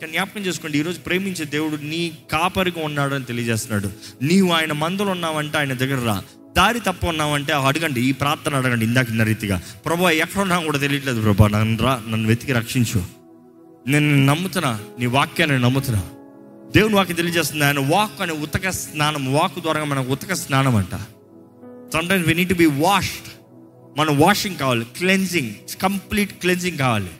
కానీ 0.00 0.12
జ్ఞాపకం 0.12 0.40
చేసుకోండి 0.40 0.78
ఈరోజు 0.78 1.00
ప్రేమించే 1.00 1.44
దేవుడు 1.44 1.76
నీ 1.76 2.18
కాపరిగా 2.30 2.84
ఉన్నాడు 2.84 3.14
అని 3.14 3.24
తెలియజేస్తున్నాడు. 3.24 3.90
నీవు 4.24 4.50
ఆయన 4.50 4.72
మందులు 4.72 5.10
ఉన్నావంటే 5.10 5.58
ఆయన 5.58 5.72
దగ్గర 5.72 6.06
రా. 6.06 6.24
దారి 6.56 6.80
తప్ప 6.80 7.06
ఉన్నామంటే 7.06 7.52
అడగండి 7.52 8.00
ఈ 8.00 8.12
ప్రార్థన 8.12 8.54
అడగండి 8.54 8.84
ఇందాక 8.84 9.10
ఇన్న 9.10 9.22
రీతిగా. 9.22 9.62
ప్రభా 9.86 10.10
ఎక్కడ 10.10 10.40
ఉన్నా 10.40 10.60
కూడా 10.60 10.78
తెలియట్లేదు 10.78 11.20
ప్రభా 11.20 11.48
నన్ను 11.48 11.82
రా 11.82 12.02
నన్ను 12.08 12.28
వెతికి 12.28 12.52
రక్షించు. 12.52 13.04
నేను 13.86 14.26
నమ్ముతున్నా 14.26 14.80
నీ 14.98 15.06
వాక్యాన్ని 15.06 15.60
నమ్ముతున్నా. 15.60 16.02
దేవుని 16.74 16.94
వాక్యం 16.94 17.16
తెలియజేస్తుంది 17.16 17.64
ఆయన 17.64 17.78
వాక్ 17.78 18.22
అనే 18.22 18.32
ఉతక 18.32 18.70
స్నానం 18.70 19.32
వాక్ 19.32 19.58
ద్వారా 19.58 19.84
మనకు 19.84 20.12
ఉతక 20.12 20.34
స్నానం 20.34 20.76
అంట. 20.76 20.94
Sometimes 21.92 22.28
we 22.28 22.34
need 22.34 22.48
to 22.48 22.54
be 22.54 22.66
washed 22.66 23.28
మనం 23.98 24.20
వాషింగ్ 24.20 24.56
కావాలి 24.56 24.84
క్లెన్జింగ్ 24.84 25.54
కంప్లీట్ 25.82 26.32
క్లెన్జింగ్ 26.32 26.78
కావాలి. 26.78 27.10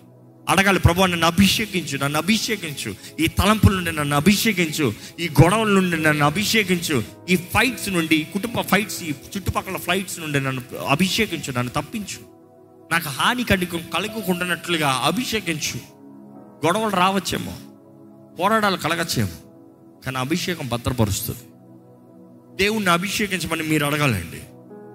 అడగాలి 0.48 0.78
ప్రభు 0.78 1.02
నన్ను 1.02 1.26
అభిషేకించు 1.26 1.98
నన్ను 1.98 2.18
అభిషేకించు. 2.18 2.94
ఈ 3.20 3.26
తలంపుల 3.26 3.74
నుండి 3.74 3.92
నన్ను 3.92 4.16
అభిషేకించు 4.16 4.94
ఈ 5.20 5.28
గొడవల 5.28 5.68
నుండి 5.68 6.02
నన్ను 6.02 6.26
అభిషేకించు. 6.26 7.02
ఈ 7.28 7.36
ఫైట్స్ 7.36 7.88
నుండి 7.88 8.16
ఈ 8.16 8.24
కుటుంబ 8.24 8.60
ఫైట్స్ 8.60 9.02
ఈ 9.02 9.10
చుట్టుపక్కల 9.10 9.76
ఫ్లైట్స్ 9.76 10.20
నుండి 10.20 10.40
నన్ను 10.40 10.62
అభిషేకించు 10.88 11.52
నన్ను 11.52 11.82
తప్పించు. 11.82 12.20
నాకు 12.92 13.08
హాని 13.08 13.44
కడిగి 13.44 13.78
కలుగుకుంటున్నట్లుగా 13.78 14.88
అభిషేకించు. 14.88 15.78
గొడవలు 16.66 16.96
రావచ్చేమో 16.96 17.52
పోరాటాలు 18.40 18.76
కలగచ్చేమో 18.76 19.36
కానీ 20.04 20.18
అభిషేకం 20.18 20.68
భద్రపరుస్తుంది. 20.68 21.44
దేవుణ్ణి 22.56 22.90
అభిషేకించమని 22.90 23.62
మీరు 23.62 23.86
అడగాలండి. 23.86 24.40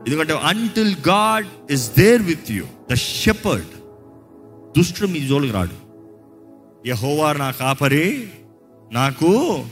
ఎందుకంటే 0.07 0.33
until 0.33 0.95
God 1.09 1.71
is 1.71 1.91
there 1.97 2.21
with 2.21 2.51
you 2.51 2.65
the 2.91 2.95
shepherd 2.95 3.65
దుష్టుడు 4.77 5.07
మీ 5.07 5.19
జోలికి 5.19 5.53
రాడు. 5.53 5.91
యహోవా 6.87 7.33
నా 7.33 7.51
కాపరి 7.51 8.29
నాకు 8.91 9.63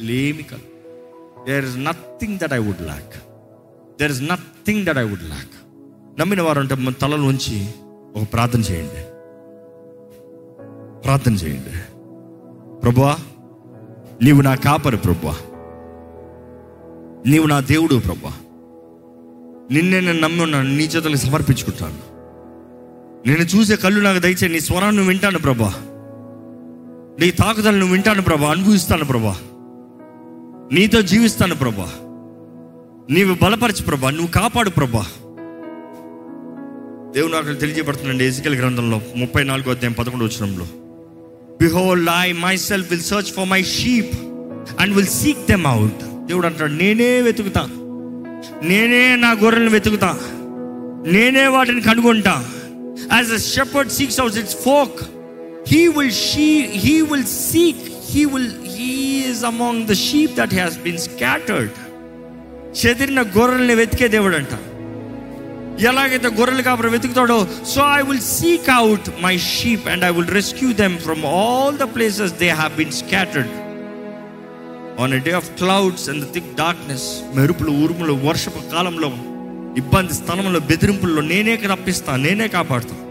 లేమి 0.00 0.42
కల. 0.42 0.58
There 1.46 1.64
is 1.64 1.84
nothing 1.84 2.38
that 2.38 2.52
I 2.52 2.58
would 2.58 2.82
lack 2.82 3.14
there 4.00 4.12
is 4.12 4.22
nothing 4.22 4.86
that 4.86 4.98
I 4.98 5.02
would 5.02 5.28
lack 5.28 5.66
నమ్మిన 6.20 6.42
వారు 6.42 6.60
అంటే 6.60 6.74
మన 6.74 6.92
తలలో 6.92 7.26
ఉంచి 7.26 7.68
ఒక 8.16 8.32
ప్రార్థన 8.32 8.60
చేయండి. 8.60 9.02
ప్రార్థన 11.00 11.32
చేయండి. 11.32 11.70
ప్రభువా 12.80 13.16
నీవు 14.22 14.40
నా 14.40 14.54
కాపరి 14.54 14.96
ప్రభువా. 14.96 15.34
నీవు 17.26 17.46
నా 17.46 17.60
దేవుడు 17.60 17.94
ప్రభువా. 17.94 18.32
నిన్నే 19.70 20.00
నేను 20.00 20.20
నమ్మి 20.20 20.42
ఉన్నాను 20.42 20.68
నీ 20.68 20.84
చేతులకు 20.84 21.18
సమర్పించుకుంటాను. 21.18 22.07
నేను 23.26 23.40
చూసే 23.40 23.76
కళ్ళు 23.76 24.00
నాకు 24.00 24.18
దయచే 24.18 24.48
నీ 24.48 24.60
స్వరాన్ని 24.60 25.06
వింటాను 25.06 25.38
ప్రభా. 25.38 25.74
నీ 27.20 27.30
తాకుదలను 27.30 27.86
వింటాను 27.86 28.22
ప్రభా. 28.22 28.50
అనుభవిస్తాను 28.50 29.04
ప్రభా. 29.04 29.36
నీతో 30.72 31.02
జీవిస్తాను 31.02 31.54
ప్రభా. 31.54 31.92
నీవు 33.10 33.44
బలపరచు 33.44 33.84
ప్రభా. 33.84 34.10
నువ్వు 34.10 34.26
కాపాడు 34.26 34.70
ప్రభా. 34.70 35.06
దేవుడు 37.14 37.36
అక్కడ 37.36 37.58
తెలియజేయబడుతుందండి 37.58 38.24
ఎసికల్ 38.24 38.54
గ్రంథంలో 38.54 39.00
ముప్పై 39.16 39.44
నాలుగో 39.44 39.70
అధ్యాయం 39.70 39.92
పదకొండు 39.92 40.24
వచ్చినంలో 40.24 40.64
behold 41.62 42.08
I 42.20 42.32
myself 42.56 42.90
will 42.90 43.02
search 43.02 43.32
for 43.32 43.48
my 43.48 43.62
sheep 43.62 44.14
and 44.80 44.94
will 44.94 45.06
seek 45.06 45.38
them 45.38 45.66
out 45.66 46.26
దేవుడు 46.26 46.46
అంటాడు 46.46 46.72
నేనే 46.72 47.20
వెతుకుతా. 47.20 47.60
నేనే 48.62 49.16
నా 49.16 49.30
గొర్రెలను 49.30 49.70
వెతుకుతా. 49.70 50.20
నేనే 51.06 51.46
వాటిని 51.46 51.80
కనుగొంటా. 51.80 52.46
As 53.12 53.32
a 53.32 53.40
shepherd 53.48 53.92
seeks 53.98 54.20
out 54.20 54.38
its 54.42 54.58
flock 54.64 54.98
he 55.72 55.82
will 55.96 56.14
she 56.24 56.48
he 56.84 56.96
will 57.10 57.28
seek 57.42 57.84
he 58.12 58.24
will 58.34 58.50
he 58.76 58.92
is 59.24 59.44
among 59.52 59.82
the 59.86 59.96
sheep 60.06 60.34
that 60.40 60.56
has 60.60 60.78
been 60.86 61.02
scattered 61.08 61.76
చెదిరిన 62.80 63.20
గొర్రెల్ని 63.36 63.74
వెతికే 63.74 64.08
దేవుడు 64.08 64.36
అంట 64.36 64.54
ఎలాగైతే 65.88 66.28
గొర్రెలు 66.38 66.62
కాపురం 66.62 66.92
వెతుకుతాడో 66.94 67.38
so 67.72 67.80
I 67.98 68.00
will 68.08 68.24
seek 68.32 68.68
out 68.78 69.08
my 69.24 69.34
sheep 69.50 69.86
and 69.92 70.04
I 70.04 70.10
will 70.16 70.32
rescue 70.38 70.70
them 70.80 70.96
from 70.98 71.22
all 71.34 71.76
the 71.78 71.86
places 71.94 72.34
they 72.40 72.48
have 72.52 72.72
been 72.80 72.94
scattered 73.02 73.52
on 75.02 75.12
a 75.12 75.20
day 75.28 75.32
of 75.40 75.50
clouds 75.60 76.06
and 76.12 76.24
thick 76.34 76.50
darkness 76.62 77.06
మెరుపులు 77.36 77.72
ఉరుములు 77.84 78.16
వర్షపు 78.24 78.62
కాలంలో 78.72 79.10
ఇబ్బంది 79.82 80.14
స్థలంలో 80.20 80.60
బెదిరింపుల్లో 80.70 81.22
నేనే 81.32 81.54
రప్పిస్తా 81.72 82.12
నేనే 82.26 82.46
కాపాడుతాను 82.56 83.04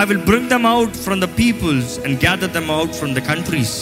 I 0.00 0.02
will 0.10 0.24
bring 0.28 0.50
them 0.54 0.66
out 0.74 0.96
from 1.06 1.20
the 1.26 1.28
peoples 1.40 1.92
and 2.04 2.16
gather 2.24 2.52
them 2.58 2.70
out 2.76 2.94
from 3.00 3.14
the 3.18 3.22
countries 3.30 3.76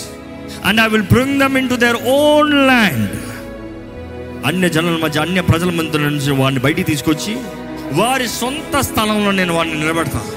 and 0.69 0.81
I 0.85 0.89
will 0.95 1.09
bring 1.15 1.37
them 1.43 1.57
into 1.75 1.79
their 1.85 1.99
own 2.17 2.53
land 2.71 3.15
అన్య 4.49 4.69
జనుల 4.77 4.99
మధ్య 5.05 5.19
అన్య 5.27 5.41
ప్రజల 5.51 5.71
మధ్య 5.79 5.99
నుంచి 6.09 6.35
వాడిని 6.43 6.61
బయటికి 6.67 6.87
తీసుకొచ్చి 6.91 7.35
వారి 8.01 8.27
సొంత 8.41 8.75
స్థలంలో 8.89 9.31
నేను 9.41 9.53
వాడిని 9.59 9.79
నిలబెడతాను 9.83 10.31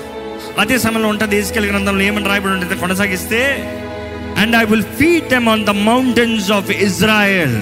అదే 0.61 0.76
సమయంలో 0.84 1.10
ఉంటుంది 1.14 1.35
ఏసుకెళ్ళి 1.41 1.69
గ్రంథంలో 1.72 2.03
ఏమని 2.10 2.30
రాయబడి 2.31 2.53
ఉంటుంది 2.57 2.76
కొనసాగిస్తే 2.84 3.40
and 4.41 4.56
I 4.61 4.64
will 4.72 4.90
feed 4.99 5.27
them 5.34 5.48
on 5.53 5.64
the 5.69 5.73
mountains 5.90 6.49
of 6.57 6.69
Israel 6.88 7.57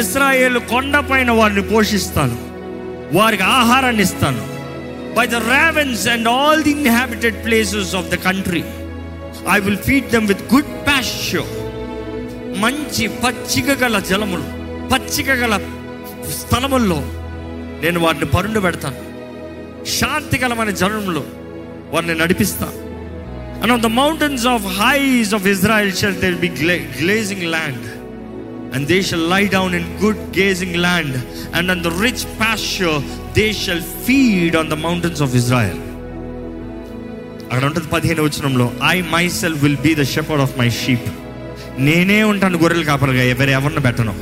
Israel 0.00 0.58
కొండ 0.72 0.96
పైన 1.10 1.30
వారిని 1.38 1.62
పోషిస్తాను. 1.72 2.36
వారికి 3.12 3.42
ఆహారాన్ని 3.42 4.02
ఇస్తాను. 4.02 4.42
By 5.14 5.26
the 5.26 5.34
ravens 5.34 6.08
and 6.08 6.28
all 6.28 6.62
the 6.62 6.70
inhabited 6.70 7.44
places 7.44 7.94
of 7.94 8.06
the 8.06 8.14
country 8.14 8.64
I 9.50 9.60
will 9.60 9.76
feed 9.76 10.10
them 10.10 10.28
with 10.28 10.54
good 10.54 10.86
pasture 10.86 11.44
మంచి 12.60 13.06
పచ్చిక 13.08 13.70
గల 13.70 13.98
జలములు 13.98 14.44
పచ్చిక 14.88 15.30
గల 15.30 15.60
స్థలముల్లో 16.40 17.00
నేను 17.82 18.00
వారిని 18.00 18.24
పరుండు 18.24 18.60
పెడతాను. 18.60 18.96
శాంతికరమైన 19.86 20.70
జలంలో 20.70 21.24
వారిని 21.90 22.14
నడిపిస్తాను. 22.14 22.78
And 23.60 23.72
on 23.72 23.82
the 23.82 23.86
mountains 23.86 24.46
of 24.46 24.66
heights 24.66 25.34
of 25.34 25.46
Israel 25.46 25.92
shall 25.92 26.14
they 26.14 26.30
be 26.30 26.48
grazing 26.48 27.42
land 27.42 28.01
and 28.74 28.86
they 28.86 29.02
shall 29.02 29.30
lie 29.30 29.46
down 29.46 29.74
in 29.74 30.04
good 30.04 30.38
grazing 30.38 30.76
land 30.76 31.16
and 31.54 31.70
on 31.70 31.82
the 31.82 31.86
rich 31.86 32.40
pasture 32.40 33.02
they 33.34 33.52
shall 33.52 33.80
feed 33.80 34.56
on 34.56 34.70
the 34.70 34.72
mountains 34.72 35.22
of 35.22 35.34
Israel 35.34 35.78
అక్కడ 37.52 37.64
ఉంటుంది 37.64 37.88
పదిహేను 37.88 38.22
వచనంలో 38.22 38.72
I 38.88 39.00
myself 39.28 39.62
will 39.62 39.76
be 39.76 39.94
the 39.94 40.02
shepherd 40.02 40.42
of 40.42 40.58
my 40.58 40.70
sheep 40.70 41.12
నేనే 41.78 42.22
ఉంటాను 42.22 42.58
గొర్రెలు 42.58 42.84
కాపరిగా 42.84 43.22
ఎవరు 43.22 43.50
ఎవరిని 43.50 43.80
పెట్టను. 43.80 44.14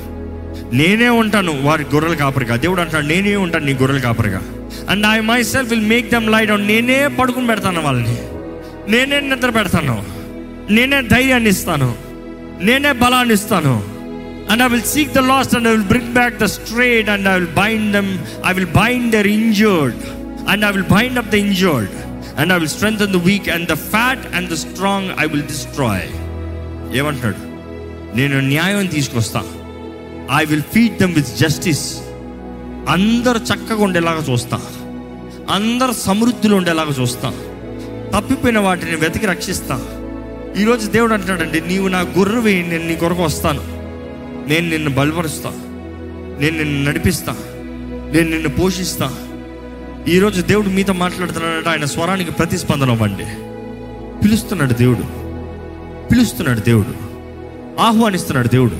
నేనే 0.74 1.08
ఉంటాను 1.08 1.62
వారి 1.62 1.82
గొర్రెలు 1.82 2.16
కాపరిగా. 2.16 2.56
దేవుడు 2.56 2.80
అంటాడు 2.80 3.06
నేనే 3.06 3.36
ఉంటాను 3.36 3.64
నీ 3.64 3.72
గొర్రెలు 3.72 4.00
కాపరిగా. 4.00 4.42
And 4.88 5.06
I 5.06 5.20
myself 5.42 5.70
will 5.70 5.86
make 5.86 6.10
them 6.10 6.30
lie 6.30 6.48
down 6.48 6.66
నేనే 6.66 7.08
పడుకుని 7.08 7.46
పెడతాను 7.46 7.82
వాళ్ళని. 7.82 8.18
నేనే 8.90 9.20
నిద్ర 9.20 9.50
పెడతాను. 9.50 10.04
నేనే 10.70 11.02
ధైర్యాన్ని 11.02 11.50
ఇస్తాను. 11.50 11.94
నేనే 12.62 12.92
బలాన్ని 12.92 13.34
ఇస్తాను. 13.34 13.99
And 14.50 14.62
I 14.62 14.68
will 14.68 14.82
seek 14.82 15.12
the 15.12 15.18
lost 15.18 15.56
and 15.56 15.68
I 15.68 15.70
will 15.70 15.82
bring 15.82 16.12
back 16.12 16.38
the 16.38 16.44
strayed 16.44 17.08
and 17.08 17.28
I 17.28 17.32
will 17.32 17.54
bind 17.54 17.92
them 17.92 18.18
I 18.46 18.52
will 18.52 18.66
bind 18.66 19.12
their 19.12 19.26
injured 19.26 19.94
and 20.50 20.64
I 20.64 20.70
will 20.72 20.90
bind 20.90 21.18
up 21.18 21.28
the 21.28 21.34
injured 21.34 21.90
and 22.40 22.52
I 22.52 22.56
will 22.56 22.68
strengthen 22.68 22.96
the 22.96 23.16
weak 23.16 23.48
and 23.48 23.68
the 23.68 23.72
fat 23.72 24.34
and 24.34 24.50
the 24.50 24.54
strong 24.54 25.10
I 25.20 25.26
will 25.26 25.42
destroy 25.42 26.08
ఏమంటాడు 26.96 27.50
నేను 28.16 28.40
న్యాయం 28.40 28.86
తీసుకొస్తా. 28.86 29.42
I 30.36 30.44
will 30.44 30.62
feed 30.62 30.98
them 30.98 31.14
with 31.14 31.26
justice 31.26 31.98
అందరు 32.88 33.38
చక్కగా 33.38 33.84
ఉండేలాగా 33.84 34.32
చూస్తా. 34.32 34.60
అందరు 35.50 35.92
సమృద్ధులు 35.92 36.56
ఉండేలాగా 36.56 36.90
చూస్తా. 37.00 37.34
తప్పిపోయిన 38.16 38.58
వాటిని 38.58 38.96
వెతికి 38.96 39.26
రక్షిస్తా. 39.26 39.82
ఈరోజు 40.58 40.86
దేవుడు 40.86 41.14
అంటాడండి 41.14 41.60
నీవు 41.60 41.88
నా 41.88 42.00
గుర్రవి 42.00 42.62
నేను 42.62 42.86
నీ 42.86 42.96
కొరకు 42.96 43.22
వస్తాను. 43.22 43.79
నేను 44.50 44.68
నిన్ను 44.68 44.90
బలపరుస్తా. 44.90 45.50
నేను 46.40 46.58
నిన్ను 46.58 46.90
నడిపిస్తా. 46.90 47.32
నేను 48.12 48.30
నిన్ను 48.30 48.48
పోషిస్తా. 48.48 49.14
ఈరోజు 50.08 50.42
దేవుడు 50.42 50.68
మీతో 50.68 50.92
మాట్లాడుతున్నాడంటే 50.92 51.68
ఆయన 51.68 51.84
స్వరానికి 51.84 52.30
ప్రతిస్పందన 52.30 52.90
అవ్వండి 52.90 53.24
పిలుస్తున్నాడు 54.24 54.72
దేవుడు. 54.72 55.02
పిలుస్తున్నాడు 56.08 56.60
దేవుడు. 56.60 56.94
ఆహ్వానిస్తున్నాడు 57.80 58.48
దేవుడు. 58.48 58.72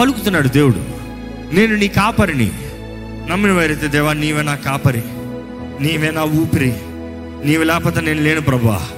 పలుకుతున్నాడు 0.00 0.48
దేవుడు. 0.48 0.84
నేను 1.54 1.76
నీ 1.76 1.88
కాపరిని. 1.88 2.52
నమ్మిన 3.30 3.52
వారైతే 3.52 3.86
దేవా 3.86 4.12
నీవే 4.12 4.42
నా 4.42 4.54
కాపరి. 4.54 5.02
నీవే 5.80 6.10
నా 6.10 6.22
ఊపిరి. 6.22 6.74
నీవు 7.44 7.62
లేకపోతే 7.62 8.00
నేను 8.00 8.20
లేను 8.20 8.40
ప్రభా. 8.40 8.88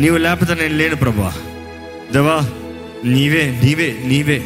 నీవు 0.00 0.16
లేకపోతే 0.16 0.54
నేను 0.54 0.76
లేను 0.76 0.96
ప్రభా. 0.96 1.32
దేవా 2.12 2.40
నీవే 3.04 3.60
నీవే 3.64 3.96
నీవే. 4.04 4.44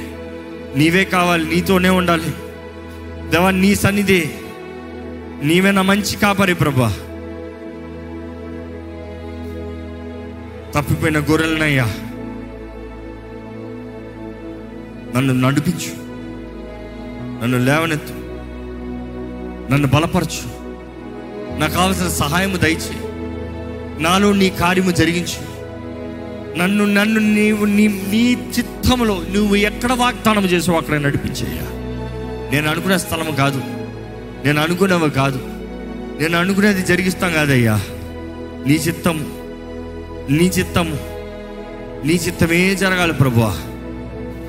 నీవే 0.76 1.04
కావాలి 1.04 1.54
నీతోనే 1.54 1.88
ఉండాలి. 1.88 2.30
దేవా 3.30 3.50
నీ 3.50 3.74
సన్నిధి 3.74 4.30
నీవే 5.42 5.70
నా 5.70 5.82
మంచి 5.82 6.16
కాపరి 6.16 6.54
ప్రభా. 6.54 6.96
తప్పిపోయిన 10.74 11.18
గొర్రెలనయ్యా 11.18 11.84
నన్ను 15.16 15.34
నడిపించు. 15.34 16.04
నన్ను 17.42 17.58
లేవనెత్తు. 17.58 18.12
నన్ను 19.72 19.88
బలపరచు. 19.88 20.64
నాకు 21.58 21.72
కావలసిన 21.72 22.08
సహాయము 22.08 22.56
దయచే 22.56 23.00
నాలో 24.02 24.32
నీ 24.32 24.50
కార్యము 24.50 24.90
జరిగించు. 24.90 25.53
నన్ను 26.58 26.84
నన్ను 26.84 27.20
నీవు 27.20 27.64
నీ 27.64 27.88
నీ 27.88 28.32
చిత్తములో 28.58 29.22
నువ్వు 29.32 29.56
ఎక్కడ 29.56 29.92
వాగ్దానం 29.92 30.44
చేసావు 30.44 30.78
అక్కడ 30.78 31.00
నడిపించేయ్యా? 31.00 31.62
నేను 32.52 32.70
అనుకునే 32.70 32.98
స్థలము 32.98 33.30
కాదు. 33.30 33.62
నేను 34.44 34.62
అనుకునేవి 34.62 35.10
కాదు. 35.10 35.38
నేను 36.20 36.38
అనుకునేది 36.38 36.82
జరిగిస్తాం 36.82 37.32
కాదయ్యా. 37.32 37.80
నీ 38.66 38.74
చిత్తము 38.74 39.24
నీ 40.32 40.44
చిత్తము 40.44 40.98
నీ 42.06 42.12
చిత్తమే 42.12 42.74
జరగాలి 42.74 43.12
ప్రభువా. 43.12 43.56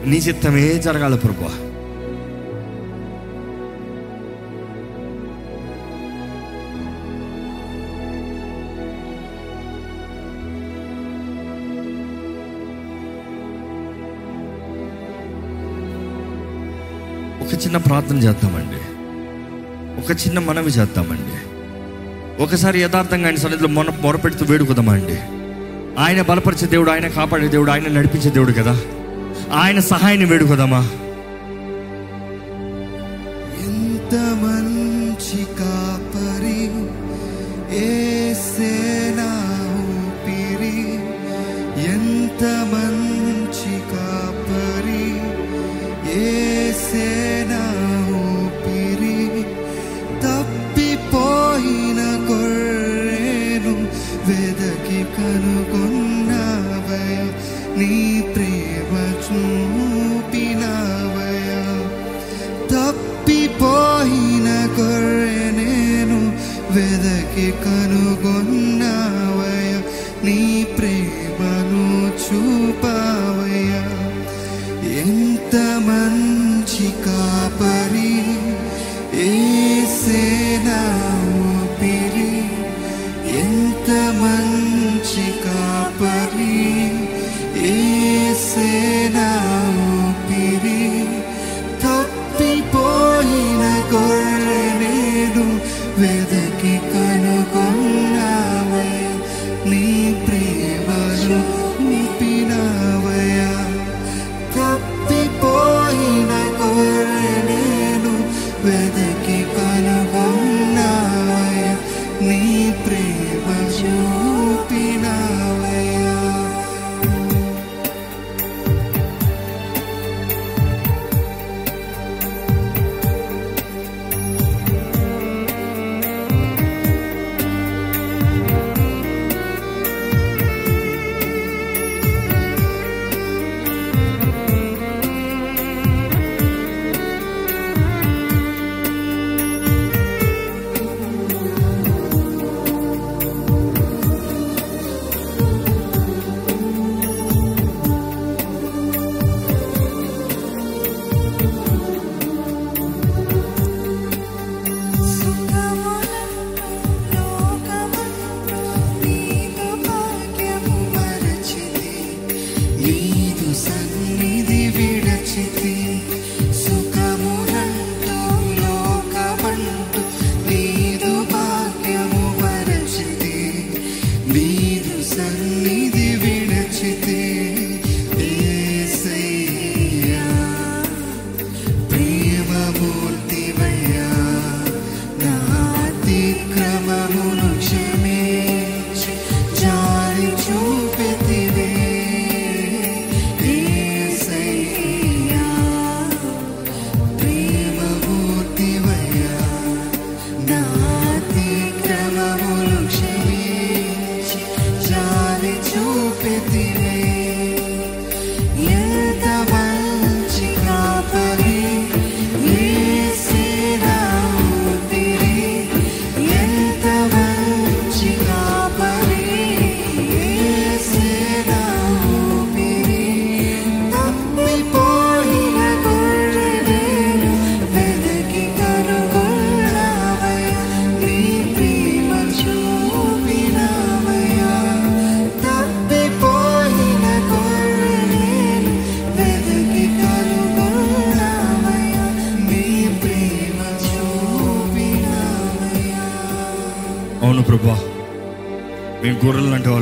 నీ 0.05 0.17
చిత్తమే 0.17 0.73
జరగాలి 0.73 1.17
ప్రభువా. 1.17 1.64
ఒక 17.45 17.53
చిన్న 17.53 17.77
ప్రార్థన 17.77 18.17
చేద్దామండి. 18.17 18.79
ఒక 20.01 20.27
చిన్న 20.27 20.39
మనవి 20.39 20.69
చేద్దామండి. 20.69 21.35
ఒకసారి 22.43 22.81
యథార్థంగా 22.81 23.25
ఆయన 23.25 23.35
సన్నిధిలో 23.35 23.69
మొన 23.69 23.85
మొరపెడుతూ 24.01 24.45
వేడుకుదామండి. 24.45 25.19
ఆయన 26.01 26.21
బలపరిచే 26.21 26.67
దేవుడు 26.67 26.91
ఆయన 26.91 27.07
కాపాడే 27.07 27.47
దేవుడు 27.47 27.71
ఆయన 27.71 27.87
నడిపించే 27.87 28.29
దేవుడు 28.29 28.51
కదా. 28.51 28.81
ఆయన 29.53 29.79
సహాయాన్ని 29.79 30.25
వేడుకుదామా? 30.25 30.89
ఎంత 33.65 34.15
మంచి 34.15 35.45
కాపరి 35.45 36.63
ఏసేనా 37.77 39.29
ఊపిరి 39.79 40.93
ఎంత 41.91 42.43
మంచి 42.43 43.14
వెదకి 55.45 55.77
కనుగొన్నావయ 55.77 57.17
నీ 57.77 57.89
ప్రేమ 58.33 58.91
చూపినావయ 59.25 60.61
తప్పిపోయిన 62.71 64.47
గొర్రె 64.77 65.37
నేను 65.59 66.19
వెదకి 66.75 67.47
కనుగొన్నావయ 67.65 69.71
నీ 70.25 70.39
ప్రేమను 70.77 71.85
చూ 72.25 72.41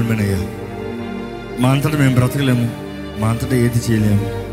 గొర్రెలు 0.07 0.63
మా 1.61 1.69
అంతటా 1.69 1.97
మేము 1.97 2.15
బ్రతకలేము. 2.15 2.71
మా 3.21 3.27
అంతటా 3.27 3.55
ఏది 3.55 3.77
చేయలేము. 3.77 4.43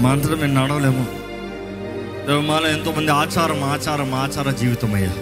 మా 0.00 0.10
అంతటా 0.10 0.34
మేము 0.34 0.64
నడవలేము. 0.64 1.06
దేవ 2.26 2.40
మాలో 2.40 2.68
ఎంతోమంది 2.68 3.10
ఆచారం 3.10 3.64
ఆచారం 3.64 4.14
ఆచార 4.14 4.50
జీవితం 4.50 4.94
అయ్యా 4.94 5.14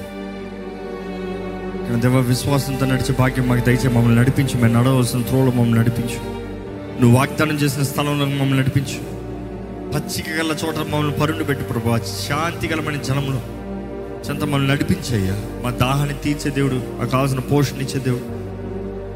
దేవ 1.97 2.19
విశ్వాసంతో 2.19 2.87
నడిచే 2.87 3.15
భాగ్యం 3.19 3.49
మాకు 3.49 3.67
దయచే 3.67 3.89
మమ్మల్ని 3.89 4.21
నడిపించు. 4.21 4.61
మేము 4.61 4.81
నడవలసిన 4.81 5.23
త్రోలు 5.23 5.51
మమ్మల్ని 5.51 5.79
నడిపించు. 5.79 6.41
నువ్వు 7.01 7.19
వాగ్దానం 7.19 7.57
చేసిన 7.57 7.83
స్థలంలో 7.83 8.27
మమ్మల్ని 8.27 8.59
నడిపించు. 8.59 9.21
పచ్చిక 9.93 10.25
గల 10.39 10.57
చోట 10.67 10.77
మమ్మల్ని 10.77 11.13
పరుండు 11.13 11.45
పెట్టు 11.45 11.65
ప్రభా. 11.65 12.01
శాంతి 12.29 12.69
గలమైన 12.69 13.03
జలములు 13.03 13.61
చెంత 14.29 14.41
మమ్మల్ని 14.41 14.69
నడిపించయ్యా. 14.69 15.63
మా 15.65 15.71
దాహాన్ని 15.71 16.15
తీర్చే 16.15 16.51
దేవుడు 16.51 16.75
మాకు 16.75 17.11
కావాల్సిన 17.11 17.39
పోషణ 17.39 17.77
ఇచ్చే 17.77 18.01
దేవుడు. 18.01 18.40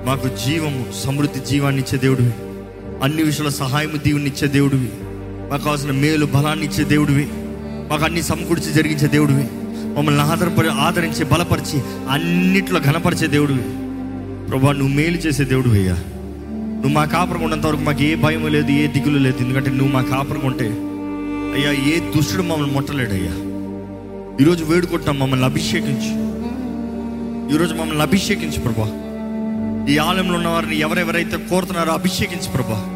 మాకు 0.06 0.28
జీవము 0.28 0.86
సమృద్ధి 1.04 1.40
జీవాన్ని 1.40 1.82
ఇచ్చే 1.82 1.98
దేవుడివి. 1.98 2.32
అన్ని 3.02 3.22
విషయాల 3.22 3.48
సహాయము 3.48 3.96
దీవుని 3.96 4.26
ఇచ్చే 4.26 4.48
దేవుడివి. 4.48 4.88
మాకు 5.50 5.64
కావాల్సిన 5.64 5.90
మేలు 5.90 6.26
బలాన్ని 6.26 6.66
ఇచ్చే 6.66 6.84
దేవుడివి. 6.84 7.28
మాకు 7.90 8.04
అన్ని 8.04 8.22
సమకూర్చి 8.22 8.72
జరిగించే 8.72 9.08
దేవుడివి. 9.08 9.48
మమ్మల్ని 9.98 10.22
ఆదరపరి 10.22 10.68
ఆదరించి 10.68 11.24
బలపరిచి 11.24 11.82
అన్నిట్లో 12.10 12.80
ఘనపరిచే 12.80 13.26
దేవుడివి. 13.26 13.62
ప్రభా 14.48 14.72
నువ్వు 14.72 14.94
మేలు 14.94 15.16
చేసే 15.16 15.44
దేవుడివి 15.44 15.78
అయ్యా. 15.78 15.94
నువ్వు 16.52 16.88
మా 16.88 17.04
కాపురం 17.04 17.42
ఉన్నంతవరకు 17.42 17.80
మాకు 17.80 18.02
ఏ 18.02 18.14
భయం 18.14 18.46
లేదు 18.46 18.70
ఏ 18.70 18.86
దిగులు 18.86 19.18
లేదు. 19.18 19.42
ఎందుకంటే 19.42 19.70
నువ్వు 19.70 19.88
మా 19.88 20.02
కాపురం 20.02 20.46
ఉంటే 20.46 20.66
అయ్యా 21.54 21.72
ఏ 21.72 22.00
దుష్టుడు 22.16 22.42
మమ్మల్ని 22.42 22.74
ముట్టలేడయ్యా. 22.74 23.32
ఈరోజు 24.40 24.64
వేడుకుంటున్నాం 24.64 25.18
మమ్మల్ని 25.18 25.46
అభిషేకించు. 25.46 26.24
ఈరోజు 27.54 27.74
మమ్మల్ని 27.74 28.02
అభిషేకించు 28.02 28.60
ప్రభా. 28.60 29.03
ఈ 29.88 29.98
ఆలయంలో 29.98 30.34
ఉన్న 30.34 30.48
వారిని 30.48 30.78
ఎవరెవరైతే 30.78 31.36
కోరుతున్నారో 31.36 31.92
అభిషేకించి 31.92 32.52
ప్రభా. 32.52 32.90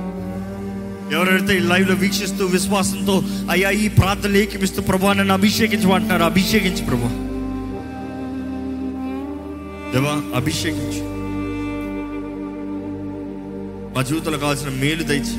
ఎవరైతే 1.13 1.57
ఈ 1.57 1.59
లైవ్లో 1.59 1.95
వీక్షిస్తూ 1.95 2.47
విశ్వాసంతో 2.47 3.23
అయ్యా 3.51 3.71
ఈ 3.71 3.89
ప్రార్థనలు 3.89 4.37
ఏకిపిస్తూ 4.37 4.83
ప్రభా 4.83 5.13
నన్ను 5.13 5.35
అభిషేకించమంటున్నారో 5.35 6.25
అభిషేకించి 6.25 6.85
ప్రభా. 6.85 7.25
దేవా 9.93 10.37
అభిషేకించు. 10.37 11.19
మా 13.97 14.03
జీవితంలో 14.03 14.39
కావాల్సిన 14.39 14.69
మేలు 14.69 15.03
దయచి. 15.03 15.37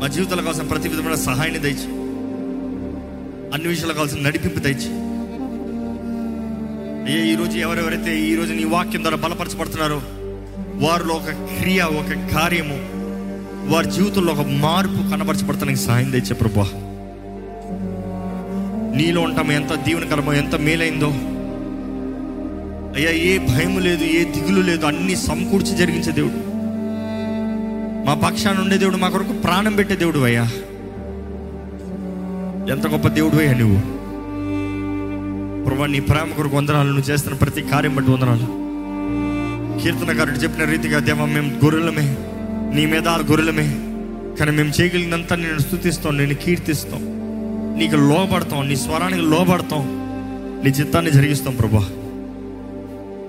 మా 0.00 0.06
జీవితంలో 0.06 0.42
కావాల్సిన 0.42 0.64
ప్రతి 0.64 0.88
విధమైన 0.88 1.14
సహాయాన్ని 1.14 1.60
దయచి. 1.60 1.86
అన్ని 3.54 3.68
విషయాలు 3.68 3.92
కావాల్సిన 3.92 4.20
నడిపింపు 4.20 4.58
దయచి. 4.58 5.03
అయ్యా 7.06 7.22
ఈరోజు 7.24 7.56
ఎవరెవరైతే 7.58 8.12
ఈరోజు 8.24 8.52
నీ 8.52 8.64
వాక్యం 8.64 9.02
ద్వారా 9.02 9.16
బలపరచబడుతున్నారో 9.16 9.98
వారిలో 10.76 11.14
ఒక 11.14 11.30
క్రియ 11.52 11.80
ఒక 11.94 12.12
కార్యము 12.32 12.78
వారి 13.68 13.90
జీవితంలో 13.90 14.32
ఒక 14.32 14.44
మార్పు 14.60 15.10
కనబరచబడతానికి 15.10 15.78
సాయం 15.78 16.10
తెచ్చే 16.10 16.34
ప్రభా 16.34 16.66
నీలో 18.94 19.20
ఉంటాము 19.20 19.52
ఎంత 19.52 19.72
దీవెనకరమో 19.84 20.32
ఎంత 20.32 20.54
మేలైందో 20.60 21.10
అయ్యా 22.96 23.10
ఏ 23.24 23.38
భయం 23.48 23.78
లేదు 23.78 24.04
ఏ 24.10 24.24
దిగులు 24.24 24.60
లేదు 24.60 24.86
అన్ని 24.86 25.16
సమకూర్చి 25.16 25.76
జరిగించే 25.76 26.12
దేవుడు. 26.12 26.40
మా 28.06 28.14
పక్షాన 28.22 28.60
ఉండే 28.60 28.76
దేవుడు 28.76 28.96
మా 28.96 29.08
కొరకు 29.08 29.32
ప్రాణం 29.38 29.74
పెట్టే 29.76 29.96
దేవుడు 29.96 30.18
అయ్యా. 30.20 30.44
ఎంత 32.72 32.86
గొప్ప 32.86 33.08
దేవుడు 33.08 33.36
అయ్యా 33.36 33.54
నువ్వు 33.58 33.80
ప్రభా 35.66 35.86
నీ 35.86 36.00
ప్రేమ 36.00 36.32
కొరకు 36.36 36.56
వందనాలు 36.56 36.88
నువ్వు 36.88 37.10
చేస్తున్న 37.10 37.36
ప్రతి 37.36 37.62
కార్యం 37.62 37.94
బట్టి 37.96 38.10
వందనాలు. 38.10 38.64
కీర్తనకారుడు 39.82 40.34
చెప్పిన 40.34 40.64
రీతిగా 40.64 40.98
దేవ 40.98 41.24
మేము 41.24 41.48
గొర్రెలమే 41.48 42.16
నీ 42.74 42.86
మీద 42.86 43.08
ఆ 43.08 43.16
గొర్రెలమే 43.16 43.78
కానీ 44.36 44.50
మేము 44.50 44.72
చేయగలిగినంత 44.80 45.32
నేను 45.32 45.58
స్థుతిస్తాం 45.58 46.18
నేను 46.18 46.34
కీర్తిస్తాం. 46.34 47.00
నీకు 47.78 47.96
లోబడతాం 47.96 48.68
నీ 48.68 48.76
స్వరానికి 48.76 49.22
లోబడతాం 49.22 49.80
నీ 50.64 50.70
చిత్తాన్ని 50.70 51.10
జరిగిస్తాం 51.10 51.56
ప్రభా. 51.56 51.86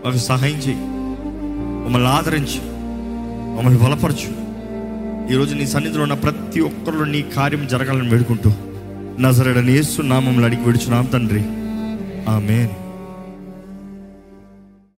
మాకు 0.06 0.18
సహాయం 0.18 0.58
చేయి. 0.58 0.78
మమ్మల్ని 1.86 2.10
ఆదరించు. 2.10 2.62
మమ్మల్ని 3.58 3.80
బలపరచు. 3.80 4.46
ఈరోజు 5.34 5.56
నీ 5.56 5.68
సన్నిధిలో 5.68 6.02
ఉన్న 6.02 6.14
ప్రతి 6.14 6.60
ఒక్కరిలో 6.60 7.06
నీ 7.06 7.22
కార్యం 7.22 7.68
జరగాలని 7.68 8.10
వేడుకుంటూ 8.10 8.52
నజరడని 9.20 9.72
యేసు 9.72 10.02
నామంలో 10.02 10.46
అడిగి 10.46 10.64
విడుచున్నాం 10.64 11.06
తండ్రి. 11.06 11.44
ఆమెన్. 12.28 12.85